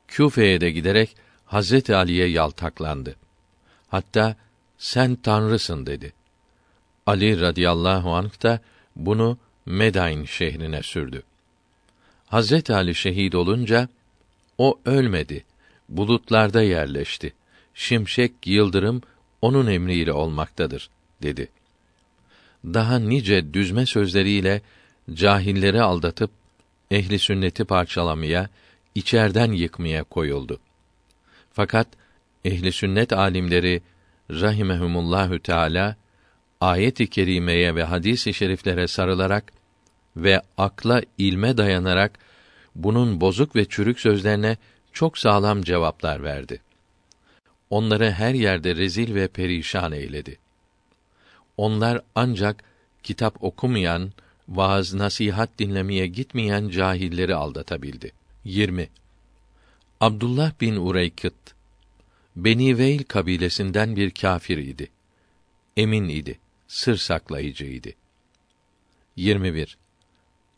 Küfe'ye 0.09 0.61
de 0.61 0.71
giderek 0.71 1.17
Hazreti 1.45 1.97
Ali'ye 1.97 2.27
yaltaklandı. 2.27 3.17
Hatta 3.89 4.37
sen 4.79 5.15
tanrısın 5.15 5.87
dedi. 5.87 6.13
Ali 7.07 7.41
radıyallahu 7.41 8.15
anh 8.15 8.43
da 8.43 8.61
bunu 8.97 9.39
Medain 9.67 10.25
şehrine 10.25 10.83
sürdü. 10.83 11.23
Hazreti 12.27 12.75
Ali 12.75 12.95
şehit 12.95 13.35
olunca 13.35 13.89
o 14.59 14.81
ölmedi. 14.85 15.45
Bulutlarda 15.91 16.63
yerleşti. 16.63 17.33
Şimşek, 17.75 18.33
yıldırım 18.47 19.03
onun 19.43 19.67
emriyle 19.67 20.13
olmaktadır 20.13 20.91
dedi. 21.23 21.49
Daha 22.65 22.99
nice 22.99 23.55
düzme 23.55 23.87
sözleriyle 23.87 24.63
cahilleri 25.13 25.83
aldatıp 25.83 26.31
ehli 26.91 27.19
sünneti 27.19 27.65
parçalamaya, 27.65 28.49
içerden 28.95 29.53
yıkmaya 29.53 30.05
koyuldu. 30.05 30.61
Fakat 31.53 31.89
ehli 32.45 32.73
sünnet 32.73 33.13
alimleri 33.13 33.83
rahimehumullahü 34.31 35.41
teala 35.41 35.97
ayet-i 36.61 37.07
kerimeye 37.07 37.75
ve 37.75 37.85
hadis-i 37.85 38.35
şeriflere 38.35 38.89
sarılarak 38.89 39.53
ve 40.17 40.43
akla 40.59 41.03
ilme 41.19 41.57
dayanarak 41.57 42.19
bunun 42.75 43.21
bozuk 43.21 43.57
ve 43.57 43.65
çürük 43.65 44.01
sözlerine 44.01 44.57
çok 44.93 45.19
sağlam 45.19 45.63
cevaplar 45.63 46.23
verdi. 46.23 46.61
Onları 47.71 48.11
her 48.11 48.35
yerde 48.35 48.77
rezil 48.77 49.15
ve 49.15 49.29
perişan 49.29 49.93
eyledi. 49.93 50.39
Onlar 51.57 52.01
ancak 52.15 52.65
kitap 53.03 53.45
okumayan, 53.45 54.13
vaaz 54.49 54.95
nasihat 54.95 55.59
dinlemeye 55.59 56.07
gitmeyen 56.07 56.69
cahilleri 56.69 57.35
aldatabildi. 57.35 58.13
20. 58.45 58.89
Abdullah 60.01 60.53
bin 60.61 60.77
Ureykıt 60.77 61.35
Beni 62.37 62.79
Veil 62.79 63.05
kabilesinden 63.05 63.97
bir 63.97 64.11
kâfir 64.11 64.59
idi. 64.59 64.91
Emin 65.77 66.09
idi, 66.09 66.39
sır 66.69 66.97
saklayıcıydı. 66.97 67.89
21. 69.17 69.79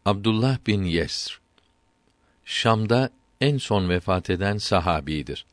Abdullah 0.05 0.59
bin 0.67 0.85
Yesr 0.85 1.41
Şam'da 2.45 3.11
en 3.43 3.59
son 3.59 3.89
vefat 3.89 4.31
eden 4.31 4.59
sahabidir. 4.59 5.47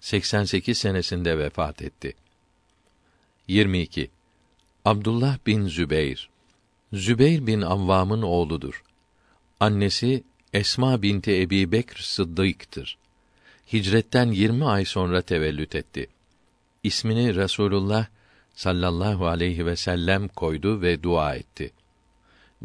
88 0.00 0.78
senesinde 0.78 1.38
vefat 1.38 1.82
etti. 1.82 2.14
22. 3.48 4.10
Abdullah 4.84 5.38
bin 5.46 5.68
Zübeyr 5.68 6.28
Zübeyr 6.92 7.46
bin 7.46 7.60
Avvam'ın 7.60 8.22
oğludur. 8.22 8.82
Annesi 9.60 10.24
Esma 10.52 11.02
binti 11.02 11.40
Ebi 11.40 11.72
Bekr 11.72 12.02
Sıddık'tır. 12.02 12.98
Hicretten 13.72 14.30
20 14.30 14.64
ay 14.64 14.84
sonra 14.84 15.22
tevellüt 15.22 15.74
etti. 15.74 16.06
İsmini 16.82 17.34
Resulullah 17.34 18.06
sallallahu 18.54 19.26
aleyhi 19.26 19.66
ve 19.66 19.76
sellem 19.76 20.28
koydu 20.28 20.82
ve 20.82 21.02
dua 21.02 21.34
etti. 21.34 21.72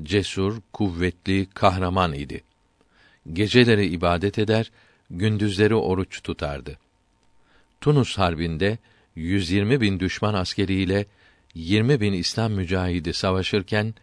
cesur, 0.03 0.61
kuvvetli, 0.73 1.47
kahraman 1.53 2.13
idi. 2.13 2.43
Geceleri 3.33 3.85
ibadet 3.85 4.39
eder, 4.39 4.71
gündüzleri 5.09 5.75
oruç 5.75 6.23
tutardı. 6.23 6.77
Tunus 7.81 8.17
harbinde 8.17 8.77
120 9.15 9.81
bin 9.81 9.99
düşman 9.99 10.33
askeriyle 10.33 11.05
20 11.55 12.01
bin 12.01 12.13
İslam 12.13 12.51
mücahidi 12.51 13.13
savaşırken 13.13 13.93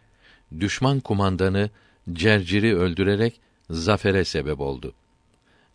düşman 0.60 1.00
kumandanı 1.00 1.70
Cercir'i 2.12 2.76
öldürerek 2.76 3.40
zafere 3.70 4.24
sebep 4.24 4.60
oldu. 4.60 4.94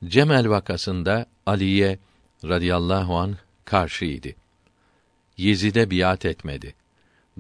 Cemel 0.06 0.50
vakasında 0.50 1.26
Aliye 1.46 2.00
radıyallahu 2.44 3.18
an 3.18 3.38
karşıydı. 3.66 4.30
Yezid'e 5.38 5.92
biat 5.92 6.26
etmedi. 6.26 6.76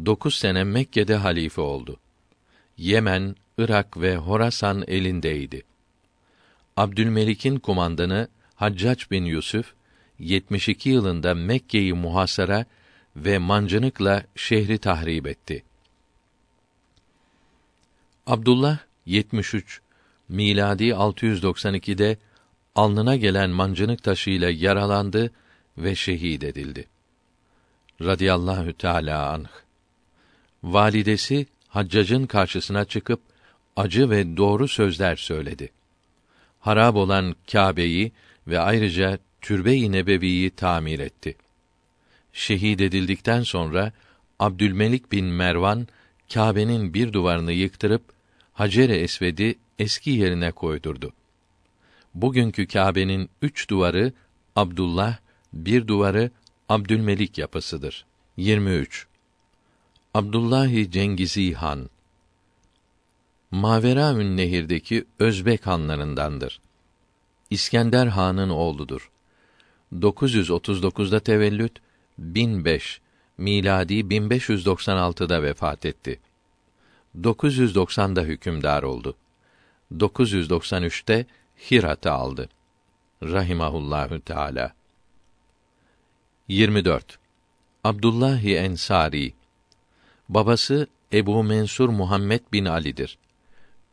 Dokuz 0.05 0.35
sene 0.35 0.63
Mekke'de 0.63 1.15
halife 1.15 1.61
oldu. 1.61 1.99
Yemen, 2.77 3.35
Irak 3.57 4.01
ve 4.01 4.17
Horasan 4.17 4.83
elindeydi. 4.87 5.63
Abdülmelik'in 6.77 7.59
kumandanı 7.59 8.27
Haccac 8.55 9.05
bin 9.11 9.25
Yusuf 9.25 9.73
72 10.19 10.89
yılında 10.89 11.35
Mekke'yi 11.35 11.93
muhasara 11.93 12.65
ve 13.15 13.37
mancınıkla 13.37 14.23
şehri 14.35 14.77
tahrip 14.77 15.27
etti. 15.27 15.63
Abdullah 18.27 18.77
73 19.05 19.81
miladi 20.29 20.83
692'de 20.83 22.17
alnına 22.75 23.15
gelen 23.15 23.49
mancınık 23.49 24.03
taşıyla 24.03 24.49
yaralandı 24.49 25.31
ve 25.77 25.95
şehit 25.95 26.43
edildi. 26.43 26.87
Radiyallahu 28.01 28.73
Teala 28.73 29.31
anh. 29.31 29.49
Validesi 30.63 31.45
Haccac'ın 31.67 32.25
karşısına 32.25 32.85
çıkıp 32.85 33.21
acı 33.75 34.09
ve 34.09 34.37
doğru 34.37 34.67
sözler 34.67 35.15
söyledi. 35.15 35.76
Harab 36.67 36.95
olan 36.95 37.35
Kâbe'yi 37.51 38.11
ve 38.47 38.59
ayrıca 38.59 39.19
Türbe-i 39.41 39.91
Nebevi'yi 39.91 40.49
tamir 40.49 40.99
etti. 40.99 41.35
Şehit 42.33 42.81
edildikten 42.81 43.43
sonra 43.43 43.91
Abdülmelik 44.39 45.11
bin 45.11 45.25
Mervan 45.25 45.87
Kâbe'nin 46.33 46.93
bir 46.93 47.13
duvarını 47.13 47.51
yıktırıp 47.51 48.01
Hacer-i 48.53 48.93
Esved'i 48.93 49.55
eski 49.79 50.09
yerine 50.09 50.51
koydurdu. 50.51 51.13
Bugünkü 52.13 52.67
Kâbe'nin 52.67 53.29
üç 53.41 53.69
duvarı 53.69 54.13
Abdullah, 54.55 55.17
bir 55.53 55.87
duvarı 55.87 56.31
Abdülmelik 56.69 57.37
yapısıdır. 57.37 58.05
23. 58.37 59.07
Abdullahi 60.13 60.91
Cengizi 60.91 61.53
Han 61.53 61.89
Maveraün 63.51 64.37
Nehir'deki 64.37 65.05
Özbek 65.19 65.67
hanlarındandır. 65.67 66.61
İskender 67.49 68.07
Han'ın 68.07 68.49
oğludur. 68.49 69.11
939'da 69.93 71.19
tevellüt, 71.19 71.81
1005 72.17 73.01
miladi 73.37 73.93
1596'da 73.93 75.43
vefat 75.43 75.85
etti. 75.85 76.19
990'da 77.21 78.21
hükümdar 78.21 78.83
oldu. 78.83 79.15
993'te 79.97 81.25
Hirat'ı 81.71 82.11
aldı. 82.11 82.49
Rahimahullahü 83.23 84.21
Teala. 84.21 84.73
24. 86.47 87.19
Abdullahi 87.83 88.55
Ensari 88.55 89.33
Babası 90.29 90.87
Ebu 91.13 91.43
Mensur 91.43 91.89
Muhammed 91.89 92.41
bin 92.53 92.65
Ali'dir. 92.65 93.17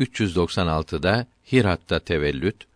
396'da 0.00 1.26
Hirat'ta 1.52 1.98
tevellüt, 1.98 2.66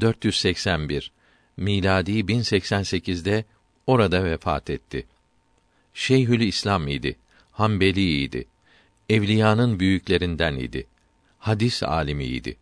481 0.00 1.12
miladi 1.56 2.12
1088'de 2.12 3.44
orada 3.86 4.24
vefat 4.24 4.70
etti. 4.70 5.06
Şeyhül 5.94 6.40
İslam 6.40 6.88
idi, 6.88 7.16
Hanbeli 7.52 8.22
idi. 8.22 8.44
Evliyanın 9.08 9.80
büyüklerinden 9.80 10.56
idi. 10.56 10.86
Hadis 11.38 11.82
alimiydi. 11.82 12.56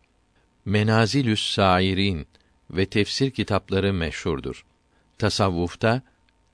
Menazilüs 0.65 1.53
Sairin 1.53 2.27
ve 2.71 2.85
tefsir 2.85 3.31
kitapları 3.31 3.93
meşhurdur. 3.93 4.65
Tasavvufta 5.17 6.01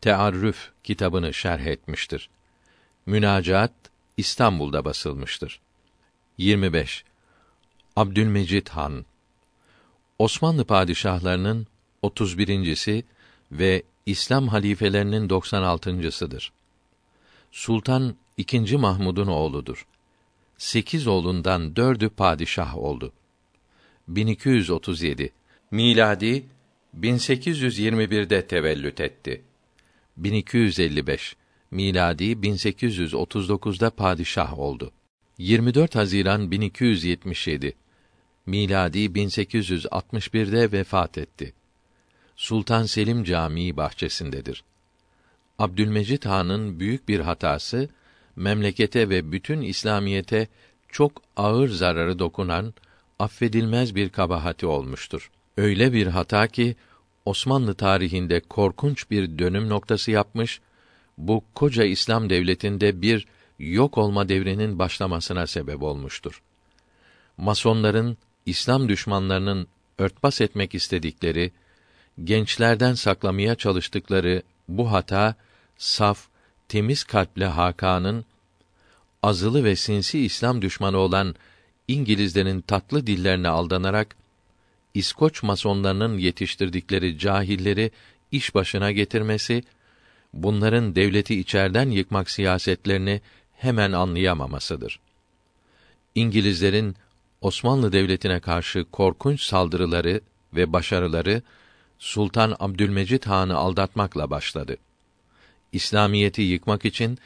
Tearrüf 0.01 0.71
kitabını 0.83 1.33
şerh 1.33 1.65
etmiştir. 1.65 2.29
Münacaat 3.05 3.73
İstanbul'da 4.17 4.85
basılmıştır. 4.85 5.61
25. 6.37 7.03
Abdülmecid 7.95 8.67
Han 8.67 9.05
Osmanlı 10.19 10.65
padişahlarının 10.65 11.67
31.si 12.03 13.03
ve 13.51 13.83
İslam 14.05 14.47
halifelerinin 14.47 15.29
96.sıdır. 15.29 16.51
Sultan 17.51 18.15
II. 18.37 18.77
Mahmud'un 18.77 19.27
oğludur. 19.27 19.85
Sekiz 20.57 21.07
oğlundan 21.07 21.75
dördü 21.75 22.09
padişah 22.09 22.77
oldu. 22.77 23.13
1237 24.07 25.31
miladi 25.71 26.45
1821'de 26.99 28.47
tevellüt 28.47 29.01
etti. 29.01 29.41
1255 30.17 31.35
miladi 31.71 32.23
1839'da 32.23 33.89
padişah 33.89 34.59
oldu. 34.59 34.91
24 35.37 35.95
Haziran 35.95 36.51
1277 36.51 37.73
miladi 38.45 38.99
1861'de 38.99 40.71
vefat 40.71 41.17
etti. 41.17 41.53
Sultan 42.35 42.83
Selim 42.83 43.23
Camii 43.23 43.77
bahçesindedir. 43.77 44.63
Abdülmecid 45.59 46.25
Han'ın 46.25 46.79
büyük 46.79 47.07
bir 47.07 47.19
hatası 47.19 47.89
memlekete 48.35 49.09
ve 49.09 49.31
bütün 49.31 49.61
İslamiyete 49.61 50.47
çok 50.89 51.21
ağır 51.37 51.69
zararı 51.69 52.19
dokunan 52.19 52.73
affedilmez 53.19 53.95
bir 53.95 54.09
kabahati 54.09 54.65
olmuştur. 54.65 55.31
Öyle 55.57 55.93
bir 55.93 56.07
hata 56.07 56.47
ki 56.47 56.75
Osmanlı 57.25 57.75
tarihinde 57.75 58.39
korkunç 58.39 59.11
bir 59.11 59.39
dönüm 59.39 59.69
noktası 59.69 60.11
yapmış, 60.11 60.61
bu 61.17 61.43
koca 61.55 61.83
İslam 61.83 62.29
devletinde 62.29 63.01
bir 63.01 63.27
yok 63.59 63.97
olma 63.97 64.29
devrinin 64.29 64.79
başlamasına 64.79 65.47
sebep 65.47 65.83
olmuştur. 65.83 66.41
Masonların 67.37 68.17
İslam 68.45 68.89
düşmanlarının 68.89 69.67
örtbas 69.97 70.41
etmek 70.41 70.75
istedikleri, 70.75 71.51
gençlerden 72.23 72.93
saklamaya 72.93 73.55
çalıştıkları 73.55 74.41
bu 74.67 74.91
hata 74.91 75.35
saf, 75.77 76.27
temiz 76.67 77.03
kalpli 77.03 77.45
Hakan'ın 77.45 78.25
azılı 79.23 79.63
ve 79.63 79.75
sinsi 79.75 80.19
İslam 80.19 80.61
düşmanı 80.61 80.97
olan 80.97 81.35
İngilizlerin 81.87 82.61
tatlı 82.61 83.07
dillerine 83.07 83.47
aldanarak 83.47 84.15
İskoç 84.93 85.43
masonlarının 85.43 86.17
yetiştirdikleri 86.17 87.19
cahilleri 87.19 87.91
iş 88.31 88.55
başına 88.55 88.91
getirmesi, 88.91 89.63
bunların 90.33 90.95
devleti 90.95 91.39
içerden 91.39 91.89
yıkmak 91.89 92.29
siyasetlerini 92.29 93.21
hemen 93.53 93.91
anlayamamasıdır. 93.91 94.99
İngilizlerin 96.15 96.95
Osmanlı 97.45 97.91
devletine 97.91 98.39
karşı 98.39 98.85
korkunç 98.91 99.41
saldırıları 99.41 100.21
ve 100.53 100.73
başarıları 100.73 101.41
Sultan 101.99 102.55
Abdülmecid 102.59 103.23
Han'ı 103.23 103.55
aldatmakla 103.55 104.29
başladı. 104.29 104.77
İslamiyeti 105.71 106.41
yıkmak 106.41 106.85
için 106.85 107.17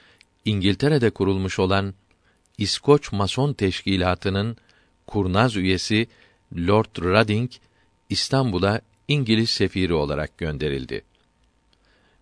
İngiltere'de 0.45 1.09
kurulmuş 1.09 1.59
olan 1.59 1.93
İskoç 2.57 3.11
Mason 3.11 3.53
Teşkilatı'nın 3.53 4.57
kurnaz 5.07 5.55
üyesi 5.55 6.07
Lord 6.57 7.03
Reading 7.03 7.51
İstanbul'a 8.09 8.81
İngiliz 9.07 9.49
sefiri 9.49 9.93
olarak 9.93 10.37
gönderildi. 10.37 11.01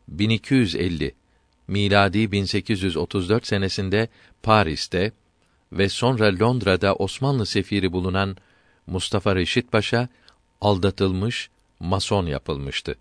1250 0.07 1.15
miladi 1.67 2.31
1834 2.31 3.47
senesinde 3.47 4.07
Paris'te 4.43 5.11
ve 5.71 5.89
sonra 5.89 6.39
Londra'da 6.39 6.95
Osmanlı 6.95 7.45
sefiri 7.45 7.91
bulunan 7.91 8.37
Mustafa 8.87 9.35
Reşit 9.35 9.71
Paşa 9.71 10.07
aldatılmış, 10.61 11.49
mason 11.79 12.25
yapılmıştı. 12.25 12.95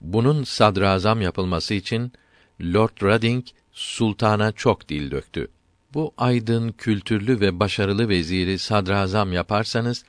Bunun 0.00 0.44
sadrazam 0.44 1.20
yapılması 1.20 1.74
için 1.74 2.12
Lord 2.60 3.02
Reading 3.02 3.44
sultana 3.72 4.52
çok 4.52 4.88
dil 4.88 5.10
döktü. 5.10 5.48
Bu 5.94 6.12
aydın, 6.18 6.72
kültürlü 6.72 7.40
ve 7.40 7.60
başarılı 7.60 8.08
veziri 8.08 8.58
sadrazam 8.58 9.32
yaparsanız 9.32 10.04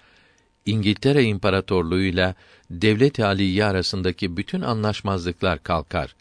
İngiltere 0.65 1.23
İmparatorluğuyla 1.23 2.35
Devlet-i 2.69 3.26
Aliye 3.26 3.65
arasındaki 3.65 4.38
bütün 4.38 4.61
anlaşmazlıklar 4.61 5.64
kalkar. 5.64 6.15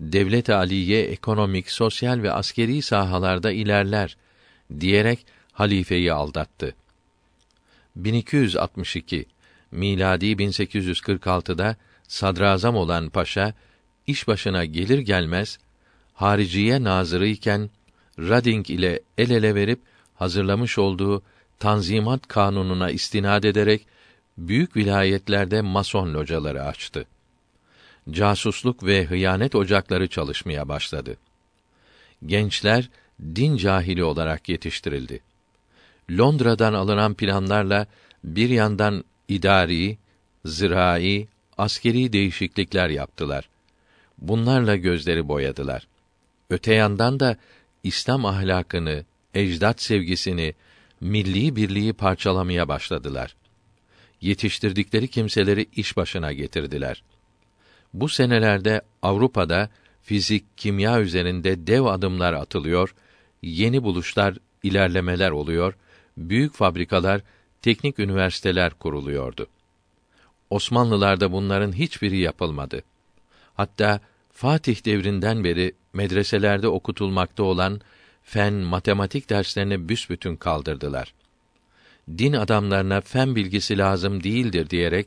Devlet-i 0.00 0.54
Aliye 0.54 1.02
ekonomik, 1.02 1.70
sosyal 1.70 2.22
ve 2.22 2.32
askeri 2.32 2.82
sahalarda 2.82 3.52
ilerler 3.52 4.16
diyerek 4.80 5.26
halifeyi 5.52 6.12
aldattı. 6.12 6.74
1262 7.96 9.26
miladi 9.72 10.26
1846'da 10.26 11.76
sadrazam 12.08 12.76
olan 12.76 13.10
paşa 13.10 13.54
iş 14.06 14.28
başına 14.28 14.64
gelir 14.64 14.98
gelmez 14.98 15.58
hariciye 16.14 16.84
nazırı 16.84 17.26
iken 17.26 17.70
Rading 18.18 18.70
ile 18.70 19.00
el 19.18 19.30
ele 19.30 19.54
verip 19.54 19.80
hazırlamış 20.14 20.78
olduğu 20.78 21.22
Tanzimat 21.58 22.28
Kanunu'na 22.28 22.90
istinad 22.90 23.44
ederek 23.44 23.86
büyük 24.38 24.76
vilayetlerde 24.76 25.60
mason 25.60 26.14
locaları 26.14 26.64
açtı. 26.64 27.06
Casusluk 28.10 28.84
ve 28.84 29.04
hıyanet 29.04 29.54
ocakları 29.54 30.08
çalışmaya 30.08 30.68
başladı. 30.68 31.16
Gençler 32.26 32.90
din 33.20 33.56
cahili 33.56 34.04
olarak 34.04 34.48
yetiştirildi. 34.48 35.20
Londra'dan 36.10 36.74
alınan 36.74 37.14
planlarla 37.14 37.86
bir 38.24 38.50
yandan 38.50 39.04
idari, 39.28 39.98
zirai, 40.44 41.28
askeri 41.58 42.12
değişiklikler 42.12 42.88
yaptılar. 42.88 43.48
Bunlarla 44.18 44.76
gözleri 44.76 45.28
boyadılar. 45.28 45.86
Öte 46.50 46.74
yandan 46.74 47.20
da 47.20 47.36
İslam 47.82 48.24
ahlakını, 48.24 49.04
ecdat 49.34 49.82
sevgisini, 49.82 50.54
milli 51.00 51.56
birliği 51.56 51.92
parçalamaya 51.92 52.68
başladılar. 52.68 53.36
Yetiştirdikleri 54.20 55.08
kimseleri 55.08 55.66
iş 55.76 55.96
başına 55.96 56.32
getirdiler. 56.32 57.02
Bu 57.94 58.08
senelerde 58.08 58.82
Avrupa'da 59.02 59.70
fizik, 60.02 60.44
kimya 60.56 61.00
üzerinde 61.00 61.66
dev 61.66 61.84
adımlar 61.84 62.32
atılıyor, 62.32 62.94
yeni 63.42 63.82
buluşlar, 63.82 64.34
ilerlemeler 64.62 65.30
oluyor, 65.30 65.74
büyük 66.16 66.54
fabrikalar, 66.54 67.20
teknik 67.62 67.98
üniversiteler 67.98 68.74
kuruluyordu. 68.74 69.46
Osmanlılarda 70.50 71.32
bunların 71.32 71.72
hiçbiri 71.72 72.18
yapılmadı. 72.18 72.82
Hatta 73.54 74.00
Fatih 74.32 74.84
devrinden 74.84 75.44
beri 75.44 75.72
medreselerde 75.92 76.68
okutulmakta 76.68 77.42
olan 77.42 77.80
fen, 78.22 78.54
matematik 78.54 79.30
derslerini 79.30 79.88
büsbütün 79.88 80.36
kaldırdılar. 80.36 81.14
Din 82.18 82.32
adamlarına 82.32 83.00
fen 83.00 83.36
bilgisi 83.36 83.78
lazım 83.78 84.22
değildir 84.22 84.70
diyerek 84.70 85.06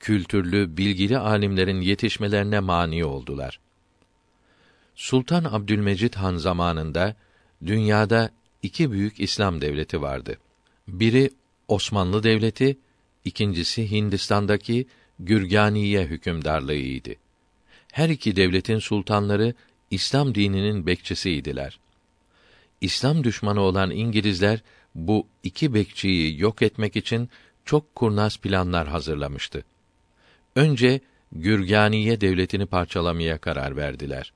kültürlü, 0.00 0.76
bilgili 0.76 1.18
alimlerin 1.18 1.80
yetişmelerine 1.80 2.60
mani 2.60 3.04
oldular. 3.04 3.60
Sultan 4.94 5.44
Abdülmecid 5.44 6.14
Han 6.14 6.36
zamanında 6.36 7.16
dünyada 7.66 8.30
iki 8.62 8.92
büyük 8.92 9.20
İslam 9.20 9.60
devleti 9.60 10.02
vardı. 10.02 10.38
Biri 10.88 11.30
Osmanlı 11.68 12.22
Devleti, 12.22 12.76
ikincisi 13.24 13.90
Hindistan'daki 13.90 14.86
Gürganiye 15.18 16.04
hükümdarlığıydı. 16.04 17.10
Her 17.92 18.08
iki 18.08 18.36
devletin 18.36 18.78
sultanları 18.78 19.54
İslam 19.90 20.34
dininin 20.34 20.86
bekçisiydiler. 20.86 21.78
İslam 22.80 23.24
düşmanı 23.24 23.60
olan 23.60 23.90
İngilizler 23.90 24.62
bu 24.94 25.26
iki 25.42 25.74
bekçiyi 25.74 26.40
yok 26.40 26.62
etmek 26.62 26.96
için 26.96 27.30
çok 27.64 27.94
kurnaz 27.94 28.36
planlar 28.36 28.88
hazırlamıştı. 28.88 29.64
Önce 30.56 31.00
Gürganiye 31.32 32.20
devletini 32.20 32.66
parçalamaya 32.66 33.38
karar 33.38 33.76
verdiler. 33.76 34.32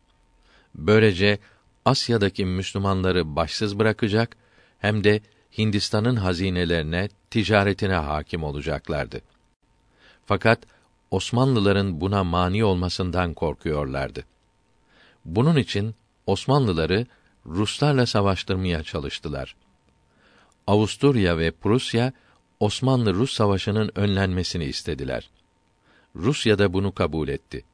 Böylece 0.75 1.39
Asya'daki 1.85 2.45
Müslümanları 2.45 3.37
başsız 3.37 3.79
bırakacak 3.79 4.37
hem 4.79 5.05
de 5.05 5.21
Hindistan'ın 5.59 6.17
hazinelerine, 6.17 7.09
ticaretine 7.31 7.95
hakim 7.95 8.43
olacaklardı. 8.43 9.21
Fakat 10.27 10.59
Osmanlıların 11.11 12.01
buna 12.01 12.25
mani 12.25 12.65
olmasından 12.65 13.35
korkuyorlardı. 13.35 14.25
Bunun 15.25 15.57
için 15.57 15.95
Osmanlıları 16.27 17.07
Ruslarla 17.47 18.07
savaştırmaya 18.07 18.83
çalıştılar. 18.83 19.57
Avusturya 20.67 21.39
ve 21.39 21.51
Prusya 21.51 22.13
Osmanlı-Rus 22.61 23.33
savaşının 23.33 23.91
önlenmesini 23.95 24.65
istediler. 24.65 25.31
Rusya 26.17 26.59
da 26.59 26.73
bunu 26.73 26.95
kabul 26.95 27.29
etti. 27.29 27.65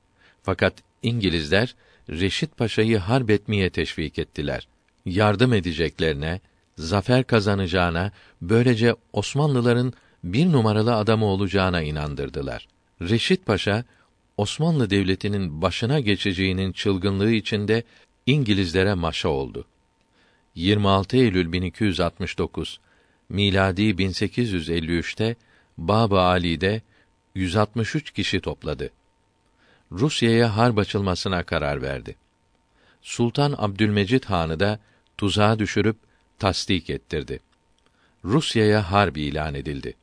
Fakat 0.43 0.75
İngilizler 1.03 1.75
Reşit 2.11 2.57
Paşa'yı 2.57 2.99
harp 2.99 3.31
etmeye 3.31 3.71
teşvik 3.71 4.19
ettiler. 4.19 4.69
Yardım 5.07 5.53
edeceklerine, 5.53 6.41
zafer 6.79 7.25
kazanacağına, 7.25 8.13
böylece 8.43 8.95
Osmanlıların 9.13 9.93
bir 10.25 10.53
numaralı 10.53 10.97
adamı 10.97 11.25
olacağına 11.25 11.83
inandırdılar. 11.83 12.69
Reşit 13.03 13.47
Paşa 13.47 13.85
Osmanlı 14.37 14.91
Devleti'nin 14.91 15.63
başına 15.63 16.01
geçeceğinin 16.01 16.73
çılgınlığı 16.73 17.31
içinde 17.31 17.83
İngilizlere 18.27 18.95
maşa 18.95 19.29
oldu. 19.29 19.65
26 20.55 21.17
Eylül 21.17 21.53
1269 21.53 22.81
miladi 23.29 23.83
1853'te 23.83 25.37
Bab-ı 25.79 26.21
Ali'de 26.21 26.83
163 27.35 28.11
kişi 28.11 28.41
topladı. 28.41 28.91
Rusya'ya 29.93 30.57
harp 30.57 30.79
açılmasına 30.79 31.43
karar 31.43 31.83
verdi. 31.83 32.17
Sultan 33.03 33.55
Abdülmecid 33.59 34.25
Han'ı 34.25 34.61
da 34.61 34.79
tuzağa 35.19 35.59
düşürüp 35.59 35.97
tasdik 36.39 36.91
ettirdi. 36.91 37.41
Rusya'ya 38.25 38.93
harp 38.93 39.17
ilan 39.17 39.55
edildi. 39.55 39.95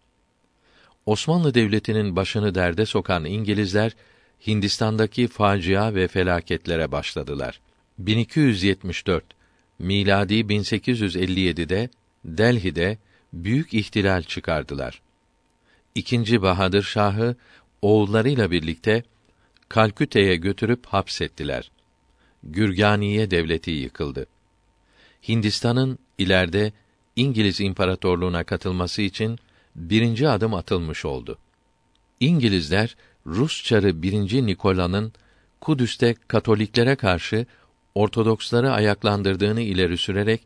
Osmanlı 1.05 1.53
Devleti'nin 1.53 2.15
başını 2.15 2.55
derde 2.55 2.85
sokan 2.85 3.25
İngilizler 3.25 3.95
Hindistan'daki 4.47 5.27
facia 5.27 5.95
ve 5.95 6.07
felaketlere 6.07 6.91
başladılar. 6.91 7.59
1274 7.99 9.23
miladi 9.79 10.33
1857'de 10.33 11.89
Delhi'de 12.25 12.97
büyük 13.33 13.73
ihtilal 13.73 14.23
çıkardılar. 14.23 15.01
İkinci 15.95 16.41
Bahadır 16.41 16.83
Şah'ı 16.83 17.35
oğullarıyla 17.81 18.51
birlikte 18.51 19.03
Kalküte'ye 19.73 20.35
götürüp 20.35 20.85
hapsettiler. 20.85 21.71
Gürganiye 22.43 23.31
devleti 23.31 23.71
yıkıldı. 23.71 24.25
Hindistan'ın 25.27 25.99
ileride 26.17 26.73
İngiliz 27.15 27.61
İmparatorluğuna 27.61 28.43
katılması 28.43 29.01
için 29.01 29.39
birinci 29.75 30.29
adım 30.29 30.53
atılmış 30.53 31.05
oldu. 31.05 31.37
İngilizler 32.19 32.95
Rus 33.25 33.63
çarı 33.63 34.01
1. 34.01 34.45
Nikola'nın 34.45 35.13
Kudüs'te 35.61 36.15
Katoliklere 36.27 36.95
karşı 36.95 37.45
Ortodoksları 37.95 38.71
ayaklandırdığını 38.71 39.61
ileri 39.61 39.97
sürerek 39.97 40.41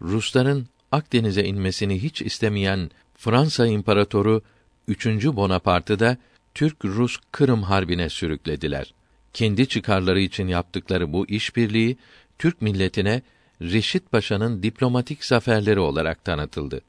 Rusların 0.00 0.66
Akdeniz'e 0.92 1.44
inmesini 1.44 2.02
hiç 2.02 2.22
istemeyen 2.22 2.90
Fransa 3.14 3.66
İmparatoru 3.66 4.42
3. 4.88 5.06
Bonapart'ı 5.26 5.98
da 5.98 6.16
Türk-Rus 6.56 7.16
Kırım 7.32 7.62
Harbi'ne 7.62 8.08
sürüklediler. 8.08 8.94
Kendi 9.32 9.68
çıkarları 9.68 10.20
için 10.20 10.48
yaptıkları 10.48 11.12
bu 11.12 11.26
işbirliği 11.28 11.96
Türk 12.38 12.62
milletine 12.62 13.22
Reşit 13.62 14.12
Paşa'nın 14.12 14.62
diplomatik 14.62 15.24
zaferleri 15.24 15.80
olarak 15.80 16.24
tanıtıldı. 16.24 16.80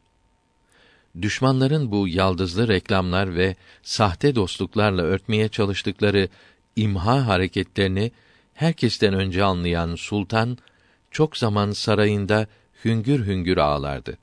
Düşmanların 1.21 1.91
bu 1.91 2.07
yaldızlı 2.07 2.67
reklamlar 2.67 3.35
ve 3.35 3.55
sahte 3.81 4.35
dostluklarla 4.35 5.01
örtmeye 5.01 5.49
çalıştıkları 5.49 6.29
imha 6.75 7.27
hareketlerini 7.27 8.11
herkesten 8.53 9.13
önce 9.13 9.43
anlayan 9.43 9.95
sultan 9.95 10.57
çok 11.11 11.37
zaman 11.37 11.71
sarayında 11.71 12.47
hüngür 12.85 13.25
hüngür 13.25 13.57
ağlardı. 13.57 14.17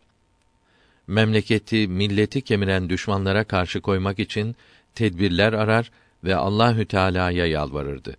Memleketi, 1.07 1.89
milleti 1.89 2.43
kemiren 2.43 2.89
düşmanlara 2.89 3.45
karşı 3.45 3.81
koymak 3.81 4.19
için 4.19 4.57
tedbirler 4.95 5.53
arar 5.53 5.91
ve 6.25 6.37
Allahü 6.37 6.87
Teala'ya 6.87 7.47
yalvarırdı. 7.47 8.17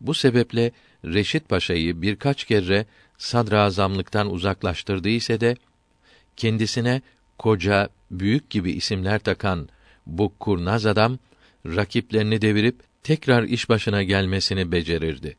Bu 0.00 0.14
sebeple 0.14 0.72
Reşit 1.04 1.48
Paşa'yı 1.48 2.02
birkaç 2.02 2.44
kere 2.44 2.86
sadrazamlıktan 3.18 4.30
uzaklaştırdı 4.30 5.08
ise 5.08 5.40
de 5.40 5.56
kendisine 6.36 7.02
koca, 7.38 7.88
büyük 8.10 8.50
gibi 8.50 8.72
isimler 8.72 9.18
takan 9.18 9.68
bu 10.06 10.32
kurnaz 10.40 10.86
adam 10.86 11.18
rakiplerini 11.66 12.42
devirip 12.42 12.80
tekrar 13.02 13.42
iş 13.42 13.68
başına 13.68 14.02
gelmesini 14.02 14.72
becerirdi. 14.72 15.36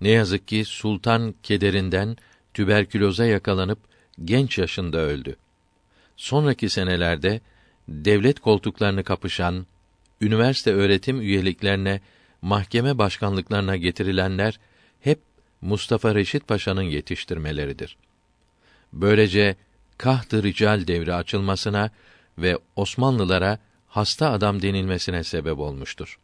Ne 0.00 0.08
yazık 0.08 0.48
ki 0.48 0.64
sultan 0.64 1.34
kederinden 1.42 2.16
tüberküloza 2.54 3.24
yakalanıp 3.24 3.78
genç 4.24 4.58
yaşında 4.58 4.98
öldü. 4.98 5.36
Sonraki 6.16 6.68
senelerde 6.68 7.40
devlet 7.88 8.40
koltuklarını 8.40 9.04
kapışan, 9.04 9.66
üniversite 10.20 10.72
öğretim 10.72 11.20
üyeliklerine, 11.20 12.00
mahkeme 12.42 12.98
başkanlıklarına 12.98 13.76
getirilenler 13.76 14.60
hep 15.00 15.20
Mustafa 15.60 16.14
Reşit 16.14 16.48
Paşa'nın 16.48 16.82
yetiştirmeleridir. 16.82 17.96
Böylece 18.92 19.56
Kaht-ı 19.98 20.42
Rical 20.42 20.86
devri 20.86 21.14
açılmasına 21.14 21.90
ve 22.38 22.58
Osmanlılara 22.76 23.58
hasta 23.88 24.30
adam 24.30 24.62
denilmesine 24.62 25.24
sebep 25.24 25.58
olmuştur. 25.58 26.18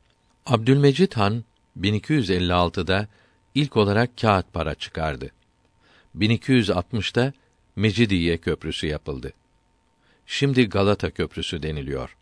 Abdülmecid 0.47 1.13
Han 1.13 1.45
1256'da 1.81 3.09
ilk 3.55 3.77
olarak 3.77 4.19
kağıt 4.21 4.53
para 4.53 4.75
çıkardı. 4.75 5.31
1260'da 6.19 7.33
Mecidiye 7.77 8.39
Köprüsü 8.39 8.87
yapıldı. 8.87 9.33
Şimdi 10.27 10.69
Galata 10.69 11.11
Köprüsü 11.11 11.63
deniliyor. 11.63 12.17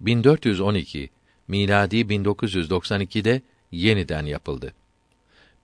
1412 0.00 1.10
miladi 1.48 1.96
1992'de 1.96 3.42
yeniden 3.72 4.26
yapıldı. 4.26 4.74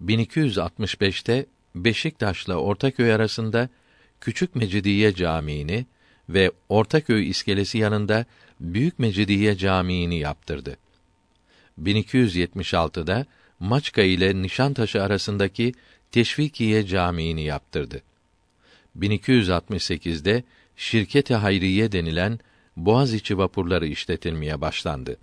1265'te 0.05 1.47
Beşiktaş'la 1.75 2.55
Ortaköy 2.55 3.13
arasında 3.13 3.69
Küçük 4.21 4.55
Mecidiye 4.55 5.15
Camii'ni 5.15 5.87
ve 6.29 6.51
Ortaköy 6.69 7.29
iskelesi 7.31 7.79
yanında 7.79 8.25
Büyük 8.61 8.99
Mecidiye 8.99 9.57
Camii'ni 9.57 10.19
yaptırdı. 10.19 10.77
1276'da 11.83 13.27
Maçka 13.61 14.03
ile 14.03 14.43
Nişantaşı 14.43 15.03
arasındaki 15.03 15.73
Teşvikiye 16.13 16.87
Camii'ni 16.87 17.43
yaptırdı. 17.45 18.03
1268'de 18.99 20.45
Şirket-i 20.81 21.35
Hayriye 21.35 21.93
denilen 21.93 22.39
Boğaziçi 22.77 23.39
vapurları 23.39 23.87
işletilmeye 23.87 24.61
başlandı. 24.61 25.17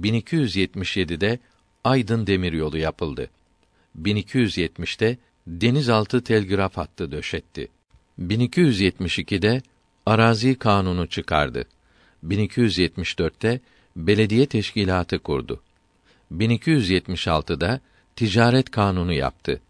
1277'de 0.00 1.38
Aydın 1.84 2.26
demiryolu 2.26 2.78
yapıldı. 2.78 3.30
1270'te 4.02 5.18
denizaltı 5.46 6.24
telgraf 6.24 6.76
hattı 6.76 7.12
döşetti. 7.12 7.68
1272'de 8.20 9.62
arazi 10.06 10.54
kanunu 10.54 11.06
çıkardı. 11.06 11.64
1274'te 12.26 13.60
belediye 13.96 14.46
teşkilatı 14.46 15.18
kurdu. 15.18 15.62
1276'da 16.32 17.80
ticaret 18.16 18.70
kanunu 18.70 19.12
yaptı. 19.12 19.60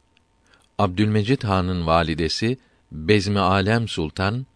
Abdülmecid 0.79 1.43
Han'ın 1.43 1.87
validesi 1.87 2.59
Bezmi 2.93 3.41
Alem 3.41 3.89
Sultan 3.89 4.47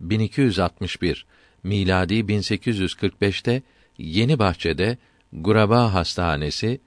1261 0.00 1.26
miladi 1.64 2.14
1845'te 2.14 3.62
Yeni 3.98 4.38
Bahçe'de 4.38 4.98
Guraba 5.32 5.94
Hastanesi 5.94 6.80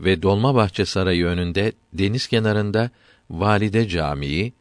ve 0.00 0.22
Dolmabahçe 0.22 0.84
Sarayı 0.84 1.26
önünde 1.26 1.72
deniz 1.92 2.26
kenarında 2.26 2.90
Valide 3.30 3.88
Camii 3.88 4.52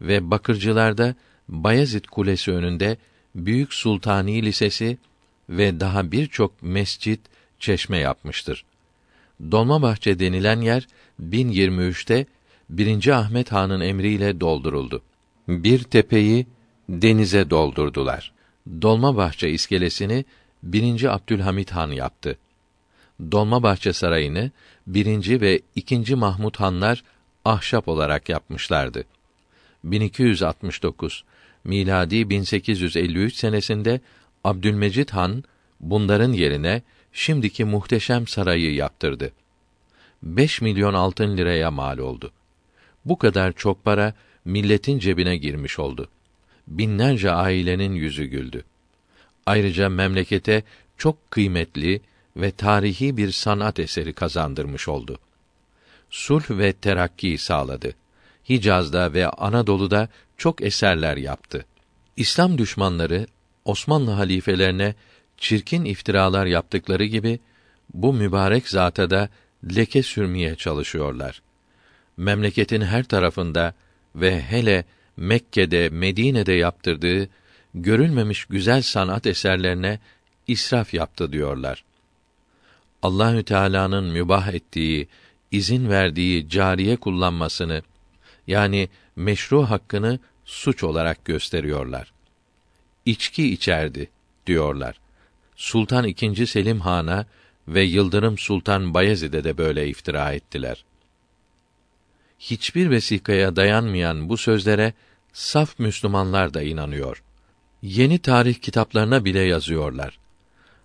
ve 0.00 0.30
Bakırcılar'da 0.30 1.14
Bayezid 1.48 2.04
Kulesi 2.04 2.52
önünde 2.52 2.96
Büyük 3.34 3.74
Sultani 3.74 4.42
Lisesi 4.42 4.98
ve 5.48 5.80
daha 5.80 6.12
birçok 6.12 6.62
mescit, 6.62 7.20
çeşme 7.58 7.98
yapmıştır. 7.98 8.64
Dolmabahçe 9.50 10.18
denilen 10.18 10.60
yer 10.60 10.86
1023'te 11.22 12.26
1. 12.70 13.08
Ahmet 13.08 13.52
Han'ın 13.52 13.80
emriyle 13.80 14.40
dolduruldu. 14.40 15.02
Bir 15.48 15.82
tepeyi 15.82 16.46
denize 16.90 17.50
doldurdular. 17.50 18.32
Dolmabahçe 18.82 19.50
iskelesini 19.50 20.24
1. 20.62 21.14
Abdülhamit 21.14 21.70
Han 21.70 21.90
yaptı. 21.90 22.38
Dolmabahçe 23.32 23.92
Sarayı'nı 23.92 24.50
1. 24.86 25.40
ve 25.40 25.60
2. 25.74 26.14
Mahmud 26.14 26.56
Hanlar 26.56 27.04
ahşap 27.44 27.88
olarak 27.88 28.28
yapmışlardı. 28.28 29.04
1269 29.84 31.24
miladi 31.64 32.30
1853 32.30 33.34
senesinde 33.34 34.00
Abdülmecid 34.44 35.08
Han 35.10 35.44
bunların 35.80 36.32
yerine 36.32 36.82
şimdiki 37.12 37.64
muhteşem 37.64 38.26
sarayı 38.26 38.74
yaptırdı. 38.74 39.32
5 40.22 40.60
milyon 40.60 40.94
altın 40.94 41.36
liraya 41.36 41.70
mal 41.70 41.98
oldu. 41.98 42.32
Bu 43.04 43.18
kadar 43.18 43.52
çok 43.52 43.84
para 43.84 44.14
milletin 44.44 44.98
cebine 44.98 45.36
girmiş 45.36 45.78
oldu. 45.78 46.08
Binlerce 46.70 47.30
ailenin 47.30 47.94
yüzü 47.94 48.24
güldü. 48.24 48.64
Ayrıca 49.46 49.88
memlekete 49.88 50.62
çok 50.98 51.30
kıymetli 51.30 52.00
ve 52.36 52.50
tarihi 52.50 53.16
bir 53.16 53.32
sanat 53.32 53.78
eseri 53.78 54.12
kazandırmış 54.12 54.88
oldu. 54.88 55.18
Sulh 56.10 56.50
ve 56.50 56.72
terakki 56.72 57.38
sağladı. 57.38 57.94
Hicaz'da 58.48 59.12
ve 59.12 59.28
Anadolu'da 59.28 60.08
çok 60.36 60.62
eserler 60.62 61.16
yaptı. 61.16 61.66
İslam 62.16 62.58
düşmanları 62.58 63.26
Osmanlı 63.64 64.10
halifelerine 64.10 64.94
çirkin 65.36 65.84
iftiralar 65.84 66.46
yaptıkları 66.46 67.04
gibi 67.04 67.38
bu 67.94 68.12
mübarek 68.12 68.68
zata 68.68 69.10
da 69.10 69.28
leke 69.76 70.02
sürmeye 70.02 70.56
çalışıyorlar. 70.56 71.42
Memleketin 72.16 72.80
her 72.80 73.04
tarafında 73.04 73.74
ve 74.14 74.42
hele 74.42 74.84
Mekke'de, 75.20 75.88
Medine'de 75.88 76.52
yaptırdığı 76.52 77.28
görülmemiş 77.74 78.44
güzel 78.44 78.82
sanat 78.82 79.26
eserlerine 79.26 79.98
israf 80.46 80.94
yaptı 80.94 81.32
diyorlar. 81.32 81.84
Allahü 83.02 83.42
Teala'nın 83.42 84.04
mübah 84.04 84.48
ettiği, 84.48 85.08
izin 85.50 85.88
verdiği 85.88 86.48
cariye 86.48 86.96
kullanmasını 86.96 87.82
yani 88.46 88.88
meşru 89.16 89.62
hakkını 89.62 90.18
suç 90.44 90.84
olarak 90.84 91.24
gösteriyorlar. 91.24 92.12
İçki 93.06 93.52
içerdi 93.52 94.10
diyorlar. 94.46 95.00
Sultan 95.56 96.04
II. 96.04 96.46
Selim 96.46 96.80
Han'a 96.80 97.26
ve 97.68 97.82
Yıldırım 97.82 98.38
Sultan 98.38 98.94
Bayezid'e 98.94 99.44
de 99.44 99.58
böyle 99.58 99.88
iftira 99.88 100.32
ettiler. 100.32 100.84
Hiçbir 102.38 102.90
vesikaya 102.90 103.56
dayanmayan 103.56 104.28
bu 104.28 104.36
sözlere 104.36 104.92
saf 105.32 105.78
Müslümanlar 105.78 106.54
da 106.54 106.62
inanıyor. 106.62 107.22
Yeni 107.82 108.18
tarih 108.18 108.54
kitaplarına 108.54 109.24
bile 109.24 109.40
yazıyorlar. 109.40 110.18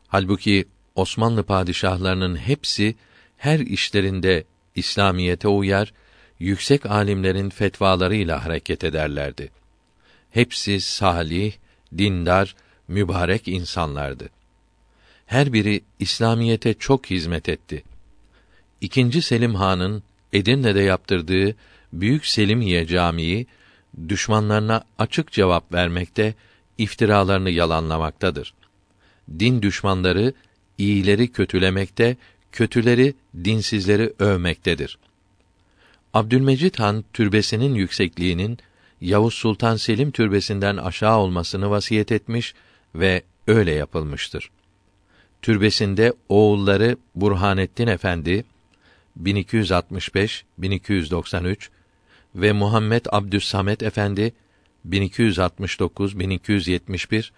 Halbuki 0.07 0.65
Osmanlı 0.95 1.43
padişahlarının 1.43 2.35
hepsi 2.35 2.95
her 3.37 3.59
işlerinde 3.59 4.43
İslamiyete 4.75 5.47
uyar, 5.47 5.93
yüksek 6.39 6.85
alimlerin 6.85 7.49
fetvalarıyla 7.49 8.45
hareket 8.45 8.83
ederlerdi. 8.83 9.51
Hepsi 10.31 10.81
salih, 10.81 11.53
dindar, 11.97 12.55
mübarek 12.87 13.47
insanlardı. 13.47 14.29
Her 15.25 15.53
biri 15.53 15.81
İslamiyete 15.99 16.73
çok 16.73 17.05
hizmet 17.05 17.49
etti. 17.49 17.83
İkinci 18.81 19.21
Selim 19.21 19.55
Han'ın 19.55 20.03
Edirne'de 20.33 20.81
yaptırdığı 20.81 21.55
Büyük 21.93 22.25
Selimiye 22.25 22.87
Camii 22.87 23.47
düşmanlarına 24.09 24.83
açık 24.97 25.31
cevap 25.31 25.73
vermekte, 25.73 26.33
iftiralarını 26.77 27.49
yalanlamaktadır. 27.49 28.53
Din 29.39 29.61
düşmanları 29.61 30.33
iyileri 30.77 31.31
kötülemekte, 31.31 32.17
kötüleri 32.51 33.13
dinsizleri 33.43 34.13
övmektedir. 34.19 34.97
Abdülmecid 36.13 36.75
Han 36.79 37.05
türbesinin 37.13 37.75
yüksekliğinin 37.75 38.57
Yavuz 39.01 39.33
Sultan 39.33 39.75
Selim 39.75 40.11
türbesinden 40.11 40.77
aşağı 40.77 41.17
olmasını 41.17 41.69
vasiyet 41.69 42.11
etmiş 42.11 42.53
ve 42.95 43.23
öyle 43.47 43.71
yapılmıştır. 43.71 44.49
Türbesinde 45.41 46.13
oğulları 46.29 46.97
Burhanettin 47.15 47.87
Efendi 47.87 48.45
1265 49.15 50.45
1293 50.57 51.69
ve 52.35 52.51
Muhammed 52.51 53.05
Abdüssamet 53.11 53.83
Efendi 53.83 54.33
1269 54.85 56.19
1271 56.19 57.33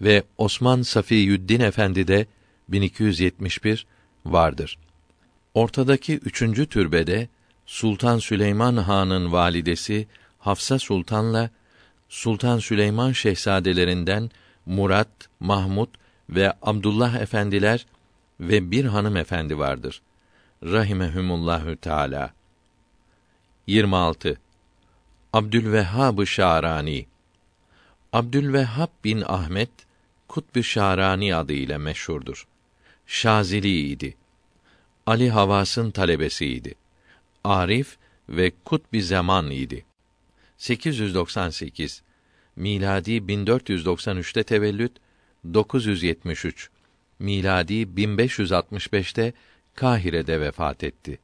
ve 0.00 0.22
Osman 0.38 0.82
Safiyüddin 0.82 1.60
Efendi 1.60 2.08
de 2.08 2.26
1271 2.68 3.86
vardır. 4.26 4.78
Ortadaki 5.54 6.16
üçüncü 6.18 6.66
türbede 6.66 7.28
Sultan 7.66 8.18
Süleyman 8.18 8.76
Han'ın 8.76 9.32
validesi 9.32 10.08
Hafsa 10.38 10.78
Sultan'la 10.78 11.50
Sultan 12.08 12.58
Süleyman 12.58 13.12
şehzadelerinden 13.12 14.30
Murat, 14.66 15.08
Mahmud 15.40 15.88
ve 16.30 16.52
Abdullah 16.62 17.14
efendiler 17.14 17.86
ve 18.40 18.70
bir 18.70 18.84
hanım 18.84 19.16
efendi 19.16 19.58
vardır. 19.58 20.02
Rahimehumullahü 20.62 21.76
Teala. 21.76 22.39
26. 23.70 24.38
Abdülvehhab 25.32 26.26
Şarani 26.26 27.06
Abdülvehhab 28.12 28.88
bin 29.04 29.22
Ahmet 29.26 29.70
Kutb-ı 30.28 30.64
Şarani 30.64 31.34
adı 31.34 31.52
ile 31.52 31.78
meşhurdur. 31.78 32.46
Şazili 33.06 33.88
idi. 33.88 34.16
Ali 35.06 35.30
Havas'ın 35.30 35.90
talebesiydi. 35.90 36.74
Arif 37.44 37.96
ve 38.28 38.52
Kutb-i 38.64 39.02
Zaman 39.02 39.50
idi. 39.50 39.84
898 40.58 42.02
miladi 42.56 43.12
1493'te 43.12 44.42
tevellüt 44.42 44.92
973 45.54 46.70
miladi 47.18 47.74
1565'te 47.74 49.32
Kahire'de 49.74 50.40
vefat 50.40 50.84
etti. 50.84 51.18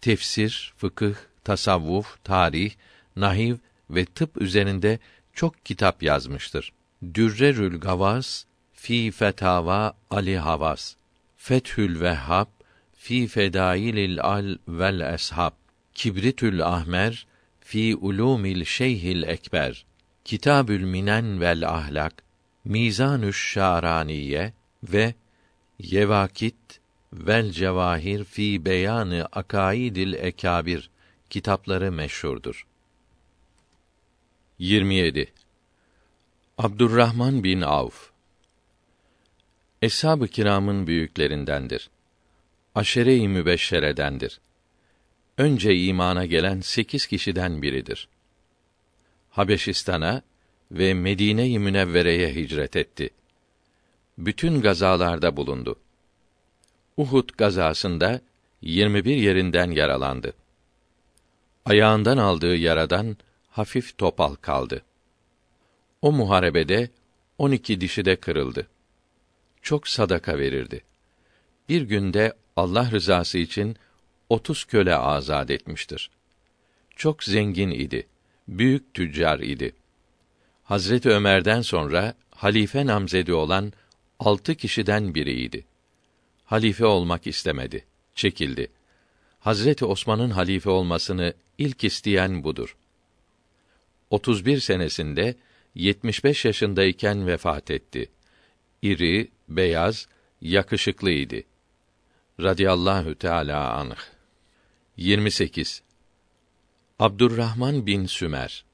Tefsir, 0.00 0.74
fıkıh, 0.76 1.14
tasavvuf, 1.44 2.24
tarih, 2.24 2.72
nahiv 3.16 3.56
ve 3.90 4.04
tıp 4.04 4.42
üzerinde 4.42 4.98
çok 5.32 5.64
kitap 5.64 6.02
yazmıştır. 6.02 6.72
Dürrerül 7.14 7.80
Gavas 7.80 8.44
fi 8.72 9.10
Fetava 9.10 9.94
Ali 10.10 10.38
Havas. 10.38 10.94
Fethül 11.36 12.00
Vehhab 12.00 12.46
fi 12.92 13.26
Fedailil 13.26 14.20
Al 14.20 14.56
vel 14.68 15.14
Eshab. 15.14 15.52
Kibritül 15.94 16.66
Ahmer 16.66 17.26
fi 17.60 17.96
Ulumil 17.96 18.64
Şeyhil 18.64 19.22
Ekber. 19.22 19.84
Kitabül 20.24 20.84
Minen 20.84 21.40
vel 21.40 21.68
Ahlak. 21.68 22.22
Mizanüş 22.64 23.52
Şaraniye 23.52 24.52
ve 24.82 25.14
Yevakit 25.78 26.80
vel 27.12 27.50
Cevahir 27.50 28.24
fi 28.24 28.64
Beyanı 28.64 29.28
Akaidil 29.32 30.12
Ekabir 30.12 30.90
kitapları 31.32 31.92
meşhurdur. 31.92 32.66
27. 34.58 35.32
Abdurrahman 36.58 37.44
bin 37.44 37.60
Avf 37.60 38.10
Eshab-ı 39.82 40.28
kiramın 40.28 40.86
büyüklerindendir. 40.86 41.90
Aşere-i 42.74 43.28
mübeşşeredendir. 43.28 44.40
Önce 45.38 45.76
imana 45.76 46.26
gelen 46.26 46.60
sekiz 46.60 47.06
kişiden 47.06 47.62
biridir. 47.62 48.08
Habeşistan'a 49.30 50.22
ve 50.70 50.94
Medine-i 50.94 51.58
Münevvere'ye 51.58 52.34
hicret 52.34 52.76
etti. 52.76 53.10
Bütün 54.18 54.60
gazalarda 54.60 55.36
bulundu. 55.36 55.76
Uhud 56.96 57.28
gazasında 57.36 58.20
21 58.62 59.16
yerinden 59.16 59.70
yaralandı. 59.70 60.41
Ayağından 61.64 62.18
aldığı 62.18 62.56
yaradan 62.56 63.16
hafif 63.48 63.98
topal 63.98 64.34
kaldı. 64.34 64.82
O 66.02 66.12
muharebede 66.12 66.90
12 67.38 67.80
dişi 67.80 68.04
de 68.04 68.16
kırıldı. 68.16 68.68
Çok 69.62 69.88
sadaka 69.88 70.38
verirdi. 70.38 70.84
Bir 71.68 71.82
günde 71.82 72.32
Allah 72.56 72.90
rızası 72.90 73.38
için 73.38 73.76
30 74.28 74.64
köle 74.64 74.94
azad 74.94 75.48
etmiştir. 75.48 76.10
Çok 76.96 77.24
zengin 77.24 77.70
idi. 77.70 78.06
Büyük 78.48 78.94
tüccar 78.94 79.40
idi. 79.40 79.74
Hazreti 80.64 81.10
Ömer'den 81.10 81.62
sonra 81.62 82.14
halife 82.30 82.86
namzedi 82.86 83.32
olan 83.32 83.72
altı 84.18 84.54
kişiden 84.54 85.14
biriydi. 85.14 85.64
Halife 86.44 86.86
olmak 86.86 87.26
istemedi, 87.26 87.84
çekildi. 88.14 88.68
Hazreti 89.42 89.84
Osman'ın 89.84 90.30
halife 90.30 90.70
olmasını 90.70 91.34
ilk 91.58 91.84
isteyen 91.84 92.44
budur. 92.44 92.76
31 94.10 94.60
senesinde 94.60 95.36
75 95.74 96.44
yaşındayken 96.44 97.26
vefat 97.26 97.70
etti. 97.70 98.10
İri, 98.82 99.30
beyaz, 99.48 100.08
yakışıklıydı. 100.40 101.42
Radiyallahu 102.40 103.14
Teala 103.14 103.72
anh. 103.72 103.96
28. 104.96 105.82
Abdurrahman 106.98 107.86
bin 107.86 108.06
Sümer 108.06 108.64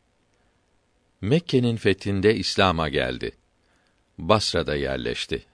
Mekke'nin 1.20 1.76
fethinde 1.76 2.34
İslam'a 2.34 2.88
geldi. 2.88 3.32
Basra'da 4.18 4.76
yerleşti. 4.76 5.44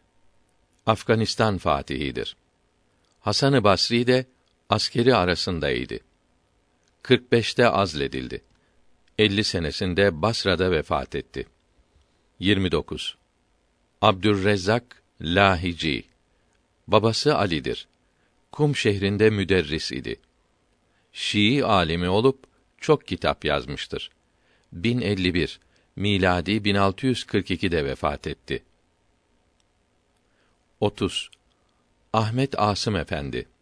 Afganistan 0.86 1.58
fatihidir. 1.58 2.36
Hasan-ı 3.20 3.64
Basri 3.64 4.06
de 4.06 4.26
askeri 4.74 5.14
arasındaydı. 5.14 5.98
45'te 7.02 7.68
azledildi. 7.68 8.44
50 9.18 9.44
senesinde 9.44 10.22
Basra'da 10.22 10.70
vefat 10.70 11.14
etti. 11.14 11.46
29. 12.38 13.16
Abdürrezzak 14.02 15.02
Lahici 15.20 16.04
Babası 16.88 17.36
Ali'dir. 17.36 17.88
Kum 18.52 18.76
şehrinde 18.76 19.30
müderris 19.30 19.92
idi. 19.92 20.20
Şii 21.12 21.64
alimi 21.64 22.08
olup 22.08 22.44
çok 22.78 23.06
kitap 23.06 23.44
yazmıştır. 23.44 24.10
1051 24.72 25.60
miladi 25.96 26.52
1642'de 26.52 27.84
vefat 27.84 28.26
etti. 28.26 28.62
30. 30.80 31.30
Ahmet 32.12 32.58
Asım 32.58 32.96
Efendi 32.96 33.53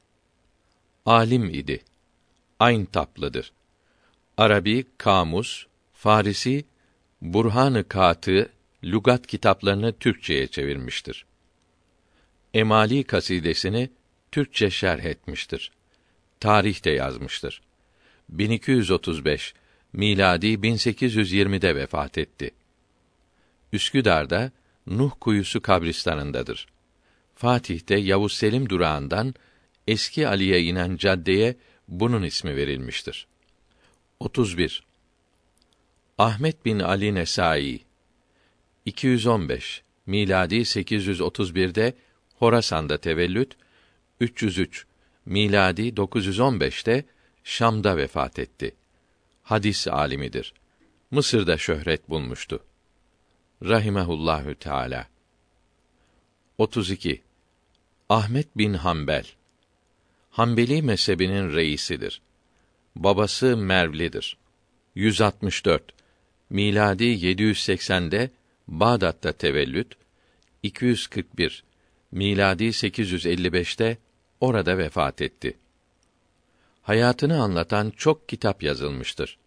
alim 1.07 1.45
idi. 1.45 1.83
Ayn 2.59 2.85
taplıdır. 2.85 3.53
Arabi 4.37 4.87
kamus, 4.99 5.67
Farisi 5.93 6.65
Burhan-ı 7.21 7.89
Katı 7.89 8.49
lügat 8.85 9.27
kitaplarını 9.27 9.93
Türkçeye 9.93 10.47
çevirmiştir. 10.47 11.27
Emali 12.55 13.05
kasidesini 13.05 13.91
Türkçe 14.33 14.71
şerh 14.71 15.05
etmiştir. 15.05 15.73
Tarih 16.41 16.85
de 16.85 16.91
yazmıştır. 16.91 17.63
1235 18.29 19.55
miladi 19.93 20.47
1820'de 20.47 21.77
vefat 21.77 22.19
etti. 22.19 22.51
Üsküdar'da 23.73 24.51
Nuh 24.87 25.11
Kuyusu 25.21 25.63
kabristanındadır. 25.63 26.67
Fatih'te 27.35 27.97
Yavuz 27.97 28.33
Selim 28.33 28.69
durağından 28.69 29.35
Eski 29.87 30.29
Ali'ye 30.29 30.63
inen 30.63 30.97
caddeye 30.97 31.57
bunun 31.89 32.23
ismi 32.23 32.57
verilmiştir. 32.57 33.27
31. 34.21 34.83
Ahmet 36.19 36.65
bin 36.65 36.79
Ali 36.79 37.15
Nesai 37.15 37.81
215 38.85 39.83
miladi 40.07 40.55
831'de 40.55 41.95
Horasan'da 42.35 42.99
tevellüt 42.99 43.57
303 44.21 44.87
miladi 45.27 45.89
915'te 45.89 47.05
Şam'da 47.45 47.97
vefat 47.97 48.39
etti. 48.39 48.75
Hadis 49.43 49.89
alimidir. 49.89 50.55
Mısır'da 51.11 51.59
şöhret 51.59 52.09
bulmuştu. 52.09 52.65
Rahimehullahü 53.65 54.55
Teala. 54.55 55.09
32. 56.59 57.23
Ahmet 58.09 58.59
bin 58.59 58.75
Hanbel 58.75 59.27
Hanbeli 60.33 60.83
mezhebinin 60.83 61.53
reisidir. 61.55 62.21
Babası 62.97 63.57
Mervlidir. 63.57 64.37
164 64.95 65.83
miladi 66.51 67.05
780'de 67.05 68.31
Bağdat'ta 68.69 69.33
tevellüt, 69.33 69.95
241 70.63 71.65
miladi 72.13 72.65
855'te 72.65 73.99
orada 74.41 74.79
vefat 74.79 75.23
etti. 75.23 75.57
Hayatını 76.83 77.43
anlatan 77.43 77.93
çok 77.97 78.29
kitap 78.29 78.63
yazılmıştır. 78.63 79.39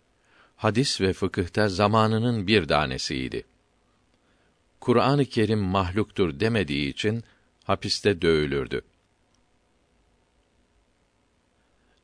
Hadis 0.56 1.02
ve 1.02 1.14
fıkıhta 1.14 1.70
zamanının 1.70 2.48
bir 2.48 2.68
tanesiydi. 2.68 3.44
Kur'an-ı 4.80 5.26
Kerim 5.26 5.60
mahluktur 5.60 6.40
demediği 6.40 6.90
için 6.90 7.24
hapiste 7.64 8.22
dövülürdü. 8.22 8.82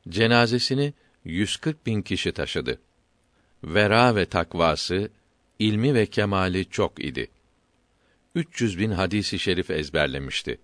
Cenazesini 0.08 0.94
140 1.24 1.86
bin 1.86 2.02
kişi 2.02 2.32
taşıdı. 2.32 2.78
Vera 3.64 4.16
ve 4.16 4.26
takvası, 4.26 5.10
ilmi 5.58 5.94
ve 5.94 6.06
kemali 6.06 6.70
çok 6.70 7.04
idi. 7.04 7.30
300 8.34 8.78
bin 8.78 8.90
hadisi 8.90 9.38
şerif 9.38 9.70
ezberlemişti. 9.70 10.60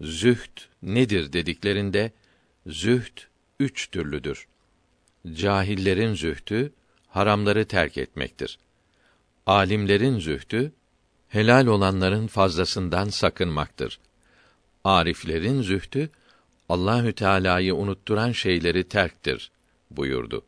Zühd 0.00 0.60
nedir 0.82 1.32
dediklerinde, 1.32 2.12
zühd 2.66 3.18
üç 3.60 3.90
türlüdür. 3.90 4.46
Cahillerin 5.32 6.14
zühdü, 6.14 6.72
haramları 7.08 7.64
terk 7.64 7.98
etmektir. 7.98 8.58
Alimlerin 9.46 10.18
zühdü, 10.18 10.72
helal 11.28 11.66
olanların 11.66 12.26
fazlasından 12.26 13.08
sakınmaktır. 13.08 14.00
Ariflerin 14.84 15.62
zühdü, 15.62 16.10
Allahü 16.68 17.12
Teala'yı 17.12 17.74
unutturan 17.74 18.32
şeyleri 18.32 18.88
terktir 18.88 19.50
buyurdu. 19.90 20.44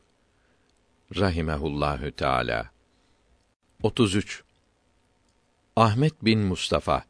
Rahimehullahü 1.17 2.13
Teala. 2.13 2.71
33. 3.83 4.43
Ahmet 5.77 6.25
bin 6.25 6.41
Mustafa 6.41 7.05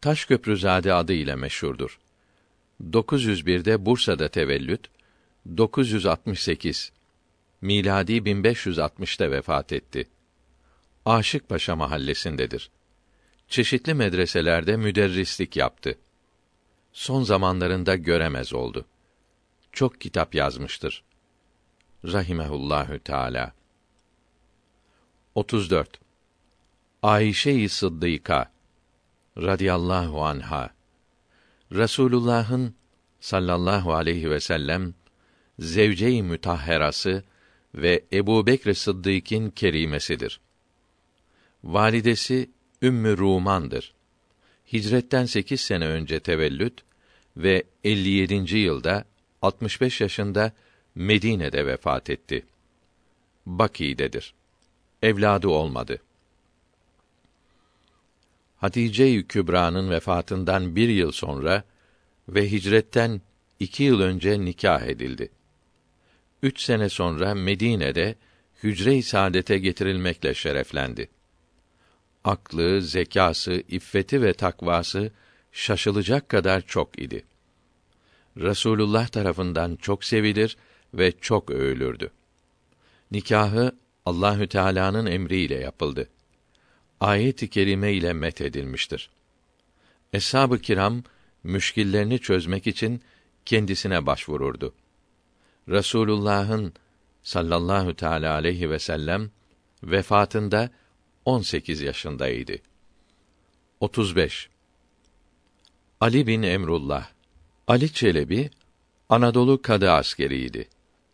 Taşköprüzade 0.00 0.94
adı 0.94 1.12
ile 1.12 1.34
meşhurdur. 1.34 1.98
901'de 2.82 3.86
Bursa'da 3.86 4.28
tevellüt, 4.28 4.90
968 5.56 6.92
miladi 7.60 8.12
1560'ta 8.12 9.30
vefat 9.30 9.72
etti. 9.72 10.08
Aşıkpaşa 11.04 11.76
mahallesindedir. 11.76 12.70
Çeşitli 13.48 13.94
medreselerde 13.94 14.76
müderrislik 14.76 15.56
yaptı. 15.56 15.98
Son 16.96 17.22
zamanlarında 17.22 17.96
göremez 17.96 18.52
oldu. 18.54 18.86
Çok 19.72 20.00
kitap 20.00 20.34
yazmıştır. 20.34 21.04
Rahimehullahü 22.04 22.98
Teala. 22.98 23.52
34. 25.34 26.00
Ayşe-i 27.02 27.68
Sıddıka 27.68 28.52
radıyallahu 29.38 30.24
anha 30.24 30.70
Resulullah'ın 31.72 32.74
sallallahu 33.20 33.94
aleyhi 33.94 34.30
ve 34.30 34.40
sellem 34.40 34.94
zevce-i 35.58 36.22
mütahherası 36.22 37.24
ve 37.74 38.04
Ebu 38.12 38.46
Bekr 38.46 38.72
Sıddık'ın 38.72 39.50
kerimesidir. 39.50 40.40
Validesi 41.64 42.50
Ümmü 42.82 43.16
Ruman'dır. 43.16 43.95
Hicretten 44.72 45.24
sekiz 45.24 45.60
sene 45.60 45.86
önce 45.86 46.20
tevellüt 46.20 46.80
ve 47.36 47.62
57. 47.84 48.58
yılda 48.58 49.04
65 49.42 50.00
yaşında 50.00 50.52
Medine'de 50.94 51.66
vefat 51.66 52.10
etti. 52.10 52.46
Baki'dedir. 53.46 54.34
Evladı 55.02 55.48
olmadı. 55.48 55.98
Hatice-i 58.56 59.26
Kübra'nın 59.26 59.90
vefatından 59.90 60.76
bir 60.76 60.88
yıl 60.88 61.12
sonra 61.12 61.64
ve 62.28 62.50
hicretten 62.50 63.20
iki 63.60 63.82
yıl 63.82 64.00
önce 64.00 64.40
nikah 64.40 64.82
edildi. 64.82 65.30
Üç 66.42 66.60
sene 66.60 66.88
sonra 66.88 67.34
Medine'de 67.34 68.14
hücre-i 68.62 69.02
saadete 69.02 69.58
getirilmekle 69.58 70.34
şereflendi. 70.34 71.08
Aklı, 72.26 72.82
zekası, 72.82 73.62
iffeti 73.68 74.22
ve 74.22 74.32
takvası 74.32 75.10
şaşılacak 75.52 76.28
kadar 76.28 76.60
çok 76.60 76.98
idi. 76.98 77.24
Resulullah 78.36 79.08
tarafından 79.08 79.76
çok 79.76 80.04
sevilir 80.04 80.56
ve 80.94 81.12
çok 81.20 81.50
övülürdü. 81.50 82.10
Nikahı 83.10 83.72
Allahü 84.06 84.48
Teala'nın 84.48 85.06
emriyle 85.06 85.54
yapıldı. 85.54 86.08
Ayet-i 87.00 87.50
kerime 87.50 87.92
ile 87.92 88.12
met 88.12 88.40
edilmiştir. 88.40 89.10
Eshab-ı 90.12 90.58
kiram 90.58 91.02
müşkillerini 91.44 92.18
çözmek 92.18 92.66
için 92.66 93.02
kendisine 93.44 94.06
başvururdu. 94.06 94.74
Resulullah'ın 95.68 96.72
sallallahu 97.22 97.94
teala 97.94 98.34
aleyhi 98.34 98.70
ve 98.70 98.78
sellem 98.78 99.30
vefatında 99.82 100.70
18 101.26 101.80
yaşındaydı. 101.80 102.58
35. 103.80 104.48
Ali 106.00 106.26
bin 106.26 106.42
Emrullah 106.42 107.08
Ali 107.68 107.92
Çelebi 107.92 108.50
Anadolu 109.08 109.62
kadı 109.62 109.90
askeriydi. 109.90 110.68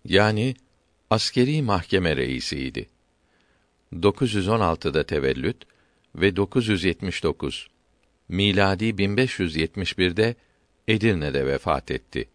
Yani 0.04 0.54
askeri 1.10 1.62
mahkeme 1.62 2.16
reisiydi. 2.16 2.88
916'da 3.92 5.06
tevellüt 5.06 5.56
ve 6.14 6.36
979 6.36 7.68
miladi 8.28 8.84
1571'de 8.84 10.34
Edirne'de 10.88 11.46
vefat 11.46 11.90
etti. 11.90 12.28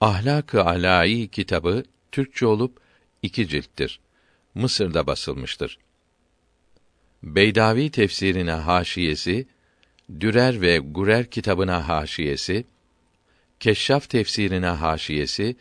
Ahlak-ı 0.00 0.64
Alai 0.64 1.28
kitabı 1.28 1.84
Türkçe 2.12 2.46
olup 2.46 2.80
iki 3.22 3.48
cilttir. 3.48 4.00
Mısır'da 4.54 5.06
basılmıştır. 5.06 5.78
Beydavi 7.22 7.90
tefsirine 7.90 8.52
haşiyesi, 8.52 9.46
Dürer 10.20 10.60
ve 10.60 10.78
Gurer 10.78 11.30
kitabına 11.30 11.88
haşiyesi, 11.88 12.64
Keşşaf 13.60 14.08
tefsirine 14.08 14.66
haşiyesi, 14.66 15.56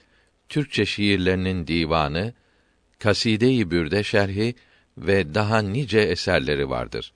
Türkçe 0.49 0.85
şiirlerinin 0.85 1.67
divanı, 1.67 2.33
Kaside-i 2.99 3.71
Bürde 3.71 4.03
şerhi 4.03 4.55
ve 4.97 5.33
daha 5.33 5.59
nice 5.59 5.99
eserleri 5.99 6.69
vardır. 6.69 7.13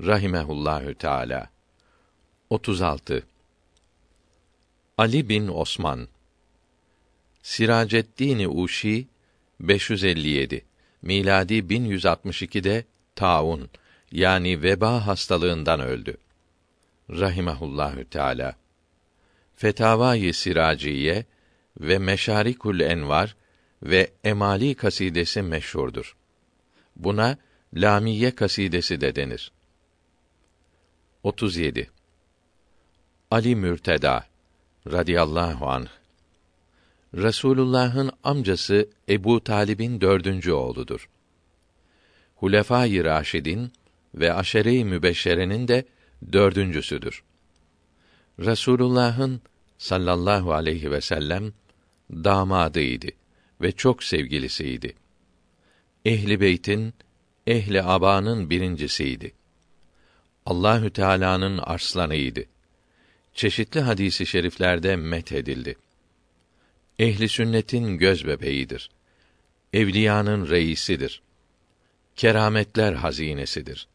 Rahimehullahü 0.00 0.94
Teala. 0.94 1.50
36. 2.50 3.26
Ali 4.98 5.28
bin 5.28 5.48
Osman 5.48 6.08
Siraceddin 7.42 8.62
Uşi 8.62 9.06
557 9.60 10.64
miladi 11.02 11.54
1162'de 11.54 12.84
taun 13.18 13.70
yani 14.12 14.62
veba 14.62 15.06
hastalığından 15.06 15.80
öldü. 15.80 16.16
Rahimehullahü 17.10 18.04
Teala. 18.04 18.56
Fetavai 19.56 20.32
Siraciye 20.32 21.24
ve 21.80 21.98
Meşarikul 21.98 22.80
Envar 22.80 23.36
ve 23.82 24.10
Emali 24.24 24.74
kasidesi 24.74 25.42
meşhurdur. 25.42 26.16
Buna 26.96 27.36
Lamiye 27.74 28.34
kasidesi 28.34 29.00
de 29.00 29.16
denir. 29.16 29.52
37. 31.22 31.90
Ali 33.30 33.56
Mürteda 33.56 34.24
radıyallahu 34.86 35.68
anh 35.68 35.88
Resulullah'ın 37.14 38.10
amcası 38.24 38.88
Ebu 39.08 39.44
Talib'in 39.44 40.00
dördüncü 40.00 40.52
oğludur. 40.52 41.08
Hulefâ-i 42.38 43.04
Raşidin 43.04 43.72
ve 44.14 44.32
Aşere-i 44.32 44.84
Mübeşşere'nin 44.84 45.68
de 45.68 45.84
dördüncüsüdür. 46.32 47.22
Resulullah'ın 48.38 49.40
sallallahu 49.78 50.52
aleyhi 50.52 50.90
ve 50.90 51.00
sellem 51.00 51.52
damadıydı 52.10 53.06
ve 53.60 53.72
çok 53.72 54.04
sevgilisiydi. 54.04 54.94
Ehli 56.04 56.40
beytin, 56.40 56.94
ehli 57.46 57.82
abanın 57.82 58.50
birincisiydi. 58.50 59.32
Allahü 60.46 60.90
Teala'nın 60.90 61.58
arslanıydı. 61.58 62.44
Çeşitli 63.34 63.80
hadisi 63.80 64.26
şeriflerde 64.26 64.96
met 64.96 65.32
edildi. 65.32 65.76
Ehli 66.98 67.28
sünnetin 67.28 67.98
göz 67.98 68.26
bebeğidir. 68.26 68.90
Evliyanın 69.72 70.48
reisidir. 70.48 71.22
Kerametler 72.18 72.92
hazinesidir. 72.92 73.88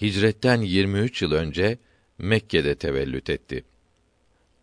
Hicretten 0.00 0.60
23 0.60 1.22
yıl 1.22 1.32
önce 1.32 1.78
Mekke'de 2.18 2.74
tevellüt 2.74 3.30
etti. 3.30 3.64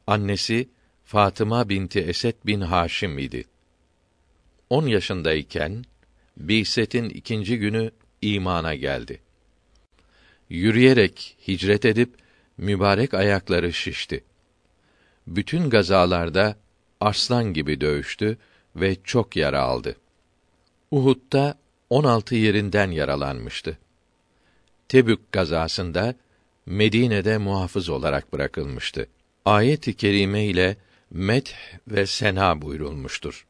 Annesi 0.07 0.69
Fatıma 1.05 1.69
binti 1.69 1.99
Esed 1.99 2.35
bin 2.45 2.61
Haşim 2.61 3.19
idi. 3.19 3.45
10 4.69 4.87
yaşındayken 4.87 5.83
Bi'setin 6.37 7.09
ikinci 7.09 7.59
günü 7.59 7.91
imana 8.21 8.75
geldi. 8.75 9.19
Yürüyerek 10.49 11.37
hicret 11.47 11.85
edip 11.85 12.15
mübarek 12.57 13.13
ayakları 13.13 13.73
şişti. 13.73 14.23
Bütün 15.27 15.69
gazalarda 15.69 16.57
arslan 16.99 17.53
gibi 17.53 17.81
dövüştü 17.81 18.37
ve 18.75 18.97
çok 19.03 19.35
yara 19.35 19.61
aldı. 19.61 19.95
Uhud'da 20.91 21.60
16 21.91 22.35
yerinden 22.35 22.91
yaralanmıştı. 22.91 23.77
Tebük 24.87 25.31
gazasında 25.31 26.15
Medine'de 26.65 27.37
muhafız 27.37 27.89
olarak 27.89 28.33
bırakılmıştı. 28.33 29.07
Ayet-i 29.45 29.93
kerime 29.93 30.45
ile 30.45 30.77
meth 31.09 31.53
ve 31.87 32.05
sena 32.05 32.61
buyurulmuştur. 32.61 33.45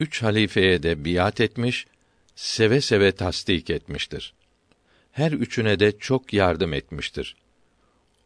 Üç 0.00 0.22
halifeye 0.22 0.82
de 0.82 1.04
biat 1.04 1.40
etmiş, 1.40 1.86
seve 2.34 2.80
seve 2.80 3.12
tasdik 3.12 3.70
etmiştir. 3.70 4.34
Her 5.12 5.32
üçüne 5.32 5.80
de 5.80 5.98
çok 5.98 6.32
yardım 6.32 6.72
etmiştir. 6.72 7.36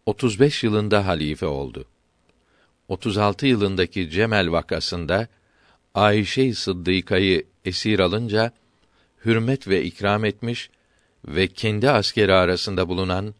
35 0.06 0.64
yılında 0.64 1.06
halife 1.06 1.46
oldu. 1.46 1.84
36 2.88 3.46
yılındaki 3.46 4.10
Cemel 4.10 4.50
vakasında 4.52 5.28
Ayşe-i 5.94 6.54
Sıddıka'yı 6.54 7.46
esir 7.64 7.98
alınca 7.98 8.52
hürmet 9.24 9.68
ve 9.68 9.84
ikram 9.84 10.24
etmiş 10.24 10.70
ve 11.24 11.48
kendi 11.48 11.90
askeri 11.90 12.32
arasında 12.32 12.88
bulunan 12.88 13.34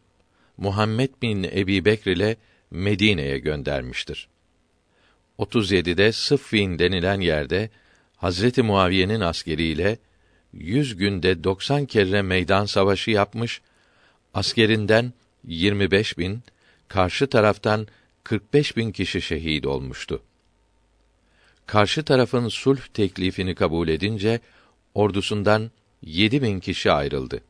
Muhammed 0.57 1.09
bin 1.21 1.43
Ebi 1.43 1.85
Bekr 1.85 2.07
ile 2.07 2.37
Medine'ye 2.71 3.39
göndermiştir. 3.39 4.27
37'de 5.39 6.11
Sıffin 6.11 6.79
denilen 6.79 7.21
yerde 7.21 7.69
Hazreti 8.17 8.61
Muaviye'nin 8.61 9.19
askeriyle 9.19 9.97
yüz 10.53 10.95
günde 10.95 11.43
90 11.43 11.85
kere 11.85 12.21
meydan 12.21 12.65
savaşı 12.65 13.11
yapmış, 13.11 13.61
askerinden 14.33 15.13
25 15.43 16.17
bin, 16.17 16.43
karşı 16.87 17.27
taraftan 17.27 17.87
45 18.23 18.77
bin 18.77 18.91
kişi 18.91 19.21
şehit 19.21 19.65
olmuştu. 19.65 20.21
Karşı 21.65 22.03
tarafın 22.03 22.47
sulh 22.47 22.81
teklifini 22.93 23.55
kabul 23.55 23.87
edince 23.87 24.39
ordusundan 24.95 25.71
yedi 26.01 26.41
bin 26.41 26.59
kişi 26.59 26.91
ayrıldı. 26.91 27.41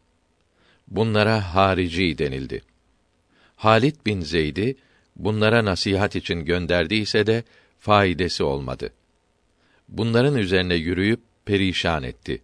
Bunlara 0.88 1.56
harici 1.56 2.18
denildi. 2.18 2.61
Halit 3.56 4.06
bin 4.06 4.22
Zeyd'i 4.22 4.76
bunlara 5.15 5.65
nasihat 5.65 6.15
için 6.15 6.45
gönderdiyse 6.45 7.28
de 7.28 7.44
faydası 7.80 8.45
olmadı. 8.45 8.94
Bunların 9.90 10.36
üzerine 10.36 10.76
yürüyüp 10.76 11.20
perişan 11.45 12.03
etti. 12.03 12.41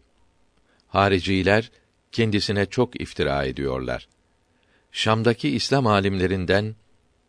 Hariciler 0.88 1.72
kendisine 2.12 2.66
çok 2.66 3.02
iftira 3.02 3.46
ediyorlar. 3.46 4.08
Şam'daki 4.92 5.50
İslam 5.50 5.88
alimlerinden 5.88 6.76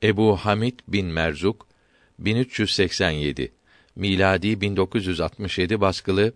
Ebu 0.02 0.36
Hamid 0.36 0.78
bin 0.88 1.06
Merzuk 1.06 1.66
1387 2.18 3.52
miladi 3.96 4.60
1967 4.60 5.80
baskılı 5.80 6.32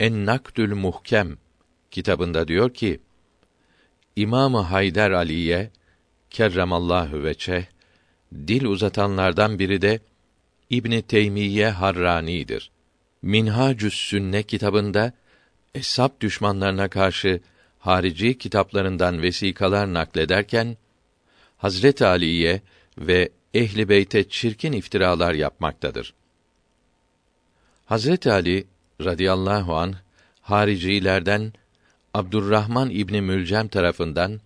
En 0.00 0.26
Nakdül 0.26 0.74
Muhkem 0.74 1.38
kitabında 1.90 2.48
diyor 2.48 2.74
ki 2.74 3.00
İmamı 4.16 4.58
Haydar 4.58 5.10
Ali'ye 5.10 5.70
kerremallahu 6.30 7.24
veçe 7.24 7.68
dil 8.32 8.64
uzatanlardan 8.64 9.58
biri 9.58 9.82
de 9.82 10.00
İbn 10.70 11.00
Teymiye 11.00 11.70
Harrani'dir. 11.70 12.70
Minhacü's 13.22 13.94
Sünne 13.94 14.42
kitabında 14.42 15.12
Eshab 15.74 16.20
düşmanlarına 16.20 16.88
karşı 16.88 17.40
harici 17.78 18.38
kitaplarından 18.38 19.22
vesikalar 19.22 19.94
naklederken 19.94 20.76
Hazret 21.56 22.02
Ali'ye 22.02 22.62
ve 22.98 23.28
ehli 23.54 23.88
beyte 23.88 24.28
çirkin 24.28 24.72
iftiralar 24.72 25.34
yapmaktadır. 25.34 26.14
Hazret 27.86 28.26
Ali 28.26 28.66
radıyallahu 29.00 29.76
an 29.76 29.94
haricilerden 30.40 31.52
Abdurrahman 32.14 32.90
İbni 32.90 33.20
Mülcem 33.20 33.68
tarafından 33.68 34.40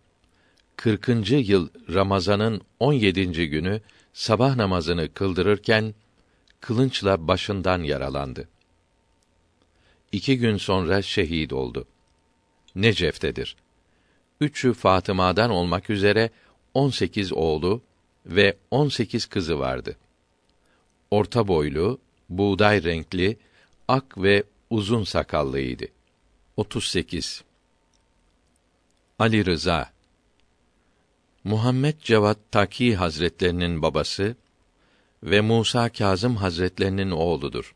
40. 0.77 1.09
yıl 1.31 1.69
Ramazan'ın 1.95 2.61
17. 2.81 3.49
günü 3.49 3.81
sabah 4.13 4.57
namazını 4.57 5.15
kıldırırken 5.15 5.95
kılınçla 6.61 7.29
başından 7.29 7.83
yaralandı. 7.83 8.49
İki 10.13 10.39
gün 10.39 10.57
sonra 10.57 11.03
şehit 11.03 11.53
oldu. 11.53 11.87
Necef'tedir. 12.75 13.57
Üçü 14.41 14.73
Fatıma'dan 14.73 15.51
olmak 15.51 15.91
üzere 15.91 16.31
18 16.75 17.33
oğlu 17.33 17.83
ve 18.27 18.57
18 18.71 19.27
kızı 19.27 19.59
vardı. 19.59 19.97
Orta 21.11 21.49
boylu, 21.49 21.99
buğday 22.29 22.85
renkli, 22.85 23.39
ak 23.89 24.19
ve 24.19 24.45
uzun 24.71 25.05
sakallıydı. 25.05 25.87
38 26.57 27.45
Ali 29.19 29.47
Rıza 29.47 29.93
Muhammed 31.45 32.01
Cevat 32.01 32.39
Taki 32.51 32.97
Hazretlerinin 32.97 33.83
babası 33.83 34.37
ve 35.23 35.41
Musa 35.41 35.89
Kazım 35.89 36.37
Hazretlerinin 36.37 37.11
oğludur. 37.11 37.75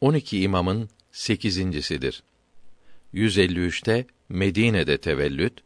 12 0.00 0.40
imamın 0.40 0.88
sekizincisidir. 1.12 2.22
153'te 3.14 4.06
Medine'de 4.28 4.98
tevellüt, 4.98 5.62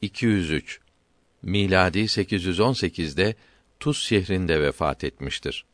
203 0.00 0.80
miladi 1.42 1.98
818'de 1.98 3.34
Tuz 3.80 3.98
şehrinde 3.98 4.62
vefat 4.62 5.04
etmiştir. 5.04 5.64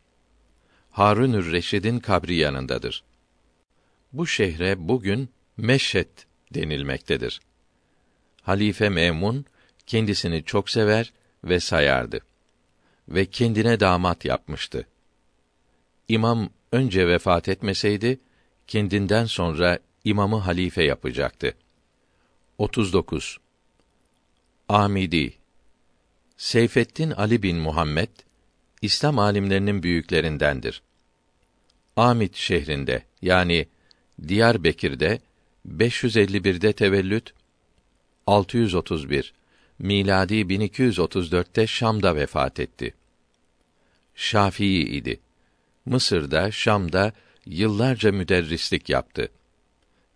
Harunür 0.96 1.52
Reşid'in 1.52 1.98
kabri 1.98 2.34
yanındadır. 2.34 3.04
Bu 4.12 4.26
şehre 4.26 4.88
bugün 4.88 5.28
Meşhed 5.56 6.08
denilmektedir. 6.54 7.40
Halife 8.42 8.88
Memun 8.88 9.44
kendisini 9.86 10.44
çok 10.44 10.70
sever 10.70 11.12
ve 11.44 11.60
sayardı 11.60 12.20
ve 13.08 13.26
kendine 13.26 13.80
damat 13.80 14.24
yapmıştı. 14.24 14.86
İmam 16.08 16.50
önce 16.72 17.08
vefat 17.08 17.48
etmeseydi 17.48 18.20
kendinden 18.66 19.24
sonra 19.24 19.78
imamı 20.04 20.36
halife 20.36 20.84
yapacaktı. 20.84 21.54
39 22.58 23.38
Amidi 24.68 25.34
Seyfettin 26.36 27.10
Ali 27.10 27.42
bin 27.42 27.56
Muhammed 27.56 28.08
İslam 28.86 29.18
alimlerinin 29.18 29.82
büyüklerindendir. 29.82 30.82
Amit 31.96 32.36
şehrinde 32.36 33.02
yani 33.22 33.66
Diyarbekir'de 34.28 35.20
551'de 35.68 36.72
tevellüt 36.72 37.32
631 38.26 39.34
miladi 39.78 40.34
1234'te 40.34 41.66
Şam'da 41.66 42.16
vefat 42.16 42.60
etti. 42.60 42.94
Şafii 44.14 44.82
idi. 44.82 45.20
Mısır'da, 45.86 46.50
Şam'da 46.50 47.12
yıllarca 47.46 48.12
müderrislik 48.12 48.88
yaptı. 48.88 49.28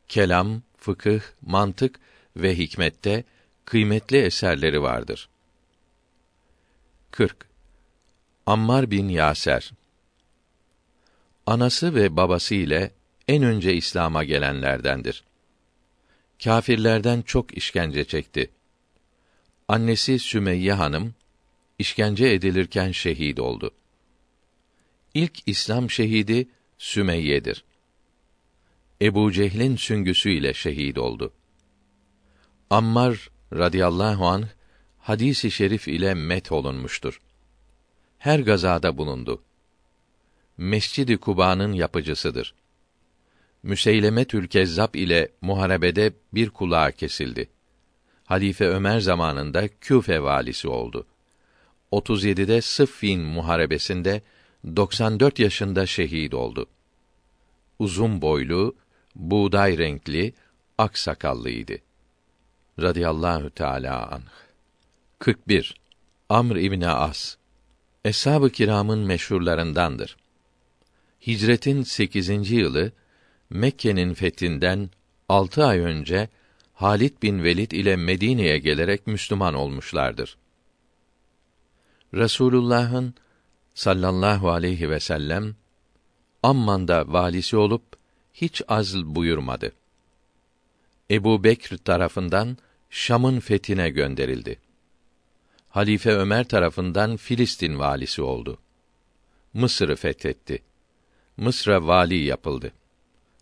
Kelam, 0.08 0.62
fıkıh, 0.76 1.20
mantık 1.42 2.00
ve 2.36 2.58
hikmette 2.58 3.24
kıymetli 3.64 4.16
eserleri 4.16 4.82
vardır. 4.82 5.28
40. 7.10 7.49
Ammar 8.46 8.90
bin 8.90 9.08
Yaser 9.08 9.72
Anası 11.46 11.94
ve 11.94 12.16
babası 12.16 12.54
ile 12.54 12.90
en 13.28 13.42
önce 13.42 13.74
İslam'a 13.74 14.24
gelenlerdendir. 14.24 15.24
Kâfirlerden 16.44 17.22
çok 17.22 17.56
işkence 17.56 18.04
çekti. 18.04 18.50
Annesi 19.68 20.18
Sümeyye 20.18 20.72
hanım 20.72 21.14
işkence 21.78 22.28
edilirken 22.28 22.92
şehit 22.92 23.40
oldu. 23.40 23.70
İlk 25.14 25.48
İslam 25.48 25.90
şehidi 25.90 26.48
Sümeyye'dir. 26.78 27.64
Ebu 29.02 29.32
Cehlin 29.32 29.76
süngüsü 29.76 30.30
ile 30.30 30.54
şehit 30.54 30.98
oldu. 30.98 31.32
Ammar 32.70 33.30
radıyallahu 33.52 34.26
anh 34.26 34.46
hadisi 34.98 35.50
şerif 35.50 35.88
ile 35.88 36.14
met 36.14 36.52
olunmuştur. 36.52 37.20
Her 38.20 38.38
gazada 38.38 38.98
bulundu. 38.98 39.42
Mescid-i 40.58 41.16
Kuba'nın 41.16 41.72
yapıcısıdır. 41.72 42.54
Müseylemetül 43.62 44.48
Kezzab 44.48 44.94
ile 44.94 45.28
muharebede 45.40 46.12
bir 46.34 46.50
kulağı 46.50 46.92
kesildi. 46.92 47.48
Halife 48.24 48.68
Ömer 48.68 49.00
zamanında 49.00 49.68
Küfe 49.68 50.22
valisi 50.22 50.68
oldu. 50.68 51.06
37'de 51.92 52.60
Sıffin 52.60 53.20
muharebesinde 53.20 54.22
94 54.76 55.38
yaşında 55.38 55.86
şehit 55.86 56.34
oldu. 56.34 56.66
Uzun 57.78 58.22
boylu, 58.22 58.76
buğday 59.14 59.78
renkli, 59.78 60.34
ak 60.78 60.98
sakallıydı. 60.98 61.76
Radiyallahu 62.80 63.50
Teala 63.50 64.10
anh. 64.10 64.22
41. 65.18 65.74
Amr 66.28 66.56
İbni 66.56 66.88
As 66.88 67.39
Eshab-ı 68.04 68.50
kiramın 68.50 68.98
meşhurlarındandır. 68.98 70.16
Hicretin 71.26 71.82
8. 71.82 72.50
yılı 72.50 72.92
Mekke'nin 73.50 74.14
fethinden 74.14 74.90
altı 75.28 75.64
ay 75.66 75.78
önce 75.78 76.28
Halit 76.74 77.22
bin 77.22 77.42
Velid 77.44 77.70
ile 77.70 77.96
Medine'ye 77.96 78.58
gelerek 78.58 79.06
Müslüman 79.06 79.54
olmuşlardır. 79.54 80.36
Resulullah'ın 82.14 83.14
sallallahu 83.74 84.50
aleyhi 84.50 84.90
ve 84.90 85.00
sellem 85.00 85.56
Amman'da 86.42 87.12
valisi 87.12 87.56
olup 87.56 87.82
hiç 88.34 88.62
azl 88.68 89.02
buyurmadı. 89.04 89.72
Ebu 91.10 91.44
Bekr 91.44 91.76
tarafından 91.76 92.56
Şam'ın 92.90 93.40
fethine 93.40 93.90
gönderildi. 93.90 94.69
Halife 95.70 96.12
Ömer 96.12 96.48
tarafından 96.48 97.16
Filistin 97.16 97.78
valisi 97.78 98.22
oldu. 98.22 98.58
Mısır'ı 99.54 99.96
fethetti. 99.96 100.62
Mısır'a 101.36 101.86
vali 101.86 102.24
yapıldı. 102.24 102.72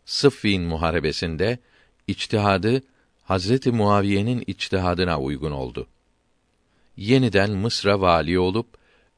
Sıffin 0.04 0.62
muharebesinde 0.62 1.58
içtihadı 2.06 2.82
Hazreti 3.24 3.72
Muaviye'nin 3.72 4.44
içtihadına 4.46 5.20
uygun 5.20 5.50
oldu. 5.50 5.86
Yeniden 6.96 7.50
Mısır'a 7.50 8.00
vali 8.00 8.38
olup 8.38 8.66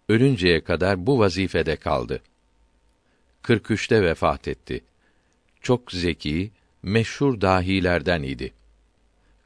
ölünceye 0.09 0.65
kadar 0.65 1.07
bu 1.07 1.19
vazifede 1.19 1.77
kaldı. 1.77 2.23
43'te 3.43 4.03
vefat 4.03 4.49
etti. 4.49 4.85
Çok 5.61 5.93
zeki, 5.93 6.51
meşhur 6.82 7.41
dahilerden 7.41 8.23
idi. 8.23 8.53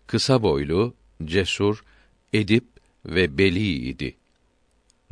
Kısa 0.07 0.43
boylu, 0.43 0.95
cesur, 1.24 1.85
edip 2.32 2.73
ve 3.06 3.39
beli 3.39 3.72
idi. 3.72 4.16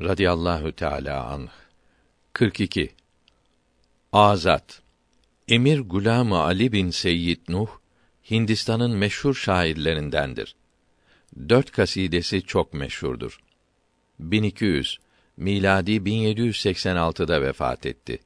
Radiyallahu 0.00 0.72
Teala 0.72 1.26
anh. 1.26 1.48
42. 2.32 2.90
Azat 4.12 4.82
Emir 5.48 5.80
Gulam 5.80 6.32
Ali 6.32 6.72
bin 6.72 6.90
Seyyid 6.90 7.40
Nuh 7.48 7.68
Hindistan'ın 8.30 8.96
meşhur 8.96 9.34
şairlerindendir. 9.34 10.54
Dört 11.48 11.70
kasidesi 11.70 12.42
çok 12.42 12.74
meşhurdur. 12.74 13.40
1200 14.18 14.98
miladi 15.36 15.92
1786'da 15.92 17.42
vefat 17.42 17.86
etti. 17.86 18.18